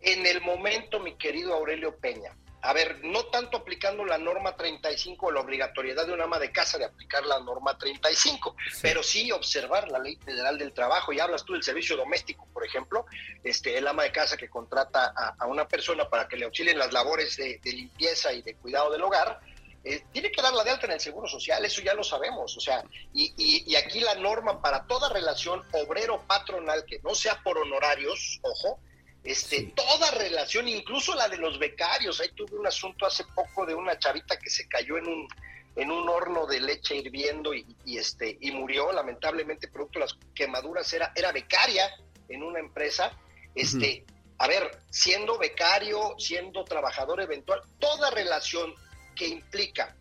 En 0.00 0.24
el 0.24 0.40
momento, 0.42 1.00
mi 1.00 1.12
querido 1.14 1.54
Aurelio 1.54 1.96
Peña, 1.96 2.30
a 2.64 2.72
ver, 2.72 3.00
no 3.02 3.24
tanto 3.26 3.56
aplicando 3.56 4.04
la 4.04 4.18
norma 4.18 4.54
35 4.56 5.32
la 5.32 5.40
obligatoriedad 5.40 6.06
de 6.06 6.12
un 6.12 6.20
ama 6.20 6.38
de 6.38 6.52
casa 6.52 6.78
de 6.78 6.84
aplicar 6.84 7.26
la 7.26 7.40
norma 7.40 7.76
35, 7.76 8.54
pero 8.80 9.02
sí 9.02 9.32
observar 9.32 9.88
la 9.90 9.98
ley 9.98 10.16
federal 10.16 10.56
del 10.58 10.72
trabajo. 10.72 11.12
Y 11.12 11.18
hablas 11.18 11.44
tú 11.44 11.54
del 11.54 11.64
servicio 11.64 11.96
doméstico, 11.96 12.46
por 12.52 12.64
ejemplo, 12.64 13.04
este, 13.42 13.76
el 13.76 13.86
ama 13.88 14.04
de 14.04 14.12
casa 14.12 14.36
que 14.36 14.48
contrata 14.48 15.12
a, 15.38 15.46
una 15.46 15.66
persona 15.66 16.08
para 16.08 16.28
que 16.28 16.36
le 16.36 16.44
auxilien 16.44 16.78
las 16.78 16.92
labores 16.92 17.36
de, 17.36 17.58
limpieza 17.64 18.32
y 18.32 18.42
de 18.42 18.54
cuidado 18.54 18.92
del 18.92 19.02
hogar, 19.02 19.40
eh, 19.82 20.04
tiene 20.12 20.30
que 20.30 20.40
darla 20.40 20.62
de 20.62 20.70
alta 20.70 20.86
en 20.86 20.92
el 20.92 21.00
Seguro 21.00 21.26
Social, 21.26 21.64
eso 21.64 21.82
ya 21.82 21.94
lo 21.94 22.04
sabemos. 22.04 22.56
O 22.56 22.60
sea, 22.60 22.84
y, 23.12 23.34
y 23.36 23.74
aquí 23.74 23.98
la 23.98 24.14
norma 24.14 24.62
para 24.62 24.86
toda 24.86 25.08
relación 25.08 25.62
obrero-patronal 25.72 26.84
que 26.84 27.00
no 27.00 27.16
sea 27.16 27.42
por 27.42 27.58
honorarios, 27.58 28.38
ojo, 28.42 28.78
este, 29.24 29.72
toda 29.74 30.10
relación, 30.12 30.68
incluso 30.68 31.14
la 31.14 31.28
de 31.28 31.36
los 31.36 31.58
becarios. 31.58 32.20
Ahí 32.20 32.30
tuve 32.30 32.56
un 32.56 32.66
asunto 32.66 33.06
hace 33.06 33.24
poco 33.34 33.64
de 33.64 33.74
una 33.74 33.98
chavita 33.98 34.38
que 34.38 34.50
se 34.50 34.66
cayó 34.68 34.98
en 34.98 35.06
un, 35.06 35.28
en 35.76 35.90
un 35.90 36.08
horno 36.08 36.46
de 36.46 36.60
leche 36.60 36.96
hirviendo 36.96 37.54
y, 37.54 37.64
este, 37.96 38.36
y 38.40 38.50
murió, 38.50 38.92
lamentablemente, 38.92 39.68
producto 39.68 39.98
de 39.98 40.06
las 40.06 40.18
quemaduras, 40.34 40.92
era, 40.92 41.12
era 41.14 41.30
becaria 41.32 41.88
en 42.28 42.42
una 42.42 42.58
empresa. 42.58 43.12
Este, 43.54 44.04
A 44.38 44.48
ver, 44.48 44.80
siendo 44.90 45.38
becario, 45.38 46.16
siendo 46.18 46.64
trabajador 46.64 47.20
eventual, 47.20 47.62
toda 47.78 48.10
relación 48.10 48.74
que 49.14 49.28
implica 49.28 49.94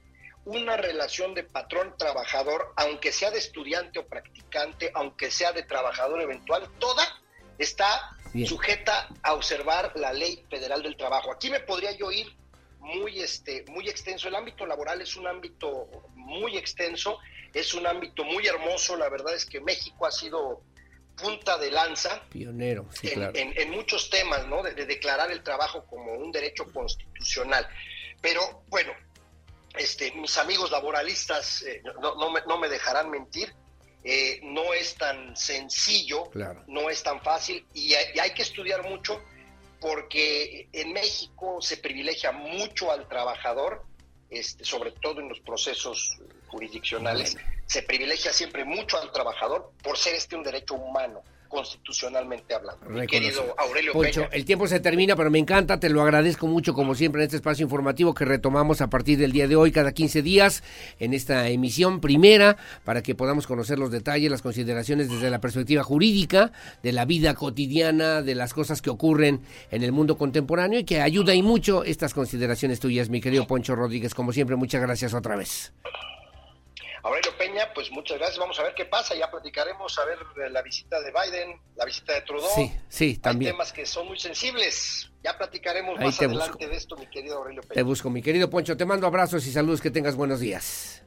una 0.46 0.78
relación 0.78 1.36
de 1.36 1.44
patrón-trabajador, 1.44 2.74
aunque 2.76 3.12
sea 3.12 3.30
de 3.30 3.38
estudiante 3.38 4.00
o 4.00 4.08
practicante, 4.08 4.90
aunque 4.96 5.30
sea 5.30 5.52
de 5.52 5.62
trabajador 5.62 6.22
eventual, 6.22 6.68
toda 6.80 7.04
está 7.60 8.18
sujeta 8.46 9.10
a 9.24 9.34
observar 9.34 9.94
la 9.96 10.14
ley 10.14 10.44
federal 10.50 10.82
del 10.84 10.96
trabajo. 10.96 11.32
Aquí 11.32 11.50
me 11.50 11.60
podría 11.60 11.92
yo 11.92 12.12
ir 12.12 12.28
muy, 12.80 13.22
este, 13.22 13.66
muy 13.68 13.88
extenso. 13.90 14.28
El 14.28 14.36
ámbito 14.36 14.66
laboral 14.66 15.02
es 15.02 15.16
un 15.16 15.28
ámbito 15.28 15.88
muy 16.16 16.58
extenso, 16.58 17.20
es 17.54 17.74
un 17.74 17.86
ámbito 17.88 18.24
muy 18.24 18.46
hermoso. 18.48 18.96
La 18.96 19.10
verdad 19.10 19.36
es 19.36 19.46
que 19.46 19.62
México 19.62 20.06
ha 20.06 20.12
sido 20.12 20.64
punta 21.16 21.58
de 21.58 21.72
lanza. 21.72 22.24
Pionero, 22.30 22.88
en, 23.04 23.72
muchos 23.72 24.10
temas, 24.10 24.48
¿no? 24.48 24.64
De, 24.64 24.74
declarar 24.74 25.32
el 25.32 25.44
trabajo 25.44 25.86
como 25.86 26.14
un 26.14 26.32
derecho 26.32 26.66
constitucional. 26.72 27.68
Pero 28.22 28.64
bueno, 28.68 28.94
este, 29.76 30.12
mis 30.14 30.38
amigos 30.38 30.72
laboralistas 30.72 31.64
eh, 31.64 31.82
no, 32.02 32.32
me, 32.32 32.42
no 32.48 32.58
me 32.58 32.70
dejarán 32.70 33.10
mentir 33.10 33.54
eh, 34.04 34.40
no 34.44 34.74
es 34.74 34.96
tan 34.96 35.36
sencillo, 35.36 36.30
no 36.68 36.90
es 36.90 37.04
tan 37.04 37.22
fácil 37.22 37.66
y 37.74 37.94
hay, 37.94 38.32
que 38.34 38.42
estudiar 38.42 38.84
mucho 38.84 39.22
porque 39.80 40.68
en 40.74 40.94
México 40.94 41.62
se 41.62 41.78
privilegia 41.78 42.32
mucho 42.32 42.92
al 42.92 43.08
trabajador, 43.08 43.84
este, 44.30 44.66
sobre 44.66 44.92
todo 44.92 45.22
en 45.22 45.30
los 45.30 45.40
procesos 45.42 46.20
jurisdiccionales, 46.48 47.38
se 47.66 47.84
privilegia 47.84 48.34
siempre 48.34 48.66
mucho 48.66 49.00
al 49.00 49.12
trabajador 49.12 49.72
por 49.84 49.98
ser 49.98 50.16
este 50.16 50.36
un 50.36 50.44
derecho 50.44 50.76
humano 50.76 51.24
constitucionalmente 51.52 52.56
hablando. 52.56 52.90
Mi 52.90 53.06
querido 53.06 53.54
Aurelio 53.58 53.92
Poncho, 53.92 54.28
el 54.32 54.46
tiempo 54.46 54.68
se 54.68 54.80
termina, 54.80 55.18
pero 55.18 55.30
me 55.30 55.38
encanta, 55.38 55.80
te 55.80 55.90
lo 55.90 56.02
agradezco 56.02 56.48
mucho 56.48 56.74
como 56.74 56.96
siempre 56.96 57.22
en 57.22 57.26
este 57.26 57.36
espacio 57.36 57.64
informativo 57.64 58.14
que 58.14 58.24
retomamos 58.24 58.80
a 58.80 58.90
partir 58.90 59.20
del 59.20 59.34
día 59.34 59.48
de 59.50 59.58
hoy, 59.58 59.72
cada 59.72 59.92
15 59.92 60.22
días, 60.22 60.64
en 61.00 61.14
esta 61.14 61.50
emisión 61.50 62.00
primera, 62.00 62.56
para 62.86 63.04
que 63.04 63.16
podamos 63.16 63.48
conocer 63.48 63.78
los 63.78 63.92
detalles, 63.92 64.32
las 64.32 64.42
consideraciones 64.42 65.10
desde 65.10 65.30
la 65.30 65.42
perspectiva 65.42 65.84
jurídica, 65.84 66.54
de 66.84 66.94
la 66.94 67.04
vida 67.04 67.34
cotidiana, 67.34 68.22
de 68.22 68.34
las 68.34 68.54
cosas 68.54 68.82
que 68.82 68.90
ocurren 68.90 69.42
en 69.72 69.84
el 69.84 69.92
mundo 69.92 70.18
contemporáneo 70.18 70.80
y 70.80 70.86
que 70.86 71.02
ayuda 71.02 71.36
y 71.36 71.44
mucho 71.44 71.84
estas 71.84 72.14
consideraciones 72.14 72.80
tuyas, 72.80 73.10
mi 73.10 73.20
querido 73.20 73.46
Poncho 73.46 73.76
Rodríguez. 73.76 74.16
Como 74.16 74.32
siempre, 74.32 74.56
muchas 74.56 74.82
gracias 74.82 75.14
otra 75.14 75.36
vez. 75.36 75.74
Aurelio 77.04 77.36
Peña, 77.38 77.74
pues 77.74 77.92
muchas 77.92 78.18
gracias. 78.18 78.40
Vamos 78.40 78.60
a 78.60 78.64
ver 78.64 78.74
qué 78.76 78.86
pasa. 78.86 79.16
Ya 79.16 79.30
platicaremos 79.30 79.98
a 79.98 80.06
ver 80.06 80.20
la 80.52 80.62
visita 80.62 81.02
de 81.02 81.12
Biden, 81.12 81.60
la 81.76 81.86
visita 81.86 82.14
de 82.14 82.22
Trudeau. 82.22 82.50
Sí, 82.56 82.72
sí, 82.90 83.18
también. 83.18 83.52
Hay 83.52 83.54
temas 83.54 83.74
que 83.74 83.86
son 83.86 84.08
muy 84.08 84.20
sensibles. 84.20 85.12
Ya 85.24 85.38
platicaremos 85.38 86.00
más 86.00 86.20
adelante 86.20 86.68
de 86.68 86.76
esto, 86.76 86.98
mi 86.98 87.08
querido 87.08 87.38
Aurelio 87.38 87.62
Peña. 87.62 87.74
Te 87.74 87.84
busco, 87.84 88.10
mi 88.10 88.22
querido 88.22 88.50
Poncho. 88.50 88.78
Te 88.78 88.86
mando 88.86 89.08
abrazos 89.08 89.46
y 89.46 89.52
saludos. 89.52 89.82
Que 89.82 89.92
tengas 89.92 90.16
buenos 90.16 90.40
días. 90.40 91.04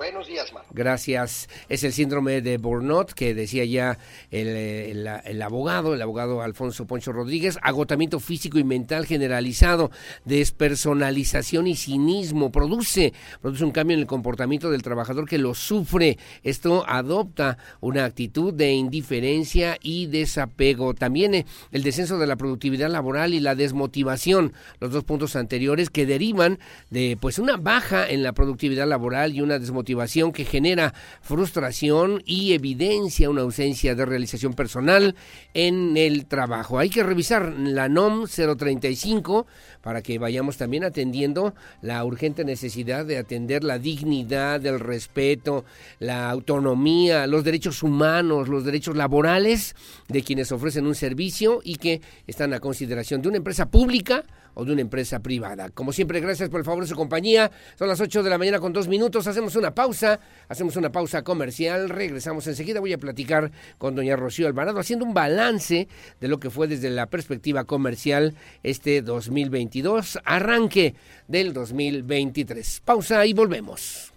Buenos 0.00 0.28
días, 0.28 0.50
man. 0.54 0.62
Gracias. 0.70 1.46
Es 1.68 1.84
el 1.84 1.92
síndrome 1.92 2.40
de 2.40 2.56
Burnout 2.56 3.12
que 3.12 3.34
decía 3.34 3.66
ya 3.66 3.98
el, 4.30 5.42
abogado, 5.42 5.92
el 5.92 6.00
abogado 6.00 6.40
Alfonso 6.40 6.86
Poncho 6.86 7.12
Rodríguez, 7.12 7.58
agotamiento 7.60 8.18
físico 8.18 8.58
y 8.58 8.64
mental 8.64 9.04
generalizado, 9.04 9.90
despersonalización 10.24 11.66
y 11.66 11.76
cinismo, 11.76 12.50
produce, 12.50 13.12
produce 13.42 13.62
un 13.62 13.72
cambio 13.72 13.92
en 13.94 14.00
el 14.00 14.06
comportamiento 14.06 14.70
del 14.70 14.80
trabajador 14.80 15.28
que 15.28 15.36
lo 15.36 15.52
sufre. 15.52 16.16
Esto 16.44 16.82
adopta 16.88 17.58
una 17.82 18.06
actitud 18.06 18.54
de 18.54 18.72
indiferencia 18.72 19.76
y 19.82 20.06
desapego. 20.06 20.94
También 20.94 21.34
eh, 21.34 21.46
el 21.72 21.82
descenso 21.82 22.18
de 22.18 22.26
la 22.26 22.36
productividad 22.36 22.88
laboral 22.88 23.34
y 23.34 23.40
la 23.40 23.54
desmotivación, 23.54 24.54
los 24.80 24.92
dos 24.92 25.04
puntos 25.04 25.36
anteriores 25.36 25.90
que 25.90 26.06
derivan 26.06 26.58
de 26.88 27.18
pues 27.20 27.38
una 27.38 27.58
baja 27.58 28.08
en 28.08 28.22
la 28.22 28.32
productividad 28.32 28.88
laboral 28.88 29.34
y 29.34 29.42
una 29.42 29.58
desmotivación 29.58 29.89
que 30.32 30.44
genera 30.44 30.94
frustración 31.20 32.22
y 32.24 32.52
evidencia 32.52 33.30
una 33.30 33.42
ausencia 33.42 33.94
de 33.94 34.06
realización 34.06 34.54
personal 34.54 35.14
en 35.54 35.96
el 35.96 36.26
trabajo. 36.26 36.78
Hay 36.78 36.90
que 36.90 37.02
revisar 37.02 37.52
la 37.58 37.88
NOM 37.88 38.26
035 38.26 39.46
para 39.82 40.02
que 40.02 40.18
vayamos 40.18 40.56
también 40.56 40.84
atendiendo 40.84 41.54
la 41.82 42.04
urgente 42.04 42.44
necesidad 42.44 43.04
de 43.04 43.18
atender 43.18 43.64
la 43.64 43.78
dignidad, 43.78 44.64
el 44.64 44.80
respeto, 44.80 45.64
la 45.98 46.30
autonomía, 46.30 47.26
los 47.26 47.44
derechos 47.44 47.82
humanos, 47.82 48.48
los 48.48 48.64
derechos 48.64 48.96
laborales 48.96 49.74
de 50.08 50.22
quienes 50.22 50.52
ofrecen 50.52 50.86
un 50.86 50.94
servicio 50.94 51.60
y 51.64 51.76
que 51.76 52.00
están 52.26 52.54
a 52.54 52.60
consideración 52.60 53.22
de 53.22 53.28
una 53.28 53.38
empresa 53.38 53.70
pública 53.70 54.24
o 54.54 54.64
de 54.64 54.72
una 54.72 54.80
empresa 54.80 55.20
privada. 55.20 55.70
Como 55.70 55.92
siempre, 55.92 56.20
gracias 56.20 56.48
por 56.48 56.60
el 56.60 56.64
favor 56.64 56.82
de 56.82 56.88
su 56.88 56.96
compañía. 56.96 57.50
Son 57.78 57.88
las 57.88 58.00
8 58.00 58.22
de 58.22 58.30
la 58.30 58.38
mañana 58.38 58.60
con 58.60 58.72
dos 58.72 58.88
minutos. 58.88 59.26
Hacemos 59.26 59.56
una 59.56 59.74
pausa, 59.74 60.20
hacemos 60.48 60.76
una 60.76 60.92
pausa 60.92 61.22
comercial. 61.22 61.88
Regresamos 61.88 62.46
enseguida. 62.46 62.80
Voy 62.80 62.92
a 62.92 62.98
platicar 62.98 63.50
con 63.78 63.94
doña 63.94 64.16
Rocío 64.16 64.46
Alvarado 64.46 64.78
haciendo 64.78 65.04
un 65.04 65.14
balance 65.14 65.88
de 66.20 66.28
lo 66.28 66.40
que 66.40 66.50
fue 66.50 66.68
desde 66.68 66.90
la 66.90 67.06
perspectiva 67.06 67.64
comercial 67.64 68.34
este 68.62 69.02
2022, 69.02 70.18
arranque 70.24 70.94
del 71.28 71.52
2023. 71.52 72.82
Pausa 72.84 73.26
y 73.26 73.32
volvemos. 73.32 74.12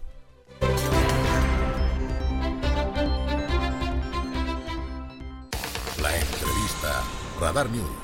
La 6.02 6.14
entrevista 6.18 7.02
Radar 7.40 7.70
News. 7.70 8.03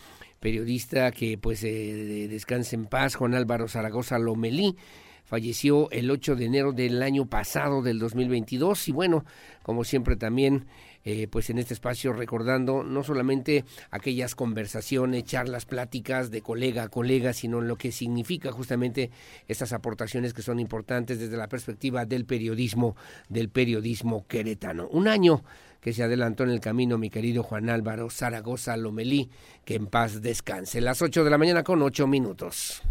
periodista 0.42 1.12
que 1.12 1.38
pues 1.38 1.62
eh, 1.64 2.26
descanse 2.28 2.74
en 2.76 2.86
paz, 2.86 3.14
Juan 3.14 3.34
Álvaro 3.34 3.68
Zaragoza 3.68 4.18
Lomelí, 4.18 4.76
falleció 5.24 5.88
el 5.92 6.10
8 6.10 6.36
de 6.36 6.44
enero 6.44 6.72
del 6.72 7.02
año 7.02 7.26
pasado, 7.26 7.80
del 7.80 7.98
2022, 7.98 8.88
y 8.88 8.92
bueno, 8.92 9.24
como 9.62 9.84
siempre 9.84 10.16
también, 10.16 10.66
eh, 11.04 11.28
pues 11.28 11.48
en 11.48 11.58
este 11.58 11.74
espacio 11.74 12.12
recordando 12.12 12.82
no 12.82 13.02
solamente 13.04 13.64
aquellas 13.90 14.34
conversaciones, 14.34 15.24
charlas, 15.24 15.64
pláticas 15.64 16.30
de 16.30 16.42
colega 16.42 16.82
a 16.82 16.88
colega, 16.88 17.32
sino 17.32 17.60
lo 17.60 17.76
que 17.76 17.92
significa 17.92 18.52
justamente 18.52 19.10
estas 19.48 19.72
aportaciones 19.72 20.34
que 20.34 20.42
son 20.42 20.58
importantes 20.60 21.18
desde 21.18 21.36
la 21.36 21.48
perspectiva 21.48 22.04
del 22.04 22.24
periodismo, 22.24 22.96
del 23.28 23.48
periodismo 23.48 24.26
queretano. 24.26 24.88
Un 24.88 25.06
año 25.08 25.44
que 25.82 25.92
se 25.92 26.04
adelantó 26.04 26.44
en 26.44 26.50
el 26.50 26.60
camino, 26.60 26.96
mi 26.96 27.10
querido 27.10 27.42
Juan 27.42 27.68
Álvaro 27.68 28.08
Zaragoza 28.08 28.76
Lomelí, 28.76 29.30
que 29.64 29.74
en 29.74 29.88
paz 29.88 30.22
descanse. 30.22 30.80
Las 30.80 31.02
8 31.02 31.24
de 31.24 31.30
la 31.30 31.38
mañana 31.38 31.64
con 31.64 31.82
8 31.82 32.06
minutos. 32.06 32.82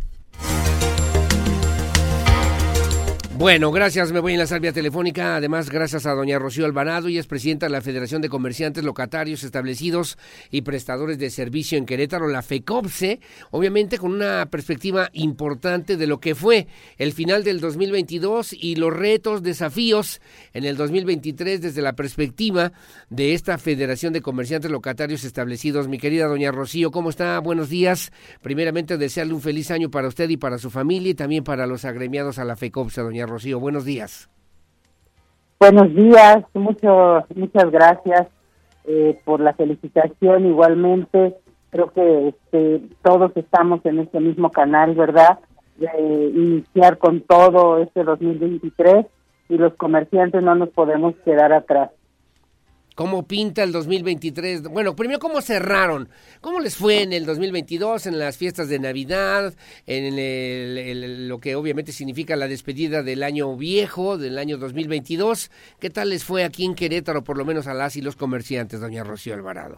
Bueno, 3.37 3.71
gracias. 3.71 4.11
Me 4.11 4.19
voy 4.19 4.33
en 4.33 4.39
la 4.39 4.45
salvia 4.45 4.71
telefónica. 4.71 5.35
Además, 5.35 5.71
gracias 5.71 6.05
a 6.05 6.13
doña 6.13 6.37
Rocío 6.37 6.65
Alvarado, 6.65 7.09
y 7.09 7.17
es 7.17 7.25
presidenta 7.25 7.65
de 7.65 7.71
la 7.71 7.81
Federación 7.81 8.21
de 8.21 8.29
Comerciantes 8.29 8.83
Locatarios 8.83 9.43
Establecidos 9.43 10.19
y 10.51 10.61
Prestadores 10.61 11.17
de 11.17 11.31
Servicio 11.31 11.79
en 11.79 11.87
Querétaro, 11.87 12.27
la 12.27 12.43
FECOPSE, 12.43 13.19
obviamente 13.49 13.97
con 13.97 14.13
una 14.13 14.45
perspectiva 14.51 15.09
importante 15.13 15.97
de 15.97 16.05
lo 16.05 16.19
que 16.19 16.35
fue 16.35 16.67
el 16.99 17.13
final 17.13 17.43
del 17.43 17.61
2022 17.61 18.53
y 18.53 18.75
los 18.75 18.95
retos, 18.95 19.41
desafíos 19.41 20.21
en 20.53 20.63
el 20.63 20.77
2023 20.77 21.61
desde 21.61 21.81
la 21.81 21.93
perspectiva 21.93 22.73
de 23.09 23.33
esta 23.33 23.57
Federación 23.57 24.13
de 24.13 24.21
Comerciantes 24.21 24.69
Locatarios 24.69 25.23
Establecidos. 25.23 25.87
Mi 25.87 25.97
querida 25.97 26.27
doña 26.27 26.51
Rocío, 26.51 26.91
¿cómo 26.91 27.09
está? 27.09 27.39
Buenos 27.39 27.69
días. 27.69 28.11
Primeramente, 28.43 28.99
desearle 28.99 29.33
un 29.33 29.41
feliz 29.41 29.71
año 29.71 29.89
para 29.89 30.09
usted 30.09 30.29
y 30.29 30.37
para 30.37 30.59
su 30.59 30.69
familia 30.69 31.09
y 31.09 31.15
también 31.15 31.43
para 31.43 31.65
los 31.65 31.85
agremiados 31.85 32.37
a 32.37 32.45
la 32.45 32.55
FECOPSE, 32.55 33.01
doña 33.01 33.25
Rocío. 33.25 33.30
Buenos 33.59 33.85
días. 33.85 34.29
Buenos 35.59 35.93
días, 35.93 36.43
mucho, 36.55 37.23
muchas 37.35 37.69
gracias 37.71 38.27
eh, 38.85 39.19
por 39.23 39.39
la 39.39 39.53
felicitación. 39.53 40.47
Igualmente, 40.47 41.35
creo 41.69 41.91
que 41.91 42.29
este, 42.29 42.81
todos 43.03 43.31
estamos 43.35 43.85
en 43.85 43.99
este 43.99 44.19
mismo 44.19 44.51
canal, 44.51 44.95
¿verdad? 44.95 45.39
De 45.77 46.31
iniciar 46.35 46.97
con 46.97 47.21
todo 47.21 47.77
este 47.77 48.03
2023 48.03 49.05
y 49.49 49.57
los 49.57 49.73
comerciantes 49.75 50.41
no 50.41 50.55
nos 50.55 50.69
podemos 50.69 51.13
quedar 51.23 51.53
atrás. 51.53 51.91
¿Cómo 53.01 53.23
pinta 53.23 53.63
el 53.63 53.71
2023? 53.71 54.61
Bueno, 54.69 54.95
primero, 54.95 55.19
¿cómo 55.19 55.41
cerraron? 55.41 56.07
¿Cómo 56.39 56.59
les 56.59 56.77
fue 56.77 57.01
en 57.01 57.13
el 57.13 57.25
2022, 57.25 58.05
en 58.05 58.19
las 58.19 58.37
fiestas 58.37 58.69
de 58.69 58.77
Navidad, 58.77 59.55
en 59.87 60.19
el, 60.19 61.27
lo 61.27 61.39
que 61.39 61.55
obviamente 61.55 61.93
significa 61.93 62.35
la 62.35 62.47
despedida 62.47 63.01
del 63.01 63.23
año 63.23 63.57
viejo, 63.57 64.19
del 64.19 64.37
año 64.37 64.59
2022? 64.59 65.49
¿Qué 65.79 65.89
tal 65.89 66.11
les 66.11 66.23
fue 66.23 66.43
aquí 66.43 66.63
en 66.63 66.75
Querétaro, 66.75 67.23
por 67.23 67.39
lo 67.39 67.43
menos 67.43 67.65
a 67.65 67.73
las 67.73 67.95
y 67.95 68.03
los 68.03 68.15
comerciantes, 68.15 68.81
doña 68.81 69.03
Rocío 69.03 69.33
Alvarado? 69.33 69.77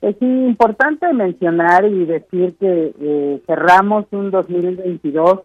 Es 0.00 0.20
importante 0.20 1.12
mencionar 1.12 1.84
y 1.84 2.04
decir 2.04 2.56
que 2.58 2.94
eh, 2.98 3.42
cerramos 3.46 4.06
un 4.10 4.32
2022 4.32 5.42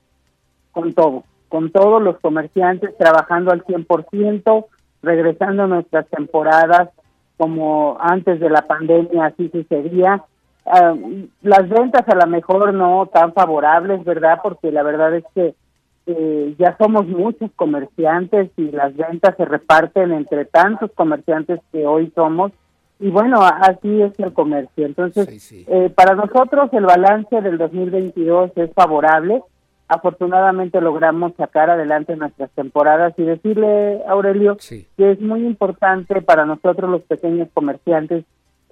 con 0.72 0.94
todo, 0.94 1.24
con 1.50 1.72
todos 1.72 2.02
los 2.02 2.20
comerciantes 2.20 2.98
trabajando 2.98 3.52
al 3.52 3.64
100%, 3.64 4.66
regresando 5.02 5.64
a 5.64 5.68
nuestras 5.68 6.08
temporadas 6.08 6.90
como 7.38 7.98
antes 8.00 8.40
de 8.40 8.50
la 8.50 8.62
pandemia 8.62 9.26
así 9.26 9.50
sucedía. 9.50 10.24
Ah, 10.66 10.94
las 11.42 11.68
ventas 11.70 12.08
a 12.08 12.16
lo 12.16 12.28
mejor 12.28 12.74
no 12.74 13.10
tan 13.12 13.34
favorables, 13.34 14.04
¿verdad? 14.04 14.40
Porque 14.44 14.72
la 14.72 14.84
verdad 14.84 15.16
es 15.16 15.24
que 15.34 15.56
eh, 16.08 16.56
ya 16.58 16.76
somos 16.78 17.08
muchos 17.08 17.52
comerciantes 17.56 18.52
y 18.58 18.72
las 18.72 18.96
ventas 18.96 19.36
se 19.38 19.46
reparten 19.46 20.12
entre 20.12 20.46
tantos 20.46 20.92
comerciantes 20.94 21.60
que 21.72 21.86
hoy 21.86 22.12
somos. 22.16 22.52
Y 23.00 23.10
bueno, 23.10 23.42
así 23.42 24.02
es 24.02 24.18
el 24.20 24.34
comercio. 24.34 24.86
Entonces, 24.86 25.26
Eh, 25.68 25.90
para 25.90 26.14
nosotros 26.14 26.70
el 26.74 26.86
balance 26.86 27.42
del 27.42 27.58
2022 27.58 28.52
es 28.56 28.72
favorable 28.76 29.42
afortunadamente 29.92 30.80
logramos 30.80 31.34
sacar 31.36 31.70
adelante 31.70 32.16
nuestras 32.16 32.50
temporadas 32.52 33.14
y 33.18 33.24
decirle, 33.24 34.02
Aurelio, 34.08 34.58
que 34.58 35.12
es 35.12 35.20
muy 35.20 35.46
importante 35.46 36.22
para 36.22 36.46
nosotros 36.46 36.90
los 36.90 37.02
pequeños 37.02 37.50
comerciantes 37.54 38.24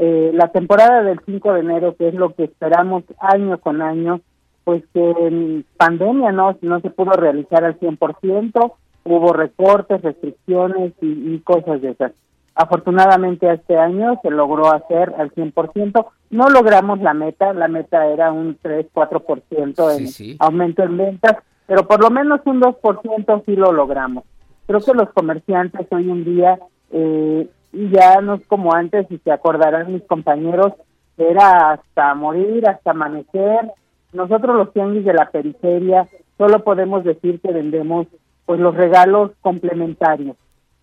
eh, 0.02 0.32
la 0.34 0.48
temporada 0.48 1.04
del 1.04 1.20
5 1.26 1.54
de 1.54 1.60
enero, 1.60 1.94
que 1.98 2.08
es 2.08 2.14
lo 2.14 2.34
que 2.34 2.46
esperamos 2.46 3.04
año 3.20 3.58
con 3.58 3.82
año, 3.82 4.22
pues 4.64 4.82
que 4.94 5.12
en 5.12 5.66
pandemia 5.76 6.32
no, 6.32 6.58
no 6.62 6.80
se 6.80 6.90
pudo 6.90 7.12
realizar 7.12 7.66
al 7.66 7.78
100%, 7.78 8.74
hubo 9.04 9.34
recortes, 9.34 10.02
restricciones 10.02 10.94
y, 11.02 11.34
y 11.34 11.40
cosas 11.40 11.82
de 11.82 11.90
esas. 11.90 12.14
Afortunadamente 12.62 13.50
este 13.50 13.78
año 13.78 14.20
se 14.22 14.30
logró 14.30 14.74
hacer 14.74 15.16
al 15.18 15.32
100%. 15.32 16.06
No 16.30 16.50
logramos 16.50 17.00
la 17.00 17.14
meta, 17.14 17.54
la 17.54 17.70
meta 17.70 18.06
era 18.08 18.34
un 18.34 18.60
3-4% 18.60 19.98
en 19.98 20.36
aumento 20.40 20.84
en 20.84 20.98
ventas, 20.98 21.38
pero 21.68 21.88
por 21.88 22.02
lo 22.02 22.10
menos 22.10 22.42
un 22.44 22.60
2% 22.60 23.44
sí 23.46 23.56
lo 23.56 23.72
logramos. 23.72 24.26
Creo 24.68 24.82
que 24.82 24.94
los 24.94 25.10
comerciantes 25.14 25.88
hoy 25.90 26.12
en 26.12 26.26
día 26.26 26.60
eh, 26.92 27.50
ya 27.72 28.20
no 28.20 28.34
es 28.34 28.46
como 28.48 28.74
antes, 28.74 29.10
y 29.10 29.20
se 29.20 29.32
acordarán 29.32 29.94
mis 29.94 30.04
compañeros, 30.04 30.74
era 31.18 31.72
hasta 31.72 32.14
morir, 32.14 32.68
hasta 32.68 32.92
amanecer. 32.92 33.72
Nosotros 34.12 34.58
los 34.58 34.74
tianguis 34.74 35.06
de 35.06 35.14
la 35.14 35.30
periferia 35.32 36.10
solo 36.38 36.62
podemos 36.66 37.06
decir 37.06 37.40
que 37.40 37.54
vendemos 37.54 38.08
pues 38.46 38.60
los 38.60 38.76
regalos 38.76 39.32
complementarios 39.40 40.36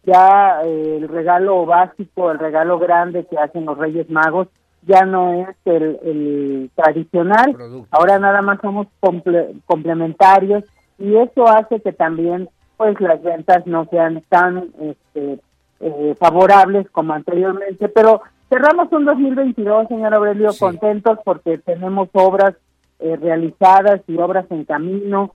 ya 0.06 0.62
eh, 0.64 0.98
el 0.98 1.08
regalo 1.08 1.66
básico, 1.66 2.30
el 2.30 2.38
regalo 2.38 2.78
grande 2.78 3.26
que 3.26 3.36
hacen 3.36 3.66
los 3.66 3.76
Reyes 3.76 4.08
Magos, 4.08 4.48
ya 4.82 5.04
no 5.04 5.32
es 5.34 5.56
el, 5.64 6.70
tradicional, 6.76 7.56
ahora 7.90 8.20
nada 8.20 8.40
más 8.40 8.60
somos 8.60 8.86
complementarios 9.66 10.62
y 10.96 11.16
eso 11.16 11.48
hace 11.48 11.80
que 11.80 11.92
también 11.92 12.48
pues 12.76 13.00
las 13.00 13.20
ventas 13.20 13.66
no 13.66 13.86
sean 13.86 14.22
tan 14.28 14.68
este, 14.80 15.40
eh, 15.80 16.14
favorables 16.20 16.88
como 16.90 17.14
anteriormente, 17.14 17.88
pero 17.88 18.20
cerramos 18.48 18.92
un 18.92 19.06
2022, 19.06 19.88
señor 19.88 20.14
Aurelio, 20.14 20.50
contentos 20.56 21.18
porque 21.24 21.58
tenemos 21.58 22.08
obras 22.12 22.54
eh, 23.00 23.16
realizadas 23.16 24.02
y 24.06 24.16
obras 24.18 24.46
en 24.50 24.64
camino, 24.64 25.32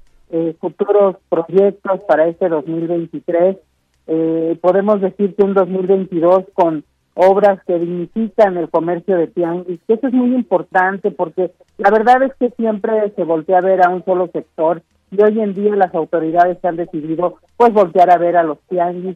futuros 0.62 1.18
proyectos 1.28 2.00
para 2.08 2.26
este 2.26 2.48
2023 2.48 3.58
eh, 4.14 4.58
podemos 4.60 5.00
decir 5.00 5.36
que 5.36 5.44
un 5.44 5.54
2022 5.54 6.44
con 6.54 6.84
obras 7.14 7.64
que 7.66 7.80
dignifican 7.80 8.58
el 8.58 8.70
comercio 8.70 9.16
de 9.16 9.28
tianguis, 9.28 9.80
que 9.88 9.94
eso 9.94 10.08
es 10.08 10.14
muy 10.14 10.36
importante 10.36 11.12
porque 11.12 11.52
la 11.78 11.92
verdad 11.92 12.22
es 12.24 12.34
que 12.38 12.50
siempre 12.58 13.14
se 13.16 13.24
voltea 13.24 13.60
a 13.60 13.62
ver 13.62 13.86
a 13.86 13.90
un 13.90 14.04
solo 14.04 14.28
sector 14.34 14.82
y 15.12 15.22
hoy 15.24 15.40
en 15.40 15.54
día 15.54 15.74
las 15.78 15.96
autoridades 15.96 16.58
han 16.66 16.76
decidido 16.76 17.38
pues 17.56 17.72
voltear 17.72 18.12
a 18.12 18.18
ver 18.18 18.36
a 18.36 18.44
los 18.44 18.60
tianguis. 18.70 19.16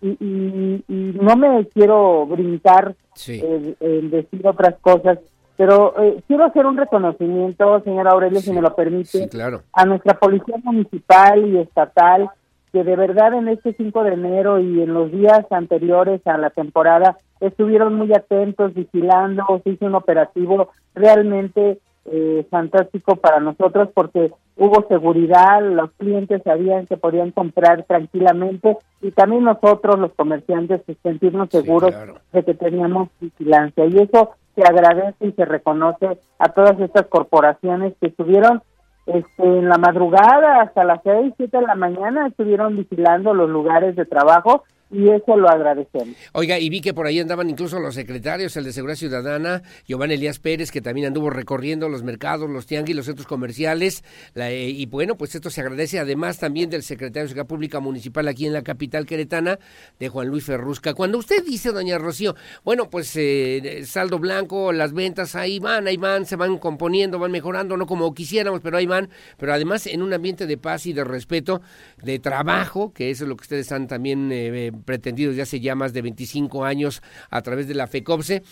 Y, 0.00 0.10
y, 0.20 0.84
no 0.88 1.36
me 1.36 1.66
quiero 1.74 2.26
brincar 2.26 2.94
en, 3.26 4.10
decir 4.10 4.46
otras 4.46 4.76
cosas, 4.80 5.18
pero 5.56 6.00
eh, 6.00 6.22
quiero 6.28 6.44
hacer 6.44 6.66
un 6.66 6.76
reconocimiento, 6.76 7.80
señora 7.80 8.12
Aurelio, 8.12 8.40
si 8.40 8.52
me 8.52 8.60
lo 8.60 8.76
permite, 8.76 9.28
a 9.72 9.84
nuestra 9.86 10.14
policía 10.20 10.56
municipal 10.62 11.44
y 11.48 11.58
estatal 11.58 12.30
que 12.72 12.84
de 12.84 12.96
verdad 12.96 13.34
en 13.34 13.48
este 13.48 13.72
5 13.72 14.04
de 14.04 14.14
enero 14.14 14.60
y 14.60 14.82
en 14.82 14.92
los 14.92 15.10
días 15.10 15.44
anteriores 15.50 16.20
a 16.26 16.38
la 16.38 16.50
temporada 16.50 17.16
estuvieron 17.40 17.94
muy 17.94 18.12
atentos, 18.12 18.74
vigilando, 18.74 19.44
se 19.64 19.70
hizo 19.70 19.86
un 19.86 19.94
operativo 19.94 20.70
realmente 20.94 21.78
eh, 22.06 22.46
fantástico 22.50 23.16
para 23.16 23.40
nosotros 23.40 23.88
porque 23.92 24.30
hubo 24.56 24.86
seguridad, 24.88 25.60
los 25.62 25.90
clientes 25.92 26.42
sabían 26.44 26.86
que 26.86 26.96
podían 26.96 27.32
comprar 27.32 27.84
tranquilamente 27.84 28.76
y 29.02 29.10
también 29.10 29.44
nosotros 29.44 29.98
los 29.98 30.12
comerciantes 30.14 30.82
pues, 30.86 30.98
sentirnos 31.02 31.50
seguros 31.50 31.92
de 32.32 32.44
que 32.44 32.54
teníamos 32.54 33.08
vigilancia. 33.20 33.86
Y 33.86 33.98
eso 33.98 34.30
se 34.54 34.62
agradece 34.62 35.26
y 35.26 35.32
se 35.32 35.44
reconoce 35.44 36.18
a 36.38 36.48
todas 36.50 36.78
estas 36.80 37.06
corporaciones 37.06 37.94
que 38.00 38.06
estuvieron 38.06 38.62
este, 39.06 39.42
en 39.42 39.68
la 39.68 39.78
madrugada 39.78 40.62
hasta 40.62 40.84
las 40.84 41.00
seis, 41.02 41.32
siete 41.36 41.58
de 41.58 41.66
la 41.66 41.74
mañana 41.74 42.26
estuvieron 42.26 42.76
vigilando 42.76 43.34
los 43.34 43.48
lugares 43.48 43.96
de 43.96 44.04
trabajo 44.04 44.64
y 44.88 45.08
eso 45.10 45.36
lo 45.36 45.48
agradecemos. 45.48 46.14
Oiga, 46.32 46.60
y 46.60 46.68
vi 46.68 46.80
que 46.80 46.94
por 46.94 47.06
ahí 47.06 47.18
andaban 47.18 47.50
incluso 47.50 47.80
los 47.80 47.96
secretarios, 47.96 48.56
el 48.56 48.64
de 48.64 48.72
Seguridad 48.72 48.96
Ciudadana, 48.96 49.62
Giovanni 49.84 50.14
Elías 50.14 50.38
Pérez, 50.38 50.70
que 50.70 50.80
también 50.80 51.08
anduvo 51.08 51.28
recorriendo 51.28 51.88
los 51.88 52.04
mercados, 52.04 52.48
los 52.48 52.66
tianguis, 52.66 52.94
los 52.94 53.06
centros 53.06 53.26
comerciales, 53.26 54.04
eh, 54.36 54.70
y 54.70 54.86
bueno, 54.86 55.16
pues 55.16 55.34
esto 55.34 55.50
se 55.50 55.60
agradece 55.60 55.98
además 55.98 56.38
también 56.38 56.70
del 56.70 56.84
secretario 56.84 57.24
de 57.24 57.28
Seguridad 57.30 57.48
Pública 57.48 57.80
Municipal 57.80 58.28
aquí 58.28 58.46
en 58.46 58.52
la 58.52 58.62
capital 58.62 59.06
queretana, 59.06 59.58
de 59.98 60.08
Juan 60.08 60.28
Luis 60.28 60.44
Ferrusca. 60.44 60.94
Cuando 60.94 61.18
usted 61.18 61.44
dice, 61.44 61.72
doña 61.72 61.98
Rocío, 61.98 62.36
bueno, 62.64 62.88
pues 62.88 63.12
eh, 63.16 63.82
saldo 63.84 64.20
blanco, 64.20 64.72
las 64.72 64.92
ventas 64.92 65.34
ahí 65.34 65.58
van, 65.58 65.88
ahí 65.88 65.96
van, 65.96 66.26
se 66.26 66.36
van 66.36 66.58
componiendo, 66.58 67.18
van 67.18 67.32
mejorando, 67.32 67.76
no 67.76 67.86
como 67.86 68.14
quisiéramos, 68.14 68.60
pero 68.60 68.76
ahí 68.76 68.86
van, 68.86 69.10
pero 69.36 69.52
además 69.52 69.88
en 69.88 70.02
un 70.02 70.12
ambiente 70.12 70.46
de 70.46 70.56
paz 70.58 70.86
y 70.86 70.92
de 70.92 71.02
respeto, 71.02 71.60
de 72.04 72.20
trabajo, 72.20 72.92
que 72.92 73.10
eso 73.10 73.24
es 73.24 73.28
lo 73.28 73.36
que 73.36 73.42
ustedes 73.42 73.62
están 73.62 73.88
también... 73.88 74.30
Eh, 74.30 74.74
pretendidos 74.84 75.36
ya 75.36 75.44
hace 75.44 75.60
ya 75.60 75.74
más 75.74 75.92
de 75.92 76.02
25 76.02 76.64
años 76.64 77.02
a 77.30 77.42
través 77.42 77.68
de 77.68 77.74
la 77.74 77.86
FECOPSE. 77.86 78.42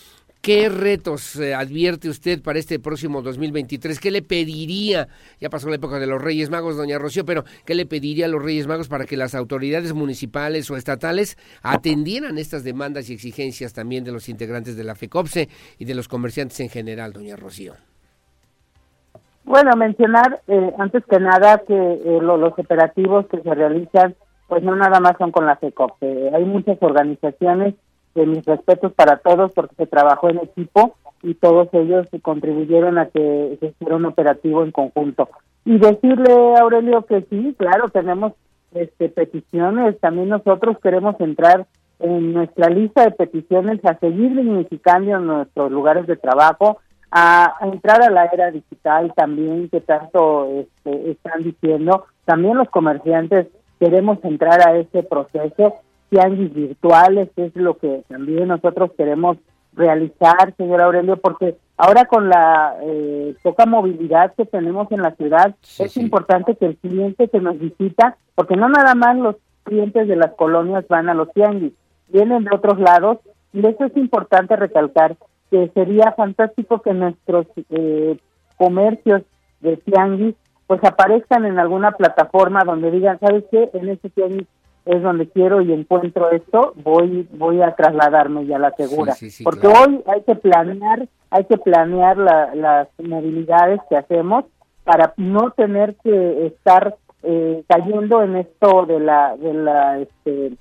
¿Qué 0.45 0.69
retos 0.69 1.37
eh, 1.37 1.55
advierte 1.55 2.11
usted 2.11 2.43
para 2.43 2.59
este 2.59 2.79
próximo 2.79 3.23
2023? 3.23 3.99
¿Qué 3.99 4.11
le 4.11 4.21
pediría? 4.21 5.09
Ya 5.41 5.49
pasó 5.49 5.71
la 5.71 5.77
época 5.77 5.99
de 5.99 6.07
los 6.07 6.21
Reyes 6.21 6.51
Magos, 6.51 6.77
doña 6.77 6.99
Rocío, 6.99 7.25
pero 7.25 7.45
¿qué 7.65 7.75
le 7.75 7.87
pediría 7.87 8.27
a 8.27 8.29
los 8.29 8.43
Reyes 8.43 8.67
Magos 8.67 8.89
para 8.89 9.07
que 9.07 9.17
las 9.17 9.35
autoridades 9.35 9.95
municipales 9.95 10.71
o 10.71 10.77
estatales 10.77 11.39
atendieran 11.63 12.37
estas 12.37 12.63
demandas 12.63 13.09
y 13.09 13.15
exigencias 13.15 13.73
también 13.73 14.05
de 14.05 14.13
los 14.13 14.29
integrantes 14.29 14.77
de 14.77 14.85
la 14.85 14.95
FECOPSE 14.95 15.49
y 15.79 15.87
de 15.87 15.95
los 15.95 16.09
comerciantes 16.09 16.61
en 16.61 16.69
general, 16.69 17.15
doña 17.15 17.37
Rocío? 17.37 17.73
Bueno, 19.45 19.77
mencionar 19.77 20.43
eh, 20.47 20.73
antes 20.79 21.05
que 21.07 21.21
nada 21.21 21.63
que 21.67 21.75
eh, 21.75 22.19
los 22.21 22.53
operativos 22.59 23.27
que 23.29 23.41
se 23.41 23.55
realizan 23.55 24.15
pues 24.49 24.63
no 24.63 24.77
nada 24.77 25.01
más 25.01 25.17
son 25.19 25.31
con 25.33 25.47
la 25.47 25.57
FECOP. 25.57 26.03
hay 26.03 26.45
muchas 26.45 26.79
organizaciones, 26.81 27.75
de 28.15 28.27
mis 28.27 28.45
respetos 28.45 28.93
para 28.93 29.17
todos, 29.19 29.53
porque 29.53 29.75
se 29.75 29.87
trabajó 29.87 30.31
en 30.31 30.39
equipo 30.39 30.95
y 31.23 31.35
todos 31.35 31.69
ellos 31.73 32.07
contribuyeron 32.23 32.99
a 32.99 33.07
que 33.07 33.57
se 33.59 33.67
hiciera 33.67 33.97
un 33.97 34.05
operativo 34.05 34.63
en 34.63 34.71
conjunto. 34.71 35.29
Y 35.65 35.79
decirle, 35.79 36.55
Aurelio, 36.61 37.05
que 37.07 37.23
sí, 37.23 37.55
claro, 37.59 37.89
tenemos 37.89 38.33
este, 38.75 39.09
peticiones, 39.09 39.99
también 40.01 40.29
nosotros 40.29 40.77
queremos 40.83 41.19
entrar 41.21 41.67
en 42.01 42.35
nuestra 42.35 42.69
lista 42.69 43.05
de 43.05 43.13
peticiones 43.13 43.85
a 43.85 43.99
seguir 43.99 44.37
dignificando 44.37 45.19
nuestros 45.21 45.71
lugares 45.73 46.07
de 46.07 46.17
trabajo, 46.17 46.79
a, 47.11 47.55
entrar 47.63 48.03
a 48.03 48.11
la 48.11 48.27
era 48.27 48.51
digital 48.51 49.13
también, 49.17 49.69
que 49.71 49.81
tanto 49.81 50.49
este, 50.61 51.13
están 51.13 51.43
diciendo, 51.43 52.05
también 52.25 52.57
los 52.57 52.69
comerciantes 52.69 53.47
queremos 53.85 54.19
entrar 54.25 54.67
a 54.67 54.79
ese 54.79 55.03
proceso, 55.03 55.75
tianguis 56.09 56.55
virtuales, 56.55 57.29
es 57.37 57.55
lo 57.55 57.77
que 57.77 58.03
también 58.09 58.49
nosotros 58.49 58.93
queremos 58.97 59.37
realizar, 59.75 60.55
señor 60.57 60.81
Aurelio, 60.81 61.19
porque 61.19 61.59
ahora 61.77 62.07
con 62.07 62.31
la 62.31 62.77
eh, 62.83 63.35
poca 63.43 63.67
movilidad 63.67 64.33
que 64.37 64.47
tenemos 64.47 64.91
en 64.91 65.03
la 65.03 65.15
ciudad, 65.17 65.55
es 65.79 65.99
importante 65.99 66.57
que 66.57 66.65
el 66.65 66.77
cliente 66.79 67.29
que 67.29 67.41
nos 67.41 67.59
visita, 67.59 68.17
porque 68.35 68.57
no 68.57 68.71
nada 68.71 68.95
más 68.95 69.19
los 69.19 69.37
clientes 69.65 70.09
de 70.09 70.17
las 70.17 70.33
colonias 70.33 70.89
van 70.89 71.11
a 71.11 71.15
los 71.15 71.31
tianguis, 71.35 71.75
vienen 72.09 72.45
de 72.45 72.57
otros 72.57 72.81
lados, 72.81 73.19
y 73.53 73.67
eso 73.67 73.85
es 73.85 73.95
importante 73.99 74.57
recalcar 74.57 75.19
que 75.51 75.71
sería 75.75 76.13
fantástico 76.13 76.81
que 76.81 76.95
nuestros 76.95 77.47
eh, 77.69 78.17
comercios 78.57 79.21
de 79.61 79.77
tianguis 79.77 80.37
pues 80.67 80.83
aparezcan 80.85 81.45
en 81.45 81.59
alguna 81.59 81.93
plataforma 81.93 82.65
donde 82.65 82.91
digan, 82.91 83.19
¿sabes 83.21 83.45
qué? 83.51 83.71
En 83.75 83.89
este 83.89 84.11
tianguis 84.11 84.47
es 84.87 85.03
donde 85.03 85.29
quiero 85.29 85.61
y 85.63 85.73
encuentro 85.73 86.31
esto, 86.31 86.75
voy 86.77 87.27
voy 87.33 87.63
a 87.63 87.75
trasladarme 87.75 88.47
ya 88.47 88.59
la 88.59 88.71
segura. 88.73 89.15
Porque 89.43 89.67
hoy 89.67 90.03
hay 90.07 90.23
que 90.23 90.35
planear, 90.35 91.09
hay 91.31 91.45
que 91.45 91.57
planear 91.57 92.17
las 92.19 92.89
movilidades 93.03 93.81
que 93.89 93.97
hacemos 93.97 94.45
para 94.85 95.15
no 95.17 95.51
tener 95.51 95.97
que 95.97 96.47
estar 96.47 96.97
eh, 97.23 97.65
cayendo 97.67 98.23
en 98.23 98.37
esto 98.37 98.85
de 98.85 99.01
la 99.01 99.37
de 99.37 99.55
la 99.55 99.99
este 100.01 100.53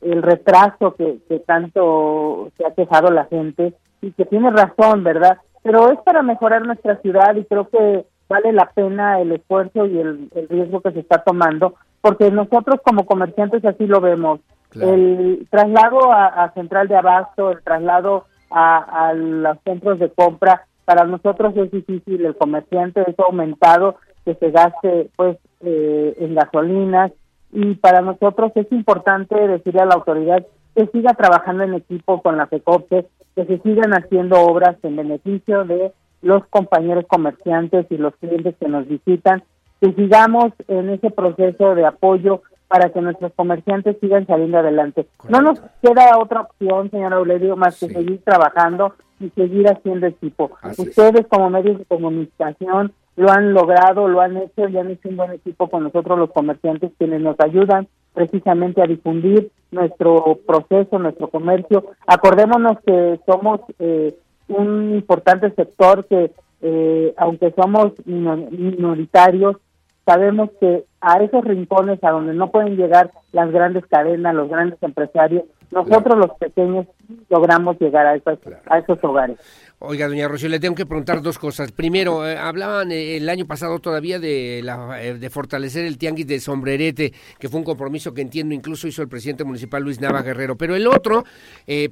el 0.00 0.22
retraso 0.22 0.94
que, 0.94 1.18
que 1.28 1.40
tanto 1.40 2.50
se 2.56 2.66
ha 2.66 2.74
quejado 2.74 3.10
la 3.10 3.24
gente 3.26 3.74
y 4.00 4.12
que 4.12 4.24
tiene 4.24 4.50
razón, 4.50 5.04
¿verdad? 5.04 5.38
Pero 5.62 5.90
es 5.90 5.98
para 6.00 6.22
mejorar 6.22 6.64
nuestra 6.64 6.96
ciudad 7.00 7.34
y 7.34 7.44
creo 7.44 7.68
que 7.68 8.06
vale 8.28 8.52
la 8.52 8.70
pena 8.70 9.20
el 9.20 9.32
esfuerzo 9.32 9.86
y 9.86 9.98
el, 9.98 10.30
riesgo 10.48 10.80
que 10.80 10.92
se 10.92 11.00
está 11.00 11.22
tomando, 11.22 11.74
porque 12.00 12.30
nosotros 12.30 12.80
como 12.84 13.06
comerciantes 13.06 13.64
así 13.64 13.86
lo 13.86 14.00
vemos. 14.00 14.40
El 14.74 15.46
traslado 15.50 16.12
a, 16.12 16.52
Central 16.52 16.88
de 16.88 16.96
Abasto, 16.96 17.50
el 17.50 17.62
traslado 17.62 18.26
a, 18.50 19.12
los 19.14 19.58
centros 19.64 19.98
de 19.98 20.10
compra, 20.10 20.66
para 20.84 21.04
nosotros 21.04 21.56
es 21.56 21.70
difícil, 21.70 22.24
el 22.24 22.36
comerciante 22.36 23.02
es 23.06 23.18
aumentado 23.18 23.96
que 24.24 24.34
se 24.34 24.50
gaste 24.50 25.08
pues 25.16 25.38
eh, 25.60 26.16
en 26.18 26.34
gasolinas 26.34 27.12
y 27.52 27.74
para 27.76 28.02
nosotros 28.02 28.52
es 28.54 28.70
importante 28.70 29.34
decirle 29.48 29.80
a 29.80 29.86
la 29.86 29.94
autoridad 29.94 30.44
que 30.74 30.86
siga 30.88 31.14
trabajando 31.14 31.64
en 31.64 31.74
equipo 31.74 32.20
con 32.20 32.36
la 32.36 32.46
FECOPE, 32.46 33.06
que 33.34 33.44
se 33.46 33.58
sigan 33.60 33.94
haciendo 33.94 34.40
obras 34.42 34.76
en 34.82 34.96
beneficio 34.96 35.64
de 35.64 35.92
los 36.26 36.44
compañeros 36.46 37.04
comerciantes 37.06 37.86
y 37.90 37.96
los 37.96 38.14
clientes 38.16 38.54
que 38.58 38.68
nos 38.68 38.86
visitan, 38.88 39.42
que 39.80 39.92
sigamos 39.92 40.52
en 40.68 40.90
ese 40.90 41.10
proceso 41.10 41.74
de 41.74 41.86
apoyo 41.86 42.42
para 42.68 42.90
que 42.90 43.00
nuestros 43.00 43.32
comerciantes 43.34 43.96
sigan 44.00 44.26
saliendo 44.26 44.58
adelante. 44.58 45.06
No 45.28 45.40
nos 45.40 45.60
queda 45.82 46.18
otra 46.18 46.42
opción, 46.42 46.90
señor 46.90 47.14
Aurelio, 47.14 47.56
más 47.56 47.78
que 47.78 47.88
seguir 47.88 48.20
trabajando 48.24 48.94
y 49.20 49.30
seguir 49.30 49.68
haciendo 49.68 50.06
equipo. 50.06 50.50
Ustedes 50.76 51.26
como 51.28 51.48
medios 51.48 51.78
de 51.78 51.84
comunicación 51.84 52.92
lo 53.16 53.30
han 53.30 53.54
logrado, 53.54 54.08
lo 54.08 54.20
han 54.20 54.36
hecho 54.36 54.68
y 54.68 54.76
han 54.76 54.90
hecho 54.90 55.08
un 55.08 55.16
buen 55.16 55.32
equipo 55.32 55.70
con 55.70 55.84
nosotros 55.84 56.18
los 56.18 56.32
comerciantes 56.32 56.92
quienes 56.98 57.20
nos 57.22 57.38
ayudan 57.40 57.86
precisamente 58.12 58.82
a 58.82 58.86
difundir 58.86 59.50
nuestro 59.70 60.38
proceso, 60.46 60.98
nuestro 60.98 61.28
comercio. 61.28 61.84
Acordémonos 62.06 62.78
que 62.84 63.20
somos 63.26 63.60
eh, 63.78 64.16
un 64.48 64.94
importante 64.94 65.50
sector 65.50 66.06
que, 66.06 66.32
eh, 66.62 67.14
aunque 67.16 67.52
somos 67.52 67.92
minoritarios, 68.04 69.56
sabemos 70.04 70.50
que 70.60 70.84
a 71.00 71.22
esos 71.22 71.44
rincones 71.44 72.02
a 72.02 72.10
donde 72.10 72.34
no 72.34 72.50
pueden 72.50 72.76
llegar 72.76 73.10
las 73.32 73.50
grandes 73.50 73.84
cadenas, 73.86 74.34
los 74.34 74.48
grandes 74.48 74.80
empresarios, 74.82 75.44
nosotros 75.70 76.18
los 76.18 76.30
pequeños 76.38 76.86
logramos 77.28 77.78
llegar 77.78 78.06
a 78.06 78.14
esos, 78.14 78.38
a 78.66 78.78
esos 78.78 79.02
hogares. 79.02 79.38
Oiga, 79.78 80.08
doña 80.08 80.26
Rocío, 80.26 80.48
le 80.48 80.58
tengo 80.58 80.74
que 80.74 80.86
preguntar 80.86 81.20
dos 81.20 81.38
cosas. 81.38 81.70
Primero, 81.70 82.26
eh, 82.26 82.38
hablaban 82.38 82.92
eh, 82.92 83.18
el 83.18 83.28
año 83.28 83.44
pasado 83.46 83.78
todavía 83.78 84.18
de, 84.18 84.62
la, 84.64 85.02
eh, 85.02 85.18
de 85.18 85.30
fortalecer 85.30 85.84
el 85.84 85.98
tianguis 85.98 86.26
de 86.26 86.40
sombrerete, 86.40 87.12
que 87.38 87.50
fue 87.50 87.58
un 87.58 87.64
compromiso 87.64 88.14
que 88.14 88.22
entiendo 88.22 88.54
incluso 88.54 88.88
hizo 88.88 89.02
el 89.02 89.08
presidente 89.08 89.44
municipal 89.44 89.82
Luis 89.82 90.00
Nava 90.00 90.22
Guerrero. 90.22 90.56
Pero 90.56 90.76
el 90.76 90.86
otro, 90.86 91.24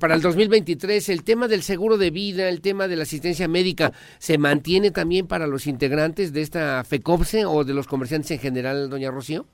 para 0.00 0.14
el 0.14 0.22
2023, 0.22 1.10
el 1.10 1.24
tema 1.24 1.46
del 1.46 1.62
seguro 1.62 1.98
de 1.98 2.10
vida, 2.10 2.48
el 2.48 2.62
tema 2.62 2.88
de 2.88 2.96
la 2.96 3.02
asistencia 3.02 3.48
médica, 3.48 3.92
¿se 4.18 4.38
mantiene 4.38 4.90
también 4.90 5.26
para 5.26 5.46
los 5.46 5.66
integrantes 5.66 6.32
de 6.32 6.40
esta 6.40 6.82
FECOPSE 6.84 7.44
o 7.44 7.64
de 7.64 7.74
los 7.74 7.86
comerciantes 7.86 8.30
en 8.30 8.38
general, 8.38 8.88
doña 8.88 9.10
Rocío? 9.10 9.44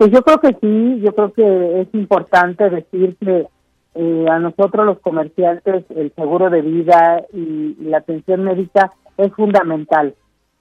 Pues 0.00 0.12
yo 0.12 0.22
creo 0.22 0.40
que 0.40 0.56
sí, 0.62 1.00
yo 1.02 1.14
creo 1.14 1.30
que 1.34 1.80
es 1.82 1.88
importante 1.92 2.70
decir 2.70 3.18
que 3.20 3.46
eh, 3.94 4.26
a 4.30 4.38
nosotros 4.38 4.86
los 4.86 4.98
comerciantes 5.00 5.84
el 5.94 6.10
seguro 6.14 6.48
de 6.48 6.62
vida 6.62 7.22
y, 7.34 7.76
la 7.82 7.98
atención 7.98 8.44
médica 8.44 8.94
es 9.18 9.30
fundamental. 9.34 10.14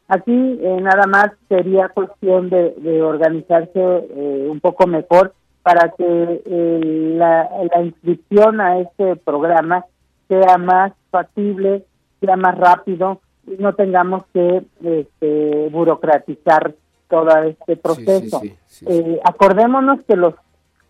Aquí 0.10 0.60
eh, 0.62 0.80
nada 0.82 1.08
más 1.08 1.30
sería 1.48 1.88
cuestión 1.88 2.50
de, 2.50 3.02
organizarse 3.02 3.72
eh, 3.80 4.48
un 4.52 4.60
poco 4.60 4.88
mejor 4.88 5.34
para 5.64 5.94
que 5.98 7.16
la, 7.18 7.50
inscripción 7.82 8.60
a 8.60 8.80
este 8.80 9.16
programa 9.16 9.86
sea 10.28 10.58
más 10.58 10.92
factible, 11.12 11.86
sea 12.20 12.36
más 12.36 12.58
rápido 12.58 13.22
y 13.48 13.52
no 13.52 13.72
tengamos 13.72 14.24
que 14.34 14.64
este, 14.84 15.70
burocratizar 15.72 16.76
todo 17.10 17.30
este 17.44 17.76
proceso. 17.76 18.42
acordémonos 19.24 20.02
que 20.08 20.16
los 20.16 20.36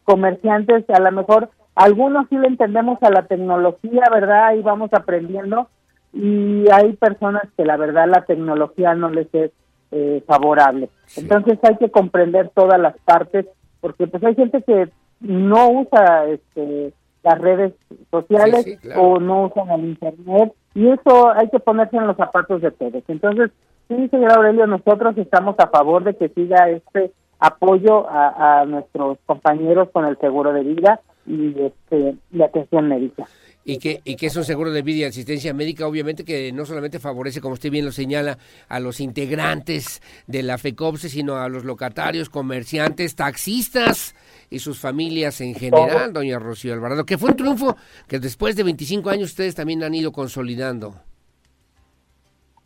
comerciantes 0.04 0.90
a 0.90 1.00
lo 1.00 1.12
mejor 1.12 1.50
algunos 1.76 2.28
sí 2.30 2.38
le 2.38 2.48
entendemos 2.48 3.02
a 3.02 3.10
la 3.10 3.24
tecnología, 3.24 4.04
¿verdad? 4.12 4.54
Y 4.56 4.62
vamos 4.62 4.90
aprendiendo, 4.94 5.70
y 6.14 6.66
hay 6.72 6.94
personas 6.94 7.44
que 7.56 7.66
la 7.66 7.78
verdad 7.78 8.08
la 8.08 8.26
tecnología 8.26 8.96
no 8.96 9.10
les 9.10 9.34
es 9.34 9.52
eh, 9.91 10.24
favorable. 10.28 10.90
Entonces 11.16 11.60
hay 11.64 11.78
que 11.78 11.90
comprender 11.90 12.50
todas 12.54 12.80
las 12.80 12.98
partes 13.00 13.46
porque 13.82 14.08
pues 14.08 14.24
hay 14.24 14.36
gente 14.36 14.62
que 14.64 14.90
no 15.20 15.70
usa 15.70 16.26
este, 16.26 16.94
las 17.24 17.40
redes 17.40 17.74
sociales 18.12 18.80
o 18.96 19.20
no 19.20 19.46
usan 19.46 19.70
el 19.72 19.86
internet 19.86 20.54
y 20.76 20.90
eso 20.90 21.32
hay 21.32 21.50
que 21.50 21.60
ponerse 21.60 21.98
en 21.98 22.08
los 22.08 22.18
zapatos 22.18 22.62
de 22.62 22.72
todos. 22.72 23.04
Entonces, 23.08 23.52
sí, 23.90 24.07
señor 24.07 24.32
Aurelio, 24.32 24.66
nosotros 24.68 25.18
estamos 25.18 25.56
a 25.60 25.68
favor 25.68 26.06
de 26.06 26.16
que 26.16 26.30
siga 26.30 26.70
este 26.70 27.11
apoyo 27.40 28.10
a, 28.10 28.61
a 28.61 28.66
nuestros 28.66 29.18
compañeros 29.26 29.90
con 29.91 30.06
el 30.06 30.18
seguro 30.20 30.53
de 30.53 30.64
vida 30.64 31.02
y 31.28 31.53
este 31.60 32.16
la 32.32 32.45
atención 32.45 32.88
médica 32.88 33.26
y 33.72 33.78
que, 33.78 34.02
y 34.03 34.16
que 34.16 34.28
es 34.28 34.36
un 34.36 34.45
seguro 34.45 34.72
de 34.72 34.82
vida 34.82 34.98
y 34.99 35.03
asistencia 35.03 35.53
médica, 35.53 35.86
obviamente 35.86 36.24
que 36.24 36.52
no 36.52 36.66
solamente 36.66 36.99
favorece, 36.99 37.41
como 37.41 37.53
usted 37.53 37.70
bien 37.70 37.86
lo 37.86 37.91
señala, 37.91 38.38
a 38.68 38.80
los 38.80 38.99
integrantes 38.99 40.02
de 40.28 40.44
la 40.44 40.57
FECOPSE, 40.57 41.10
sino 41.10 41.36
a 41.38 41.49
los 41.49 41.66
locatarios, 41.66 42.30
comerciantes, 42.30 43.16
taxistas 43.16 44.16
y 44.49 44.60
sus 44.60 44.80
familias 44.80 45.41
en 45.41 45.53
general, 45.53 46.14
doña 46.14 46.40
Rocío 46.40 46.74
Alvarado, 46.74 47.06
que 47.06 47.18
fue 47.18 47.30
un 47.32 47.36
triunfo 47.36 47.76
que 48.07 48.20
después 48.20 48.56
de 48.56 48.64
25 48.64 49.10
años 49.10 49.30
ustedes 49.30 49.56
también 49.56 49.84
han 49.84 49.94
ido 49.94 50.11
consolidando. 50.11 50.95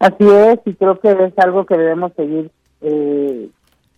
Así 0.04 0.28
es, 0.28 0.60
y 0.66 0.74
creo 0.74 1.00
que 1.00 1.12
es 1.12 1.40
algo 1.40 1.66
que 1.66 1.78
debemos 1.78 2.12
seguir 2.18 2.52
eh, 2.82 3.50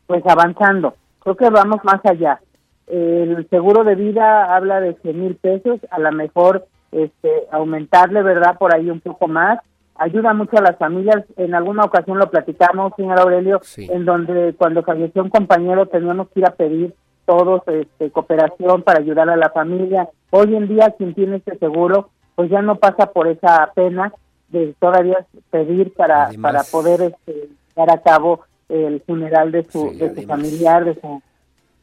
pues 0.06 0.24
avanzando. 0.28 0.94
Creo 1.18 1.36
que 1.36 1.50
vamos 1.50 1.84
más 1.84 2.00
allá. 2.06 2.40
El 2.86 3.48
seguro 3.50 3.84
de 3.84 3.96
vida 3.96 4.56
habla 4.56 4.82
de 4.82 4.94
100 5.02 5.20
mil 5.20 5.36
pesos, 5.36 5.80
a 5.90 5.98
lo 5.98 6.12
mejor 6.12 6.68
este, 6.92 7.48
aumentarle, 7.52 8.22
¿verdad? 8.22 8.56
Por 8.60 8.76
ahí 8.76 8.88
un 8.92 9.00
poco 9.00 9.28
más. 9.28 9.58
Ayuda 9.96 10.36
mucho 10.36 10.60
a 10.60 10.62
las 10.62 10.78
familias. 10.78 11.24
En 11.38 11.56
alguna 11.56 11.86
ocasión 11.86 12.20
lo 12.20 12.30
platicamos, 12.30 12.94
señor 12.96 13.20
Aurelio, 13.20 13.60
en 13.76 14.06
donde 14.06 14.54
cuando 14.56 14.84
falleció 14.84 15.24
un 15.24 15.32
compañero 15.32 15.88
teníamos 15.88 16.30
que 16.30 16.42
ir 16.42 16.46
a 16.46 16.54
pedir 16.54 16.94
todos 17.26 17.64
este, 17.66 18.12
cooperación 18.12 18.84
para 18.84 19.00
ayudar 19.00 19.32
a 19.32 19.38
la 19.38 19.50
familia. 19.50 20.08
Hoy 20.30 20.56
en 20.56 20.68
día 20.68 20.94
quien 20.96 21.16
tiene 21.16 21.38
este 21.38 21.58
seguro, 21.58 22.10
pues 22.36 22.52
ya 22.52 22.62
no 22.62 22.76
pasa 22.76 23.08
por 23.08 23.28
esa 23.28 23.72
pena 23.74 24.14
de 24.56 24.74
todavía 24.80 25.26
pedir 25.52 25.94
para, 25.94 26.30
para 26.42 26.64
poder 26.64 27.02
este, 27.02 27.50
dar 27.76 27.90
a 27.90 28.02
cabo 28.02 28.42
el 28.70 29.02
funeral 29.02 29.52
de 29.52 29.64
su, 29.64 29.96
de 29.98 30.16
su 30.16 30.22
familiar, 30.24 30.86
de 30.86 30.96
su 30.96 31.22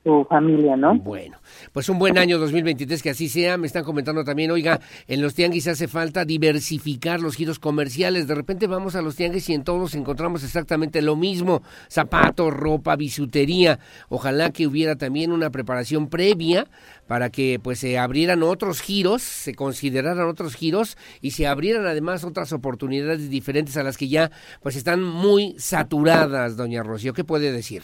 su 0.05 0.27
familia, 0.29 0.77
¿no? 0.77 0.97
Bueno, 0.97 1.39
pues 1.73 1.89
un 1.89 1.99
buen 1.99 2.19
año 2.19 2.39
2023, 2.39 3.03
que 3.03 3.11
así 3.11 3.29
sea. 3.29 3.57
Me 3.57 3.67
están 3.67 3.85
comentando 3.85 4.25
también, 4.25 4.51
oiga, 4.51 4.81
en 5.07 5.23
los 5.23 5.35
tianguis 5.35 5.69
hace 5.69 5.87
falta 5.87 6.25
diversificar 6.25 7.21
los 7.21 7.37
giros 7.37 7.59
comerciales. 7.59 8.27
De 8.27 8.35
repente 8.35 8.67
vamos 8.67 8.97
a 8.97 9.03
los 9.03 9.17
tianguis 9.17 9.49
y 9.49 9.55
en 9.55 9.65
todos 9.65 9.95
encontramos 9.95 10.43
exactamente 10.43 11.03
lo 11.03 11.15
mismo, 11.15 11.63
zapatos, 11.89 12.53
ropa, 12.53 12.97
bisutería. 12.97 13.79
Ojalá 14.09 14.51
que 14.51 14.67
hubiera 14.67 14.97
también 14.97 15.31
una 15.31 15.51
preparación 15.51 16.09
previa 16.09 16.67
para 17.07 17.31
que 17.31 17.61
pues 17.63 17.79
se 17.79 17.99
abrieran 17.99 18.43
otros 18.43 18.81
giros, 18.81 19.23
se 19.23 19.55
consideraran 19.55 20.29
otros 20.29 20.57
giros 20.57 20.97
y 21.21 21.33
se 21.33 21.47
abrieran 21.47 21.87
además 21.87 22.25
otras 22.25 22.53
oportunidades 22.53 23.31
diferentes 23.31 23.77
a 23.77 23.83
las 23.83 23.97
que 23.97 24.09
ya 24.09 24.31
pues 24.63 24.77
están 24.77 25.03
muy 25.03 25.55
saturadas, 25.59 26.57
doña 26.57 26.83
Rocío. 26.83 27.13
¿Qué 27.13 27.25
puede 27.25 27.53
decir? 27.53 27.83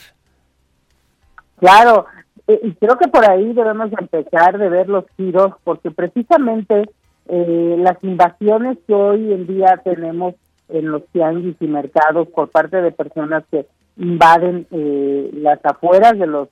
Claro, 1.60 2.06
eh, 2.46 2.60
y 2.62 2.72
creo 2.74 2.96
que 2.96 3.08
por 3.08 3.28
ahí 3.28 3.52
debemos 3.52 3.90
empezar 3.92 4.58
de 4.58 4.68
ver 4.68 4.88
los 4.88 5.04
giros, 5.16 5.52
porque 5.64 5.90
precisamente 5.90 6.88
eh, 7.28 7.76
las 7.78 8.02
invasiones 8.02 8.78
que 8.86 8.94
hoy 8.94 9.32
en 9.32 9.46
día 9.46 9.80
tenemos 9.84 10.34
en 10.68 10.90
los 10.90 11.06
tianguis 11.08 11.56
y 11.60 11.66
mercados 11.66 12.28
por 12.28 12.48
parte 12.50 12.80
de 12.80 12.92
personas 12.92 13.44
que 13.50 13.66
invaden 13.96 14.66
eh, 14.70 15.30
las 15.34 15.58
afueras 15.64 16.18
de 16.18 16.26
los 16.26 16.48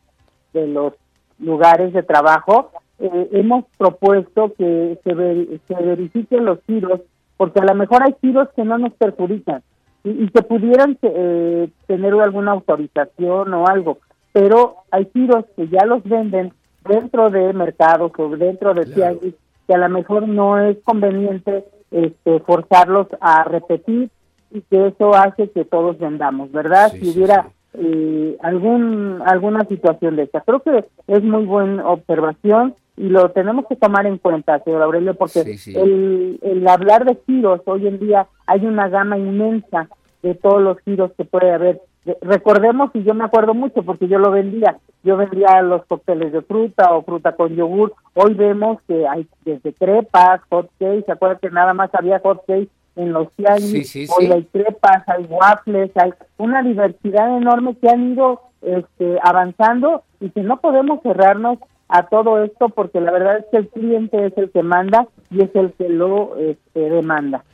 de 0.53 0.67
los 0.67 0.95
lugares 1.39 1.93
de 1.93 2.03
trabajo, 2.03 2.71
hemos 2.99 3.67
propuesto 3.77 4.55
que 4.57 4.99
se, 5.05 5.61
se 5.69 5.83
verifiquen 5.83 6.47
los 6.47 6.61
giros, 6.67 7.03
porque 7.37 7.61
a 7.61 7.65
lo 7.65 7.75
mejor 7.75 8.03
hay 8.03 8.15
giros 8.23 8.49
que 8.57 8.65
no 8.65 8.79
nos 8.79 8.95
perjudican 8.95 9.63
y, 10.03 10.25
y 10.25 10.29
que 10.31 10.41
pudieran 10.41 10.97
tener 10.97 12.15
alguna 12.15 12.53
autorización 12.53 13.53
o 13.53 13.67
algo 13.67 13.99
pero 14.37 14.75
hay 14.91 15.07
tiros 15.07 15.47
que 15.57 15.67
ya 15.69 15.87
los 15.87 16.05
venden 16.05 16.53
dentro 16.87 17.31
de 17.31 17.55
mercados 17.55 18.13
o 18.19 18.29
dentro 18.37 18.75
de 18.75 18.85
tianguis 18.85 19.35
que 19.67 19.75
a 19.75 19.79
lo 19.79 19.89
mejor 19.89 20.29
no 20.29 20.59
es 20.59 20.77
conveniente 20.85 21.65
este, 21.91 22.41
forzarlos 22.41 23.07
a 23.21 23.45
repetir 23.45 24.11
y 24.51 24.61
que 24.61 24.89
eso 24.89 25.15
hace 25.15 25.49
que 25.49 25.65
todos 25.65 25.99
vendamos, 25.99 26.53
¿verdad? 26.53 26.93
si 26.93 27.09
hubiera 27.11 27.49
Eh, 27.79 28.39
algún 28.41 29.21
alguna 29.27 29.63
situación 29.67 30.17
de 30.17 30.23
esta. 30.23 30.41
Creo 30.41 30.61
que 30.61 30.85
es 31.15 31.23
muy 31.23 31.45
buena 31.45 31.87
observación 31.87 32.75
y 32.97 33.07
lo 33.11 33.23
tenemos 33.33 33.67
que 33.69 33.77
tomar 33.77 34.07
en 34.07 34.17
cuenta, 34.17 34.59
señor 34.65 34.81
Aurelio, 34.83 35.13
porque 35.15 35.41
El, 35.83 36.39
el 36.41 36.67
hablar 36.69 37.05
de 37.05 37.19
giros, 37.27 37.61
hoy 37.67 37.87
en 37.87 37.99
día 37.99 38.29
hay 38.47 38.65
una 38.65 38.89
gama 38.89 39.19
inmensa 39.19 39.89
de 40.23 40.35
todos 40.35 40.63
los 40.63 40.77
giros 40.87 41.11
que 41.19 41.25
puede 41.27 41.51
haber 41.53 41.77
recordemos 42.23 42.91
y 42.95 43.03
yo 43.03 43.15
me 43.15 43.25
acuerdo 43.25 43.55
mucho 43.55 43.83
porque 43.83 44.09
yo 44.09 44.19
lo 44.19 44.31
vendía. 44.31 44.79
Yo 45.03 45.17
vendía 45.17 45.63
los 45.63 45.85
cócteles 45.87 46.33
de 46.33 46.43
fruta 46.43 46.93
o 46.93 47.03
fruta 47.03 47.33
con 47.37 47.55
yogur. 47.55 47.95
Hoy 48.15 48.35
vemos 48.35 48.81
que 48.89 49.07
hay 49.07 49.27
desde 49.45 49.73
crepas 49.73 50.41
hot 50.49 50.71
cakes. 50.79 51.05
Se 51.07 51.13
acuerdan 51.13 51.39
que 51.41 51.51
nada 51.51 51.75
más 51.75 51.91
había 51.95 52.21
hot 52.21 52.45
cakes 52.47 52.71
en 52.97 53.13
los 53.13 53.31
tianguis. 53.33 54.11
Hoy 54.17 54.27
hay 54.27 54.45
crepas 54.45 55.09
hay 55.09 55.25
waffles 55.25 55.91
hay 55.97 56.13
una 56.39 56.63
diversidad 56.63 57.37
enorme 57.37 57.77
que 57.77 57.89
han 57.89 58.13
ido 58.13 58.41
este, 58.63 59.19
avanzando. 59.23 60.03
Y 60.21 60.31
que 60.31 60.43
no 60.43 60.61
podemos 60.61 61.03
cerrarnos 61.03 61.59
a 61.89 62.07
todo 62.07 62.43
esto 62.43 62.69
porque 62.69 63.01
la 63.01 63.13
verdad 63.13 63.39
es 63.39 63.45
que 63.51 63.59
el 63.59 63.69
cliente 63.69 64.27
es 64.27 64.37
el 64.39 64.51
que 64.51 64.63
manda 64.63 65.07
y 65.31 65.43
es 65.43 65.55
el 65.55 65.73
que 65.75 65.89
lo 65.89 66.37
este, 66.37 66.91
demanda 66.91 67.45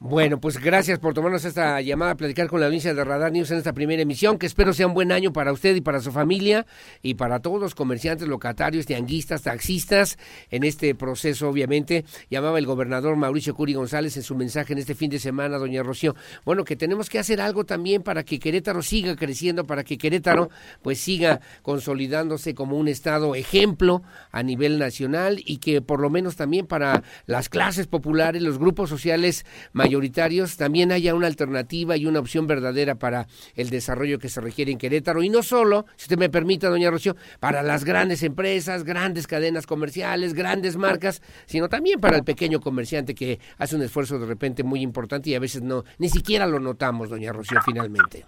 bueno, 0.00 0.40
pues 0.40 0.58
gracias 0.58 1.00
por 1.00 1.12
tomarnos 1.12 1.44
esta 1.44 1.80
llamada 1.80 2.12
a 2.12 2.16
platicar 2.16 2.46
con 2.46 2.60
la 2.60 2.66
audiencia 2.66 2.94
de 2.94 3.02
Radar 3.02 3.32
News 3.32 3.50
en 3.50 3.58
esta 3.58 3.72
primera 3.72 4.00
emisión, 4.00 4.38
que 4.38 4.46
espero 4.46 4.72
sea 4.72 4.86
un 4.86 4.94
buen 4.94 5.10
año 5.10 5.32
para 5.32 5.52
usted 5.52 5.74
y 5.74 5.80
para 5.80 6.00
su 6.00 6.12
familia 6.12 6.66
y 7.02 7.14
para 7.14 7.40
todos 7.40 7.60
los 7.60 7.74
comerciantes, 7.74 8.28
locatarios, 8.28 8.86
tianguistas, 8.86 9.42
taxistas 9.42 10.16
en 10.52 10.62
este 10.62 10.94
proceso, 10.94 11.48
obviamente. 11.48 12.04
Llamaba 12.30 12.60
el 12.60 12.66
gobernador 12.66 13.16
Mauricio 13.16 13.56
Curi 13.56 13.74
González 13.74 14.16
en 14.16 14.22
su 14.22 14.36
mensaje 14.36 14.72
en 14.72 14.78
este 14.78 14.94
fin 14.94 15.10
de 15.10 15.18
semana, 15.18 15.58
doña 15.58 15.82
Rocío. 15.82 16.14
Bueno, 16.44 16.64
que 16.64 16.76
tenemos 16.76 17.10
que 17.10 17.18
hacer 17.18 17.40
algo 17.40 17.64
también 17.64 18.04
para 18.04 18.22
que 18.22 18.38
Querétaro 18.38 18.82
siga 18.82 19.16
creciendo, 19.16 19.64
para 19.64 19.82
que 19.82 19.98
Querétaro 19.98 20.48
pues 20.80 21.00
siga 21.00 21.40
consolidándose 21.62 22.54
como 22.54 22.76
un 22.76 22.86
estado 22.86 23.34
ejemplo 23.34 24.04
a 24.30 24.44
nivel 24.44 24.78
nacional 24.78 25.42
y 25.44 25.56
que 25.56 25.82
por 25.82 25.98
lo 25.98 26.08
menos 26.08 26.36
también 26.36 26.68
para 26.68 27.02
las 27.26 27.48
clases 27.48 27.88
populares, 27.88 28.42
los 28.42 28.60
grupos 28.60 28.88
sociales 28.88 29.44
mayores, 29.72 29.87
mayoritarios, 29.88 30.56
también 30.56 30.92
haya 30.92 31.14
una 31.14 31.26
alternativa 31.26 31.96
y 31.96 32.06
una 32.06 32.20
opción 32.20 32.46
verdadera 32.46 32.96
para 32.96 33.26
el 33.54 33.70
desarrollo 33.70 34.18
que 34.18 34.28
se 34.28 34.40
requiere 34.40 34.70
en 34.70 34.78
Querétaro. 34.78 35.22
Y 35.22 35.30
no 35.30 35.42
solo, 35.42 35.86
si 35.96 36.04
usted 36.04 36.18
me 36.18 36.28
permite, 36.28 36.66
doña 36.66 36.90
Rocío, 36.90 37.16
para 37.40 37.62
las 37.62 37.84
grandes 37.84 38.22
empresas, 38.22 38.84
grandes 38.84 39.26
cadenas 39.26 39.66
comerciales, 39.66 40.34
grandes 40.34 40.76
marcas, 40.76 41.22
sino 41.46 41.68
también 41.68 42.00
para 42.00 42.16
el 42.16 42.24
pequeño 42.24 42.60
comerciante 42.60 43.14
que 43.14 43.38
hace 43.58 43.76
un 43.76 43.82
esfuerzo 43.82 44.18
de 44.18 44.26
repente 44.26 44.62
muy 44.62 44.82
importante 44.82 45.30
y 45.30 45.34
a 45.34 45.40
veces 45.40 45.62
no, 45.62 45.84
ni 45.98 46.08
siquiera 46.08 46.46
lo 46.46 46.60
notamos, 46.60 47.08
doña 47.08 47.32
Rocío, 47.32 47.60
finalmente. 47.64 48.26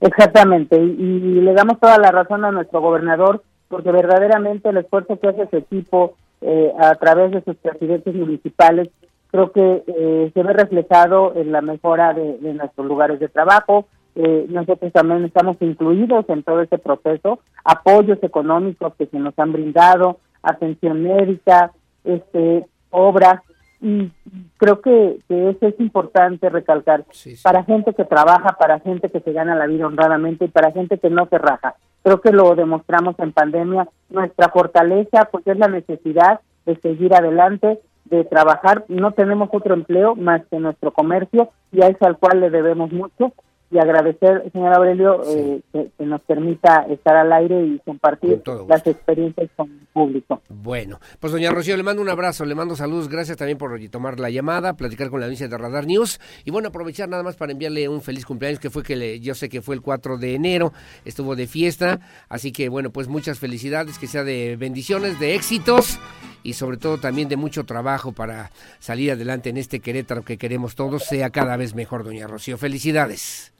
Exactamente, 0.00 0.76
y, 0.76 1.40
le 1.40 1.52
damos 1.52 1.78
toda 1.78 1.98
la 1.98 2.10
razón 2.10 2.44
a 2.44 2.50
nuestro 2.50 2.80
gobernador, 2.80 3.42
porque 3.68 3.92
verdaderamente 3.92 4.70
el 4.70 4.78
esfuerzo 4.78 5.18
que 5.20 5.28
hace 5.28 5.42
ese 5.42 5.58
equipo 5.58 6.16
eh, 6.40 6.72
a 6.78 6.94
través 6.94 7.32
de 7.32 7.42
sus 7.42 7.56
presidentes 7.56 8.14
municipales 8.14 8.88
creo 9.30 9.52
que 9.52 9.84
eh, 9.86 10.30
se 10.34 10.42
ve 10.42 10.52
reflejado 10.52 11.34
en 11.36 11.52
la 11.52 11.60
mejora 11.60 12.12
de, 12.14 12.38
nuestros 12.54 12.86
lugares 12.86 13.20
de 13.20 13.28
trabajo. 13.28 13.86
Eh, 14.16 14.46
nosotros 14.48 14.92
también 14.92 15.24
estamos 15.24 15.56
incluidos 15.60 16.28
en 16.28 16.42
todo 16.42 16.60
ese 16.62 16.78
proceso, 16.78 17.38
apoyos 17.64 18.18
económicos 18.22 18.94
que 18.96 19.06
se 19.06 19.18
nos 19.18 19.38
han 19.38 19.52
brindado, 19.52 20.18
atención 20.42 21.02
médica, 21.02 21.72
este, 22.04 22.66
obras, 22.90 23.40
y 23.82 24.10
creo 24.58 24.82
que, 24.82 25.20
eso 25.28 25.66
es 25.66 25.80
importante 25.80 26.50
recalcar. 26.50 27.04
Para 27.42 27.64
gente 27.64 27.94
que 27.94 28.04
trabaja, 28.04 28.56
para 28.58 28.80
gente 28.80 29.08
que 29.08 29.20
se 29.20 29.32
gana 29.32 29.54
la 29.54 29.66
vida 29.66 29.86
honradamente 29.86 30.44
y 30.44 30.48
para 30.48 30.70
gente 30.70 30.98
que 30.98 31.08
no 31.08 31.26
se 31.26 31.38
raja. 31.38 31.76
Creo 32.02 32.20
que 32.20 32.32
lo 32.32 32.54
demostramos 32.54 33.18
en 33.18 33.32
pandemia, 33.32 33.88
nuestra 34.10 34.50
fortaleza, 34.50 35.28
porque 35.30 35.52
es 35.52 35.58
la 35.58 35.68
necesidad 35.68 36.40
de 36.66 36.76
seguir 36.76 37.14
adelante, 37.14 37.80
de 38.10 38.24
trabajar, 38.24 38.84
no 38.88 39.12
tenemos 39.12 39.48
otro 39.52 39.74
empleo 39.74 40.16
más 40.16 40.42
que 40.50 40.58
nuestro 40.58 40.92
comercio 40.92 41.50
y 41.72 41.82
a 41.82 41.88
eso 41.88 42.06
al 42.06 42.18
cual 42.18 42.40
le 42.40 42.50
debemos 42.50 42.92
mucho 42.92 43.32
y 43.70 43.78
agradecer, 43.78 44.50
señor 44.52 44.74
Aurelio, 44.74 45.22
eh, 45.28 45.60
que, 45.72 45.90
nos 46.04 46.20
permita 46.22 46.86
estar 46.90 47.14
al 47.14 47.32
aire 47.32 47.62
y 47.62 47.78
compartir 47.84 48.42
las 48.68 48.84
experiencias 48.84 49.48
con 49.54 49.70
el 49.70 49.86
público. 49.92 50.42
Bueno, 50.48 50.98
pues 51.20 51.32
doña 51.32 51.52
Rocío, 51.52 51.76
le 51.76 51.84
mando 51.84 52.02
un 52.02 52.08
abrazo, 52.08 52.44
le 52.44 52.56
mando 52.56 52.74
saludos, 52.74 53.08
gracias 53.08 53.36
también 53.36 53.58
por 53.58 53.78
tomar 53.88 54.18
la 54.18 54.28
llamada, 54.28 54.74
platicar 54.74 55.08
con 55.08 55.20
la 55.20 55.26
audiencia 55.26 55.46
de 55.46 55.56
Radar 55.56 55.86
News 55.86 56.20
y 56.44 56.50
bueno, 56.50 56.68
aprovechar 56.68 57.08
nada 57.08 57.22
más 57.22 57.36
para 57.36 57.52
enviarle 57.52 57.88
un 57.88 58.02
feliz 58.02 58.26
cumpleaños 58.26 58.58
que 58.58 58.70
fue 58.70 58.82
que 58.82 58.96
le, 58.96 59.20
yo 59.20 59.36
sé 59.36 59.48
que 59.48 59.62
fue 59.62 59.76
el 59.76 59.82
4 59.82 60.18
de 60.18 60.34
enero, 60.34 60.72
estuvo 61.04 61.36
de 61.36 61.46
fiesta, 61.46 62.00
así 62.28 62.50
que 62.50 62.68
bueno, 62.68 62.90
pues 62.90 63.06
muchas 63.06 63.38
felicidades, 63.38 63.98
que 64.00 64.08
sea 64.08 64.24
de 64.24 64.56
bendiciones, 64.56 65.20
de 65.20 65.36
éxitos 65.36 66.00
y 66.42 66.54
sobre 66.54 66.76
todo 66.76 66.98
también 66.98 67.28
de 67.28 67.36
mucho 67.36 67.64
trabajo 67.64 68.10
para 68.10 68.50
salir 68.80 69.12
adelante 69.12 69.50
en 69.50 69.58
este 69.58 69.78
Querétaro 69.78 70.24
que 70.24 70.38
queremos 70.38 70.74
todos, 70.74 71.04
sea 71.04 71.30
cada 71.30 71.56
vez 71.56 71.76
mejor, 71.76 72.02
doña 72.02 72.26
Rocío. 72.26 72.58
Felicidades. 72.58 73.52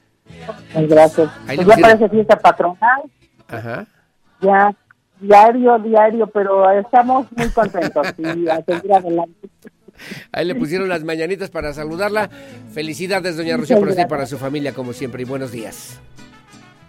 Gracias. 0.75 1.31
Pues 1.47 1.67
ya 1.67 1.77
parece 1.77 2.09
fiesta 2.09 2.37
patronal. 2.39 3.03
Ajá. 3.49 3.87
Ya, 4.41 4.75
diario, 5.21 5.79
diario, 5.79 6.27
pero 6.27 6.71
estamos 6.71 7.27
muy 7.37 7.49
contentos 7.51 8.15
y 8.19 8.49
a 8.49 8.63
seguir 8.63 8.93
adelante. 8.93 9.49
Ahí 10.33 10.47
le 10.47 10.55
pusieron 10.55 10.89
las 10.89 11.05
mañanitas 11.05 11.51
para 11.51 11.73
saludarla. 11.75 12.31
Felicidades, 12.73 13.37
doña 13.37 13.57
Rocío, 13.57 13.79
por 13.79 13.91
y 13.91 14.07
para 14.07 14.27
su 14.27 14.39
familia, 14.39 14.73
como 14.73 14.93
siempre, 14.93 15.23
y 15.23 15.25
buenos 15.27 15.53
días. 15.53 16.01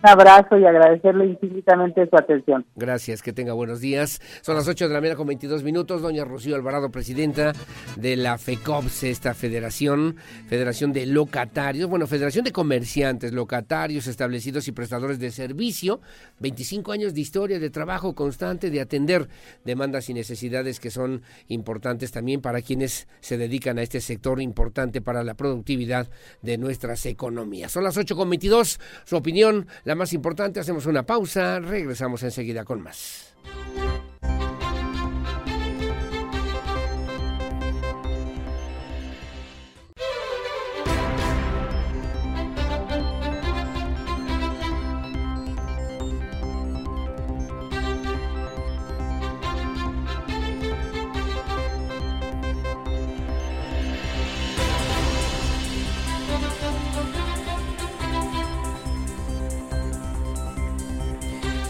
Un 0.04 0.10
abrazo 0.10 0.58
y 0.58 0.66
agradecerle 0.66 1.26
infinitamente 1.26 2.10
su 2.10 2.18
atención. 2.18 2.66
Gracias, 2.76 3.22
que 3.22 3.34
tenga 3.34 3.54
buenos 3.54 3.82
días. 3.82 4.20
Son 4.42 4.56
las 4.56 4.68
8 4.68 4.88
de 4.88 4.94
la 4.96 5.00
mañana 5.00 5.16
con 5.16 5.28
22 5.28 5.62
minutos. 5.62 6.02
Doña 6.02 6.26
Rocío 6.26 6.56
Alvarado, 6.56 6.90
presidenta 6.90 7.54
de 7.98 8.16
la 8.16 8.40
FECOPS, 8.40 9.04
esta 9.04 9.36
federación, 9.36 10.16
Federación 10.48 10.92
de 10.92 11.06
Locatarios, 11.06 11.88
bueno, 11.88 12.08
Federación 12.08 12.46
de 12.46 12.52
Comerciantes, 12.52 13.32
Locatarios, 13.32 14.08
Establecidos 14.08 14.68
y 14.68 14.72
Prestadores 14.72 15.20
de 15.20 15.30
Servicio. 15.30 16.02
25 16.40 16.94
años 16.94 17.14
de 17.14 17.22
historia, 17.22 17.60
de 17.60 17.70
trabajo 17.70 18.16
constante, 18.16 18.72
de 18.72 18.82
atender 18.82 19.28
demandas 19.66 20.10
y 20.10 20.16
necesidades 20.16 20.80
que 20.80 20.90
son 20.90 21.22
importantes 21.48 22.12
también 22.12 22.42
para 22.42 22.64
quienes 22.64 23.08
se 23.20 23.38
dedican 23.38 23.78
a 23.78 23.84
este 23.84 24.02
sector 24.02 24.42
importante 24.42 25.00
para 25.00 25.24
la 25.24 25.36
productividad 25.36 26.10
de 26.42 26.58
nuestras 26.58 27.06
economías. 27.06 27.72
Son 27.72 27.84
las 27.84 27.98
8 27.98 28.16
con 28.16 28.32
22. 28.32 28.80
Su 29.04 29.16
opinión, 29.16 29.68
la 29.84 29.91
más 29.96 30.14
importante. 30.14 30.60
Hacemos 30.60 30.86
una 30.86 31.04
pausa, 31.04 31.60
regresamos 31.60 32.24
enseguida 32.24 32.64
con 32.64 32.82
más. 32.82 33.36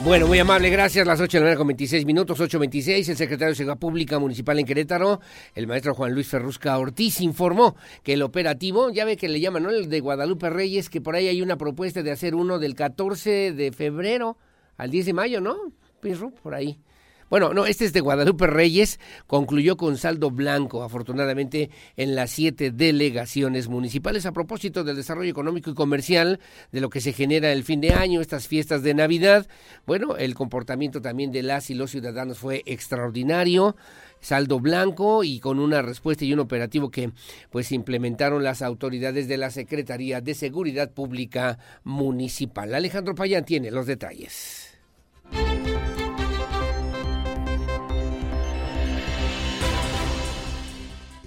Bueno, 0.03 0.25
muy 0.25 0.39
amable, 0.39 0.71
gracias. 0.71 1.05
Las 1.05 1.21
8 1.21 1.37
de 1.37 1.39
la 1.39 1.45
mañana 1.45 1.57
con 1.59 1.67
26 1.67 2.05
minutos, 2.07 2.39
8.26. 2.39 3.09
El 3.09 3.17
secretario 3.17 3.49
de 3.49 3.55
Seguridad 3.55 3.77
Pública 3.77 4.17
Municipal 4.17 4.57
en 4.57 4.65
Querétaro, 4.65 5.19
el 5.53 5.67
maestro 5.67 5.93
Juan 5.93 6.11
Luis 6.11 6.27
Ferrusca 6.27 6.75
Ortiz, 6.79 7.21
informó 7.21 7.75
que 8.01 8.13
el 8.13 8.23
operativo, 8.23 8.89
ya 8.89 9.05
ve 9.05 9.15
que 9.15 9.29
le 9.29 9.39
llaman, 9.39 9.61
¿no? 9.61 9.69
El 9.69 9.89
de 9.89 9.99
Guadalupe 9.99 10.49
Reyes, 10.49 10.89
que 10.89 11.01
por 11.01 11.15
ahí 11.15 11.27
hay 11.27 11.43
una 11.43 11.55
propuesta 11.55 12.01
de 12.01 12.11
hacer 12.11 12.33
uno 12.33 12.57
del 12.57 12.73
14 12.73 13.53
de 13.53 13.71
febrero 13.71 14.37
al 14.75 14.89
10 14.89 15.05
de 15.05 15.13
mayo, 15.13 15.39
¿no? 15.39 15.55
Pirro, 16.01 16.31
por 16.31 16.55
ahí. 16.55 16.79
Bueno, 17.31 17.53
no, 17.53 17.65
este 17.65 17.85
es 17.85 17.93
de 17.93 18.01
Guadalupe 18.01 18.45
Reyes, 18.45 18.99
concluyó 19.25 19.77
con 19.77 19.97
saldo 19.97 20.31
blanco, 20.31 20.83
afortunadamente, 20.83 21.69
en 21.95 22.13
las 22.13 22.29
siete 22.29 22.71
delegaciones 22.71 23.69
municipales 23.69 24.25
a 24.25 24.33
propósito 24.33 24.83
del 24.83 24.97
desarrollo 24.97 25.31
económico 25.31 25.71
y 25.71 25.73
comercial, 25.73 26.41
de 26.73 26.81
lo 26.81 26.89
que 26.89 26.99
se 26.99 27.13
genera 27.13 27.53
el 27.53 27.63
fin 27.63 27.79
de 27.79 27.93
año, 27.93 28.19
estas 28.19 28.49
fiestas 28.49 28.83
de 28.83 28.95
Navidad. 28.95 29.47
Bueno, 29.87 30.17
el 30.17 30.35
comportamiento 30.35 31.01
también 31.01 31.31
de 31.31 31.41
las 31.41 31.69
y 31.69 31.73
los 31.73 31.91
ciudadanos 31.91 32.37
fue 32.37 32.63
extraordinario 32.65 33.77
saldo 34.19 34.59
blanco 34.59 35.23
y 35.23 35.39
con 35.39 35.59
una 35.59 35.81
respuesta 35.81 36.25
y 36.25 36.33
un 36.33 36.39
operativo 36.39 36.91
que 36.91 37.11
pues 37.49 37.71
implementaron 37.71 38.43
las 38.43 38.61
autoridades 38.61 39.29
de 39.29 39.37
la 39.37 39.51
Secretaría 39.51 40.19
de 40.19 40.33
Seguridad 40.33 40.91
Pública 40.91 41.59
Municipal. 41.85 42.75
Alejandro 42.75 43.15
Payán 43.15 43.45
tiene 43.45 43.71
los 43.71 43.87
detalles. 43.87 44.77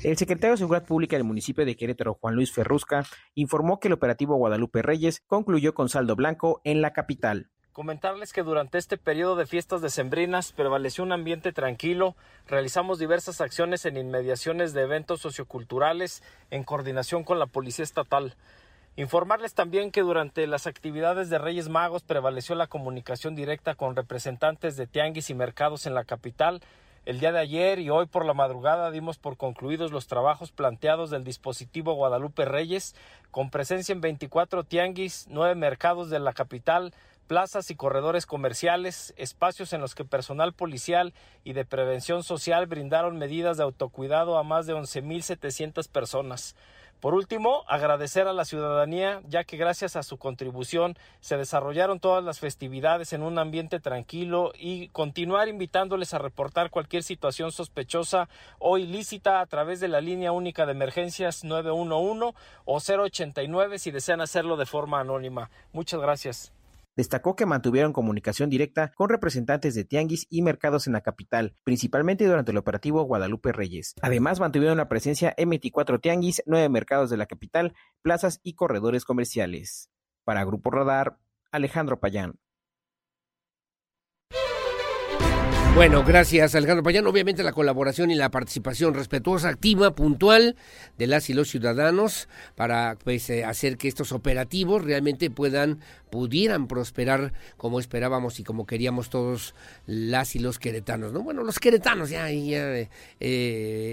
El 0.05 0.19
secretario 0.19 0.51
de 0.51 0.59
Seguridad 0.59 0.85
Pública 0.85 1.17
del 1.17 1.25
municipio 1.25 1.65
de 1.65 1.77
Querétaro, 1.77 2.19
Juan 2.21 2.35
Luis 2.35 2.53
Ferrusca, 2.53 3.07
informó 3.35 3.81
que 3.81 3.89
el 3.89 3.95
operativo 3.95 4.37
Guadalupe 4.37 4.83
Reyes 4.83 5.23
concluyó 5.27 5.73
con 5.73 5.89
saldo 5.89 6.15
blanco 6.15 6.61
en 6.65 6.83
la 6.83 6.93
capital. 6.93 7.49
Comentarles 7.73 8.35
que 8.35 8.43
durante 8.43 8.77
este 8.77 8.99
periodo 8.99 9.35
de 9.35 9.47
fiestas 9.47 9.81
decembrinas 9.81 10.53
prevaleció 10.53 11.05
un 11.05 11.13
ambiente 11.13 11.53
tranquilo, 11.53 12.17
realizamos 12.47 12.99
diversas 12.99 13.41
acciones 13.41 13.87
en 13.87 13.97
inmediaciones 13.97 14.75
de 14.75 14.83
eventos 14.83 15.23
socioculturales 15.23 16.23
en 16.51 16.65
coordinación 16.65 17.25
con 17.25 17.39
la 17.39 17.47
Policía 17.47 17.85
Estatal. 17.85 18.37
Informarles 18.97 19.55
también 19.55 19.91
que 19.91 20.03
durante 20.03 20.47
las 20.47 20.67
actividades 20.67 21.31
de 21.31 21.39
Reyes 21.39 21.71
Magos 21.71 22.03
prevaleció 22.03 22.55
la 22.57 22.67
comunicación 22.67 23.35
directa 23.35 23.75
con 23.75 23.97
representantes 23.97 24.77
de 24.77 24.87
tianguis 24.87 25.31
y 25.31 25.35
mercados 25.35 25.87
en 25.87 25.95
la 25.95 26.05
capital 26.05 26.61
el 27.07 27.21
día 27.21 27.33
de 27.33 27.39
ayer 27.39 27.79
y 27.81 27.91
hoy 27.91 28.07
por 28.07 28.25
la 28.25 28.33
madrugada 28.33 28.91
dimos 28.91 29.19
por 29.19 29.37
concluidos 29.37 29.93
los 29.93 30.07
trabajos 30.07 30.53
planteados 30.53 31.11
del 31.11 31.25
dispositivo 31.25 31.95
Guadalupe 31.95 32.45
Reyes, 32.45 32.95
con 33.31 33.51
presencia 33.51 33.93
en 33.93 34.01
24 34.01 34.65
tianguis, 34.65 35.27
9 35.29 35.55
mercados 35.55 36.09
de 36.09 36.19
la 36.19 36.33
capital, 36.33 36.95
plazas 37.27 37.71
y 37.71 37.75
corredores 37.75 38.27
comerciales, 38.27 39.13
espacios 39.17 39.73
en 39.73 39.81
los 39.81 39.95
que 39.95 40.05
personal 40.05 40.53
policial 40.53 41.13
y 41.43 41.53
de 41.53 41.65
prevención 41.65 42.23
social 42.23 42.67
brindaron 42.67 43.19
medidas 43.19 43.57
de 43.57 43.65
autocuidado 43.65 44.39
a 44.39 44.43
más 44.43 44.67
de 44.67 44.75
11.700 44.75 45.89
personas. 45.89 46.57
Por 47.05 47.13
último, 47.13 47.65
agradecer 47.69 48.29
a 48.29 48.33
la 48.33 48.47
ciudadanía, 48.47 49.21
ya 49.29 49.45
que 49.45 49.59
gracias 49.59 49.95
a 49.95 50.03
su 50.03 50.17
contribución 50.17 50.97
se 51.21 51.37
desarrollaron 51.37 52.01
todas 52.01 52.25
las 52.25 52.41
festividades 52.41 53.13
en 53.13 53.23
un 53.23 53.39
ambiente 53.39 53.79
tranquilo 53.79 54.53
y 54.59 54.89
continuar 54.89 55.49
invitándoles 55.49 56.15
a 56.15 56.19
reportar 56.19 56.71
cualquier 56.71 57.03
situación 57.03 57.53
sospechosa 57.53 58.31
o 58.59 58.79
ilícita 58.79 59.43
a 59.43 59.47
través 59.47 59.81
de 59.81 59.89
la 59.89 60.01
línea 60.01 60.33
única 60.33 60.65
de 60.65 60.73
emergencias 60.73 61.45
911 61.45 62.35
o 62.65 62.81
089 62.81 63.79
si 63.79 63.91
desean 63.91 64.23
hacerlo 64.23 64.57
de 64.57 64.65
forma 64.65 65.01
anónima. 65.01 65.51
Muchas 65.75 66.01
gracias. 66.01 66.55
Destacó 66.97 67.35
que 67.35 67.47
mantuvieron 67.47 67.93
comunicación 67.93 68.51
directa 68.51 68.93
con 68.95 69.09
representantes 69.09 69.75
de 69.75 69.85
tianguis 69.85 70.27
y 70.31 70.43
mercados 70.43 70.87
en 70.87 70.93
la 70.93 71.01
capital, 71.01 71.55
principalmente 71.65 72.27
durante 72.27 72.53
el 72.53 72.59
operativo 72.59 73.03
Guadalupe 73.03 73.53
Reyes. 73.53 73.95
Además, 74.03 74.39
mantuvieron 74.39 74.77
la 74.77 74.89
presencia 74.89 75.35
en 75.37 75.51
24 75.51 75.99
tianguis, 76.01 76.43
9 76.47 76.69
mercados 76.69 77.11
de 77.11 77.17
la 77.17 77.27
capital, 77.27 77.75
plazas 78.03 78.41
y 78.43 78.55
corredores 78.55 79.05
comerciales. 79.05 79.91
Para 80.25 80.45
Grupo 80.45 80.71
Radar, 80.71 81.19
Alejandro 81.51 81.99
Payán. 82.01 82.39
Bueno, 85.75 86.05
gracias 86.05 86.55
Alejandro 86.55 86.85
Payán. 86.85 87.05
Obviamente 87.09 87.43
la 87.43 87.53
colaboración 87.53 88.13
y 88.13 88.15
la 88.15 88.31
participación 88.31 88.95
respetuosa, 88.95 89.49
activa, 89.49 89.93
puntual 89.97 90.55
de 90.99 91.09
las 91.09 91.29
y 91.31 91.35
los 91.35 91.49
ciudadanos 91.49 92.29
para 92.55 92.97
pues, 93.03 93.29
eh, 93.29 93.45
hacer 93.45 93.77
que 93.77 93.89
estos 93.89 94.13
operativos 94.13 94.85
realmente 94.85 95.31
puedan, 95.31 95.81
pudieran 96.11 96.69
prosperar 96.69 97.33
como 97.57 97.81
esperábamos 97.81 98.39
y 98.39 98.45
como 98.45 98.67
queríamos 98.67 99.11
todos 99.11 99.57
las 99.85 100.37
y 100.37 100.39
los 100.39 100.61
queretanos. 100.61 101.13
¿no? 101.13 101.25
Bueno, 101.25 101.43
los 101.43 101.59
queretanos 101.59 102.09
ya, 102.09 102.31
ya 102.31 102.69
eh, 102.69 102.89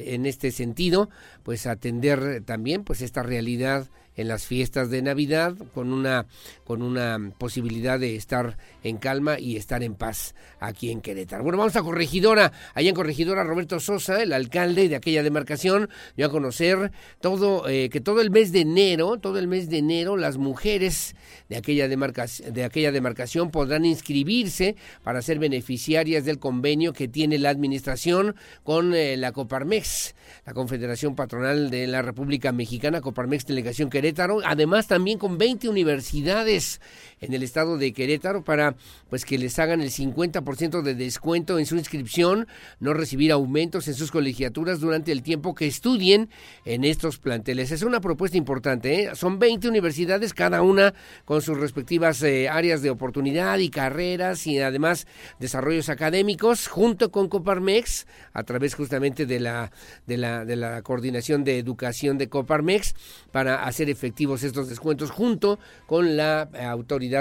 en 0.06 0.28
este 0.28 0.52
sentido, 0.52 1.10
pues 1.42 1.66
atender 1.66 2.44
también 2.46 2.84
pues 2.84 3.02
esta 3.02 3.24
realidad 3.24 3.90
en 4.16 4.28
las 4.28 4.46
fiestas 4.46 4.90
de 4.90 5.02
Navidad 5.02 5.56
con 5.74 5.94
una 5.94 6.26
con 6.64 6.82
una 6.82 7.34
posibilidad 7.38 8.00
de 8.00 8.16
estar 8.16 8.58
en 8.84 8.98
calma 8.98 9.40
y 9.40 9.58
estar 9.58 9.84
en 9.84 9.96
paz 9.96 10.36
aquí 10.60 10.90
en 10.90 11.02
Querétaro. 11.02 11.44
Bueno, 11.44 11.58
vamos 11.58 11.76
a 11.76 11.82
Corregidora, 11.82 12.54
allá 12.74 12.90
en 12.90 12.96
Corregidora 12.96 13.44
Roberto 13.44 13.80
Sosa, 13.80 14.22
el 14.24 14.32
alcalde 14.32 14.88
de 14.88 14.96
aquella 14.96 15.22
demarcación, 15.22 15.90
dio 16.16 16.28
a 16.28 16.30
conocer 16.30 16.92
todo 17.20 17.68
eh, 17.68 17.90
que 17.90 18.00
todo 18.00 18.22
el 18.22 18.32
mes 18.32 18.52
de 18.52 18.62
enero, 18.62 19.18
todo 19.18 19.38
el 19.38 19.48
mes 19.48 19.70
de 19.70 19.80
enero 19.80 20.16
las 20.16 20.38
mujeres 20.38 21.16
de 21.50 21.58
aquella 21.58 21.88
demarcación 21.88 22.54
de 22.54 22.64
aquella 22.64 22.92
demarcación 22.92 23.52
podrán 23.52 23.86
inscribirse 23.86 24.76
para 25.04 25.22
ser 25.22 25.40
beneficiarias 25.40 26.26
del 26.26 26.40
convenio 26.40 26.94
que 26.94 27.08
tiene 27.08 27.38
la 27.38 27.50
administración 27.50 28.36
con 28.64 28.94
eh, 28.94 29.18
la 29.18 29.32
Coparmex, 29.32 30.16
la 30.46 30.54
Confederación 30.54 31.16
Patronal 31.16 31.70
de 31.70 31.88
la 31.88 32.02
República 32.02 32.52
Mexicana, 32.52 33.02
Coparmex 33.02 33.46
Delegación 33.46 33.90
que 33.90 34.01
Además 34.46 34.88
también 34.88 35.18
con 35.18 35.38
20 35.38 35.70
universidades 35.70 36.82
en 37.22 37.34
el 37.34 37.44
estado 37.44 37.78
de 37.78 37.94
Querétaro 37.94 38.44
para 38.44 38.76
pues 39.10 39.26
que 39.26 39.38
les 39.38 39.58
hagan 39.60 39.82
el 39.82 39.92
50% 39.92 40.82
de 40.82 40.96
descuento 40.96 41.60
en 41.60 41.66
su 41.66 41.78
inscripción, 41.78 42.48
no 42.80 42.94
recibir 42.94 43.32
aumentos 43.32 43.88
en 43.88 43.94
sus 43.94 44.12
colegiaturas 44.12 44.80
durante 44.80 45.12
el 45.12 45.22
tiempo 45.22 45.54
que 45.54 45.68
estudien 45.68 46.30
en 46.66 46.84
estos 46.84 47.20
planteles. 47.20 47.72
Es 47.72 47.84
una 47.84 48.02
propuesta 48.02 48.38
importante, 48.38 49.04
¿eh? 49.04 49.16
son 49.16 49.38
20 49.38 49.70
universidades, 49.70 50.34
cada 50.34 50.64
una 50.64 50.94
con 51.26 51.42
sus 51.42 51.58
respectivas 51.58 52.22
eh, 52.24 52.50
áreas 52.50 52.82
de 52.82 52.90
oportunidad 52.90 53.60
y 53.60 53.70
carreras 53.70 54.48
y 54.48 54.60
además 54.60 55.06
desarrollos 55.40 55.90
académicos, 55.90 56.68
junto 56.68 57.12
con 57.12 57.30
Coparmex, 57.30 58.08
a 58.34 58.44
través 58.44 58.74
justamente 58.74 59.26
de 59.26 59.40
la, 59.40 59.72
de 60.08 60.18
la, 60.18 60.44
de 60.46 60.56
la 60.56 60.82
coordinación 60.82 61.44
de 61.44 61.60
educación 61.60 62.18
de 62.18 62.30
Coparmex, 62.30 62.96
para 63.32 63.64
hacer 63.66 63.90
efectivos 63.90 64.44
estos 64.44 64.70
descuentos, 64.70 65.12
junto 65.12 65.60
con 65.86 66.18
la 66.18 66.50
eh, 66.54 66.64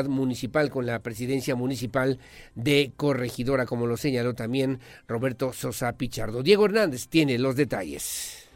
municipal, 0.08 0.70
con 0.70 0.86
la 0.86 1.02
presidencia 1.02 1.54
municipal 1.54 2.18
de 2.54 2.92
Corregidora, 2.96 3.66
como 3.66 3.86
lo 3.86 3.96
señaló 3.96 4.34
también 4.34 4.80
Roberto 5.06 5.52
Sosa 5.52 5.92
Pichardo. 5.94 6.42
Diego 6.42 6.64
Hernández 6.64 7.08
tiene 7.08 7.38
los 7.38 7.56
detalles. 7.56 8.48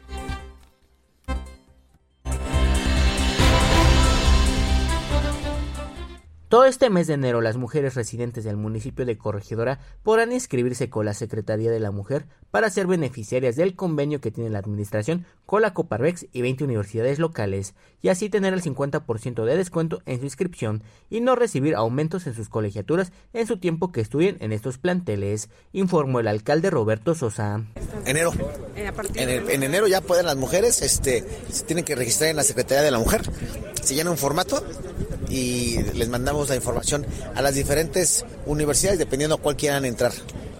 Todo 6.47 6.65
este 6.65 6.89
mes 6.89 7.07
de 7.07 7.15
enero, 7.15 7.41
las 7.41 7.57
mujeres 7.57 7.95
residentes 7.95 8.43
del 8.43 8.55
municipio 8.55 9.05
de 9.05 9.17
Corregidora 9.17 9.79
podrán 10.03 10.31
inscribirse 10.31 10.89
con 10.89 11.05
la 11.05 11.13
Secretaría 11.13 11.69
de 11.69 11.81
la 11.81 11.91
Mujer 11.91 12.27
para 12.55 12.69
ser 12.69 12.87
beneficiarias 12.87 13.57
del 13.57 13.75
convenio 13.75 14.21
que 14.21 14.31
tiene 14.31 14.49
la 14.49 14.59
Administración 14.59 15.25
con 15.45 15.61
la 15.61 15.73
Coparvex 15.73 16.27
y 16.31 16.41
20 16.41 16.63
universidades 16.63 17.19
locales, 17.19 17.73
y 18.01 18.07
así 18.07 18.29
tener 18.29 18.53
el 18.53 18.61
50% 18.61 19.43
de 19.43 19.57
descuento 19.57 20.01
en 20.05 20.19
su 20.19 20.23
inscripción 20.23 20.81
y 21.09 21.19
no 21.19 21.35
recibir 21.35 21.75
aumentos 21.75 22.27
en 22.27 22.33
sus 22.33 22.47
colegiaturas 22.47 23.11
en 23.33 23.45
su 23.45 23.57
tiempo 23.57 23.91
que 23.91 23.99
estudien 23.99 24.37
en 24.39 24.53
estos 24.53 24.77
planteles, 24.77 25.49
informó 25.73 26.21
el 26.21 26.29
alcalde 26.29 26.69
Roberto 26.69 27.13
Sosa. 27.13 27.65
Enero. 28.05 28.31
En, 29.15 29.49
en 29.49 29.63
enero 29.63 29.87
ya 29.87 29.99
pueden 29.99 30.25
las 30.25 30.37
mujeres, 30.37 30.81
este, 30.81 31.25
se 31.51 31.65
tienen 31.65 31.83
que 31.83 31.95
registrar 31.95 32.29
en 32.29 32.37
la 32.37 32.43
Secretaría 32.43 32.83
de 32.85 32.91
la 32.91 32.99
Mujer, 32.99 33.23
se 33.81 33.95
llena 33.95 34.11
un 34.11 34.17
formato 34.17 34.63
y 35.27 35.83
les 35.91 36.07
mandamos 36.07 36.47
la 36.47 36.55
información 36.55 37.05
a 37.35 37.41
las 37.41 37.53
diferentes 37.53 38.25
universidades 38.45 38.97
dependiendo 38.97 39.35
a 39.35 39.39
cuál 39.39 39.57
quieran 39.57 39.83
entrar. 39.83 40.13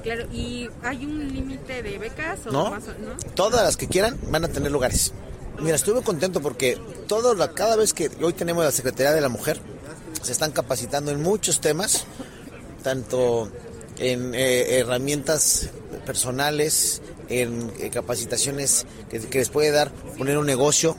Claro, 0.05 0.27
¿y 0.31 0.69
hay 0.83 1.03
un 1.03 1.33
límite 1.33 1.81
de 1.81 1.97
becas? 1.97 2.45
O 2.45 2.51
¿No? 2.51 2.69
más, 2.69 2.83
¿no? 2.83 3.17
Todas 3.33 3.63
las 3.63 3.75
que 3.75 3.87
quieran 3.87 4.19
van 4.29 4.45
a 4.45 4.47
tener 4.47 4.71
lugares. 4.71 5.13
Mira, 5.59 5.77
estuve 5.77 6.03
contento 6.03 6.41
porque 6.41 6.77
todo 7.07 7.33
la, 7.33 7.53
cada 7.53 7.75
vez 7.75 7.91
que 7.91 8.11
hoy 8.21 8.33
tenemos 8.33 8.63
la 8.63 8.71
Secretaría 8.71 9.13
de 9.13 9.21
la 9.21 9.29
Mujer, 9.29 9.59
se 10.21 10.31
están 10.31 10.51
capacitando 10.51 11.09
en 11.09 11.23
muchos 11.23 11.59
temas, 11.59 12.05
tanto 12.83 13.49
en 13.97 14.35
eh, 14.35 14.77
herramientas 14.77 15.71
personales, 16.05 17.01
en 17.27 17.71
eh, 17.79 17.89
capacitaciones 17.89 18.85
que, 19.09 19.19
que 19.21 19.39
les 19.39 19.49
puede 19.49 19.71
dar 19.71 19.89
poner 20.19 20.37
un 20.37 20.45
negocio. 20.45 20.97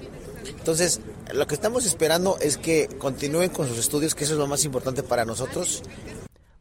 Entonces, 0.48 0.98
lo 1.32 1.46
que 1.46 1.54
estamos 1.54 1.86
esperando 1.86 2.38
es 2.40 2.56
que 2.56 2.88
continúen 2.98 3.50
con 3.50 3.68
sus 3.68 3.78
estudios, 3.78 4.16
que 4.16 4.24
eso 4.24 4.32
es 4.32 4.40
lo 4.40 4.48
más 4.48 4.64
importante 4.64 5.04
para 5.04 5.24
nosotros. 5.24 5.84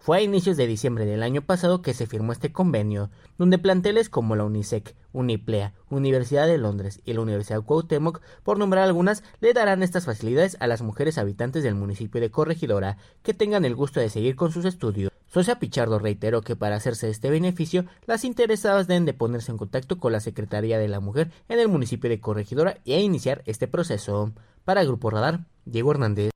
Fue 0.06 0.18
a 0.18 0.22
inicios 0.22 0.56
de 0.56 0.68
diciembre 0.68 1.07
del 1.07 1.23
año 1.23 1.41
pasado 1.41 1.82
que 1.82 1.95
se 1.95 2.06
firmó 2.06 2.32
este 2.32 2.52
convenio, 2.52 3.10
donde 3.40 3.57
planteles 3.57 4.07
como 4.07 4.36
la 4.36 4.44
UNICEC, 4.44 4.95
Uniplea, 5.14 5.73
Universidad 5.90 6.45
de 6.45 6.60
Londres 6.60 7.02
y 7.06 7.14
la 7.14 7.22
Universidad 7.22 7.64
Cuauhtémoc, 7.64 8.22
por 8.44 8.60
nombrar 8.60 8.84
algunas, 8.84 9.23
le 9.40 9.53
darán 9.53 9.82
estas 9.82 10.06
facilidades 10.06 10.57
a 10.60 10.68
las 10.68 10.84
mujeres 10.84 11.18
habitantes 11.18 11.64
del 11.64 11.73
municipio 11.73 12.22
de 12.22 12.30
Corregidora 12.30 12.98
que 13.23 13.34
tengan 13.34 13.65
el 13.65 13.73
gusto 13.73 13.99
de 13.99 14.10
seguir 14.10 14.36
con 14.36 14.52
sus 14.52 14.65
estudios. 14.65 15.11
Socia 15.26 15.57
Pichardo 15.57 15.98
reiteró 15.98 16.44
que 16.44 16.56
para 16.56 16.76
hacerse 16.76 17.10
este 17.10 17.32
beneficio, 17.32 17.86
las 18.06 18.26
interesadas 18.26 18.86
deben 18.86 19.06
de 19.06 19.15
ponerse 19.15 19.52
en 19.52 19.57
contacto 19.57 19.98
con 19.98 20.11
la 20.11 20.19
Secretaría 20.19 20.77
de 20.77 20.88
la 20.88 20.99
Mujer 20.99 21.32
en 21.49 21.57
el 21.57 21.68
municipio 21.68 22.11
de 22.11 22.19
Corregidora 22.19 22.77
e 22.86 23.02
iniciar 23.02 23.41
este 23.48 23.68
proceso. 23.68 24.34
Para 24.65 24.84
Grupo 24.84 25.10
Radar, 25.10 25.45
Diego 25.65 25.90
Hernández. 25.90 26.35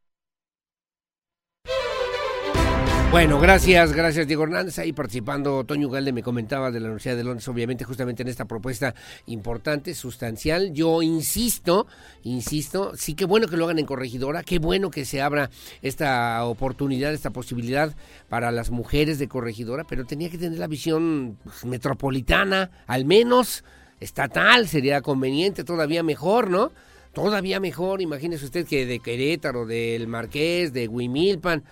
Bueno, 3.11 3.40
gracias, 3.40 3.94
gracias 3.94 4.27
Diego 4.27 4.44
Hernández. 4.44 4.77
Ahí 4.77 4.94
participando, 4.94 5.64
Toño 5.64 5.90
Galde 5.90 6.14
me 6.14 6.22
comentaba 6.22 6.69
de 6.69 6.80
la 6.80 6.86
Universidad 6.86 7.18
de 7.18 7.23
Londres, 7.23 7.48
obviamente 7.48 7.84
justamente 7.84 8.22
en 8.22 8.30
esta 8.30 8.45
propuesta 8.45 8.94
importante, 9.26 9.95
sustancial. 9.95 10.73
Yo 10.73 11.02
insisto, 11.02 11.88
insisto, 12.22 12.95
sí 12.95 13.15
que 13.15 13.26
bueno 13.26 13.48
que 13.48 13.57
lo 13.57 13.65
hagan 13.65 13.80
en 13.80 13.88
Corregidora, 13.88 14.44
qué 14.44 14.60
bueno 14.60 14.91
que 14.91 15.06
se 15.06 15.23
abra 15.23 15.49
esta 15.81 16.45
oportunidad, 16.45 17.11
esta 17.11 17.31
posibilidad 17.31 17.95
para 18.30 18.52
las 18.52 18.69
mujeres 18.69 19.18
de 19.18 19.27
Corregidora, 19.27 19.86
pero 19.90 20.06
tenía 20.06 20.30
que 20.30 20.38
tener 20.38 20.60
la 20.60 20.68
visión 20.68 21.40
pues, 21.44 21.65
metropolitana, 21.65 22.69
al 22.86 23.06
menos 23.06 23.64
estatal, 23.99 24.68
sería 24.68 25.02
conveniente, 25.02 25.64
todavía 25.64 26.03
mejor, 26.03 26.52
¿no? 26.52 26.72
Todavía 27.11 27.60
mejor, 27.60 28.03
imagínese 28.03 28.45
usted 28.45 28.68
que 28.68 28.86
de 28.86 28.99
Querétaro, 28.99 29.65
del 29.65 30.06
Marqués, 30.07 30.73
de 30.73 30.88
Huimilpan, 30.88 31.64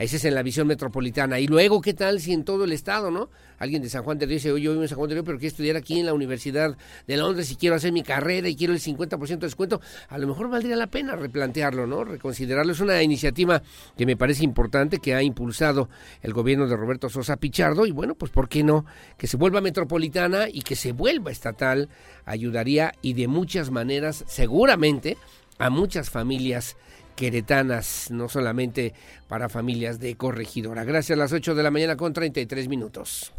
esa 0.00 0.16
es 0.16 0.24
en 0.24 0.34
la 0.34 0.42
visión 0.42 0.66
metropolitana. 0.66 1.38
Y 1.40 1.46
luego, 1.46 1.82
¿qué 1.82 1.92
tal 1.92 2.20
si 2.20 2.32
en 2.32 2.42
todo 2.44 2.64
el 2.64 2.72
estado, 2.72 3.10
no? 3.10 3.28
Alguien 3.58 3.82
de 3.82 3.90
San 3.90 4.02
Juan 4.02 4.16
de 4.16 4.24
Río 4.24 4.36
dice, 4.36 4.50
oye, 4.50 4.64
yo 4.64 4.70
vivo 4.70 4.82
en 4.82 4.88
San 4.88 4.96
Juan 4.96 5.10
de 5.10 5.16
Río, 5.16 5.24
pero 5.24 5.38
quiero 5.38 5.48
estudiar 5.48 5.76
aquí 5.76 6.00
en 6.00 6.06
la 6.06 6.14
Universidad 6.14 6.74
de 7.06 7.16
Londres 7.18 7.52
y 7.52 7.56
quiero 7.56 7.76
hacer 7.76 7.92
mi 7.92 8.02
carrera 8.02 8.48
y 8.48 8.56
quiero 8.56 8.72
el 8.72 8.80
50% 8.80 9.26
de 9.26 9.36
descuento. 9.36 9.82
A 10.08 10.16
lo 10.16 10.26
mejor 10.26 10.48
valdría 10.48 10.74
la 10.76 10.86
pena 10.86 11.16
replantearlo, 11.16 11.86
¿no? 11.86 12.04
Reconsiderarlo. 12.04 12.72
Es 12.72 12.80
una 12.80 13.02
iniciativa 13.02 13.62
que 13.98 14.06
me 14.06 14.16
parece 14.16 14.42
importante, 14.42 15.00
que 15.00 15.14
ha 15.14 15.22
impulsado 15.22 15.90
el 16.22 16.32
gobierno 16.32 16.66
de 16.66 16.76
Roberto 16.76 17.10
Sosa 17.10 17.36
Pichardo. 17.36 17.84
Y 17.84 17.90
bueno, 17.90 18.14
pues 18.14 18.32
¿por 18.32 18.48
qué 18.48 18.62
no? 18.62 18.86
Que 19.18 19.26
se 19.26 19.36
vuelva 19.36 19.60
metropolitana 19.60 20.48
y 20.50 20.62
que 20.62 20.76
se 20.76 20.92
vuelva 20.92 21.30
estatal 21.30 21.90
ayudaría 22.24 22.94
y 23.02 23.12
de 23.12 23.28
muchas 23.28 23.70
maneras, 23.70 24.24
seguramente, 24.26 25.18
a 25.58 25.68
muchas 25.68 26.08
familias 26.08 26.76
queretanas, 27.20 28.10
no 28.10 28.30
solamente 28.30 28.94
para 29.28 29.50
familias 29.50 30.00
de 30.00 30.16
corregidora. 30.16 30.84
Gracias 30.84 31.18
a 31.18 31.20
las 31.20 31.34
8 31.34 31.54
de 31.54 31.62
la 31.62 31.70
mañana 31.70 31.94
con 31.94 32.14
33 32.14 32.66
minutos. 32.66 33.34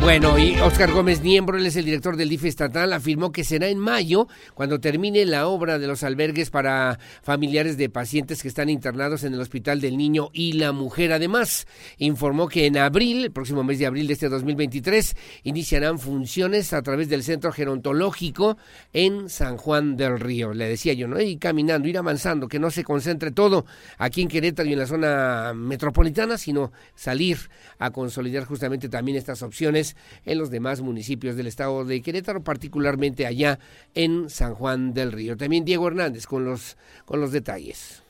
Bueno, 0.00 0.38
y 0.38 0.58
Oscar 0.60 0.92
Gómez 0.92 1.20
Niembro, 1.20 1.58
él 1.58 1.66
es 1.66 1.76
el 1.76 1.84
director 1.84 2.16
del 2.16 2.30
DIF 2.30 2.46
estatal, 2.46 2.94
afirmó 2.94 3.32
que 3.32 3.44
será 3.44 3.68
en 3.68 3.78
mayo 3.78 4.28
cuando 4.54 4.80
termine 4.80 5.26
la 5.26 5.46
obra 5.46 5.78
de 5.78 5.86
los 5.86 6.02
albergues 6.02 6.48
para 6.48 6.98
familiares 7.22 7.76
de 7.76 7.90
pacientes 7.90 8.40
que 8.40 8.48
están 8.48 8.70
internados 8.70 9.24
en 9.24 9.34
el 9.34 9.40
Hospital 9.40 9.82
del 9.82 9.98
Niño 9.98 10.30
y 10.32 10.54
la 10.54 10.72
Mujer. 10.72 11.12
Además, 11.12 11.66
informó 11.98 12.48
que 12.48 12.64
en 12.64 12.78
abril, 12.78 13.24
el 13.24 13.30
próximo 13.30 13.62
mes 13.62 13.78
de 13.78 13.86
abril 13.86 14.06
de 14.06 14.14
este 14.14 14.30
2023, 14.30 15.16
iniciarán 15.44 15.98
funciones 15.98 16.72
a 16.72 16.80
través 16.80 17.10
del 17.10 17.22
Centro 17.22 17.52
Gerontológico 17.52 18.56
en 18.94 19.28
San 19.28 19.58
Juan 19.58 19.96
del 19.96 20.18
Río. 20.18 20.54
Le 20.54 20.66
decía 20.66 20.94
yo, 20.94 21.08
¿no? 21.08 21.20
Ir 21.20 21.38
caminando, 21.38 21.86
ir 21.86 21.98
avanzando, 21.98 22.48
que 22.48 22.58
no 22.58 22.70
se 22.70 22.84
concentre 22.84 23.32
todo 23.32 23.66
aquí 23.98 24.22
en 24.22 24.28
Querétaro 24.28 24.66
y 24.66 24.72
en 24.72 24.78
la 24.78 24.86
zona 24.86 25.52
metropolitana, 25.54 26.38
sino 26.38 26.72
salir 26.94 27.38
a 27.78 27.90
consolidar 27.90 28.44
justamente 28.44 28.88
también 28.88 29.18
estas 29.18 29.42
opciones 29.42 29.89
en 30.24 30.38
los 30.38 30.50
demás 30.50 30.80
municipios 30.80 31.36
del 31.36 31.46
estado 31.46 31.84
de 31.84 32.02
Querétaro, 32.02 32.42
particularmente 32.42 33.26
allá 33.26 33.58
en 33.94 34.30
San 34.30 34.54
Juan 34.54 34.94
del 34.94 35.12
Río. 35.12 35.36
También 35.36 35.64
Diego 35.64 35.88
Hernández 35.88 36.26
con 36.26 36.44
los, 36.44 36.76
con 37.04 37.20
los 37.20 37.32
detalles. 37.32 38.02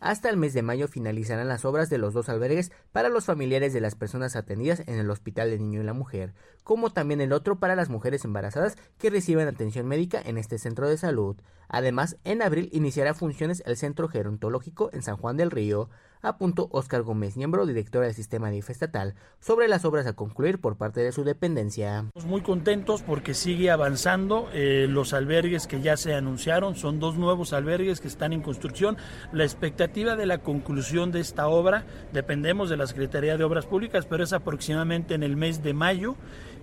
Hasta 0.00 0.30
el 0.30 0.36
mes 0.36 0.54
de 0.54 0.62
mayo 0.62 0.86
finalizarán 0.86 1.48
las 1.48 1.64
obras 1.64 1.90
de 1.90 1.98
los 1.98 2.14
dos 2.14 2.28
albergues 2.28 2.70
para 2.92 3.08
los 3.08 3.24
familiares 3.24 3.72
de 3.72 3.80
las 3.80 3.96
personas 3.96 4.36
atendidas 4.36 4.82
en 4.86 4.94
el 4.94 5.10
Hospital 5.10 5.50
del 5.50 5.58
Niño 5.58 5.80
y 5.80 5.84
la 5.84 5.92
Mujer, 5.92 6.34
como 6.62 6.90
también 6.90 7.20
el 7.20 7.32
otro 7.32 7.58
para 7.58 7.74
las 7.74 7.88
mujeres 7.88 8.24
embarazadas 8.24 8.76
que 8.98 9.10
reciben 9.10 9.48
atención 9.48 9.88
médica 9.88 10.22
en 10.24 10.38
este 10.38 10.58
centro 10.58 10.88
de 10.88 10.98
salud. 10.98 11.36
Además, 11.68 12.16
en 12.22 12.42
abril 12.42 12.68
iniciará 12.72 13.12
funciones 13.12 13.62
el 13.66 13.76
Centro 13.76 14.08
Gerontológico 14.08 14.88
en 14.92 15.02
San 15.02 15.16
Juan 15.16 15.36
del 15.36 15.50
Río, 15.50 15.90
apuntó 16.22 16.68
Óscar 16.72 17.02
Gómez, 17.02 17.36
miembro 17.36 17.66
director 17.66 18.04
del 18.04 18.14
sistema 18.14 18.50
DIF 18.50 18.70
estatal, 18.70 19.14
sobre 19.40 19.68
las 19.68 19.84
obras 19.84 20.06
a 20.06 20.14
concluir 20.14 20.60
por 20.60 20.76
parte 20.76 21.00
de 21.00 21.12
su 21.12 21.24
dependencia. 21.24 22.06
Muy 22.26 22.42
contentos 22.42 23.02
porque 23.02 23.34
sigue 23.34 23.70
avanzando 23.70 24.48
eh, 24.52 24.86
los 24.88 25.12
albergues 25.12 25.66
que 25.66 25.80
ya 25.80 25.96
se 25.96 26.14
anunciaron, 26.14 26.76
son 26.76 27.00
dos 27.00 27.16
nuevos 27.16 27.52
albergues 27.52 28.00
que 28.00 28.08
están 28.08 28.32
en 28.32 28.42
construcción. 28.42 28.96
La 29.32 29.44
expectativa 29.44 30.16
de 30.16 30.26
la 30.26 30.38
conclusión 30.38 31.12
de 31.12 31.20
esta 31.20 31.48
obra, 31.48 31.86
dependemos 32.12 32.70
de 32.70 32.76
la 32.76 32.86
Secretaría 32.86 33.36
de 33.36 33.44
Obras 33.44 33.66
Públicas, 33.66 34.06
pero 34.06 34.24
es 34.24 34.32
aproximadamente 34.32 35.14
en 35.14 35.22
el 35.22 35.36
mes 35.36 35.62
de 35.62 35.74
mayo. 35.74 36.16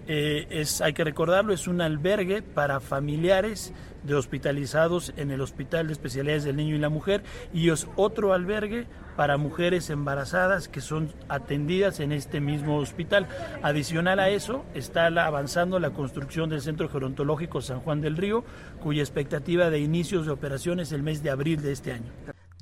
Eh, 0.08 0.48
es, 0.50 0.82
hay 0.82 0.94
que 0.94 1.04
recordarlo, 1.04 1.54
es 1.54 1.68
un 1.68 1.82
albergue 1.82 2.42
para 2.42 2.80
familiares 2.80 3.74
de 4.04 4.16
hospitalizados 4.16 5.14
en 5.18 5.32
el 5.32 5.42
Hospital 5.42 5.88
de 5.88 5.94
Especialidades 5.94 6.44
del 6.44 6.58
Niño 6.58 6.76
y 6.76 6.80
la 6.80 6.90
Mujer 6.90 7.24
y 7.54 7.70
es 7.72 7.88
otro 7.96 8.34
albergue 8.34 8.86
para 9.16 9.38
mujeres 9.38 9.90
embarazadas 9.90 10.68
que 10.68 10.82
son 10.82 11.12
atendidas 11.28 12.00
en 12.00 12.12
este 12.12 12.40
mismo 12.40 12.78
hospital. 12.78 13.28
Adicional 13.64 14.20
a 14.20 14.30
eso, 14.30 14.64
está 14.74 15.08
avanzando 15.08 15.80
la 15.80 15.92
construcción 15.92 16.50
del 16.50 16.62
Centro 16.62 16.90
Gerontológico 16.90 17.62
San 17.62 17.80
Juan 17.80 18.02
del 18.02 18.18
Río, 18.18 18.44
cuya 18.82 19.02
expectativa 19.02 19.70
de 19.70 19.80
inicios 19.80 20.26
de 20.26 20.34
operaciones 20.34 20.92
el 20.92 21.02
mes 21.02 21.24
de 21.24 21.32
abril 21.32 21.62
de 21.62 21.72
este 21.72 21.94
año. 21.94 22.12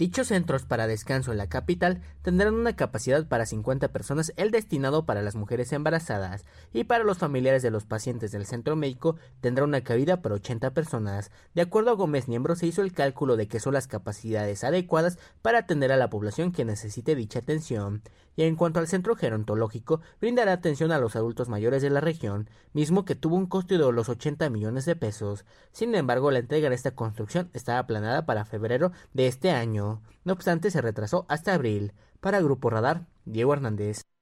Dichos 0.03 0.27
centros 0.27 0.65
para 0.65 0.85
descanso 0.85 1.31
en 1.31 1.37
la 1.37 1.47
capital 1.47 2.01
tendrán 2.23 2.55
una 2.55 2.75
capacidad 2.75 3.25
para 3.25 3.45
50 3.45 3.87
personas, 3.93 4.33
el 4.35 4.51
destinado 4.51 5.05
para 5.05 5.21
las 5.21 5.35
mujeres 5.35 5.71
embarazadas, 5.71 6.43
y 6.73 6.83
para 6.83 7.05
los 7.05 7.19
familiares 7.19 7.63
de 7.63 7.71
los 7.71 7.85
pacientes 7.85 8.33
del 8.33 8.45
centro 8.45 8.75
médico 8.75 9.15
tendrá 9.39 9.63
una 9.63 9.79
cabida 9.79 10.21
para 10.21 10.35
80 10.35 10.71
personas. 10.73 11.31
De 11.55 11.61
acuerdo 11.61 11.91
a 11.91 11.95
Gómez 11.95 12.27
Niembro, 12.27 12.57
se 12.57 12.67
hizo 12.67 12.81
el 12.81 12.91
cálculo 12.91 13.37
de 13.37 13.47
que 13.47 13.61
son 13.61 13.75
las 13.75 13.87
capacidades 13.87 14.65
adecuadas 14.65 15.19
para 15.41 15.59
atender 15.59 15.93
a 15.93 15.97
la 15.97 16.09
población 16.09 16.51
que 16.51 16.65
necesite 16.65 17.15
dicha 17.15 17.39
atención. 17.39 18.01
Y 18.35 18.43
en 18.43 18.55
cuanto 18.55 18.79
al 18.79 18.87
centro 18.87 19.15
gerontológico, 19.15 20.01
brindará 20.19 20.53
atención 20.53 20.91
a 20.91 20.97
los 20.97 21.15
adultos 21.15 21.49
mayores 21.49 21.81
de 21.81 21.89
la 21.89 22.01
región, 22.01 22.49
mismo 22.73 23.05
que 23.05 23.15
tuvo 23.15 23.35
un 23.35 23.47
costo 23.47 23.77
de 23.77 23.91
los 23.91 24.09
80 24.09 24.49
millones 24.49 24.85
de 24.85 24.95
pesos. 24.95 25.45
Sin 25.71 25.93
embargo, 25.95 26.31
la 26.31 26.39
entrega 26.39 26.69
de 26.69 26.75
esta 26.75 26.95
construcción 26.95 27.49
estaba 27.53 27.85
planeada 27.85 28.25
para 28.25 28.45
febrero 28.45 28.91
de 29.13 29.27
este 29.27 29.51
año. 29.51 30.01
No 30.23 30.33
obstante, 30.33 30.71
se 30.71 30.81
retrasó 30.81 31.25
hasta 31.29 31.53
abril. 31.53 31.93
Para 32.19 32.41
Grupo 32.41 32.69
Radar, 32.69 33.05
Diego 33.25 33.53
Hernández. 33.53 34.12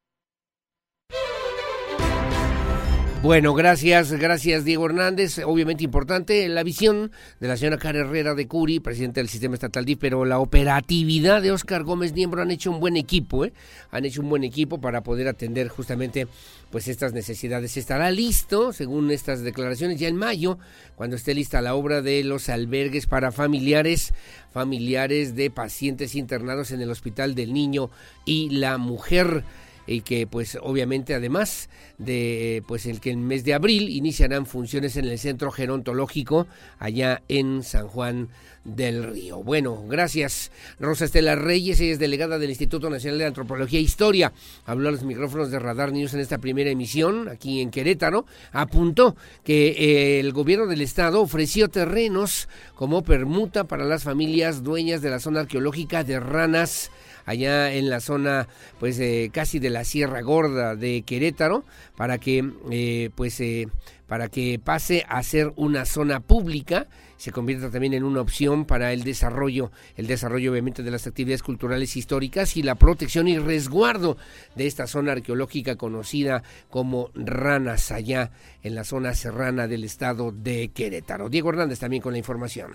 Bueno, 3.23 3.53
gracias, 3.53 4.11
gracias 4.13 4.65
Diego 4.65 4.87
Hernández. 4.87 5.37
Obviamente 5.45 5.83
importante 5.83 6.49
la 6.49 6.63
visión 6.63 7.11
de 7.39 7.47
la 7.47 7.55
señora 7.55 7.77
Cara 7.77 7.99
Herrera 7.99 8.33
de 8.33 8.47
Curi, 8.47 8.79
presidente 8.79 9.19
del 9.19 9.29
sistema 9.29 9.53
estatal 9.53 9.85
DIF, 9.85 9.99
pero 9.99 10.25
la 10.25 10.39
operatividad 10.39 11.43
de 11.43 11.51
Oscar 11.51 11.83
Gómez 11.83 12.13
Niembro 12.13 12.41
han 12.41 12.49
hecho 12.49 12.71
un 12.71 12.79
buen 12.79 12.97
equipo, 12.97 13.45
¿eh? 13.45 13.53
Han 13.91 14.05
hecho 14.05 14.23
un 14.23 14.29
buen 14.29 14.43
equipo 14.43 14.81
para 14.81 15.03
poder 15.03 15.27
atender 15.27 15.67
justamente 15.67 16.27
pues 16.71 16.87
estas 16.87 17.13
necesidades. 17.13 17.77
Estará 17.77 18.09
listo, 18.09 18.73
según 18.73 19.11
estas 19.11 19.41
declaraciones, 19.43 19.99
ya 19.99 20.07
en 20.07 20.15
mayo, 20.15 20.57
cuando 20.95 21.15
esté 21.15 21.35
lista 21.35 21.61
la 21.61 21.75
obra 21.75 22.01
de 22.01 22.23
los 22.23 22.49
albergues 22.49 23.05
para 23.05 23.31
familiares, 23.31 24.15
familiares 24.51 25.35
de 25.35 25.51
pacientes 25.51 26.15
internados 26.15 26.71
en 26.71 26.81
el 26.81 26.89
Hospital 26.89 27.35
del 27.35 27.53
Niño 27.53 27.91
y 28.25 28.49
la 28.49 28.79
Mujer 28.79 29.43
y 29.87 30.01
que 30.01 30.27
pues 30.27 30.57
obviamente 30.61 31.13
además 31.13 31.69
de 31.97 32.63
pues 32.67 32.85
el 32.85 32.99
que 32.99 33.11
en 33.11 33.19
el 33.19 33.25
mes 33.25 33.43
de 33.43 33.53
abril 33.53 33.89
iniciarán 33.89 34.45
funciones 34.45 34.97
en 34.97 35.05
el 35.05 35.19
centro 35.19 35.51
gerontológico 35.51 36.47
allá 36.79 37.21
en 37.27 37.63
San 37.63 37.87
Juan 37.87 38.29
del 38.63 39.03
Río. 39.03 39.43
Bueno, 39.43 39.83
gracias 39.87 40.51
Rosa 40.79 41.05
Estela 41.05 41.35
Reyes, 41.35 41.79
ella 41.79 41.93
es 41.93 41.99
delegada 41.99 42.37
del 42.37 42.49
Instituto 42.51 42.89
Nacional 42.89 43.19
de 43.19 43.25
Antropología 43.25 43.79
e 43.79 43.83
Historia. 43.83 44.33
Habló 44.65 44.89
a 44.89 44.91
los 44.91 45.03
micrófonos 45.03 45.49
de 45.49 45.59
Radar 45.59 45.91
News 45.91 46.13
en 46.13 46.19
esta 46.19 46.37
primera 46.37 46.69
emisión 46.69 47.27
aquí 47.27 47.61
en 47.61 47.71
Querétaro. 47.71 48.25
Apuntó 48.51 49.15
que 49.43 49.69
eh, 49.69 50.19
el 50.19 50.31
gobierno 50.31 50.67
del 50.67 50.81
estado 50.81 51.21
ofreció 51.21 51.69
terrenos 51.69 52.47
como 52.75 53.03
permuta 53.03 53.63
para 53.63 53.85
las 53.85 54.03
familias 54.03 54.63
dueñas 54.63 55.01
de 55.01 55.09
la 55.09 55.19
zona 55.19 55.41
arqueológica 55.41 56.03
de 56.03 56.19
Ranas 56.19 56.91
allá 57.25 57.73
en 57.73 57.89
la 57.89 57.99
zona 57.99 58.47
pues 58.79 58.99
eh, 58.99 59.29
casi 59.33 59.59
de 59.59 59.69
la 59.69 59.83
Sierra 59.83 60.21
Gorda 60.21 60.75
de 60.75 61.03
Querétaro 61.03 61.63
para 61.95 62.17
que 62.17 62.49
eh, 62.71 63.09
pues 63.15 63.39
eh, 63.39 63.67
para 64.07 64.27
que 64.27 64.59
pase 64.63 65.05
a 65.07 65.23
ser 65.23 65.53
una 65.55 65.85
zona 65.85 66.19
pública 66.19 66.87
se 67.21 67.31
convierta 67.31 67.69
también 67.69 67.93
en 67.93 68.03
una 68.03 68.19
opción 68.19 68.65
para 68.65 68.93
el 68.93 69.03
desarrollo, 69.03 69.71
el 69.95 70.07
desarrollo 70.07 70.51
obviamente 70.51 70.81
de 70.81 70.89
las 70.89 71.05
actividades 71.05 71.43
culturales 71.43 71.95
históricas 71.95 72.57
y 72.57 72.63
la 72.63 72.73
protección 72.73 73.27
y 73.27 73.37
resguardo 73.37 74.17
de 74.55 74.65
esta 74.65 74.87
zona 74.87 75.11
arqueológica 75.11 75.75
conocida 75.75 76.41
como 76.71 77.11
Ranas 77.13 77.91
allá 77.91 78.31
en 78.63 78.73
la 78.73 78.83
zona 78.83 79.13
serrana 79.13 79.67
del 79.67 79.83
estado 79.83 80.31
de 80.31 80.69
Querétaro. 80.69 81.29
Diego 81.29 81.49
Hernández 81.49 81.77
también 81.77 82.01
con 82.01 82.13
la 82.13 82.17
información. 82.17 82.71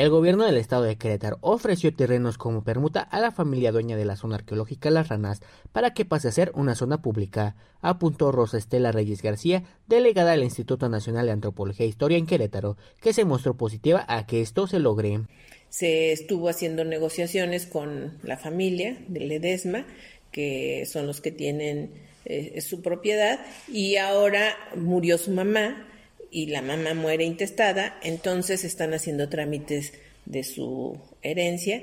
El 0.00 0.08
gobierno 0.08 0.46
del 0.46 0.56
estado 0.56 0.84
de 0.84 0.96
Querétaro 0.96 1.36
ofreció 1.42 1.94
terrenos 1.94 2.38
como 2.38 2.64
permuta 2.64 3.02
a 3.02 3.20
la 3.20 3.32
familia 3.32 3.70
dueña 3.70 3.98
de 3.98 4.06
la 4.06 4.16
zona 4.16 4.36
arqueológica 4.36 4.88
Las 4.88 5.08
Ranas 5.08 5.42
para 5.72 5.92
que 5.92 6.06
pase 6.06 6.28
a 6.28 6.32
ser 6.32 6.52
una 6.54 6.74
zona 6.74 7.02
pública, 7.02 7.54
apuntó 7.82 8.32
Rosa 8.32 8.56
Estela 8.56 8.92
Reyes 8.92 9.20
García, 9.20 9.62
delegada 9.88 10.30
del 10.30 10.44
Instituto 10.44 10.88
Nacional 10.88 11.26
de 11.26 11.32
Antropología 11.32 11.84
e 11.84 11.90
Historia 11.90 12.16
en 12.16 12.24
Querétaro, 12.24 12.78
que 13.02 13.12
se 13.12 13.26
mostró 13.26 13.58
positiva 13.58 14.06
a 14.08 14.26
que 14.26 14.40
esto 14.40 14.66
se 14.66 14.78
logre. 14.78 15.20
Se 15.68 16.12
estuvo 16.12 16.48
haciendo 16.48 16.86
negociaciones 16.86 17.66
con 17.66 18.16
la 18.22 18.38
familia 18.38 18.96
de 19.06 19.20
Ledesma, 19.20 19.84
que 20.32 20.86
son 20.86 21.06
los 21.06 21.20
que 21.20 21.30
tienen 21.30 21.90
eh, 22.24 22.58
su 22.62 22.80
propiedad, 22.80 23.38
y 23.68 23.96
ahora 23.96 24.56
murió 24.76 25.18
su 25.18 25.30
mamá 25.30 25.89
y 26.30 26.46
la 26.46 26.62
mamá 26.62 26.94
muere 26.94 27.24
intestada, 27.24 27.98
entonces 28.02 28.64
están 28.64 28.94
haciendo 28.94 29.28
trámites 29.28 29.92
de 30.26 30.44
su 30.44 30.98
herencia 31.22 31.82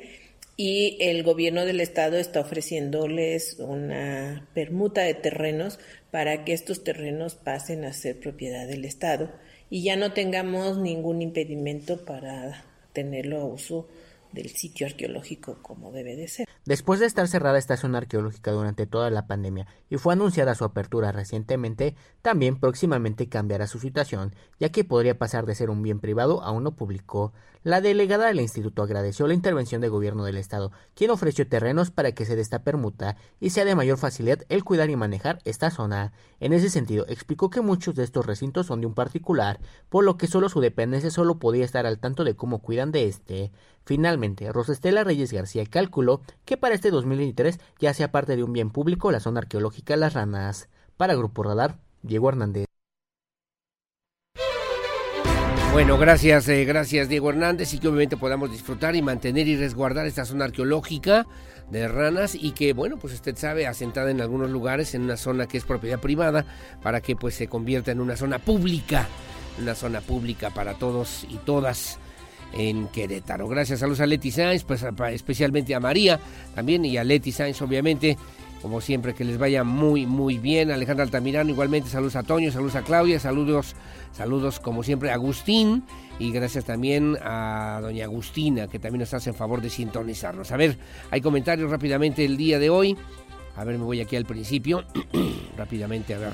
y 0.55 0.97
el 0.99 1.21
gobierno 1.23 1.65
del 1.65 1.81
estado 1.81 2.17
está 2.17 2.39
ofreciéndoles 2.39 3.57
una 3.59 4.47
permuta 4.53 5.01
de 5.01 5.13
terrenos 5.13 5.79
para 6.09 6.43
que 6.43 6.53
estos 6.53 6.83
terrenos 6.83 7.35
pasen 7.35 7.85
a 7.85 7.93
ser 7.93 8.19
propiedad 8.19 8.67
del 8.67 8.85
estado 8.85 9.31
y 9.69 9.83
ya 9.83 9.95
no 9.95 10.13
tengamos 10.13 10.77
ningún 10.79 11.21
impedimento 11.21 12.05
para 12.05 12.65
tenerlo 12.93 13.41
a 13.41 13.45
uso 13.45 13.87
del 14.37 14.49
sitio 14.51 14.87
arqueológico 14.87 15.57
como 15.61 15.91
debe 15.91 16.15
de 16.15 16.27
ser. 16.27 16.47
Después 16.65 16.99
de 16.99 17.05
estar 17.05 17.27
cerrada 17.27 17.57
esta 17.57 17.77
zona 17.77 17.97
arqueológica 17.97 18.51
durante 18.51 18.85
toda 18.85 19.09
la 19.09 19.25
pandemia 19.25 19.67
y 19.89 19.97
fue 19.97 20.13
anunciada 20.13 20.53
su 20.53 20.63
apertura 20.63 21.11
recientemente, 21.11 21.95
también 22.21 22.59
próximamente 22.59 23.29
cambiará 23.29 23.67
su 23.67 23.79
situación, 23.79 24.35
ya 24.59 24.69
que 24.69 24.83
podría 24.83 25.17
pasar 25.17 25.45
de 25.45 25.55
ser 25.55 25.69
un 25.69 25.81
bien 25.81 25.99
privado 25.99 26.43
a 26.43 26.51
uno 26.51 26.75
público. 26.75 27.33
La 27.63 27.81
delegada 27.81 28.27
del 28.27 28.39
instituto 28.39 28.83
agradeció 28.83 29.27
la 29.27 29.33
intervención 29.33 29.81
del 29.81 29.89
gobierno 29.89 30.23
del 30.23 30.37
estado, 30.37 30.71
quien 30.93 31.09
ofreció 31.09 31.47
terrenos 31.47 31.91
para 31.91 32.11
que 32.11 32.25
se 32.25 32.35
dé 32.35 32.41
esta 32.41 32.63
permuta 32.63 33.17
y 33.39 33.49
sea 33.49 33.65
de 33.65 33.75
mayor 33.75 33.97
facilidad 33.97 34.45
el 34.49 34.63
cuidar 34.63 34.89
y 34.89 34.95
manejar 34.95 35.39
esta 35.43 35.71
zona. 35.71 36.13
En 36.39 36.53
ese 36.53 36.69
sentido, 36.69 37.05
explicó 37.09 37.49
que 37.49 37.61
muchos 37.61 37.95
de 37.95 38.03
estos 38.03 38.25
recintos 38.25 38.67
son 38.67 38.81
de 38.81 38.87
un 38.87 38.93
particular, 38.93 39.59
por 39.89 40.03
lo 40.03 40.17
que 40.17 40.27
solo 40.27 40.47
su 40.49 40.61
dependencia 40.61 41.09
solo 41.09 41.39
podía 41.39 41.65
estar 41.65 41.85
al 41.85 41.99
tanto 41.99 42.23
de 42.23 42.35
cómo 42.35 42.59
cuidan 42.59 42.91
de 42.91 43.07
este. 43.07 43.51
Finalmente, 43.87 44.51
Rosestela 44.51 45.05
Reyes 45.05 45.31
García 45.31 45.63
calculó 45.65 46.19
que 46.43 46.57
para 46.57 46.75
este 46.75 46.91
2023 46.91 47.57
ya 47.79 47.93
sea 47.93 48.11
parte 48.11 48.35
de 48.35 48.43
un 48.43 48.51
bien 48.51 48.69
público 48.69 49.13
la 49.13 49.21
zona 49.21 49.39
arqueológica 49.39 49.95
Las 49.95 50.13
Ranas. 50.13 50.67
Para 50.97 51.15
Grupo 51.15 51.41
Radar, 51.41 51.79
Diego 52.01 52.27
Hernández. 52.27 52.65
Bueno, 55.71 55.97
gracias, 55.97 56.49
eh, 56.49 56.65
gracias 56.65 57.07
Diego 57.07 57.29
Hernández 57.29 57.73
y 57.73 57.79
que 57.79 57.87
obviamente 57.87 58.17
podamos 58.17 58.51
disfrutar 58.51 58.93
y 58.97 59.01
mantener 59.01 59.47
y 59.47 59.55
resguardar 59.55 60.05
esta 60.05 60.25
zona 60.25 60.43
arqueológica 60.43 61.25
de 61.71 61.87
ranas 61.87 62.35
y 62.35 62.51
que 62.51 62.73
bueno 62.73 62.97
pues 62.97 63.13
usted 63.13 63.37
sabe 63.37 63.67
asentada 63.67 64.11
en 64.11 64.19
algunos 64.19 64.49
lugares 64.49 64.95
en 64.95 65.03
una 65.03 65.15
zona 65.15 65.47
que 65.47 65.57
es 65.57 65.63
propiedad 65.63 65.99
privada 65.99 66.45
para 66.83 66.99
que 66.99 67.15
pues 67.15 67.35
se 67.35 67.47
convierta 67.47 67.91
en 67.91 68.01
una 68.01 68.17
zona 68.17 68.39
pública, 68.39 69.07
una 69.61 69.75
zona 69.75 70.01
pública 70.01 70.49
para 70.49 70.73
todos 70.73 71.25
y 71.29 71.37
todas 71.37 71.99
en 72.53 72.87
Querétaro. 72.87 73.47
Gracias, 73.47 73.79
saludos 73.79 74.01
a 74.01 74.05
Leti 74.05 74.31
Sainz, 74.31 74.63
pues 74.63 74.85
especialmente 75.11 75.75
a 75.75 75.79
María 75.79 76.19
también 76.55 76.85
y 76.85 76.97
a 76.97 77.03
Leti 77.03 77.31
Sainz, 77.31 77.61
obviamente. 77.61 78.17
Como 78.61 78.81
siempre, 78.81 79.13
que 79.13 79.23
les 79.23 79.37
vaya 79.37 79.63
muy, 79.63 80.07
muy 80.07 80.39
bien. 80.39 80.71
Alejandra 80.71 81.03
Altamirano, 81.03 81.51
igualmente, 81.51 81.89
saludos 81.89 82.15
a 82.15 82.23
Toño, 82.23 82.51
saludos 82.51 82.75
a 82.75 82.81
Claudia, 82.81 83.19
saludos, 83.19 83.75
saludos 84.13 84.59
como 84.59 84.81
siempre 84.81 85.11
a 85.11 85.13
Agustín 85.13 85.83
y 86.19 86.31
gracias 86.31 86.65
también 86.65 87.17
a 87.21 87.79
doña 87.81 88.05
Agustina, 88.05 88.67
que 88.67 88.79
también 88.79 89.01
nos 89.01 89.13
hace 89.13 89.29
en 89.29 89.35
favor 89.35 89.61
de 89.61 89.69
sintonizarnos. 89.69 90.51
A 90.51 90.57
ver, 90.57 90.77
hay 91.11 91.21
comentarios 91.21 91.69
rápidamente 91.69 92.25
el 92.25 92.35
día 92.35 92.57
de 92.57 92.69
hoy. 92.71 92.97
A 93.55 93.63
ver, 93.63 93.77
me 93.77 93.83
voy 93.83 94.01
aquí 94.01 94.15
al 94.15 94.25
principio. 94.25 94.83
rápidamente, 95.57 96.15
a 96.15 96.17
ver. 96.17 96.33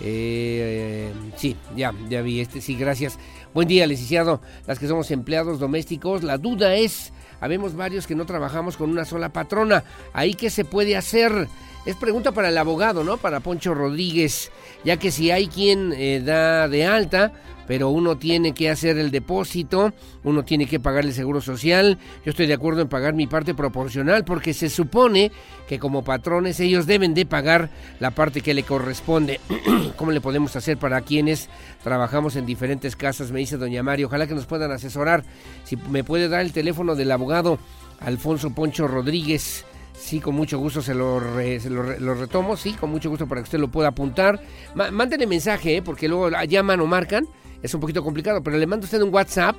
Eh, 0.00 1.12
sí, 1.36 1.56
ya, 1.76 1.94
ya 2.08 2.22
vi 2.22 2.40
este, 2.40 2.60
sí, 2.60 2.76
gracias. 2.76 3.18
Buen 3.56 3.68
día, 3.68 3.86
licenciado. 3.86 4.42
Las 4.66 4.78
que 4.78 4.86
somos 4.86 5.10
empleados 5.10 5.58
domésticos, 5.58 6.22
la 6.22 6.36
duda 6.36 6.74
es, 6.74 7.14
habemos 7.40 7.74
varios 7.74 8.06
que 8.06 8.14
no 8.14 8.26
trabajamos 8.26 8.76
con 8.76 8.90
una 8.90 9.06
sola 9.06 9.30
patrona. 9.30 9.82
¿Ahí 10.12 10.34
qué 10.34 10.50
se 10.50 10.66
puede 10.66 10.94
hacer? 10.94 11.48
Es 11.86 11.96
pregunta 11.96 12.32
para 12.32 12.50
el 12.50 12.58
abogado, 12.58 13.02
¿no? 13.02 13.16
Para 13.16 13.40
Poncho 13.40 13.72
Rodríguez, 13.72 14.52
ya 14.84 14.98
que 14.98 15.10
si 15.10 15.30
hay 15.30 15.46
quien 15.48 15.94
eh, 15.96 16.20
da 16.22 16.68
de 16.68 16.84
alta, 16.84 17.32
pero 17.66 17.90
uno 17.90 18.16
tiene 18.16 18.52
que 18.52 18.70
hacer 18.70 18.98
el 18.98 19.10
depósito, 19.10 19.92
uno 20.24 20.44
tiene 20.44 20.66
que 20.66 20.80
pagar 20.80 21.04
el 21.04 21.12
seguro 21.12 21.40
social. 21.40 21.98
Yo 22.24 22.30
estoy 22.30 22.46
de 22.46 22.54
acuerdo 22.54 22.82
en 22.82 22.88
pagar 22.88 23.14
mi 23.14 23.26
parte 23.26 23.54
proporcional 23.54 24.24
porque 24.24 24.54
se 24.54 24.68
supone 24.68 25.32
que 25.68 25.78
como 25.78 26.04
patrones 26.04 26.60
ellos 26.60 26.86
deben 26.86 27.14
de 27.14 27.26
pagar 27.26 27.70
la 28.00 28.12
parte 28.12 28.40
que 28.40 28.54
le 28.54 28.62
corresponde. 28.62 29.40
¿Cómo 29.96 30.12
le 30.12 30.20
podemos 30.20 30.54
hacer 30.56 30.78
para 30.78 31.00
quienes 31.00 31.48
trabajamos 31.82 32.36
en 32.36 32.46
diferentes 32.46 32.96
casas? 32.96 33.32
Me 33.32 33.40
dice 33.40 33.56
doña 33.56 33.82
María. 33.82 34.06
Ojalá 34.06 34.26
que 34.26 34.34
nos 34.34 34.46
puedan 34.46 34.70
asesorar. 34.70 35.24
Si 35.64 35.76
me 35.76 36.04
puede 36.04 36.28
dar 36.28 36.42
el 36.42 36.52
teléfono 36.52 36.94
del 36.94 37.10
abogado 37.10 37.58
Alfonso 38.00 38.50
Poncho 38.50 38.86
Rodríguez. 38.86 39.64
Sí, 39.98 40.20
con 40.20 40.34
mucho 40.34 40.58
gusto 40.58 40.82
se 40.82 40.94
lo, 40.94 41.20
lo, 41.20 42.14
retomo. 42.14 42.56
Sí, 42.56 42.74
con 42.74 42.90
mucho 42.90 43.08
gusto 43.08 43.26
para 43.26 43.40
que 43.40 43.44
usted 43.44 43.58
lo 43.58 43.68
pueda 43.68 43.88
apuntar. 43.88 44.40
mándenle 44.74 45.26
mensaje, 45.26 45.76
¿eh? 45.76 45.82
porque 45.82 46.06
luego 46.06 46.30
llaman 46.44 46.80
o 46.80 46.86
marcan. 46.86 47.26
Es 47.66 47.74
un 47.74 47.80
poquito 47.80 48.04
complicado, 48.04 48.42
pero 48.44 48.56
le 48.56 48.66
mando 48.66 48.84
usted 48.84 49.02
un 49.02 49.12
WhatsApp. 49.12 49.56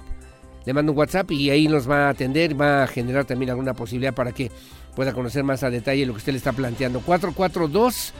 Le 0.65 0.73
mando 0.73 0.93
un 0.93 0.97
WhatsApp 0.97 1.29
y 1.31 1.49
ahí 1.49 1.67
nos 1.67 1.89
va 1.89 2.07
a 2.07 2.11
atender. 2.11 2.59
Va 2.59 2.83
a 2.83 2.87
generar 2.87 3.25
también 3.25 3.49
alguna 3.49 3.73
posibilidad 3.73 4.13
para 4.13 4.31
que 4.31 4.49
pueda 4.95 5.11
conocer 5.11 5.43
más 5.43 5.61
a 5.63 5.69
detalle 5.69 6.05
lo 6.05 6.13
que 6.13 6.19
usted 6.19 6.31
le 6.31 6.37
está 6.37 6.53
planteando. 6.53 7.01
442 7.01 8.13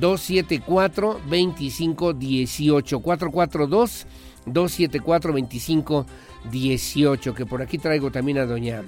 274 0.00 1.20
2518 1.28 3.00
442 3.00 4.06
274 4.46 5.32
2518 5.32 7.34
que 7.34 7.44
por 7.44 7.60
aquí 7.60 7.76
traigo 7.76 8.10
también 8.10 8.38
a 8.38 8.46
doña 8.46 8.82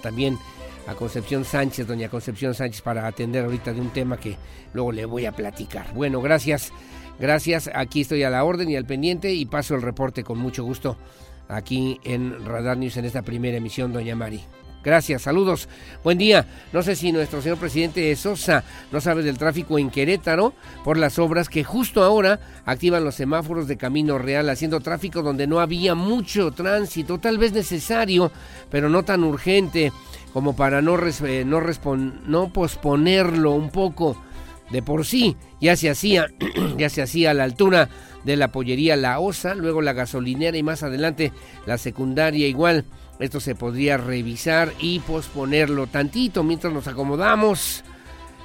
también 0.00 0.38
a 0.86 0.94
Concepción 0.94 1.44
Sánchez, 1.44 1.86
doña 1.86 2.08
Concepción 2.08 2.54
Sánchez 2.54 2.80
para 2.80 3.06
atender 3.06 3.44
ahorita 3.44 3.74
de 3.74 3.82
un 3.82 3.90
tema 3.90 4.16
que 4.16 4.38
luego 4.72 4.92
le 4.92 5.04
voy 5.04 5.26
a 5.26 5.32
platicar. 5.32 5.92
Bueno, 5.92 6.22
gracias. 6.22 6.72
Gracias, 7.18 7.70
aquí 7.74 8.02
estoy 8.02 8.22
a 8.22 8.30
la 8.30 8.44
orden 8.44 8.68
y 8.70 8.76
al 8.76 8.84
pendiente 8.84 9.32
y 9.32 9.46
paso 9.46 9.74
el 9.74 9.82
reporte 9.82 10.22
con 10.22 10.38
mucho 10.38 10.64
gusto 10.64 10.96
aquí 11.48 12.00
en 12.04 12.44
Radar 12.44 12.76
News 12.76 12.96
en 12.96 13.04
esta 13.04 13.22
primera 13.22 13.56
emisión, 13.56 13.92
doña 13.92 14.14
Mari. 14.14 14.42
Gracias, 14.86 15.22
saludos. 15.22 15.68
Buen 16.04 16.16
día. 16.16 16.46
No 16.72 16.80
sé 16.80 16.94
si 16.94 17.10
nuestro 17.10 17.42
señor 17.42 17.58
presidente 17.58 18.14
Sosa 18.14 18.62
no 18.92 19.00
sabe 19.00 19.24
del 19.24 19.36
tráfico 19.36 19.80
en 19.80 19.90
Querétaro 19.90 20.52
por 20.84 20.96
las 20.96 21.18
obras 21.18 21.48
que 21.48 21.64
justo 21.64 22.04
ahora 22.04 22.38
activan 22.64 23.02
los 23.02 23.16
semáforos 23.16 23.66
de 23.66 23.76
Camino 23.78 24.16
Real, 24.16 24.48
haciendo 24.48 24.78
tráfico 24.78 25.22
donde 25.22 25.48
no 25.48 25.58
había 25.58 25.96
mucho 25.96 26.52
tránsito, 26.52 27.18
tal 27.18 27.36
vez 27.36 27.52
necesario, 27.52 28.30
pero 28.70 28.88
no 28.88 29.02
tan 29.02 29.24
urgente 29.24 29.92
como 30.32 30.54
para 30.54 30.80
no, 30.80 30.96
eh, 31.04 31.44
no, 31.44 31.60
no 32.26 32.52
posponerlo 32.52 33.50
un 33.52 33.70
poco. 33.70 34.16
De 34.70 34.82
por 34.82 35.06
sí 35.06 35.36
ya 35.60 35.76
se 35.76 35.90
hacía, 35.90 36.26
ya 36.76 36.88
se 36.88 37.02
hacía 37.02 37.30
a 37.30 37.34
la 37.34 37.44
altura 37.44 37.88
de 38.24 38.36
la 38.36 38.50
pollería 38.50 38.96
La 38.96 39.20
Osa, 39.20 39.54
luego 39.54 39.80
la 39.82 39.92
gasolinera 39.92 40.56
y 40.56 40.62
más 40.62 40.82
adelante 40.82 41.32
la 41.66 41.78
secundaria 41.78 42.48
igual. 42.48 42.84
Esto 43.18 43.40
se 43.40 43.54
podría 43.54 43.96
revisar 43.96 44.72
y 44.78 44.98
posponerlo 45.00 45.86
tantito 45.86 46.42
mientras 46.42 46.72
nos 46.72 46.86
acomodamos. 46.86 47.84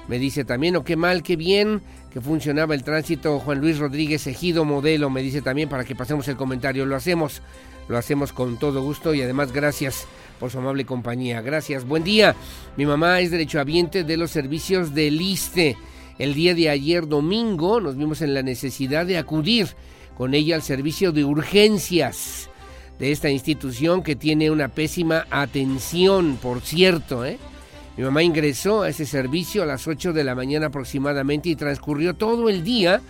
Me 0.07 0.19
dice 0.19 0.45
también, 0.45 0.75
o 0.75 0.79
oh, 0.79 0.83
qué 0.83 0.95
mal, 0.95 1.23
qué 1.23 1.35
bien 1.35 1.81
que 2.11 2.21
funcionaba 2.21 2.75
el 2.75 2.83
tránsito. 2.83 3.39
Juan 3.39 3.59
Luis 3.59 3.79
Rodríguez 3.79 4.27
Ejido 4.27 4.65
Modelo 4.65 5.09
me 5.09 5.21
dice 5.21 5.41
también 5.41 5.69
para 5.69 5.83
que 5.83 5.95
pasemos 5.95 6.27
el 6.27 6.35
comentario. 6.35 6.85
Lo 6.85 6.95
hacemos, 6.95 7.41
lo 7.87 7.97
hacemos 7.97 8.33
con 8.33 8.57
todo 8.57 8.81
gusto 8.81 9.13
y 9.13 9.21
además 9.21 9.51
gracias 9.51 10.07
por 10.39 10.51
su 10.51 10.59
amable 10.59 10.85
compañía. 10.85 11.41
Gracias, 11.41 11.85
buen 11.85 12.03
día. 12.03 12.35
Mi 12.77 12.85
mamá 12.85 13.19
es 13.19 13.31
derechohabiente 13.31 14.03
de 14.03 14.17
los 14.17 14.31
servicios 14.31 14.93
del 14.93 15.21
ISTE. 15.21 15.77
El 16.21 16.35
día 16.35 16.53
de 16.53 16.69
ayer 16.69 17.07
domingo 17.07 17.81
nos 17.81 17.97
vimos 17.97 18.21
en 18.21 18.35
la 18.35 18.43
necesidad 18.43 19.07
de 19.07 19.17
acudir 19.17 19.69
con 20.15 20.35
ella 20.35 20.53
al 20.53 20.61
servicio 20.61 21.11
de 21.11 21.25
urgencias 21.25 22.47
de 22.99 23.11
esta 23.11 23.31
institución 23.31 24.03
que 24.03 24.15
tiene 24.15 24.51
una 24.51 24.67
pésima 24.67 25.25
atención, 25.31 26.37
por 26.39 26.61
cierto. 26.61 27.25
¿eh? 27.25 27.39
Mi 27.97 28.03
mamá 28.03 28.21
ingresó 28.21 28.83
a 28.83 28.89
ese 28.89 29.07
servicio 29.07 29.63
a 29.63 29.65
las 29.65 29.87
8 29.87 30.13
de 30.13 30.23
la 30.23 30.35
mañana 30.35 30.67
aproximadamente 30.67 31.49
y 31.49 31.55
transcurrió 31.55 32.13
todo 32.13 32.49
el 32.49 32.63
día 32.63 33.01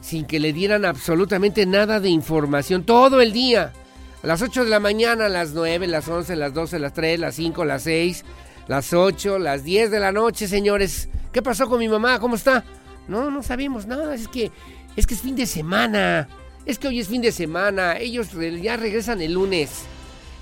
sin 0.00 0.24
que 0.24 0.40
le 0.40 0.54
dieran 0.54 0.86
absolutamente 0.86 1.66
nada 1.66 2.00
de 2.00 2.08
información, 2.08 2.82
todo 2.82 3.20
el 3.20 3.34
día. 3.34 3.74
A 4.22 4.26
las 4.26 4.40
8 4.40 4.64
de 4.64 4.70
la 4.70 4.80
mañana, 4.80 5.26
a 5.26 5.28
las 5.28 5.52
9, 5.52 5.86
las 5.86 6.08
11, 6.08 6.34
las 6.34 6.54
12, 6.54 6.78
las 6.78 6.94
3, 6.94 7.20
las 7.20 7.34
5, 7.34 7.66
las 7.66 7.82
6, 7.82 8.24
las 8.68 8.94
8, 8.94 9.38
las 9.38 9.64
10 9.64 9.90
de 9.90 10.00
la 10.00 10.12
noche, 10.12 10.48
señores. 10.48 11.10
¿Qué 11.32 11.42
pasó 11.42 11.68
con 11.68 11.78
mi 11.78 11.88
mamá? 11.88 12.18
¿Cómo 12.18 12.36
está? 12.36 12.64
No, 13.06 13.30
no 13.30 13.42
sabemos 13.42 13.86
nada, 13.86 14.14
es 14.14 14.28
que 14.28 14.50
es 14.96 15.06
que 15.06 15.14
es 15.14 15.20
fin 15.20 15.36
de 15.36 15.46
semana 15.46 16.28
es 16.68 16.78
que 16.78 16.86
hoy 16.86 17.00
es 17.00 17.08
fin 17.08 17.22
de 17.22 17.32
semana, 17.32 17.96
ellos 17.96 18.28
ya 18.62 18.76
regresan 18.76 19.22
el 19.22 19.32
lunes. 19.32 19.86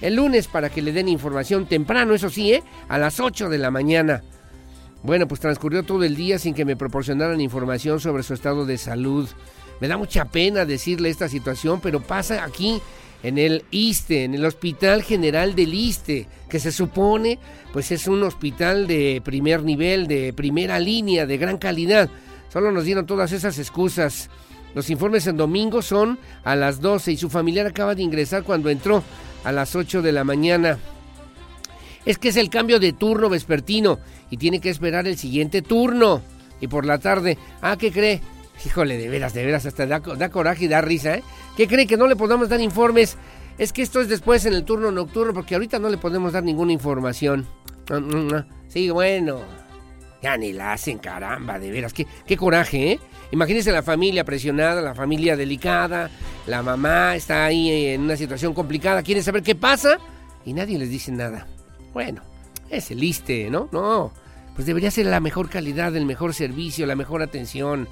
El 0.01 0.17
lunes 0.17 0.49
para 0.49 0.71
que 0.71 0.83
le 0.83 0.93
den 0.93 1.09
información 1.09 1.67
temprano, 1.67 2.15
eso 2.15 2.29
sí, 2.29 2.53
¿eh? 2.53 2.65
A 2.89 2.99
las 2.99 3.21
8 3.21 3.49
de 3.49 3.59
la 3.59 3.71
mañana. 3.71 4.25
Bueno, 5.05 5.29
pues 5.29 5.41
transcurrió 5.41 5.85
todo 5.85 6.03
el 6.03 6.17
día 6.17 6.41
sin 6.41 6.53
que 6.53 6.65
me 6.65 6.75
proporcionaran 6.75 7.41
información 7.41 8.01
sobre 8.01 8.25
su 8.25 8.35
estado 8.35 8.67
de 8.67 8.77
salud. 8.77 9.29
Me 9.81 9.87
da 9.87 9.97
mucha 9.97 10.25
pena 10.25 10.65
decirle 10.65 11.11
esta 11.11 11.29
situación, 11.29 11.81
pero 11.81 12.01
pasa 12.03 12.43
aquí 12.43 12.83
en 13.23 13.39
el 13.39 13.65
ISTE, 13.71 14.25
en 14.25 14.35
el 14.35 14.45
Hospital 14.45 15.03
General 15.03 15.55
del 15.55 15.75
ISTE, 15.75 16.29
que 16.49 16.61
se 16.61 16.73
supone 16.73 17.39
pues 17.73 17.93
es 17.93 18.09
un 18.09 18.23
hospital 18.23 18.87
de 18.87 19.21
primer 19.23 19.63
nivel, 19.63 20.07
de 20.07 20.33
primera 20.33 20.79
línea, 20.79 21.27
de 21.27 21.37
gran 21.37 21.59
calidad. 21.59 22.09
Solo 22.51 22.73
nos 22.73 22.85
dieron 22.85 23.05
todas 23.05 23.33
esas 23.33 23.59
excusas. 23.59 24.31
Los 24.75 24.89
informes 24.89 25.27
en 25.27 25.37
domingo 25.37 25.83
son 25.83 26.19
a 26.43 26.57
las 26.57 26.81
12 26.81 27.13
y 27.13 27.17
su 27.19 27.29
familiar 27.29 27.67
acaba 27.67 27.95
de 27.95 28.03
ingresar 28.03 28.45
cuando 28.45 28.71
entró 28.71 29.03
a 29.45 29.53
las 29.53 29.77
8 29.77 30.01
de 30.01 30.13
la 30.13 30.25
mañana. 30.25 30.79
Es 32.07 32.17
que 32.17 32.29
es 32.29 32.37
el 32.37 32.49
cambio 32.49 32.81
de 32.81 32.95
turno 32.95 33.29
vespertino 33.29 33.99
y 34.31 34.39
tiene 34.39 34.61
que 34.61 34.71
esperar 34.71 35.07
el 35.07 35.19
siguiente 35.19 35.61
turno. 35.61 36.23
Y 36.63 36.69
por 36.69 36.87
la 36.87 36.99
tarde, 36.99 37.37
ah, 37.61 37.77
¿qué 37.77 37.93
cree? 37.93 38.23
Híjole, 38.65 38.97
de 38.97 39.09
veras, 39.09 39.35
de 39.35 39.45
veras, 39.45 39.67
hasta 39.67 39.87
da, 39.87 40.01
coraje 40.31 40.65
y 40.65 40.69
da 40.69 40.81
risa, 40.81 41.17
¿eh? 41.17 41.23
¿Qué 41.57 41.69
cree 41.69 41.87
que 41.87 41.97
no 41.97 42.07
le 42.07 42.17
podamos 42.17 42.49
dar 42.49 42.61
informes? 42.61 43.17
Es 43.59 43.73
que 43.73 43.83
esto 43.83 44.01
es 44.01 44.09
después 44.09 44.45
en 44.47 44.55
el 44.55 44.65
turno 44.65 44.91
nocturno 44.91 45.33
porque 45.33 45.55
ahorita 45.55 45.79
no 45.79 45.89
le 45.89 45.99
podemos 45.99 46.33
dar 46.33 46.43
ninguna 46.43 46.73
información. 46.73 47.47
Sí, 48.69 48.91
bueno. 48.91 49.41
Ya 50.23 50.37
ni 50.37 50.53
la 50.53 50.73
hacen, 50.73 50.99
caramba, 50.99 51.59
de 51.59 51.71
veras. 51.71 51.93
Qué, 51.93 52.07
qué 52.27 52.37
coraje, 52.37 52.93
¿eh? 52.93 53.01
Imagínense 53.31 53.73
la 53.73 53.83
familia 53.83 54.25
presionada, 54.25 54.81
la 54.81 54.95
familia 54.95 55.37
delicada, 55.37 56.11
la 56.47 56.63
mamá 56.63 57.17
está 57.17 57.45
ahí 57.45 57.87
en 57.89 58.03
una 58.03 58.17
situación 58.17 58.55
complicada, 58.55 59.03
quieren 59.03 59.23
saber 59.23 59.43
qué 59.43 59.55
pasa 59.55 59.99
y 60.45 60.53
nadie 60.53 60.79
les 60.79 60.91
dice 60.91 61.13
nada. 61.13 61.47
Bueno, 61.93 62.23
es 62.71 62.91
el 62.91 63.03
ISTE, 63.03 63.51
¿no? 63.51 63.69
No, 63.73 64.13
pues 64.55 64.67
debería 64.67 64.91
ser 64.91 65.07
la 65.07 65.21
mejor 65.21 65.49
calidad, 65.49 65.95
el 65.97 66.07
mejor 66.07 66.35
servicio, 66.35 66.87
la 66.87 66.97
mejor 66.97 67.23
atención. 67.23 67.89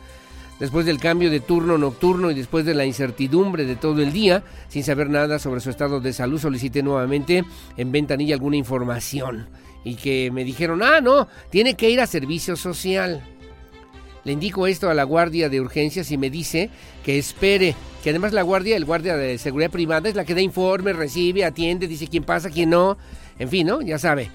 Después 0.61 0.87
del 0.87 0.99
cambio 0.99 1.31
de 1.31 1.41
turno 1.41 1.79
nocturno 1.79 2.31
y 2.31 2.35
después 2.35 2.65
de 2.65 2.75
la 2.75 2.85
incertidumbre 2.85 3.65
de 3.65 3.75
todo 3.75 4.01
el 4.03 4.13
día, 4.13 4.45
sin 4.69 4.85
saber 4.85 5.11
nada 5.11 5.39
sobre 5.39 5.61
su 5.61 5.71
estado 5.71 6.01
de 6.01 6.13
salud, 6.13 6.41
solicité 6.41 6.83
nuevamente 6.83 7.45
en 7.77 7.93
ventanilla 7.93 8.35
alguna 8.35 8.57
información. 8.57 9.49
Y 9.85 9.97
que 9.97 10.31
me 10.31 10.45
dijeron, 10.45 10.83
ah, 10.83 11.01
no, 11.01 11.29
tiene 11.51 11.75
que 11.75 11.91
ir 11.91 12.01
a 12.01 12.07
servicio 12.07 12.57
social. 12.57 13.23
Le 14.25 14.33
indico 14.33 14.67
esto 14.67 14.89
a 14.89 14.95
la 14.95 15.05
guardia 15.05 15.49
de 15.49 15.61
urgencias 15.61 16.11
y 16.11 16.17
me 16.17 16.31
dice 16.31 16.71
que 17.05 17.19
espere, 17.19 17.75
que 18.03 18.11
además 18.11 18.33
la 18.33 18.43
guardia, 18.43 18.77
el 18.77 18.87
guardia 18.87 19.17
de 19.17 19.37
seguridad 19.37 19.71
privada 19.71 20.09
es 20.09 20.15
la 20.15 20.25
que 20.25 20.35
da 20.35 20.41
informe, 20.41 20.95
recibe, 20.95 21.45
atiende, 21.45 21.87
dice 21.87 22.09
quién 22.09 22.25
pasa, 22.25 22.49
quién 22.49 22.71
no, 22.71 22.97
en 23.39 23.51
fin, 23.51 23.67
¿no? 23.67 23.83
Ya 23.83 23.99
sabe. 23.99 24.31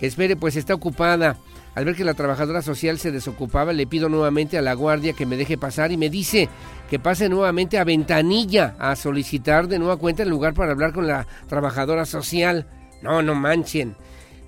Que 0.00 0.06
espere, 0.06 0.36
pues 0.36 0.56
está 0.56 0.72
ocupada. 0.72 1.36
Al 1.74 1.84
ver 1.84 1.96
que 1.96 2.04
la 2.04 2.14
trabajadora 2.14 2.62
social 2.62 2.98
se 2.98 3.10
desocupaba, 3.10 3.72
le 3.72 3.86
pido 3.86 4.08
nuevamente 4.08 4.56
a 4.56 4.62
la 4.62 4.74
guardia 4.74 5.12
que 5.12 5.26
me 5.26 5.36
deje 5.36 5.58
pasar 5.58 5.90
y 5.90 5.96
me 5.96 6.08
dice 6.08 6.48
que 6.88 6.98
pase 6.98 7.28
nuevamente 7.28 7.78
a 7.78 7.84
ventanilla 7.84 8.76
a 8.78 8.94
solicitar 8.94 9.66
de 9.66 9.78
nueva 9.78 9.96
cuenta 9.96 10.22
el 10.22 10.28
lugar 10.28 10.54
para 10.54 10.72
hablar 10.72 10.92
con 10.92 11.08
la 11.08 11.26
trabajadora 11.48 12.06
social. 12.06 12.66
No, 13.02 13.22
no 13.22 13.34
manchen. 13.34 13.96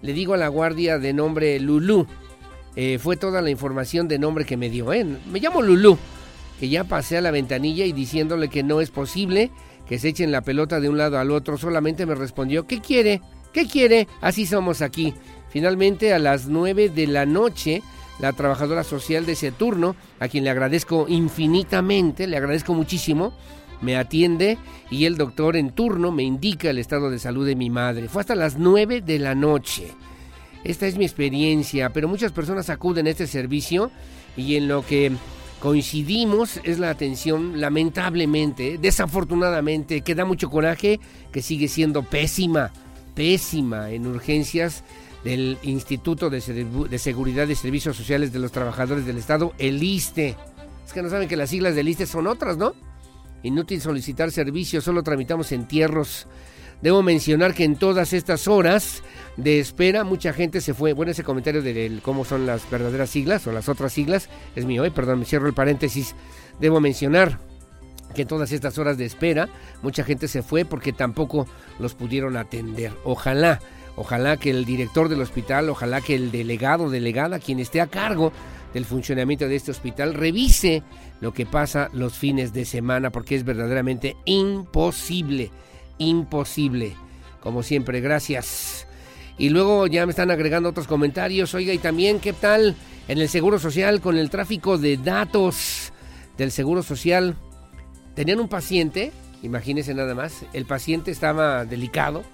Le 0.03 0.13
digo 0.13 0.35
a 0.35 0.37
la 0.37 0.49
guardia 0.49 0.99
de 0.99 1.13
nombre 1.13 1.59
Lulú 1.59 2.07
eh, 2.77 2.99
fue 2.99 3.17
toda 3.17 3.41
la 3.41 3.51
información 3.51 4.07
de 4.07 4.19
nombre 4.19 4.45
que 4.45 4.59
me 4.59 4.69
dio. 4.69 4.93
¿eh? 4.93 5.05
Me 5.05 5.41
llamo 5.41 5.63
Lulú, 5.63 5.99
que 6.61 6.69
ya 6.69 6.85
pasé 6.85 7.17
a 7.17 7.23
la 7.23 7.31
ventanilla 7.31 7.87
y 7.87 7.93
diciéndole 7.93 8.49
que 8.49 8.63
no 8.63 8.81
es 8.81 8.91
posible 8.91 9.51
que 9.89 9.99
se 9.99 10.09
echen 10.09 10.31
la 10.31 10.43
pelota 10.43 10.79
de 10.79 10.89
un 10.89 10.99
lado 10.99 11.19
al 11.19 11.31
otro, 11.31 11.57
solamente 11.57 12.07
me 12.07 12.15
respondió, 12.15 12.67
¿qué 12.67 12.81
quiere? 12.81 13.23
¿Qué 13.53 13.67
quiere? 13.67 14.09
Así 14.21 14.45
somos 14.45 14.83
aquí. 14.83 15.15
Finalmente, 15.51 16.13
a 16.13 16.19
las 16.19 16.47
9 16.47 16.91
de 16.91 17.07
la 17.07 17.27
noche, 17.27 17.83
la 18.19 18.33
trabajadora 18.33 18.85
social 18.85 19.27
de 19.27 19.33
ese 19.33 19.53
turno, 19.53 19.97
a 20.21 20.29
quien 20.29 20.45
le 20.45 20.51
agradezco 20.51 21.07
infinitamente, 21.09 22.27
le 22.27 22.37
agradezco 22.37 22.75
muchísimo, 22.75 23.33
me 23.81 23.97
atiende 23.97 24.59
y 24.91 25.05
el 25.05 25.17
doctor 25.17 25.57
en 25.57 25.71
turno 25.71 26.13
me 26.13 26.23
indica 26.23 26.71
el 26.71 26.79
estado 26.79 27.11
de 27.11 27.19
salud 27.19 27.47
de 27.47 27.57
mi 27.57 27.71
madre. 27.71 28.09
Fue 28.09 28.21
hasta 28.21 28.35
las 28.35 28.59
9 28.59 29.03
de 29.03 29.19
la 29.19 29.35
noche. 29.35 29.89
Esta 30.65 30.87
es 30.87 30.97
mi 30.97 31.05
experiencia, 31.05 31.91
pero 31.91 32.09
muchas 32.09 32.33
personas 32.33 32.71
acuden 32.71 33.07
a 33.07 33.11
este 33.11 33.27
servicio 33.27 33.91
y 34.37 34.57
en 34.57 34.67
lo 34.69 34.85
que 34.85 35.13
coincidimos 35.61 36.61
es 36.65 36.79
la 36.79 36.91
atención, 36.91 37.61
lamentablemente, 37.61 38.79
desafortunadamente, 38.79 40.01
que 40.01 40.15
da 40.15 40.25
mucho 40.25 40.51
coraje, 40.51 41.01
que 41.33 41.43
sigue 41.43 41.69
siendo 41.69 42.03
pésima, 42.03 42.73
pésima 43.15 43.91
en 43.91 44.07
urgencias 44.07 44.83
del 45.27 45.59
Instituto 45.63 46.31
de, 46.31 46.41
Seguridad 46.99 47.49
y 47.49 47.57
Servicios 47.57 47.97
Sociales 47.97 48.33
de 48.33 48.39
los 48.39 48.53
Trabajadores 48.53 49.05
del 49.05 49.19
Estado, 49.19 49.55
el 49.59 49.83
ISTE. 49.83 50.37
Es 50.87 50.93
que 50.93 51.03
no 51.03 51.11
saben 51.11 51.29
que 51.29 51.35
las 51.35 51.51
siglas 51.51 51.75
del 51.75 51.89
ISTE 51.89 52.07
son 52.07 52.29
otras, 52.29 52.57
¿no? 52.57 52.75
Inútil 53.43 53.81
solicitar 53.81 54.31
servicios, 54.31 54.85
solo 54.85 55.03
tramitamos 55.03 55.51
entierros. 55.51 56.29
Debo 56.81 57.03
mencionar 57.03 57.55
que 57.55 57.65
en 57.65 57.75
todas 57.75 58.13
estas 58.13 58.47
horas 58.47 59.03
de 59.37 59.59
espera 59.59 60.05
mucha 60.05 60.33
gente 60.33 60.61
se 60.61 60.75
fue. 60.75 60.93
Bueno, 60.93 61.11
ese 61.11 61.25
comentario 61.25 61.61
de 61.61 61.99
cómo 62.05 62.25
son 62.25 62.47
las 62.47 62.71
verdaderas 62.71 63.11
siglas 63.11 63.49
o 63.49 63.53
las 63.53 63.69
otras 63.69 63.93
siglas 63.93 64.29
es 64.55 64.65
mío, 64.65 64.85
¿eh? 64.85 64.93
perdón, 64.93 65.19
me 65.19 65.25
cierro 65.25 65.49
el 65.49 65.55
paréntesis. 65.55 66.15
Debo 66.61 66.81
mencionar 66.81 67.41
que 68.15 68.23
en 68.23 68.29
todas 68.29 68.53
estas 68.53 68.79
horas 68.79 68.97
de 68.97 69.07
espera 69.07 69.49
mucha 69.83 70.05
gente 70.05 70.29
se 70.29 70.45
fue 70.45 70.65
porque 70.65 70.93
tampoco 70.93 71.49
los 71.81 71.95
pudieron 71.95 72.37
atender. 72.37 72.93
Ojalá, 73.03 73.59
ojalá 73.97 74.37
que 74.37 74.51
el 74.51 74.65
director 74.65 75.09
del 75.09 75.23
hospital, 75.23 75.69
ojalá 75.69 76.01
que 76.01 76.15
el 76.15 76.31
delegado, 76.31 76.91
delegada, 76.91 77.39
quien 77.39 77.59
esté 77.59 77.81
a 77.81 77.89
cargo 77.89 78.33
del 78.73 78.85
funcionamiento 78.85 79.49
de 79.49 79.57
este 79.57 79.71
hospital, 79.71 80.15
revise 80.15 80.83
lo 81.21 81.33
que 81.33 81.47
pasa 81.47 81.89
los 81.93 82.15
fines 82.15 82.53
de 82.53 82.65
semana 82.65 83.11
porque 83.11 83.35
es 83.35 83.45
verdaderamente 83.45 84.17
imposible 84.25 85.51
imposible. 85.99 86.95
Como 87.41 87.63
siempre, 87.63 88.01
gracias. 88.01 88.87
Y 89.39 89.51
luego 89.51 89.87
ya 89.87 90.07
me 90.07 90.11
están 90.11 90.31
agregando 90.31 90.69
otros 90.69 90.87
comentarios. 90.87 91.55
Oiga, 91.55 91.73
y 91.73 91.79
también, 91.79 92.21
¿qué 92.21 92.33
tal 92.33 92.75
en 93.09 93.19
el 93.19 93.29
Seguro 93.29 93.59
Social 93.59 94.01
con 94.01 94.17
el 94.17 94.31
tráfico 94.31 94.79
de 94.79 94.97
datos 94.97 95.93
del 96.37 96.51
Seguro 96.51 96.83
Social? 96.83 97.37
Tenían 98.15 98.41
un 98.41 98.49
paciente, 98.49 99.13
imagínense 99.43 99.95
nada 99.95 100.15
más, 100.15 100.45
el 100.55 100.65
paciente 100.65 101.11
estaba 101.11 101.67
delicado, 101.67 102.25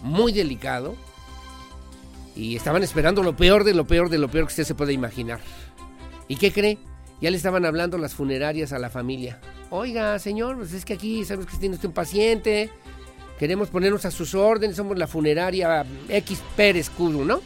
muy 0.00 0.32
delicado, 0.32 0.96
y 2.34 2.56
estaban 2.56 2.82
esperando 2.82 3.22
lo 3.22 3.36
peor 3.36 3.64
de 3.64 3.74
lo 3.74 3.86
peor 3.86 4.10
de 4.10 4.18
lo 4.18 4.28
peor 4.28 4.46
que 4.46 4.52
usted 4.52 4.64
se 4.64 4.74
puede 4.74 4.92
imaginar. 4.92 5.40
¿Y 6.28 6.36
qué 6.36 6.52
cree? 6.52 6.78
Ya 7.20 7.30
le 7.30 7.36
estaban 7.36 7.64
hablando 7.64 7.98
las 7.98 8.14
funerarias 8.14 8.72
a 8.72 8.78
la 8.78 8.90
familia. 8.90 9.40
Oiga, 9.70 10.18
señor, 10.18 10.56
pues 10.56 10.72
es 10.72 10.84
que 10.84 10.94
aquí 10.94 11.24
sabemos 11.24 11.50
que 11.50 11.56
tiene 11.56 11.74
usted 11.74 11.88
un 11.88 11.94
paciente, 11.94 12.70
Queremos 13.38 13.68
ponernos 13.68 14.04
a 14.04 14.10
sus 14.10 14.34
órdenes, 14.34 14.76
somos 14.76 14.98
la 14.98 15.06
funeraria 15.06 15.86
X 16.08 16.42
Pérez 16.56 16.90
Cudu, 16.90 17.24
¿no? 17.24 17.40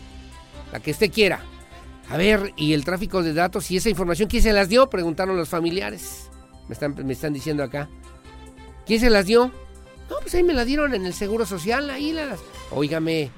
La 0.73 0.81
que 0.81 0.93
usted 0.93 1.13
quiera. 1.13 1.45
A 2.09 2.17
ver, 2.17 2.53
¿y 2.57 2.73
el 2.73 2.85
tráfico 2.85 3.23
de 3.23 3.35
datos 3.35 3.71
y 3.71 3.77
esa 3.77 3.91
información 3.91 4.29
quién 4.29 4.43
se 4.43 4.55
las 4.55 4.71
dio? 4.71 4.89
Preguntaron 4.89 5.37
los 5.37 5.51
familiares. 5.51 6.31
Me 6.67 6.73
están, 6.73 6.95
me 7.07 7.13
están 7.13 7.35
diciendo 7.35 7.63
acá. 7.63 7.91
¿Quién 8.87 9.01
se 9.01 9.11
las 9.11 9.27
dio? 9.27 9.53
No, 10.13 10.19
pues 10.21 10.35
ahí 10.35 10.43
me 10.43 10.53
la 10.53 10.67
dieron 10.67 10.93
en 10.93 11.07
el 11.07 11.15
Seguro 11.15 11.47
Social, 11.47 11.89
ahí 11.89 12.13
las... 12.13 12.39
Óigame, 12.71 13.31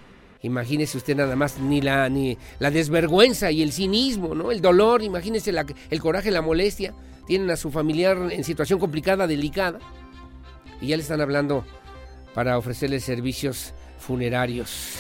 imagínese 0.43 0.99
usted 0.99 1.15
nada 1.15 1.37
más, 1.37 1.61
ni 1.61 1.81
la, 1.81 2.09
ni 2.09 2.37
la 2.59 2.73
desvergüenza 2.73 3.53
y 3.53 3.63
el 3.63 3.71
cinismo, 3.71 4.35
¿no? 4.35 4.51
El 4.51 4.61
dolor, 4.61 5.01
imagínese 5.01 5.53
la, 5.53 5.65
el 5.89 6.01
coraje, 6.01 6.33
la 6.33 6.43
molestia. 6.43 6.93
Tienen 7.29 7.49
a 7.53 7.57
su 7.57 7.71
familiar 7.71 8.19
en 8.33 8.43
situación 8.43 8.81
complicada, 8.81 9.29
delicada. 9.29 9.79
Y 10.81 10.89
ya 10.89 10.97
le 10.97 11.03
están 11.05 11.21
hablando 11.21 11.65
para 12.35 12.59
ofrecerle 12.59 12.99
servicios 12.99 13.73
funerarios. 14.01 14.97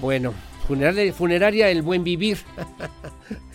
Bueno, 0.00 0.34
funeraria, 0.66 1.12
funeraria 1.12 1.70
El 1.70 1.82
Buen 1.82 2.02
Vivir. 2.02 2.38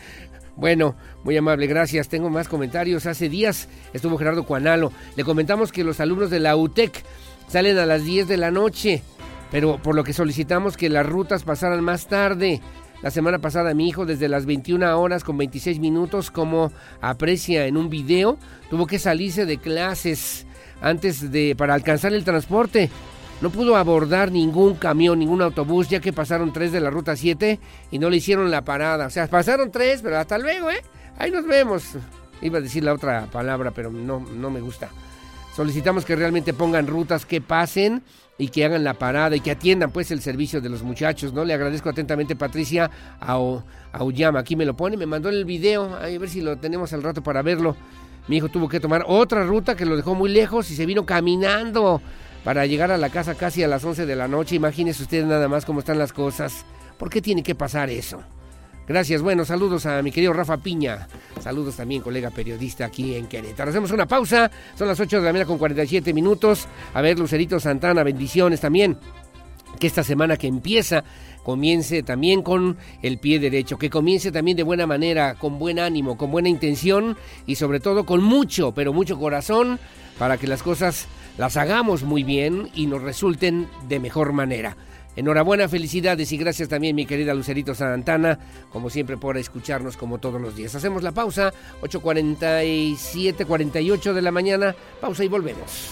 bueno, 0.58 0.95
muy 1.24 1.38
amable, 1.38 1.68
gracias. 1.68 2.10
Tengo 2.10 2.30
más 2.30 2.48
comentarios. 2.48 3.06
Hace 3.06 3.30
días 3.30 3.69
estuvo 3.94 4.18
Gerardo 4.18 4.44
Cuanalo. 4.44 4.92
Le 5.16 5.24
comentamos 5.24 5.72
que 5.72 5.84
los 5.84 6.00
alumnos 6.00 6.32
de 6.32 6.40
la 6.40 6.56
UTEC 6.56 7.03
salen 7.48 7.77
a 7.77 7.86
las 7.86 8.03
10 8.03 8.27
de 8.27 8.38
la 8.38 8.50
noche, 8.50 9.03
pero 9.52 9.80
por 9.82 9.95
lo 9.95 10.03
que 10.03 10.14
solicitamos 10.14 10.76
que 10.76 10.90
las 10.90 11.06
rutas 11.06 11.44
pasaran 11.44 11.84
más 11.84 12.08
tarde. 12.08 12.60
La 13.03 13.11
semana 13.11 13.38
pasada 13.38 13.76
mi 13.76 13.88
hijo 13.88 14.08
desde 14.08 14.27
las 14.27 14.48
21 14.48 15.00
horas 15.00 15.24
con 15.24 15.38
26 15.38 15.80
minutos, 15.80 16.32
como 16.32 16.72
aprecia 17.02 17.68
en 17.68 17.77
un 17.77 17.92
video, 17.92 18.40
tuvo 18.72 18.88
que 18.88 18.98
salirse 18.98 19.45
de 19.45 19.60
clases 19.60 20.48
antes 20.82 21.32
de 21.32 21.56
para 21.56 21.76
alcanzar 21.76 22.14
el 22.14 22.24
transporte. 22.24 22.90
No 23.40 23.51
pudo 23.51 23.75
abordar 23.75 24.32
ningún 24.32 24.75
camión, 24.75 25.19
ningún 25.19 25.43
autobús, 25.43 25.90
ya 25.90 25.99
que 25.99 26.11
pasaron 26.11 26.51
tres 26.51 26.72
de 26.72 26.80
la 26.80 26.90
ruta 26.90 27.16
7 27.16 27.59
y 27.91 27.99
no 27.99 28.09
le 28.09 28.17
hicieron 28.17 28.49
la 28.49 28.64
parada. 28.64 29.06
O 29.06 29.09
sea, 29.11 29.27
pasaron 29.27 29.69
tres, 29.69 30.01
pero 30.01 30.17
hasta 30.17 30.40
luego, 30.40 30.72
¿eh? 30.72 30.82
Ahí 31.19 31.30
nos 31.30 31.45
vemos. 31.45 31.83
Iba 32.41 32.57
a 32.57 32.61
decir 32.61 32.83
la 32.83 32.93
otra 32.93 33.27
palabra, 33.32 33.72
pero 33.72 33.91
no, 33.91 34.19
no 34.19 34.49
me 34.49 34.59
gusta. 34.59 34.90
Solicitamos 35.56 36.03
que 36.03 36.16
realmente 36.16 36.53
pongan 36.53 36.88
rutas 36.88 37.25
que 37.25 37.40
pasen 37.41 38.03
y 38.40 38.49
que 38.49 38.66
hagan 38.66 38.83
la 38.83 38.95
parada 38.95 39.35
y 39.35 39.40
que 39.40 39.51
atiendan 39.51 39.91
pues 39.91 40.09
el 40.11 40.22
servicio 40.22 40.61
de 40.61 40.69
los 40.69 40.83
muchachos, 40.83 41.33
¿no? 41.33 41.43
Le 41.45 41.53
agradezco 41.53 41.90
atentamente 41.90 42.35
Patricia 42.35 42.90
a, 43.19 43.33
a 43.91 44.03
Uyama, 44.03 44.40
aquí 44.40 44.56
me 44.56 44.66
lo 44.66 44.75
pone, 44.75 44.98
me 44.98 45.07
mandó 45.07 45.30
el 45.30 45.45
video, 45.45 45.95
a 45.95 46.06
ver 46.06 46.30
si 46.30 46.41
lo 46.41 46.57
tenemos 46.57 46.93
al 46.93 47.01
rato 47.01 47.24
para 47.24 47.41
verlo. 47.41 47.75
Mi 48.27 48.38
hijo 48.38 48.49
tuvo 48.49 48.67
que 48.67 48.80
tomar 48.80 49.06
otra 49.07 49.43
ruta 49.45 49.75
que 49.75 49.85
lo 49.85 49.95
dejó 49.95 50.14
muy 50.14 50.30
lejos 50.30 50.69
y 50.69 50.75
se 50.75 50.85
vino 50.85 51.06
caminando 51.06 52.01
para 52.48 52.66
llegar 52.66 52.92
a 52.93 52.98
la 52.98 53.09
casa 53.09 53.35
casi 53.35 53.61
a 53.61 53.67
las 53.67 53.84
11 53.84 54.06
de 54.06 54.16
la 54.16 54.30
noche. 54.30 54.56
Imagínese 54.56 55.03
usted 55.03 55.26
nada 55.26 55.50
más 55.50 55.66
cómo 55.66 55.80
están 55.80 56.00
las 56.00 56.14
cosas. 56.14 56.64
¿Por 56.98 57.09
qué 57.09 57.22
tiene 57.22 57.43
que 57.43 57.56
pasar 57.56 57.90
eso? 57.90 58.22
Gracias, 58.88 59.22
bueno, 59.22 59.43
saludos 59.43 59.85
a 59.85 60.01
mi 60.01 60.14
querido 60.14 60.32
Rafa 60.32 60.56
Piña. 60.56 61.09
Saludos 61.42 61.76
también, 61.76 62.01
colega 62.01 62.30
periodista 62.30 62.85
aquí 62.85 63.16
en 63.16 63.27
Querétaro. 63.27 63.72
Hacemos 63.72 63.92
una 63.92 64.06
pausa, 64.06 64.50
son 64.77 64.88
las 64.88 64.98
8 64.98 65.17
de 65.17 65.24
la 65.24 65.34
mañana 65.34 65.45
con 65.45 65.58
47 65.58 66.14
minutos. 66.14 66.69
A 66.93 67.01
ver, 67.01 67.19
Lucerito 67.19 67.59
Santana, 67.59 68.01
bendiciones 68.03 68.61
también. 68.61 68.98
Que 69.77 69.88
esta 69.88 70.06
semana 70.06 70.38
que 70.38 70.48
empieza 70.48 71.03
comience 71.43 72.01
también 72.01 72.43
con 72.43 72.77
el 73.01 73.17
pie 73.17 73.40
derecho, 73.40 73.77
que 73.77 73.90
comience 73.90 74.32
también 74.32 74.56
de 74.56 74.64
buena 74.64 74.88
manera, 74.88 75.35
con 75.35 75.59
buen 75.59 75.80
ánimo, 75.80 76.17
con 76.17 76.32
buena 76.32 76.48
intención 76.48 77.17
y 77.45 77.56
sobre 77.56 77.82
todo 77.82 78.06
con 78.06 78.24
mucho, 78.24 78.74
pero 78.74 78.93
mucho 78.93 79.19
corazón 79.19 79.80
para 80.17 80.38
que 80.38 80.48
las 80.48 80.64
cosas 80.64 81.08
las 81.38 81.57
hagamos 81.57 82.03
muy 82.03 82.24
bien 82.24 82.69
y 82.74 82.88
nos 82.88 83.01
resulten 83.01 83.67
de 83.88 83.99
mejor 83.99 84.33
manera. 84.33 84.75
Enhorabuena, 85.16 85.67
felicidades 85.67 86.32
y 86.32 86.38
gracias 86.38 86.69
también 86.69 86.95
mi 86.95 87.07
querida 87.07 87.33
Lucerito 87.33 87.74
Santana, 87.74 88.38
como 88.72 88.90
siempre 88.91 89.17
por 89.17 89.35
escucharnos 89.38 89.98
como 89.98 90.19
todos 90.19 90.40
los 90.40 90.56
días. 90.56 90.75
Hacemos 90.75 91.01
la 91.01 91.11
pausa, 91.11 91.51
8.47, 91.82 93.45
48 93.45 94.14
de 94.14 94.22
la 94.22 94.32
mañana, 94.32 94.75
pausa 95.01 95.24
y 95.24 95.27
volvemos. 95.27 95.90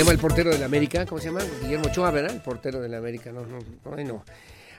Llama 0.00 0.12
el 0.12 0.18
portero 0.18 0.50
de 0.50 0.58
la 0.58 0.64
América? 0.64 1.04
¿Cómo 1.04 1.20
se 1.20 1.26
llama? 1.26 1.42
Guillermo 1.60 1.88
Ochoa, 1.88 2.10
¿verdad? 2.10 2.32
El 2.34 2.40
portero 2.40 2.80
de 2.80 2.88
la 2.88 2.96
América. 2.96 3.32
No, 3.32 3.44
no, 3.44 3.58
bueno. 3.84 4.24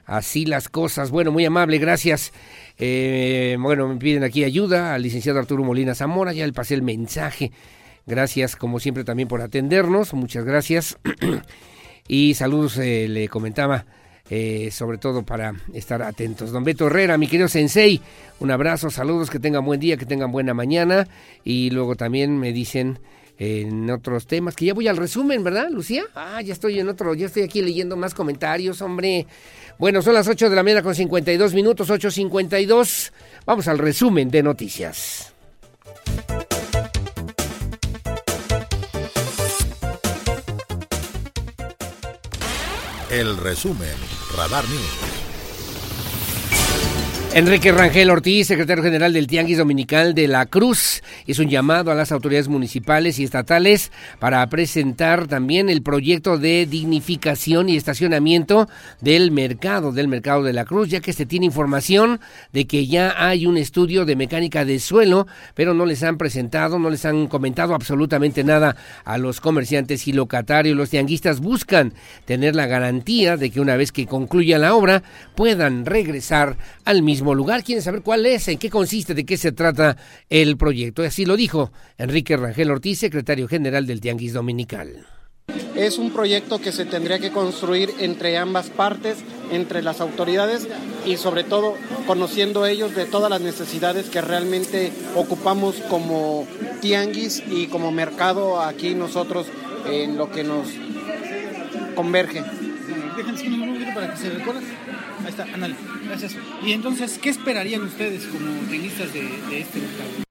Así 0.08 0.48
las 0.48 0.67
cosas. 0.67 1.11
Bueno, 1.11 1.32
muy 1.32 1.45
amable, 1.45 1.77
gracias. 1.77 2.33
Eh, 2.80 3.56
bueno, 3.59 3.88
me 3.88 3.98
piden 3.98 4.24
aquí 4.24 4.43
ayuda 4.43 4.95
al 4.95 5.03
licenciado 5.03 5.38
Arturo 5.38 5.64
Molina 5.64 5.93
Zamora. 5.93 6.33
Ya 6.33 6.48
le 6.48 6.53
pasé 6.53 6.74
el 6.74 6.82
mensaje. 6.82 7.51
Gracias, 8.08 8.56
como 8.56 8.80
siempre, 8.80 9.03
también 9.03 9.27
por 9.27 9.41
atendernos. 9.41 10.16
Muchas 10.16 10.43
gracias. 10.43 10.98
y 12.08 12.33
saludos, 12.33 12.80
eh, 12.80 13.08
le 13.08 13.30
comentaba, 13.30 13.85
eh, 14.27 14.69
sobre 14.72 14.98
todo 14.98 15.24
para 15.24 15.53
estar 15.75 16.01
atentos. 16.01 16.51
Don 16.51 16.64
Beto 16.64 16.88
Herrera, 16.88 17.19
mi 17.19 17.27
querido 17.27 17.48
Sensei, 17.48 18.01
un 18.40 18.50
abrazo, 18.50 18.90
saludos, 18.90 19.30
que 19.30 19.38
tengan 19.38 19.64
buen 19.64 19.80
día, 19.80 19.98
que 19.98 20.08
tengan 20.08 20.32
buena 20.32 20.56
mañana. 20.56 21.08
Y 21.43 21.69
luego 21.69 21.95
también 21.95 22.40
me 22.40 22.53
dicen 22.53 22.98
en 23.38 23.90
otros 23.90 24.27
temas, 24.27 24.56
que 24.56 24.66
ya 24.66 24.74
voy 24.74 24.88
al 24.88 24.98
resumen, 24.98 25.43
¿verdad, 25.43 25.69
Lucía? 25.69 26.03
Ah, 26.16 26.42
ya 26.42 26.53
estoy 26.53 26.80
en 26.80 26.90
otro, 26.90 27.14
ya 27.14 27.26
estoy 27.26 27.43
aquí 27.43 27.61
leyendo 27.61 27.98
más 27.98 28.14
comentarios, 28.14 28.82
hombre. 28.82 29.27
Bueno, 29.80 30.01
son 30.01 30.14
las 30.14 30.27
8 30.27 30.50
de 30.50 30.56
la 30.56 30.64
mañana 30.64 30.84
con 30.84 30.93
52 30.93 31.53
minutos, 31.53 31.90
8.52. 31.90 33.11
Vamos 33.45 33.68
al 33.68 33.80
resumen 33.80 34.30
de 34.30 34.43
noticias. 34.43 35.34
El 43.10 43.35
resumen, 43.38 43.90
Radar 44.38 44.64
News. 44.69 45.10
Enrique 47.34 47.72
Rangel 47.72 48.10
Ortiz, 48.10 48.48
secretario 48.48 48.84
general 48.84 49.14
del 49.14 49.26
Tianguis 49.26 49.58
Dominical 49.58 50.14
de 50.14 50.27
la 50.27 50.48
Cruz, 50.48 51.01
hizo 51.26 51.43
un 51.43 51.48
llamado 51.48 51.90
a 51.90 51.95
las 51.95 52.11
autoridades 52.11 52.50
municipales 52.50 53.19
y 53.19 53.24
estatales 53.24 53.93
para 54.19 54.45
presentar 54.50 55.27
también 55.27 55.69
el 55.69 55.82
proyecto 55.82 56.38
de 56.38 56.66
dignificación 56.66 57.69
y 57.69 57.77
estacionamiento 57.77 58.68
del 59.00 59.32
mercado, 59.32 59.93
del 59.93 60.10
mercado 60.10 60.43
de 60.43 60.51
la 60.51 60.66
Cruz, 60.66 60.90
ya 60.90 61.00
que 61.00 61.14
se 61.14 61.26
tiene 61.26 61.45
información 61.45 62.19
de 62.51 62.68
que 62.68 62.88
ya 62.88 63.16
hay 63.18 63.45
un 63.45 63.56
estudio 63.56 64.03
de 64.03 64.18
mecánica 64.18 64.66
de 64.66 64.80
suelo, 64.80 65.26
pero 65.56 65.74
no 65.74 65.85
les 65.85 66.03
han 66.03 66.18
presentado, 66.18 66.80
no 66.80 66.90
les 66.90 67.06
han 67.06 67.27
comentado 67.27 67.74
absolutamente 67.74 68.43
nada 68.43 68.76
a 69.06 69.18
los 69.18 69.40
comerciantes 69.40 70.06
y 70.06 70.11
locatarios. 70.11 70.76
Los 70.76 70.90
tianguistas 70.90 71.40
buscan 71.40 71.93
tener 72.26 72.58
la 72.58 72.68
garantía 72.68 73.38
de 73.38 73.51
que 73.51 73.61
una 73.61 73.77
vez 73.77 73.93
que 73.93 74.06
concluya 74.06 74.58
la 74.58 74.76
obra 74.76 75.01
puedan 75.34 75.85
regresar 75.85 76.58
al 76.84 77.01
mismo 77.01 77.20
mismo 77.22 77.35
lugar. 77.35 77.64
Quieren 77.64 77.83
saber 77.83 78.01
cuál 78.01 78.25
es, 78.25 78.48
en 78.48 78.58
qué 78.58 78.69
consiste, 78.69 79.14
de 79.14 79.25
qué 79.25 79.38
se 79.38 79.51
trata 79.51 79.95
el 80.30 80.58
proyecto. 80.58 81.03
Así 81.03 81.25
lo 81.25 81.35
dijo 81.35 81.72
Enrique 81.98 82.35
Rangel 82.35 82.72
Ortiz, 82.72 83.00
secretario 83.00 83.48
general 83.48 83.85
del 83.85 84.01
Tianguis 84.01 84.33
Dominical. 84.33 85.06
Es 85.75 85.98
un 85.98 86.11
proyecto 86.11 86.59
que 86.59 86.72
se 86.72 86.85
tendría 86.85 87.19
que 87.19 87.32
construir 87.32 87.91
entre 88.00 88.38
ambas 88.38 88.69
partes, 88.69 89.17
entre 89.51 89.83
las 89.83 90.01
autoridades 90.01 90.67
y 91.06 91.17
sobre 91.17 91.43
todo 91.43 91.75
conociendo 92.08 92.66
ellos 92.66 92.95
de 92.95 93.06
todas 93.06 93.30
las 93.30 93.41
necesidades 93.41 94.09
que 94.09 94.22
realmente 94.22 94.91
ocupamos 95.16 95.75
como 95.90 96.48
tianguis 96.80 97.43
y 97.50 97.67
como 97.67 97.91
mercado 97.91 98.61
aquí 98.61 98.95
nosotros 98.95 99.48
en 99.85 100.17
lo 100.17 100.32
que 100.32 100.43
nos 100.43 100.67
converge. 101.95 102.43
Déjenme 103.17 103.93
para 103.93 104.11
que 104.11 104.17
se 104.17 104.30
recuerden. 104.30 104.81
Ahí 105.24 105.30
está, 105.30 105.43
Anal. 105.43 105.75
Gracias. 106.06 106.35
Y 106.66 106.72
entonces, 106.74 107.19
¿qué 107.22 107.30
esperarían 107.30 107.82
ustedes 107.83 108.25
como 108.25 108.51
tenistas 108.69 109.14
de, 109.14 109.22
de 109.22 109.61
este 109.61 109.80
mercado? 109.80 110.31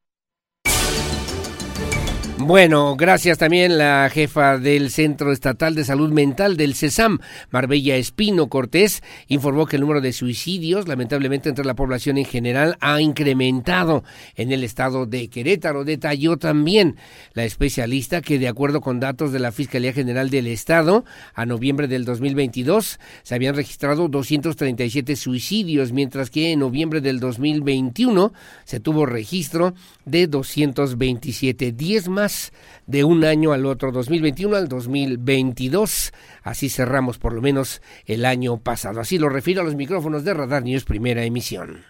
Bueno, 2.50 2.96
gracias 2.96 3.38
también 3.38 3.78
la 3.78 4.10
jefa 4.12 4.58
del 4.58 4.90
Centro 4.90 5.30
Estatal 5.30 5.76
de 5.76 5.84
Salud 5.84 6.10
Mental 6.10 6.56
del 6.56 6.74
CESAM, 6.74 7.20
Marbella 7.50 7.94
Espino 7.94 8.48
Cortés, 8.48 9.04
informó 9.28 9.66
que 9.66 9.76
el 9.76 9.82
número 9.82 10.00
de 10.00 10.12
suicidios, 10.12 10.88
lamentablemente 10.88 11.48
entre 11.48 11.64
la 11.64 11.76
población 11.76 12.18
en 12.18 12.24
general, 12.24 12.76
ha 12.80 13.00
incrementado 13.00 14.02
en 14.34 14.50
el 14.50 14.64
estado 14.64 15.06
de 15.06 15.28
Querétaro. 15.28 15.84
Detalló 15.84 16.38
también 16.38 16.96
la 17.34 17.44
especialista 17.44 18.20
que, 18.20 18.40
de 18.40 18.48
acuerdo 18.48 18.80
con 18.80 18.98
datos 18.98 19.30
de 19.30 19.38
la 19.38 19.52
Fiscalía 19.52 19.92
General 19.92 20.28
del 20.28 20.48
Estado, 20.48 21.04
a 21.34 21.46
noviembre 21.46 21.86
del 21.86 22.04
2022 22.04 22.98
se 23.22 23.34
habían 23.36 23.54
registrado 23.54 24.08
237 24.08 25.14
suicidios, 25.14 25.92
mientras 25.92 26.30
que 26.30 26.50
en 26.50 26.58
noviembre 26.58 27.00
del 27.00 27.20
2021 27.20 28.32
se 28.64 28.80
tuvo 28.80 29.06
registro 29.06 29.72
de 30.04 30.26
227, 30.26 31.70
10 31.70 32.08
más 32.08 32.39
de 32.86 33.04
un 33.04 33.24
año 33.24 33.52
al 33.52 33.66
otro, 33.66 33.92
2021 33.92 34.56
al 34.56 34.68
2022. 34.68 36.12
Así 36.42 36.68
cerramos 36.68 37.18
por 37.18 37.32
lo 37.32 37.42
menos 37.42 37.82
el 38.06 38.24
año 38.24 38.58
pasado. 38.58 39.00
Así 39.00 39.18
lo 39.18 39.28
refiero 39.28 39.60
a 39.60 39.64
los 39.64 39.74
micrófonos 39.74 40.24
de 40.24 40.34
Radar 40.34 40.62
News 40.62 40.84
Primera 40.84 41.24
Emisión. 41.24 41.84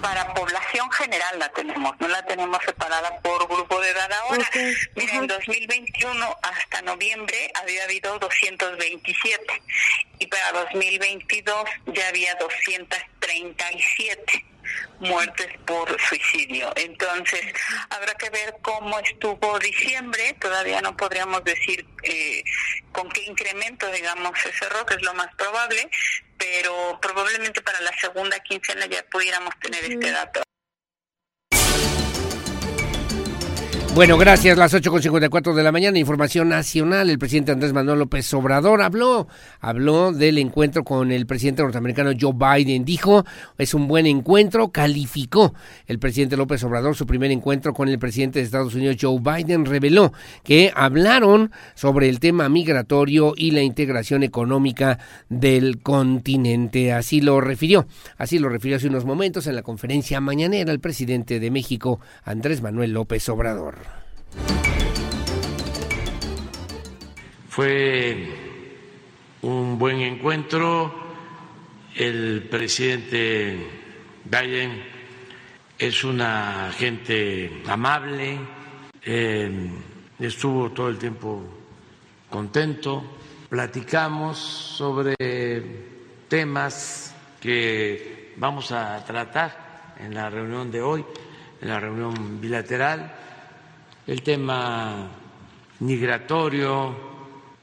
Para 0.00 0.32
población 0.34 0.90
general 0.92 1.38
la 1.38 1.48
tenemos, 1.50 1.94
no 2.00 2.08
la 2.08 2.24
tenemos 2.26 2.58
separada 2.64 3.20
por 3.22 3.46
grupo 3.48 3.80
de 3.80 3.90
edad 3.90 4.10
ahora. 4.12 4.48
Mira, 4.94 5.14
en 5.14 5.26
2021 5.26 6.36
hasta 6.42 6.82
noviembre 6.82 7.50
había 7.60 7.84
habido 7.84 8.18
227 8.18 9.62
y 10.18 10.26
para 10.26 10.52
2022 10.64 11.64
ya 11.86 12.08
había 12.08 12.34
237 12.36 14.55
muertes 15.00 15.48
por 15.66 16.00
suicidio. 16.00 16.72
Entonces, 16.76 17.40
habrá 17.90 18.14
que 18.14 18.30
ver 18.30 18.56
cómo 18.62 18.98
estuvo 19.00 19.58
diciembre. 19.58 20.36
Todavía 20.40 20.80
no 20.80 20.96
podríamos 20.96 21.44
decir 21.44 21.86
eh, 22.02 22.42
con 22.92 23.08
qué 23.10 23.24
incremento, 23.24 23.90
digamos, 23.90 24.38
se 24.40 24.52
cerró, 24.52 24.84
que 24.86 24.94
es 24.94 25.02
lo 25.02 25.14
más 25.14 25.34
probable, 25.36 25.90
pero 26.38 26.98
probablemente 27.00 27.62
para 27.62 27.80
la 27.80 27.92
segunda 27.98 28.38
quincena 28.40 28.86
ya 28.86 29.04
pudiéramos 29.10 29.54
tener 29.60 29.84
este 29.84 30.10
dato. 30.10 30.42
Bueno, 33.96 34.18
gracias. 34.18 34.58
Las 34.58 34.74
8.54 34.74 35.54
de 35.54 35.62
la 35.62 35.72
mañana, 35.72 35.98
información 35.98 36.50
nacional. 36.50 37.08
El 37.08 37.18
presidente 37.18 37.52
Andrés 37.52 37.72
Manuel 37.72 38.00
López 38.00 38.34
Obrador 38.34 38.82
habló, 38.82 39.26
habló 39.58 40.12
del 40.12 40.36
encuentro 40.36 40.84
con 40.84 41.10
el 41.10 41.24
presidente 41.24 41.62
norteamericano 41.62 42.10
Joe 42.20 42.34
Biden. 42.34 42.84
Dijo, 42.84 43.24
es 43.56 43.72
un 43.72 43.88
buen 43.88 44.04
encuentro, 44.04 44.68
calificó 44.68 45.54
el 45.86 45.98
presidente 45.98 46.36
López 46.36 46.62
Obrador 46.64 46.94
su 46.94 47.06
primer 47.06 47.30
encuentro 47.30 47.72
con 47.72 47.88
el 47.88 47.98
presidente 47.98 48.38
de 48.38 48.44
Estados 48.44 48.74
Unidos 48.74 48.98
Joe 49.00 49.18
Biden. 49.18 49.64
Reveló 49.64 50.12
que 50.44 50.70
hablaron 50.76 51.50
sobre 51.74 52.10
el 52.10 52.20
tema 52.20 52.50
migratorio 52.50 53.32
y 53.34 53.52
la 53.52 53.62
integración 53.62 54.22
económica 54.22 54.98
del 55.30 55.80
continente. 55.80 56.92
Así 56.92 57.22
lo 57.22 57.40
refirió, 57.40 57.86
así 58.18 58.38
lo 58.38 58.50
refirió 58.50 58.76
hace 58.76 58.88
unos 58.88 59.06
momentos 59.06 59.46
en 59.46 59.56
la 59.56 59.62
conferencia 59.62 60.20
mañanera 60.20 60.70
el 60.70 60.80
presidente 60.80 61.40
de 61.40 61.50
México, 61.50 61.98
Andrés 62.24 62.60
Manuel 62.60 62.92
López 62.92 63.26
Obrador. 63.30 63.85
Fue 67.56 68.28
un 69.40 69.78
buen 69.78 70.00
encuentro. 70.00 70.92
El 71.94 72.46
presidente 72.50 73.56
Biden 74.24 74.82
es 75.78 76.04
una 76.04 76.70
gente 76.76 77.62
amable, 77.66 78.38
eh, 79.02 79.70
estuvo 80.18 80.70
todo 80.72 80.90
el 80.90 80.98
tiempo 80.98 81.44
contento. 82.28 83.02
Platicamos 83.48 84.36
sobre 84.36 85.14
temas 86.28 87.14
que 87.40 88.34
vamos 88.36 88.70
a 88.72 89.02
tratar 89.02 89.94
en 89.98 90.14
la 90.14 90.28
reunión 90.28 90.70
de 90.70 90.82
hoy, 90.82 91.02
en 91.62 91.68
la 91.68 91.80
reunión 91.80 92.38
bilateral 92.38 93.25
el 94.06 94.22
tema 94.22 95.10
migratorio, 95.80 96.94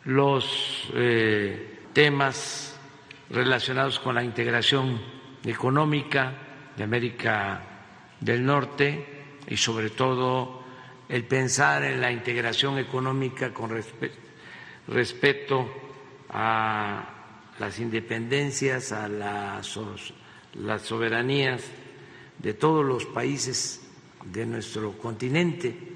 los 0.05 0.89
eh, 0.93 1.79
temas 1.93 2.77
relacionados 3.29 3.99
con 3.99 4.15
la 4.15 4.23
integración 4.23 4.99
económica 5.45 6.33
de 6.75 6.83
América 6.83 7.61
del 8.19 8.45
Norte 8.45 9.05
y 9.47 9.55
sobre 9.55 9.89
todo 9.91 10.63
el 11.07 11.23
pensar 11.23 11.83
en 11.85 12.01
la 12.01 12.11
integración 12.11 12.77
económica 12.77 13.53
con 13.53 13.71
respecto 14.87 15.73
a 16.29 17.09
las 17.59 17.79
independencias, 17.79 18.91
a 18.91 19.07
las, 19.07 19.79
las 20.55 20.81
soberanías 20.81 21.63
de 22.39 22.53
todos 22.53 22.83
los 22.83 23.05
países 23.05 23.81
de 24.25 24.45
nuestro 24.45 24.97
continente 24.97 25.92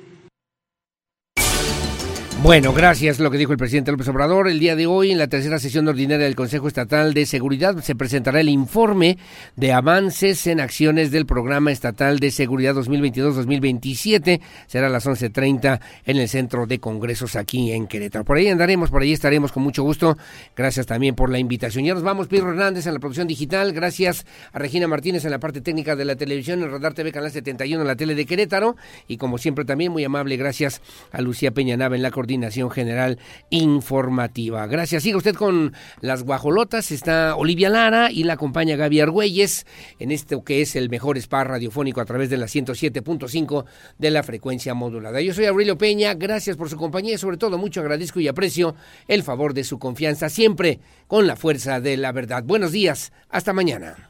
bueno, 2.43 2.72
gracias. 2.72 3.19
Lo 3.19 3.32
que 3.32 3.38
dijo 3.40 3.51
el 3.51 3.57
presidente 3.57 3.91
López 3.91 4.07
Obrador. 4.09 4.48
El 4.48 4.59
día 4.59 4.75
de 4.75 4.85
hoy, 4.85 5.11
en 5.11 5.17
la 5.17 5.27
tercera 5.27 5.57
sesión 5.57 5.88
ordinaria 5.88 6.24
del 6.24 6.35
Consejo 6.35 6.67
Estatal 6.67 7.16
de 7.16 7.25
Seguridad, 7.25 7.75
se 7.82 7.95
presentará 7.95 8.40
el 8.40 8.48
informe 8.48 9.17
de 9.56 9.74
avances 9.74 10.45
en 10.45 10.59
acciones 10.59 11.09
del 11.09 11.25
Programa 11.25 11.72
Estatal 11.72 12.19
de 12.19 12.30
Seguridad 12.30 12.75
2022-2027. 12.75 14.40
Será 14.67 14.85
a 14.85 14.90
las 14.91 15.07
11.30 15.07 15.80
en 16.06 16.17
el 16.17 16.30
Centro 16.30 16.67
de 16.67 16.80
Congresos 16.80 17.35
aquí 17.35 17.72
en 17.72 17.88
Querétaro. 17.88 18.24
Por 18.24 18.38
ahí 18.38 18.48
andaremos, 18.48 18.91
por 18.91 19.01
ahí 19.01 19.14
estaremos 19.14 19.51
con 19.51 19.64
mucho 19.64 19.82
gusto. 19.82 20.16
Gracias 20.56 20.85
también 20.85 21.16
por 21.16 21.32
la 21.32 21.40
invitación. 21.40 21.85
Ya 21.85 21.95
nos 21.95 22.03
vamos, 22.03 22.27
Pedro 22.27 22.51
Hernández 22.51 22.85
en 22.85 22.93
la 22.93 22.99
producción 22.99 23.27
digital. 23.27 23.74
Gracias 23.74 24.27
a 24.53 24.59
Regina 24.59 24.88
Martínez 24.88 25.25
en 25.25 25.32
la 25.32 25.40
parte 25.40 25.61
técnica 25.61 25.95
de 25.95 26.06
la 26.06 26.16
televisión, 26.16 26.61
en 26.61 26.69
Radar 26.69 26.93
TV 26.93 27.11
Canal 27.11 27.32
71 27.32 27.82
en 27.82 27.88
la 27.88 27.95
tele 27.95 28.14
de 28.14 28.27
Querétaro. 28.27 28.75
Y 29.07 29.17
como 29.17 29.40
siempre 29.40 29.66
también 29.66 29.91
muy 29.91 30.03
amable, 30.03 30.38
gracias 30.38 30.82
a 31.11 31.19
Lucía 31.22 31.49
Peña 31.49 31.75
Nava 31.75 31.95
en 31.95 32.03
la 32.03 32.11
coordinación 32.11 32.26
Coordinación 32.27 32.69
General 32.69 33.17
Informativa. 33.49 34.67
Gracias. 34.67 35.03
Siga 35.03 35.15
usted 35.15 35.33
con 35.33 35.73
las 36.01 36.23
guajolotas. 36.23 36.91
Está 36.91 37.38
Olivia 37.38 37.69
Lara 37.69 38.11
y 38.11 38.25
la 38.25 38.33
acompaña 38.33 38.75
Gaby 38.75 38.99
Argüelles 38.99 39.65
en 39.97 40.11
esto 40.11 40.43
que 40.43 40.61
es 40.61 40.75
el 40.75 40.89
mejor 40.89 41.17
spa 41.17 41.45
radiofónico 41.45 42.01
a 42.01 42.06
través 42.06 42.30
de 42.30 42.35
la 42.35 42.47
107.5 42.47 43.64
de 43.97 44.11
la 44.11 44.23
frecuencia 44.23 44.73
modulada. 44.73 45.22
Yo 45.22 45.33
soy 45.33 45.45
Aurelio 45.45 45.77
Peña. 45.77 46.15
Gracias 46.15 46.57
por 46.57 46.69
su 46.69 46.75
compañía 46.75 47.14
y 47.14 47.17
sobre 47.17 47.38
todo 47.38 47.57
mucho 47.57 47.80
agradezco 47.80 48.19
y 48.19 48.27
aprecio 48.27 48.75
el 49.07 49.23
favor 49.23 49.53
de 49.53 49.64
su 49.64 49.80
confianza 49.80 50.27
siempre 50.27 50.81
con 51.07 51.27
la 51.27 51.38
fuerza 51.38 51.80
de 51.80 51.95
la 51.95 52.11
verdad. 52.11 52.43
Buenos 52.43 52.73
días. 52.73 53.14
Hasta 53.30 53.53
mañana. 53.53 54.09